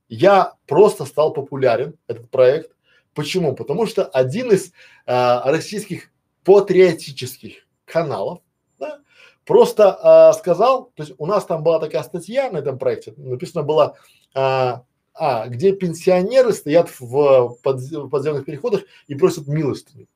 я 0.08 0.54
просто 0.66 1.04
стал 1.04 1.32
популярен, 1.32 1.96
этот 2.06 2.30
проект. 2.30 2.72
Почему? 3.14 3.54
Потому 3.54 3.86
что 3.86 4.04
один 4.04 4.52
из 4.52 4.72
э, 5.06 5.40
российских 5.44 6.10
патриотических 6.44 7.66
каналов 7.84 8.40
Просто 9.48 9.98
а, 10.02 10.32
сказал, 10.34 10.92
то 10.94 11.02
есть 11.02 11.14
у 11.16 11.24
нас 11.24 11.46
там 11.46 11.62
была 11.62 11.80
такая 11.80 12.02
статья 12.02 12.50
на 12.50 12.58
этом 12.58 12.78
проекте, 12.78 13.14
написано 13.16 13.62
было, 13.62 13.96
а, 14.34 14.84
а 15.14 15.48
где 15.48 15.72
пенсионеры 15.72 16.52
стоят 16.52 16.90
в, 17.00 17.56
под, 17.62 17.80
в 17.80 18.10
подземных 18.10 18.44
переходах 18.44 18.82
и 19.06 19.14
просят 19.14 19.46
милостыню. 19.46 20.06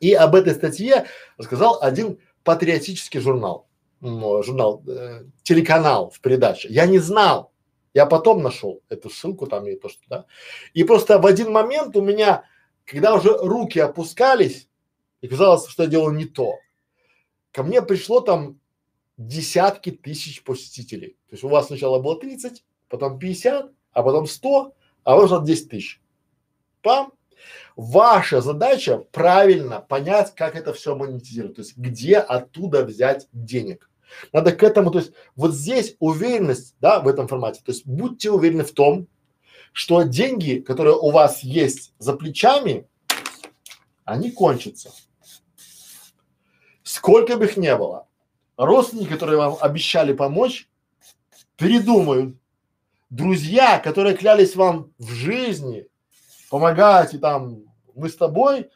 И 0.00 0.12
об 0.12 0.34
этой 0.34 0.54
статье 0.54 1.06
рассказал 1.36 1.78
один 1.80 2.18
патриотический 2.42 3.20
журнал, 3.20 3.68
журнал, 4.00 4.82
э, 4.86 5.24
телеканал 5.42 6.10
в 6.10 6.20
передаче. 6.20 6.68
Я 6.68 6.86
не 6.86 6.98
знал, 6.98 7.52
я 7.94 8.06
потом 8.06 8.42
нашел 8.42 8.82
эту 8.88 9.08
ссылку 9.08 9.46
там 9.46 9.66
и 9.66 9.76
то, 9.76 9.88
что 9.88 10.02
да. 10.08 10.26
И 10.74 10.84
просто 10.84 11.18
в 11.18 11.26
один 11.26 11.52
момент 11.52 11.96
у 11.96 12.02
меня, 12.02 12.44
когда 12.84 13.14
уже 13.14 13.36
руки 13.36 13.78
опускались, 13.78 14.68
и 15.20 15.28
казалось, 15.28 15.66
что 15.68 15.84
я 15.84 15.88
делаю 15.88 16.14
не 16.14 16.26
то, 16.26 16.54
ко 17.52 17.62
мне 17.62 17.80
пришло 17.80 18.20
там 18.20 18.60
десятки 19.16 19.90
тысяч 19.90 20.42
посетителей. 20.42 21.16
То 21.28 21.34
есть 21.34 21.44
у 21.44 21.48
вас 21.48 21.68
сначала 21.68 22.00
было 22.00 22.18
30, 22.18 22.64
потом 22.88 23.18
50, 23.18 23.70
а 23.92 24.02
потом 24.02 24.26
100, 24.26 24.74
а 25.04 25.16
уже 25.16 25.40
10 25.42 25.70
тысяч. 25.70 26.02
Пам. 26.82 27.12
Ваша 27.76 28.40
задача 28.40 28.98
правильно 28.98 29.80
понять, 29.80 30.34
как 30.34 30.54
это 30.54 30.72
все 30.72 30.94
монетизировать, 30.94 31.56
то 31.56 31.62
есть 31.62 31.76
где 31.76 32.18
оттуда 32.18 32.84
взять 32.84 33.28
денег. 33.32 33.90
Надо 34.32 34.52
к 34.52 34.62
этому, 34.62 34.90
то 34.90 34.98
есть 34.98 35.12
вот 35.34 35.54
здесь 35.54 35.96
уверенность, 35.98 36.76
да, 36.80 37.00
в 37.00 37.08
этом 37.08 37.26
формате, 37.26 37.60
то 37.64 37.72
есть 37.72 37.86
будьте 37.86 38.30
уверены 38.30 38.64
в 38.64 38.72
том, 38.72 39.08
что 39.72 40.02
деньги, 40.02 40.60
которые 40.60 40.94
у 40.96 41.10
вас 41.10 41.42
есть 41.42 41.94
за 41.98 42.14
плечами, 42.14 42.86
они 44.04 44.30
кончатся. 44.30 44.92
Сколько 46.82 47.36
бы 47.36 47.46
их 47.46 47.56
не 47.56 47.74
было, 47.76 48.06
родственники, 48.56 49.08
которые 49.08 49.38
вам 49.38 49.56
обещали 49.60 50.12
помочь, 50.12 50.68
передумают. 51.56 52.36
Друзья, 53.10 53.78
которые 53.78 54.16
клялись 54.16 54.56
вам 54.56 54.92
в 54.98 55.10
жизни, 55.10 55.86
помогать 56.54 57.12
и 57.14 57.18
там 57.18 57.64
мы 57.96 58.08
с 58.08 58.14
тобой, 58.14 58.70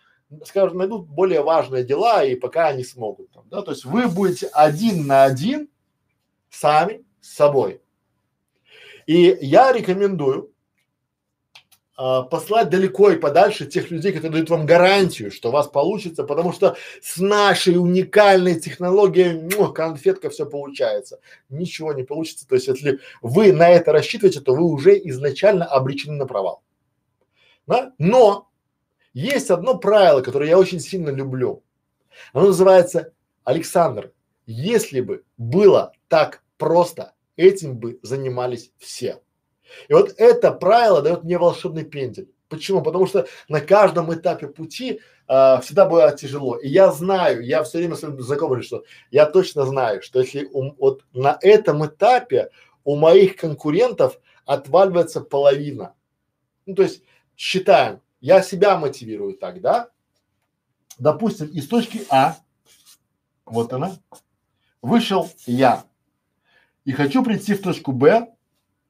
скажут, 0.44 0.74
найдут 0.74 1.06
более 1.06 1.42
важные 1.42 1.84
дела 1.84 2.24
и 2.24 2.34
пока 2.34 2.66
они 2.66 2.82
смогут. 2.82 3.30
Там, 3.30 3.44
да? 3.48 3.62
То 3.62 3.70
есть 3.70 3.84
вы 3.84 4.08
будете 4.08 4.48
один 4.48 5.06
на 5.06 5.22
один 5.22 5.68
сами 6.50 7.04
с 7.20 7.36
собой. 7.36 7.80
И 9.06 9.38
я 9.42 9.72
рекомендую 9.72 10.52
а, 11.94 12.24
послать 12.24 12.68
далеко 12.68 13.10
и 13.10 13.16
подальше 13.16 13.64
тех 13.64 13.92
людей, 13.92 14.10
которые 14.10 14.32
дают 14.32 14.50
вам 14.50 14.66
гарантию, 14.66 15.30
что 15.30 15.50
у 15.50 15.52
вас 15.52 15.68
получится, 15.68 16.24
потому 16.24 16.52
что 16.52 16.76
с 17.00 17.18
нашей 17.18 17.76
уникальной 17.76 18.58
технологией 18.58 19.40
ну, 19.56 19.72
конфетка 19.72 20.30
все 20.30 20.46
получается. 20.46 21.20
Ничего 21.48 21.92
не 21.92 22.02
получится. 22.02 22.44
То 22.48 22.56
есть, 22.56 22.66
если 22.66 22.98
вы 23.22 23.52
на 23.52 23.68
это 23.68 23.92
рассчитываете, 23.92 24.40
то 24.40 24.52
вы 24.56 24.64
уже 24.64 24.98
изначально 24.98 25.64
обречены 25.64 26.16
на 26.16 26.26
провал. 26.26 26.64
Да? 27.68 27.92
Но 27.98 28.48
есть 29.12 29.50
одно 29.50 29.78
правило, 29.78 30.22
которое 30.22 30.48
я 30.48 30.58
очень 30.58 30.80
сильно 30.80 31.10
люблю. 31.10 31.62
Оно 32.32 32.46
называется 32.46 33.12
Александр. 33.44 34.12
Если 34.46 35.00
бы 35.00 35.24
было 35.36 35.92
так 36.08 36.42
просто, 36.56 37.12
этим 37.36 37.78
бы 37.78 38.00
занимались 38.02 38.72
все. 38.78 39.22
И 39.88 39.92
вот 39.92 40.14
это 40.16 40.50
правило 40.50 41.02
дает 41.02 41.24
мне 41.24 41.36
волшебный 41.38 41.84
пендель. 41.84 42.30
Почему? 42.48 42.82
Потому 42.82 43.06
что 43.06 43.26
на 43.48 43.60
каждом 43.60 44.12
этапе 44.14 44.48
пути 44.48 45.00
э, 45.28 45.60
всегда 45.60 45.84
было 45.84 46.16
тяжело. 46.16 46.56
И 46.56 46.68
я 46.68 46.90
знаю, 46.90 47.44
я 47.44 47.62
все 47.62 47.78
время 47.78 47.96
своим 47.96 48.18
знакомым 48.22 48.62
что 48.62 48.84
я 49.10 49.26
точно 49.26 49.66
знаю, 49.66 50.00
что 50.00 50.20
если 50.20 50.48
у, 50.50 50.72
вот 50.78 51.04
на 51.12 51.38
этом 51.42 51.84
этапе 51.84 52.48
у 52.84 52.96
моих 52.96 53.36
конкурентов 53.36 54.18
отваливается 54.46 55.20
половина. 55.20 55.94
Ну, 56.64 56.74
то 56.74 56.82
есть 56.82 57.02
считаем, 57.38 58.02
я 58.20 58.42
себя 58.42 58.76
мотивирую 58.76 59.34
так, 59.34 59.62
да? 59.62 59.90
Допустим, 60.98 61.46
из 61.46 61.68
точки 61.68 62.04
А, 62.10 62.36
вот 63.46 63.72
она, 63.72 63.96
вышел 64.82 65.30
я 65.46 65.84
и 66.84 66.92
хочу 66.92 67.24
прийти 67.24 67.54
в 67.54 67.62
точку 67.62 67.92
Б 67.92 68.34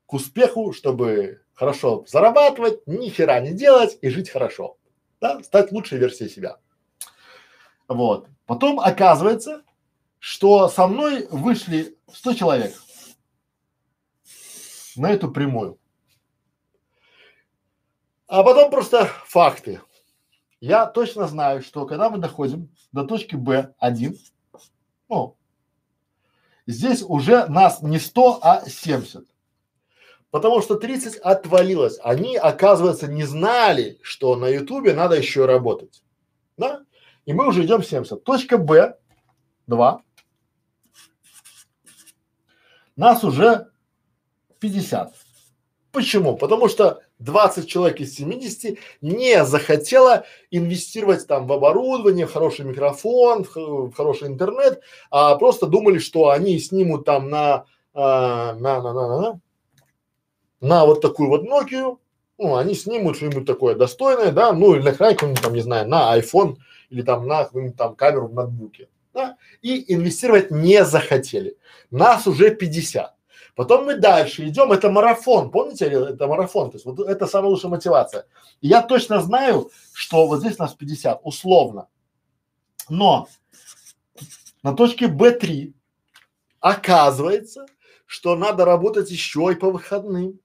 к 0.07 0.15
успеху, 0.15 0.73
чтобы 0.73 1.43
хорошо 1.53 2.05
зарабатывать, 2.09 2.87
ни 2.87 3.11
хера 3.11 3.39
не 3.41 3.53
делать 3.53 3.99
и 4.01 4.09
жить 4.09 4.31
хорошо. 4.31 4.79
Да, 5.21 5.43
стать 5.43 5.71
лучшей 5.71 5.99
версией 5.99 6.31
себя. 6.31 6.57
Вот. 7.87 8.29
Потом 8.47 8.81
оказывается, 8.81 9.63
что 10.19 10.69
со 10.69 10.87
мной 10.87 11.27
вышли 11.31 11.99
100 12.11 12.35
человек 12.35 12.75
на 14.97 15.11
эту 15.11 15.31
прямую. 15.31 15.79
А 18.29 18.43
потом 18.43 18.71
просто 18.71 19.07
факты. 19.25 19.81
Я 20.61 20.85
точно 20.87 21.27
знаю, 21.27 21.63
что 21.63 21.87
когда 21.87 22.11
мы 22.11 22.19
доходим 22.19 22.69
до 22.93 23.05
точки 23.05 23.37
Б1, 23.37 24.17
ну, 25.09 25.37
здесь 26.67 27.03
уже 27.03 27.47
нас 27.47 27.81
не 27.81 27.99
100, 27.99 28.39
а 28.43 28.69
70. 28.69 29.25
Потому 30.31 30.61
что 30.61 30.75
30 30.75 31.17
отвалилось. 31.17 31.99
Они, 32.03 32.37
оказывается, 32.37 33.09
не 33.09 33.25
знали, 33.25 33.99
что 34.03 34.37
на 34.37 34.49
ютубе 34.49 34.93
надо 34.93 35.17
еще 35.17 35.47
работать. 35.47 36.03
Да? 36.59 36.85
И 37.25 37.33
мы 37.33 37.49
уже 37.49 37.65
идем 37.65 37.83
70. 37.83 38.25
Точка 38.25 38.59
Б, 38.59 38.99
2. 39.69 40.03
Нас 42.97 43.25
уже 43.25 43.71
50. 44.59 45.15
Почему? 45.93 46.37
Потому 46.37 46.69
что 46.69 47.03
20 47.19 47.69
человек 47.69 48.01
из 48.01 48.15
70 48.15 48.79
не 49.01 49.45
захотело 49.45 50.25
инвестировать 50.51 51.27
там 51.27 51.47
в 51.47 51.53
оборудование, 51.53 52.27
в 52.27 52.33
хороший 52.33 52.65
микрофон, 52.65 53.45
в, 53.45 53.57
в 53.57 53.93
хороший 53.93 54.29
интернет, 54.29 54.81
а 55.11 55.35
просто 55.37 55.67
думали, 55.67 55.99
что 55.99 56.31
они 56.31 56.59
снимут 56.59 57.05
там 57.05 57.29
на, 57.29 57.65
а, 57.95 58.55
на, 58.55 58.83
на, 58.83 58.93
на, 58.93 59.21
на, 59.21 59.41
на 60.61 60.87
вот 60.87 61.01
такую 61.01 61.29
вот 61.29 61.45
Nokia, 61.45 61.99
ну, 62.39 62.55
они 62.55 62.75
снимут 62.75 63.17
что-нибудь 63.17 63.47
такое 63.47 63.75
достойное, 63.75 64.31
да, 64.31 64.53
ну, 64.53 64.75
или 64.75 64.83
на 64.83 64.93
какой-нибудь 64.93 65.43
там, 65.43 65.55
не 65.55 65.61
знаю, 65.61 65.89
на 65.89 66.17
iPhone 66.17 66.57
или 66.91 67.03
там 67.03 67.27
на 67.27 67.45
какую-нибудь 67.45 67.77
там 67.77 67.97
камеру 67.97 68.29
в 68.29 68.35
ноутбуке, 68.35 68.89
да, 69.13 69.37
и 69.61 69.93
инвестировать 69.93 70.51
не 70.53 70.85
захотели. 70.85 71.57
Нас 71.91 72.27
уже 72.29 72.55
50. 72.55 73.18
Потом 73.59 73.87
мы 73.87 73.97
дальше 73.97 74.47
идем, 74.47 74.71
это 74.71 74.89
марафон, 74.89 75.51
помните, 75.51 75.87
это 75.87 76.29
марафон, 76.29 76.71
то 76.71 76.77
есть 76.77 76.87
вот 76.87 77.01
это 77.01 77.27
самая 77.27 77.51
лучшая 77.51 77.73
мотивация. 77.73 78.25
И 78.61 78.69
я 78.69 78.83
точно 78.83 79.21
знаю, 79.21 79.73
что 79.93 80.29
вот 80.29 80.39
здесь 80.39 80.59
нас 80.59 80.75
50, 80.75 81.23
условно. 81.25 81.89
Но 82.89 83.27
на 84.63 84.75
точке 84.77 85.07
Б3 85.07 85.75
оказывается, 86.61 87.67
что 88.07 88.37
надо 88.37 88.65
работать 88.65 89.11
еще 89.11 89.51
и 89.51 89.57
по 89.57 89.73
выходным 89.73 90.39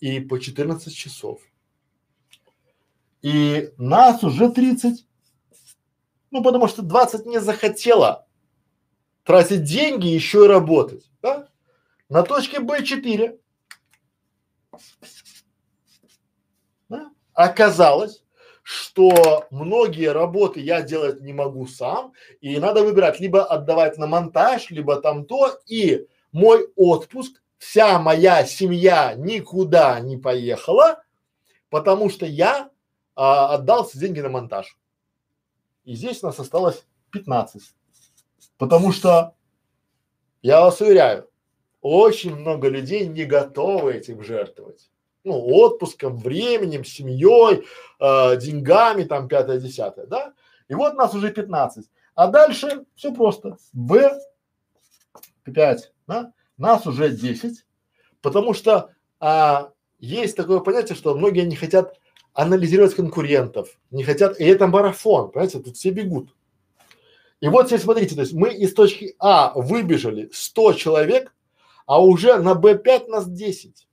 и 0.00 0.20
по 0.20 0.38
14 0.38 0.94
часов. 0.94 1.40
И 3.22 3.72
нас 3.78 4.22
уже 4.22 4.50
30. 4.50 5.06
Ну, 6.30 6.42
потому 6.42 6.68
что 6.68 6.82
20 6.82 7.24
не 7.24 7.40
захотела 7.40 8.26
тратить 9.24 9.64
деньги 9.64 10.08
еще 10.08 10.44
и 10.44 10.48
работать, 10.48 11.10
да? 11.22 11.49
На 12.10 12.24
точке 12.24 12.58
Б4 12.58 13.38
да? 16.88 17.12
оказалось, 17.34 18.24
что 18.64 19.46
многие 19.50 20.10
работы 20.10 20.58
я 20.58 20.82
делать 20.82 21.20
не 21.20 21.32
могу 21.32 21.68
сам, 21.68 22.12
и 22.40 22.58
надо 22.58 22.82
выбирать 22.82 23.20
либо 23.20 23.44
отдавать 23.44 23.96
на 23.96 24.08
монтаж, 24.08 24.70
либо 24.70 25.00
там 25.00 25.24
то, 25.24 25.60
и 25.66 26.08
мой 26.32 26.68
отпуск 26.74 27.40
вся 27.58 28.00
моя 28.00 28.44
семья 28.44 29.14
никуда 29.14 30.00
не 30.00 30.16
поехала, 30.16 31.04
потому 31.68 32.10
что 32.10 32.26
я 32.26 32.70
а, 33.14 33.54
отдал 33.54 33.88
деньги 33.94 34.18
на 34.18 34.30
монтаж. 34.30 34.76
И 35.84 35.94
здесь 35.94 36.24
у 36.24 36.26
нас 36.26 36.40
осталось 36.40 36.84
15. 37.12 37.62
Потому 38.58 38.90
что, 38.90 39.36
я 40.42 40.60
вас 40.62 40.80
уверяю, 40.80 41.29
очень 41.80 42.36
много 42.36 42.68
людей 42.68 43.06
не 43.06 43.24
готовы 43.24 43.94
этим 43.94 44.22
жертвовать. 44.22 44.90
Ну, 45.24 45.34
отпуском, 45.34 46.16
временем, 46.16 46.84
семьей, 46.84 47.64
э, 48.00 48.36
деньгами, 48.36 49.04
там, 49.04 49.28
пятое, 49.28 49.58
десятое, 49.58 50.06
да? 50.06 50.32
И 50.68 50.74
вот 50.74 50.94
нас 50.94 51.14
уже 51.14 51.30
15. 51.30 51.86
А 52.14 52.26
дальше 52.28 52.84
все 52.94 53.12
просто. 53.12 53.58
Б 53.72 54.18
5, 55.44 55.92
да? 56.06 56.32
нас 56.60 56.86
уже 56.86 57.10
10, 57.10 57.64
потому 58.20 58.54
что 58.54 58.90
а, 59.18 59.72
есть 59.98 60.36
такое 60.36 60.60
понятие, 60.60 60.94
что 60.94 61.14
многие 61.14 61.46
не 61.46 61.56
хотят 61.56 61.98
анализировать 62.32 62.94
конкурентов, 62.94 63.78
не 63.90 64.04
хотят, 64.04 64.38
и 64.38 64.44
это 64.44 64.66
марафон, 64.66 65.30
понимаете, 65.30 65.58
тут 65.58 65.76
все 65.76 65.90
бегут. 65.90 66.34
И 67.40 67.48
вот 67.48 67.68
здесь 67.68 67.82
смотрите, 67.82 68.14
то 68.14 68.20
есть 68.20 68.34
мы 68.34 68.50
из 68.50 68.74
точки 68.74 69.16
А 69.18 69.52
выбежали 69.54 70.28
100 70.32 70.74
человек, 70.74 71.34
а 71.90 72.00
уже 72.00 72.38
на 72.38 72.52
Б5 72.52 73.08
нас 73.08 73.28
10. 73.28 73.88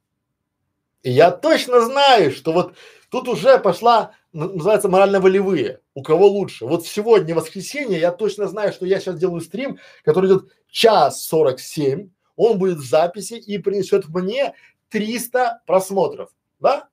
И 1.01 1.09
я 1.09 1.31
точно 1.31 1.81
знаю, 1.81 2.31
что 2.31 2.53
вот 2.53 2.75
тут 3.09 3.27
уже 3.27 3.57
пошла, 3.57 4.11
называется 4.33 4.87
морально-волевые, 4.87 5.79
у 5.95 6.03
кого 6.03 6.27
лучше. 6.27 6.67
Вот 6.67 6.85
сегодня 6.85 7.33
воскресенье, 7.33 7.99
я 7.99 8.11
точно 8.11 8.47
знаю, 8.47 8.71
что 8.71 8.85
я 8.85 8.99
сейчас 8.99 9.17
делаю 9.17 9.41
стрим, 9.41 9.79
который 10.03 10.27
идет 10.27 10.51
час 10.69 11.23
47, 11.23 12.11
он 12.35 12.59
будет 12.59 12.77
в 12.77 12.87
записи 12.87 13.33
и 13.33 13.57
принесет 13.57 14.07
мне 14.09 14.53
300 14.89 15.63
просмотров, 15.65 16.29
да? 16.59 16.89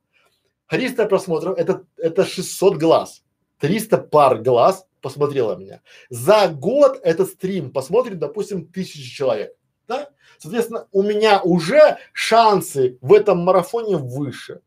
300 0.68 1.04
просмотров 1.04 1.58
это, 1.58 1.84
это 1.98 2.24
600 2.24 2.78
глаз, 2.78 3.22
300 3.58 3.98
пар 3.98 4.38
глаз 4.38 4.86
посмотрело 5.02 5.54
меня. 5.54 5.82
За 6.08 6.48
год 6.48 6.98
этот 7.02 7.28
стрим 7.28 7.72
посмотрит, 7.72 8.18
допустим, 8.18 8.66
тысячи 8.66 9.14
человек, 9.14 9.54
да? 9.86 10.08
Соответственно, 10.44 10.88
у 10.92 11.02
меня 11.02 11.40
уже 11.40 11.96
шансы 12.12 12.98
в 13.00 13.14
этом 13.14 13.38
марафоне 13.38 13.96
выше. 13.96 14.60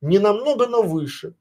Не 0.00 0.18
намного, 0.18 0.66
но 0.66 0.80
выше. 0.80 1.34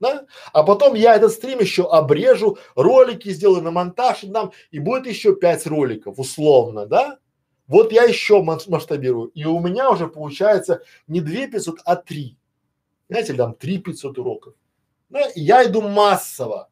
Да? 0.00 0.24
А 0.54 0.62
потом 0.62 0.94
я 0.94 1.14
этот 1.14 1.32
стрим 1.32 1.58
еще 1.60 1.86
обрежу, 1.86 2.56
ролики 2.74 3.28
сделаю 3.28 3.60
на 3.60 3.70
монтаж 3.70 4.22
нам, 4.22 4.52
и 4.70 4.78
будет 4.78 5.06
еще 5.06 5.36
пять 5.36 5.66
роликов, 5.66 6.18
условно, 6.18 6.86
да? 6.86 7.18
Вот 7.66 7.92
я 7.92 8.04
еще 8.04 8.42
масштабирую, 8.42 9.28
и 9.28 9.44
у 9.44 9.60
меня 9.60 9.90
уже 9.90 10.08
получается 10.08 10.80
не 11.06 11.20
2 11.20 11.48
500, 11.48 11.80
а 11.84 11.96
3. 11.96 12.38
Знаете, 13.10 13.34
там 13.34 13.52
3 13.52 13.78
500 13.80 14.18
уроков. 14.18 14.54
Да, 15.10 15.26
и 15.26 15.42
я 15.42 15.62
иду 15.66 15.82
массово. 15.82 16.70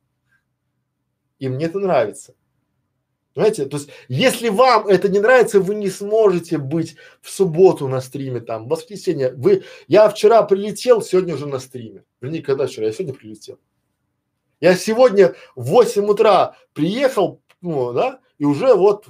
И 1.38 1.50
мне 1.50 1.66
это 1.66 1.78
нравится. 1.78 2.34
Понимаете, 3.34 3.64
то 3.64 3.78
есть, 3.78 3.88
если 4.08 4.48
вам 4.50 4.86
это 4.86 5.08
не 5.08 5.18
нравится, 5.18 5.60
вы 5.60 5.74
не 5.74 5.88
сможете 5.88 6.58
быть 6.58 6.96
в 7.22 7.30
субботу 7.30 7.88
на 7.88 8.00
стриме, 8.00 8.40
там, 8.40 8.66
в 8.66 8.68
воскресенье. 8.68 9.32
Вы, 9.32 9.64
я 9.88 10.08
вчера 10.10 10.42
прилетел, 10.42 11.00
сегодня 11.00 11.34
уже 11.34 11.46
на 11.46 11.58
стриме. 11.58 12.04
Вернее, 12.20 12.42
когда 12.42 12.66
вчера, 12.66 12.86
я 12.86 12.92
сегодня 12.92 13.14
прилетел. 13.14 13.58
Я 14.60 14.76
сегодня 14.76 15.34
в 15.56 15.70
8 15.70 16.04
утра 16.04 16.56
приехал, 16.74 17.40
ну, 17.62 17.92
да, 17.92 18.20
и 18.38 18.44
уже 18.44 18.74
вот 18.74 19.06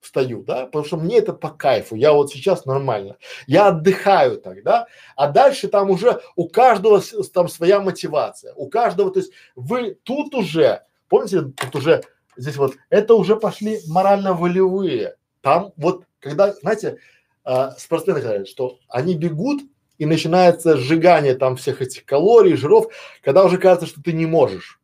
встаю, 0.00 0.42
да, 0.42 0.66
потому 0.66 0.84
что 0.84 0.96
мне 0.96 1.18
это 1.18 1.32
по 1.32 1.50
кайфу, 1.50 1.96
я 1.96 2.12
вот 2.12 2.30
сейчас 2.30 2.64
нормально, 2.64 3.16
я 3.46 3.68
отдыхаю 3.68 4.38
так, 4.38 4.62
да, 4.62 4.86
а 5.16 5.28
дальше 5.28 5.68
там 5.68 5.90
уже 5.90 6.20
у 6.36 6.48
каждого 6.48 7.02
там 7.32 7.48
своя 7.48 7.80
мотивация, 7.80 8.54
у 8.54 8.68
каждого, 8.68 9.10
то 9.10 9.18
есть 9.20 9.32
вы 9.56 9.98
тут 10.04 10.34
уже, 10.34 10.82
помните, 11.08 11.42
тут 11.42 11.74
уже 11.74 12.02
здесь 12.38 12.56
вот, 12.56 12.76
это 12.88 13.14
уже 13.14 13.36
пошли 13.36 13.80
морально-волевые, 13.86 15.16
там 15.42 15.72
вот, 15.76 16.04
когда, 16.20 16.54
знаете, 16.54 16.98
э, 17.44 17.70
спортсмены 17.76 18.20
говорят, 18.20 18.48
что 18.48 18.78
они 18.88 19.14
бегут 19.14 19.62
и 19.98 20.06
начинается 20.06 20.76
сжигание 20.76 21.34
там 21.34 21.56
всех 21.56 21.82
этих 21.82 22.04
калорий, 22.06 22.56
жиров, 22.56 22.86
когда 23.22 23.44
уже 23.44 23.58
кажется, 23.58 23.86
что 23.86 24.02
ты 24.02 24.12
не 24.12 24.26
можешь, 24.26 24.80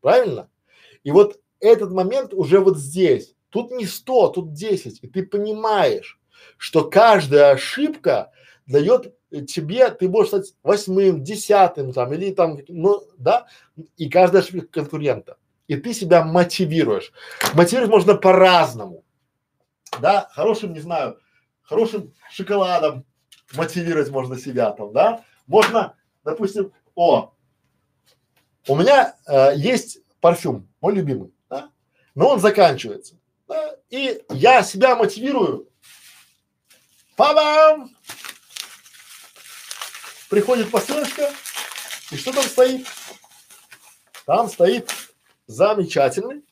правильно? 0.00 0.48
И 1.02 1.10
вот 1.10 1.40
этот 1.58 1.90
момент 1.90 2.32
уже 2.32 2.60
вот 2.60 2.78
здесь, 2.78 3.34
Тут 3.52 3.70
не 3.70 3.84
100, 3.84 4.28
тут 4.28 4.52
10. 4.54 5.04
И 5.04 5.06
ты 5.06 5.24
понимаешь, 5.24 6.18
что 6.56 6.88
каждая 6.88 7.52
ошибка 7.52 8.32
дает 8.66 9.14
тебе, 9.46 9.90
ты 9.90 10.08
можешь 10.08 10.28
стать 10.28 10.54
восьмым, 10.62 11.22
десятым 11.22 11.92
там 11.92 12.12
или 12.14 12.32
там, 12.32 12.58
ну, 12.68 13.02
да, 13.18 13.46
и 13.98 14.08
каждый 14.08 14.40
ошибка 14.40 14.66
конкурента. 14.80 15.36
И 15.72 15.76
ты 15.76 15.94
себя 15.94 16.22
мотивируешь. 16.22 17.12
Мотивировать 17.54 17.90
можно 17.90 18.14
по-разному. 18.14 19.06
Да, 20.02 20.28
хорошим, 20.32 20.74
не 20.74 20.80
знаю, 20.80 21.18
хорошим 21.62 22.12
шоколадом 22.30 23.06
мотивировать 23.54 24.10
можно 24.10 24.38
себя 24.38 24.70
там, 24.72 24.92
да. 24.92 25.24
Можно, 25.46 25.96
допустим, 26.24 26.74
о, 26.94 27.32
у 28.68 28.76
меня 28.76 29.16
э, 29.26 29.52
есть 29.56 30.00
парфюм, 30.20 30.68
мой 30.82 30.94
любимый, 30.94 31.32
да, 31.48 31.70
но 32.14 32.28
он 32.28 32.40
заканчивается. 32.40 33.18
Да, 33.48 33.74
и 33.88 34.22
я 34.28 34.62
себя 34.62 34.94
мотивирую. 34.94 35.70
Па-бам! 37.16 37.96
Приходит 40.28 40.70
посылочка, 40.70 41.32
и 42.10 42.16
что 42.18 42.30
там 42.30 42.44
стоит? 42.44 42.86
Там 44.26 44.50
стоит 44.50 44.90
замечательный 45.46 46.44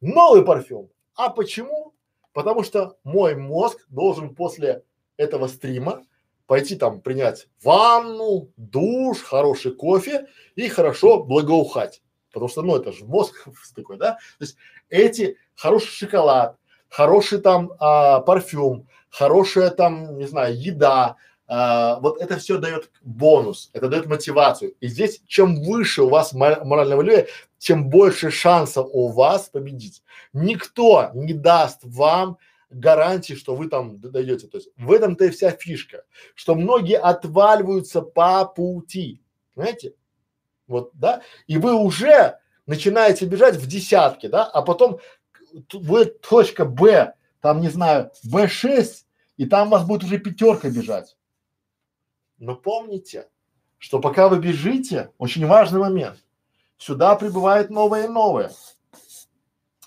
новый 0.00 0.44
парфюм. 0.44 0.90
А 1.14 1.30
почему? 1.30 1.94
Потому 2.32 2.62
что 2.62 2.96
мой 3.04 3.34
мозг 3.36 3.84
должен 3.88 4.34
после 4.34 4.84
этого 5.16 5.46
стрима 5.48 6.04
пойти 6.46 6.76
там 6.76 7.00
принять 7.00 7.48
ванну, 7.62 8.50
душ, 8.56 9.22
хороший 9.22 9.74
кофе 9.74 10.26
и 10.54 10.68
хорошо 10.68 11.22
благоухать. 11.22 12.02
Потому 12.32 12.48
что, 12.48 12.62
ну, 12.62 12.76
это 12.76 12.92
же 12.92 13.04
мозг 13.04 13.48
такой, 13.76 13.98
да? 13.98 14.12
То 14.38 14.44
есть 14.44 14.56
эти 14.88 15.38
хороший 15.54 15.88
шоколад, 15.88 16.56
хороший 16.88 17.40
там 17.40 17.72
а, 17.78 18.20
парфюм, 18.20 18.88
хорошая 19.10 19.70
там, 19.70 20.18
не 20.18 20.26
знаю, 20.26 20.58
еда, 20.58 21.16
а, 21.54 22.00
вот 22.00 22.18
это 22.18 22.38
все 22.38 22.56
дает 22.56 22.90
бонус, 23.02 23.68
это 23.74 23.88
дает 23.88 24.06
мотивацию. 24.06 24.72
И 24.80 24.86
здесь, 24.86 25.20
чем 25.26 25.62
выше 25.62 26.02
у 26.02 26.08
вас 26.08 26.32
моральное 26.32 26.96
волевое, 26.96 27.26
тем 27.58 27.90
больше 27.90 28.30
шансов 28.30 28.88
у 28.90 29.08
вас 29.08 29.50
победить. 29.50 30.02
Никто 30.32 31.10
не 31.12 31.34
даст 31.34 31.80
вам 31.82 32.38
гарантии, 32.70 33.34
что 33.34 33.54
вы 33.54 33.68
там 33.68 34.00
дойдете. 34.00 34.46
То 34.46 34.56
есть 34.56 34.70
в 34.78 34.90
этом-то 34.90 35.26
и 35.26 35.28
вся 35.28 35.50
фишка, 35.50 36.04
что 36.34 36.54
многие 36.54 36.98
отваливаются 36.98 38.00
по 38.00 38.46
пути, 38.46 39.20
знаете? 39.54 39.92
Вот, 40.66 40.92
да? 40.94 41.20
И 41.48 41.58
вы 41.58 41.74
уже 41.74 42.38
начинаете 42.64 43.26
бежать 43.26 43.56
в 43.56 43.66
десятки, 43.66 44.26
да? 44.26 44.46
А 44.46 44.62
потом 44.62 45.00
будет 45.70 46.22
точка 46.22 46.64
Б, 46.64 47.12
там, 47.42 47.60
не 47.60 47.68
знаю, 47.68 48.10
Б6, 48.26 49.04
и 49.36 49.44
там 49.44 49.68
у 49.68 49.72
вас 49.72 49.84
будет 49.84 50.04
уже 50.04 50.16
пятерка 50.16 50.70
бежать. 50.70 51.14
Но 52.42 52.56
помните, 52.56 53.28
что 53.78 54.00
пока 54.00 54.28
вы 54.28 54.40
бежите, 54.40 55.12
очень 55.16 55.46
важный 55.46 55.78
момент, 55.78 56.18
сюда 56.76 57.14
прибывает 57.14 57.70
новое 57.70 58.06
и 58.06 58.08
новое. 58.08 58.50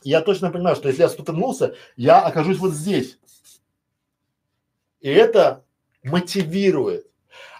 Я 0.03 0.21
точно 0.21 0.51
понимаю, 0.51 0.77
что 0.77 0.87
если 0.87 1.01
я 1.01 1.09
спотыкнулся, 1.09 1.75
я 1.97 2.21
окажусь 2.21 2.57
вот 2.59 2.71
здесь. 2.71 3.19
И 5.01 5.09
это 5.09 5.65
мотивирует. 6.01 7.11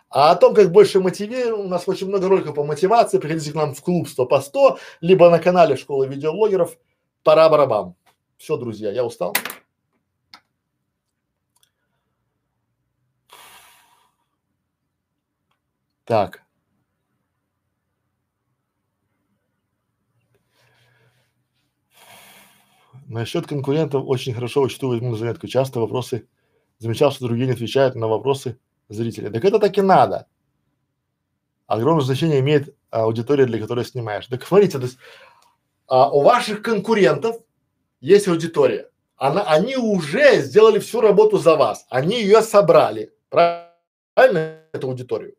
А 0.09 0.31
о 0.31 0.35
том, 0.37 0.53
как 0.53 0.71
больше 0.71 1.01
мотивируем, 1.01 1.65
у 1.65 1.67
нас 1.67 1.89
очень 1.89 2.07
много 2.07 2.29
роликов 2.29 2.55
по 2.55 2.63
мотивации. 2.63 3.17
Приходите 3.17 3.51
к 3.51 3.55
нам 3.55 3.75
в 3.75 3.81
клуб 3.81 4.07
100 4.07 4.25
по 4.27 4.39
100, 4.39 4.79
либо 5.01 5.29
на 5.29 5.39
канале 5.39 5.75
Школы 5.75 6.07
видеоблогеров. 6.07 6.77
Пора 7.21 7.49
барабам. 7.49 7.97
Все, 8.37 8.55
друзья, 8.55 8.91
я 8.93 9.03
устал. 9.03 9.35
Так. 16.05 16.43
Насчет 23.07 23.47
конкурентов 23.47 24.03
очень 24.07 24.33
хорошо 24.33 24.61
учту 24.61 24.89
возьму 24.89 25.11
на 25.11 25.17
заметку. 25.17 25.47
Часто 25.47 25.79
вопросы 25.79 26.27
замечал, 26.77 27.11
что 27.11 27.25
другие 27.25 27.47
не 27.47 27.53
отвечают 27.53 27.95
на 27.95 28.07
вопросы 28.07 28.59
зрителей. 28.89 29.31
Так 29.31 29.43
это 29.43 29.59
так 29.59 29.77
и 29.77 29.81
надо. 29.81 30.27
Огромное 31.67 32.05
значение 32.05 32.39
имеет 32.39 32.75
аудитория, 32.91 33.45
для 33.45 33.59
которой 33.59 33.85
снимаешь. 33.85 34.27
Так 34.27 34.45
смотрите, 34.45 34.77
то 34.77 34.85
есть 34.85 34.97
а, 35.87 36.11
у 36.11 36.21
ваших 36.21 36.61
конкурентов 36.61 37.37
есть 37.99 38.27
аудитория. 38.27 38.89
Она, 39.17 39.43
они 39.43 39.75
уже 39.75 40.41
сделали 40.41 40.77
всю 40.79 41.01
работу 41.01 41.39
за 41.39 41.55
вас. 41.55 41.87
Они 41.89 42.21
ее 42.21 42.41
собрали. 42.41 43.13
Правильно? 43.29 44.61
Эту 44.71 44.89
аудиторию 44.89 45.35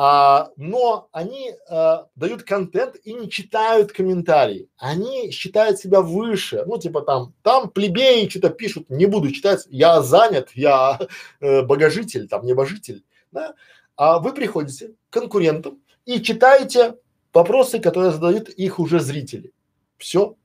а, 0.00 0.52
но 0.56 1.08
они 1.10 1.54
а, 1.68 2.06
дают 2.14 2.44
контент 2.44 2.94
и 3.02 3.12
не 3.12 3.28
читают 3.28 3.90
комментарии. 3.90 4.68
Они 4.76 5.32
считают 5.32 5.80
себя 5.80 6.02
выше, 6.02 6.62
ну 6.66 6.78
типа 6.78 7.00
там, 7.00 7.34
там 7.42 7.68
плебеи 7.68 8.28
что-то 8.28 8.50
пишут, 8.50 8.88
не 8.90 9.06
буду 9.06 9.32
читать, 9.32 9.66
я 9.70 10.00
занят, 10.00 10.50
я 10.54 11.00
э, 11.40 11.62
богожитель, 11.62 12.28
там 12.28 12.46
небожитель, 12.46 13.04
да. 13.32 13.54
А 13.96 14.20
вы 14.20 14.32
приходите 14.32 14.90
к 15.10 15.14
конкурентам 15.14 15.82
и 16.06 16.22
читаете 16.22 16.94
вопросы, 17.34 17.80
которые 17.80 18.12
задают 18.12 18.50
их 18.50 18.78
уже 18.78 19.00
зрители. 19.00 19.52
Все. 19.96 20.36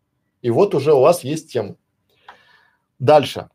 И 0.42 0.50
вот 0.50 0.74
уже 0.74 0.96
у 0.96 1.02
вас 1.02 1.24
есть 1.24 1.52
тема. 1.52 1.76
Дальше. 2.98 3.50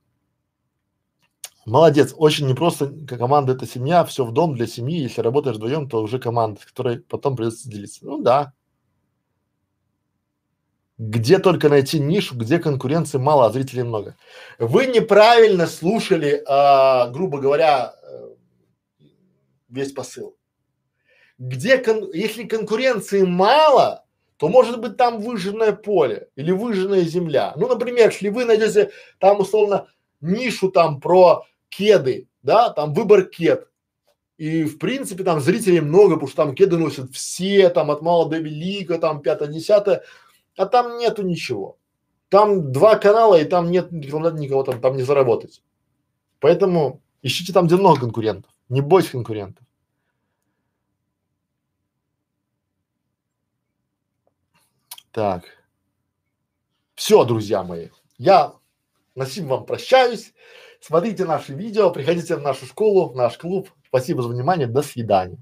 Молодец, 1.68 2.14
очень 2.16 2.46
непросто, 2.46 2.90
команда 3.06 3.52
это 3.52 3.66
семья, 3.66 4.02
все 4.06 4.24
в 4.24 4.32
дом 4.32 4.54
для 4.54 4.66
семьи, 4.66 5.02
если 5.02 5.20
работаешь 5.20 5.56
вдвоем, 5.56 5.86
то 5.86 6.02
уже 6.02 6.18
команда, 6.18 6.62
с 6.62 6.64
которой 6.64 7.00
потом 7.00 7.36
придется 7.36 7.68
делиться. 7.68 8.06
Ну 8.06 8.22
да. 8.22 8.54
Где 10.96 11.38
только 11.38 11.68
найти 11.68 12.00
нишу, 12.00 12.36
где 12.36 12.58
конкуренции 12.58 13.18
мало, 13.18 13.46
а 13.46 13.50
зрителей 13.50 13.82
много. 13.82 14.16
Вы 14.58 14.86
неправильно 14.86 15.66
слушали, 15.66 16.42
а, 16.48 17.08
грубо 17.08 17.38
говоря, 17.38 17.94
э, 18.02 18.28
весь 19.68 19.92
посыл. 19.92 20.36
Где, 21.36 21.76
кон, 21.76 22.10
если 22.14 22.44
конкуренции 22.44 23.22
мало, 23.22 24.06
то 24.38 24.48
может 24.48 24.80
быть 24.80 24.96
там 24.96 25.20
выжженное 25.20 25.72
поле 25.72 26.30
или 26.34 26.50
выжженная 26.50 27.02
земля. 27.02 27.52
Ну, 27.56 27.68
например, 27.68 28.08
если 28.08 28.30
вы 28.30 28.46
найдете 28.46 28.90
там 29.18 29.40
условно 29.40 29.86
нишу 30.20 30.70
там 30.70 31.00
про 31.00 31.44
кеды, 31.68 32.28
да, 32.42 32.70
там 32.70 32.92
выбор 32.92 33.24
кед. 33.24 33.68
И 34.36 34.64
в 34.64 34.78
принципе 34.78 35.24
там 35.24 35.40
зрителей 35.40 35.80
много, 35.80 36.14
потому 36.14 36.28
что 36.28 36.44
там 36.44 36.54
кеды 36.54 36.78
носят 36.78 37.12
все, 37.12 37.68
там 37.70 37.90
от 37.90 38.02
мала 38.02 38.28
до 38.28 38.38
велика, 38.38 38.98
там 38.98 39.20
пятое, 39.20 39.48
десятое, 39.48 40.04
а 40.56 40.66
там 40.66 40.98
нету 40.98 41.22
ничего. 41.22 41.76
Там 42.28 42.72
два 42.72 42.96
канала 42.96 43.40
и 43.40 43.44
там 43.44 43.70
нет 43.70 43.90
никого, 43.90 44.62
там, 44.62 44.80
там 44.80 44.96
не 44.96 45.02
заработать. 45.02 45.62
Поэтому 46.40 47.02
ищите 47.22 47.52
там, 47.52 47.66
где 47.66 47.76
много 47.76 48.00
конкурентов. 48.00 48.52
Не 48.68 48.80
бойтесь 48.80 49.10
конкурентов. 49.10 49.64
Так. 55.10 55.44
Все, 56.94 57.24
друзья 57.24 57.64
мои. 57.64 57.88
Я 58.18 58.54
на 59.14 59.26
сим 59.26 59.48
вам 59.48 59.66
прощаюсь. 59.66 60.32
Смотрите 60.80 61.24
наши 61.24 61.54
видео, 61.54 61.90
приходите 61.90 62.36
в 62.36 62.42
нашу 62.42 62.66
школу, 62.66 63.08
в 63.08 63.16
наш 63.16 63.36
клуб. 63.36 63.70
Спасибо 63.86 64.22
за 64.22 64.28
внимание. 64.28 64.66
До 64.66 64.82
свидания. 64.82 65.38